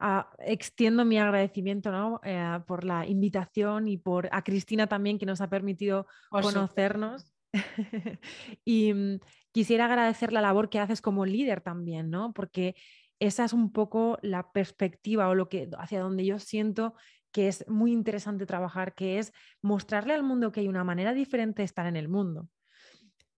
Ah, 0.00 0.30
extiendo 0.38 1.04
mi 1.04 1.18
agradecimiento 1.18 2.20
eh, 2.22 2.60
por 2.66 2.84
la 2.84 3.04
invitación 3.04 3.88
y 3.88 3.96
por 3.96 4.28
a 4.30 4.42
Cristina 4.44 4.86
también 4.86 5.18
que 5.18 5.26
nos 5.26 5.40
ha 5.40 5.50
permitido 5.50 6.06
conocernos. 6.30 7.32
y 8.64 8.92
mm, 8.92 9.18
quisiera 9.50 9.86
agradecer 9.86 10.32
la 10.32 10.40
labor 10.40 10.70
que 10.70 10.78
haces 10.78 11.00
como 11.00 11.26
líder 11.26 11.62
también, 11.62 12.10
¿no? 12.10 12.32
Porque 12.32 12.76
esa 13.18 13.44
es 13.44 13.52
un 13.52 13.72
poco 13.72 14.18
la 14.22 14.52
perspectiva 14.52 15.28
o 15.28 15.34
lo 15.34 15.48
que 15.48 15.68
hacia 15.78 16.00
donde 16.00 16.24
yo 16.24 16.38
siento 16.38 16.94
que 17.32 17.48
es 17.48 17.68
muy 17.68 17.92
interesante 17.92 18.46
trabajar, 18.46 18.94
que 18.94 19.18
es 19.18 19.32
mostrarle 19.62 20.14
al 20.14 20.22
mundo 20.22 20.52
que 20.52 20.60
hay 20.60 20.68
una 20.68 20.84
manera 20.84 21.12
diferente 21.12 21.62
de 21.62 21.66
estar 21.66 21.86
en 21.86 21.96
el 21.96 22.08
mundo. 22.08 22.48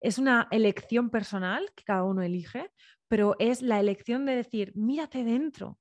Es 0.00 0.18
una 0.18 0.46
elección 0.50 1.08
personal 1.08 1.72
que 1.74 1.84
cada 1.84 2.04
uno 2.04 2.22
elige, 2.22 2.70
pero 3.08 3.34
es 3.38 3.62
la 3.62 3.80
elección 3.80 4.26
de 4.26 4.36
decir, 4.36 4.72
mírate 4.76 5.24
dentro, 5.24 5.79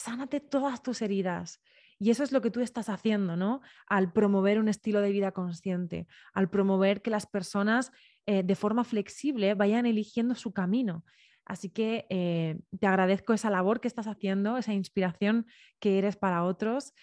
sánate 0.00 0.40
todas 0.40 0.82
tus 0.82 1.02
heridas, 1.02 1.60
y 2.02 2.10
eso 2.10 2.24
es 2.24 2.32
lo 2.32 2.40
que 2.40 2.50
tú 2.50 2.60
estás 2.60 2.88
haciendo, 2.88 3.36
¿no? 3.36 3.60
Al 3.86 4.10
promover 4.10 4.58
un 4.58 4.68
estilo 4.68 5.02
de 5.02 5.12
vida 5.12 5.32
consciente, 5.32 6.06
al 6.32 6.48
promover 6.48 7.02
que 7.02 7.10
las 7.10 7.26
personas 7.26 7.92
eh, 8.24 8.42
de 8.42 8.54
forma 8.54 8.84
flexible 8.84 9.52
vayan 9.52 9.84
eligiendo 9.84 10.34
su 10.34 10.54
camino. 10.54 11.04
Así 11.44 11.68
que 11.68 12.06
eh, 12.08 12.58
te 12.78 12.86
agradezco 12.86 13.34
esa 13.34 13.50
labor 13.50 13.80
que 13.80 13.88
estás 13.88 14.06
haciendo, 14.06 14.56
esa 14.56 14.72
inspiración 14.72 15.46
que 15.78 15.98
eres 15.98 16.16
para 16.16 16.44
otros, 16.44 16.94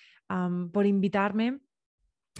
por 0.73 0.85
invitarme 0.85 1.61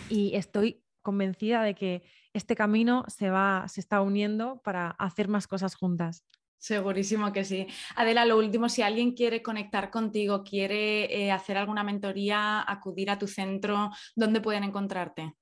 y 0.09 0.35
estoy 0.35 0.84
convencida 1.01 1.63
de 1.63 1.73
que 1.73 2.03
este 2.34 2.53
camino 2.53 3.05
se 3.07 3.29
va, 3.29 3.65
se 3.69 3.79
está 3.79 4.01
uniendo 4.01 4.61
para 4.61 4.89
hacer 4.89 5.29
más 5.29 5.47
cosas 5.47 5.75
juntas. 5.75 6.25
Segurísimo 6.57 7.31
que 7.31 7.43
sí. 7.43 7.67
Adela, 7.95 8.25
lo 8.25 8.38
último, 8.38 8.67
si 8.67 8.81
alguien 8.81 9.13
quiere 9.13 9.41
conectar 9.41 9.91
contigo, 9.91 10.43
quiere 10.43 11.05
eh, 11.15 11.31
hacer 11.31 11.57
alguna 11.57 11.84
mentoría, 11.84 12.63
acudir 12.67 13.09
a 13.11 13.19
tu 13.19 13.27
centro, 13.27 13.91
¿dónde 14.15 14.41
pueden 14.41 14.63
encontrarte? 14.63 15.34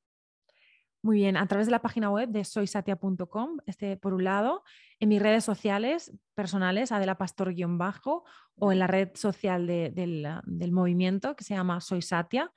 Muy 1.02 1.18
bien, 1.18 1.38
a 1.38 1.48
través 1.48 1.68
de 1.68 1.72
la 1.72 1.84
página 1.84 2.10
web 2.10 2.30
de 2.30 2.44
soysatia.com, 2.44 3.58
este 3.68 3.96
por 3.96 4.16
un 4.16 4.24
lado, 4.24 4.64
en 5.00 5.10
mis 5.10 5.22
redes 5.22 5.44
sociales 5.44 6.12
personales, 6.34 6.92
Adela 6.92 7.16
Pastor-bajo, 7.16 8.24
o 8.58 8.72
en 8.72 8.80
la 8.80 8.88
red 8.88 9.10
social 9.14 9.68
del, 9.68 10.72
movimiento 10.72 11.36
que 11.36 11.44
se 11.44 11.54
llama 11.54 11.80
Soy 11.80 12.02
Satia, 12.02 12.52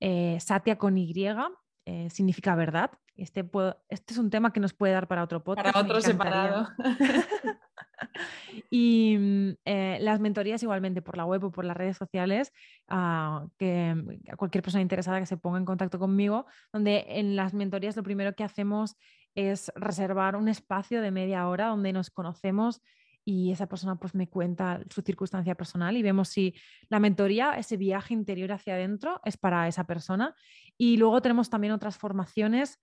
eh, 0.00 0.36
Satia 0.38 0.76
con 0.76 0.98
Y, 0.98 1.14
eh, 1.86 2.10
significa 2.10 2.54
verdad. 2.54 2.90
Este, 3.16 3.48
este 3.88 4.12
es 4.12 4.18
un 4.18 4.28
tema 4.28 4.52
que 4.52 4.60
nos 4.60 4.74
puede 4.74 4.92
dar 4.92 5.08
para 5.08 5.22
otro 5.22 5.42
podcast. 5.42 5.72
Para 5.72 5.84
otro 5.84 6.00
separado. 6.02 6.68
y 8.70 9.16
mm, 9.18 9.50
eh, 9.64 9.98
las 10.00 10.20
mentorías 10.20 10.62
igualmente 10.62 11.02
por 11.02 11.16
la 11.16 11.24
web 11.24 11.44
o 11.44 11.50
por 11.50 11.64
las 11.64 11.76
redes 11.76 11.96
sociales, 11.96 12.52
ah, 12.88 13.46
que 13.58 13.94
mm, 13.94 14.32
a 14.32 14.36
cualquier 14.36 14.62
persona 14.62 14.82
interesada 14.82 15.20
que 15.20 15.26
se 15.26 15.36
ponga 15.36 15.58
en 15.58 15.64
contacto 15.64 15.98
conmigo, 15.98 16.46
donde 16.72 17.04
en 17.08 17.36
las 17.36 17.54
mentorías 17.54 17.96
lo 17.96 18.02
primero 18.02 18.34
que 18.34 18.44
hacemos 18.44 18.96
es 19.34 19.72
reservar 19.74 20.36
un 20.36 20.48
espacio 20.48 21.02
de 21.02 21.10
media 21.10 21.48
hora 21.48 21.66
donde 21.66 21.92
nos 21.92 22.10
conocemos 22.10 22.80
y 23.24 23.50
esa 23.50 23.66
persona 23.66 23.96
pues 23.96 24.14
me 24.14 24.28
cuenta 24.28 24.80
su 24.90 25.00
circunstancia 25.00 25.54
personal 25.54 25.96
y 25.96 26.02
vemos 26.02 26.28
si 26.28 26.54
la 26.88 27.00
mentoría, 27.00 27.54
ese 27.54 27.76
viaje 27.76 28.12
interior 28.12 28.52
hacia 28.52 28.74
adentro 28.74 29.20
es 29.24 29.36
para 29.36 29.66
esa 29.66 29.84
persona. 29.84 30.34
Y 30.76 30.98
luego 30.98 31.22
tenemos 31.22 31.48
también 31.48 31.72
otras 31.72 31.96
formaciones 31.96 32.80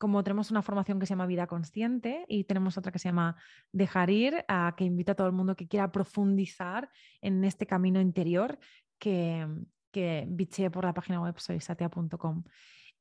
como 0.00 0.24
tenemos 0.24 0.50
una 0.50 0.62
formación 0.62 0.98
que 0.98 1.04
se 1.04 1.10
llama 1.10 1.26
Vida 1.26 1.46
Consciente 1.46 2.24
y 2.26 2.44
tenemos 2.44 2.78
otra 2.78 2.90
que 2.90 2.98
se 2.98 3.10
llama 3.10 3.36
Dejar 3.70 4.08
Ir, 4.08 4.46
a, 4.48 4.74
que 4.74 4.84
invita 4.84 5.12
a 5.12 5.14
todo 5.14 5.26
el 5.26 5.34
mundo 5.34 5.54
que 5.54 5.68
quiera 5.68 5.92
profundizar 5.92 6.88
en 7.20 7.44
este 7.44 7.66
camino 7.66 8.00
interior 8.00 8.58
que, 8.98 9.46
que 9.92 10.24
biché 10.26 10.70
por 10.70 10.86
la 10.86 10.94
página 10.94 11.20
web 11.20 11.38
soysatia.com. 11.38 12.44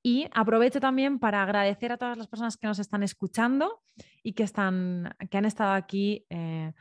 Y 0.03 0.27
aprovecho 0.33 0.81
también 0.81 1.19
para 1.19 1.41
agradecer 1.41 1.93
a 1.93 1.97
todas 1.97 2.17
las 2.17 2.27
personas 2.27 2.57
que 2.57 2.67
nos 2.67 2.79
están 2.79 3.01
escuchando 3.01 3.81
y 4.21 4.33
que, 4.33 4.43
están, 4.43 5.15
que 5.31 5.37
han 5.37 5.45
estado 5.45 5.71
aquí 5.71 6.25
eh, 6.29 6.73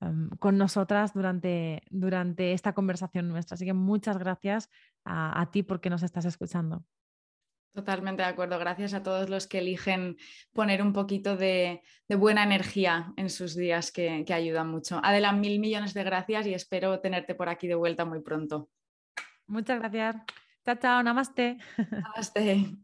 em, 0.00 0.30
con 0.40 0.58
nosotras 0.58 1.14
durante, 1.14 1.82
durante 1.90 2.54
esta 2.54 2.72
conversación 2.72 3.28
nuestra. 3.28 3.54
Así 3.54 3.66
que 3.66 3.72
muchas 3.72 4.18
gracias 4.18 4.68
a 5.04 5.48
ti 5.52 5.62
porque 5.62 5.90
nos 5.90 6.02
estás 6.02 6.24
escuchando. 6.24 6.84
Totalmente 7.72 8.22
de 8.22 8.28
acuerdo. 8.28 8.58
Gracias 8.58 8.94
a 8.94 9.02
todos 9.02 9.30
los 9.30 9.46
que 9.46 9.58
eligen 9.58 10.16
poner 10.52 10.82
un 10.82 10.92
poquito 10.92 11.36
de, 11.36 11.82
buena 12.08 12.42
energía 12.42 13.12
en 13.16 13.30
sus 13.30 13.54
días 13.54 13.92
que, 13.92 14.24
que 14.26 14.34
ayudan 14.34 14.68
mucho. 14.68 15.00
Adela, 15.04 15.32
mil 15.32 15.60
millones 15.60 15.94
de 15.94 16.02
gracias 16.02 16.46
y 16.46 16.54
espero 16.54 16.98
tenerte 17.00 17.34
por 17.34 17.48
aquí 17.48 17.68
de 17.68 17.76
vuelta 17.76 18.04
muy 18.04 18.20
pronto. 18.22 18.68
Muchas 19.46 19.78
gracias. 19.78 20.16
Chao, 20.64 20.76
chao. 20.76 21.02
Namaste. 21.02 21.58
Namaste. 21.90 22.76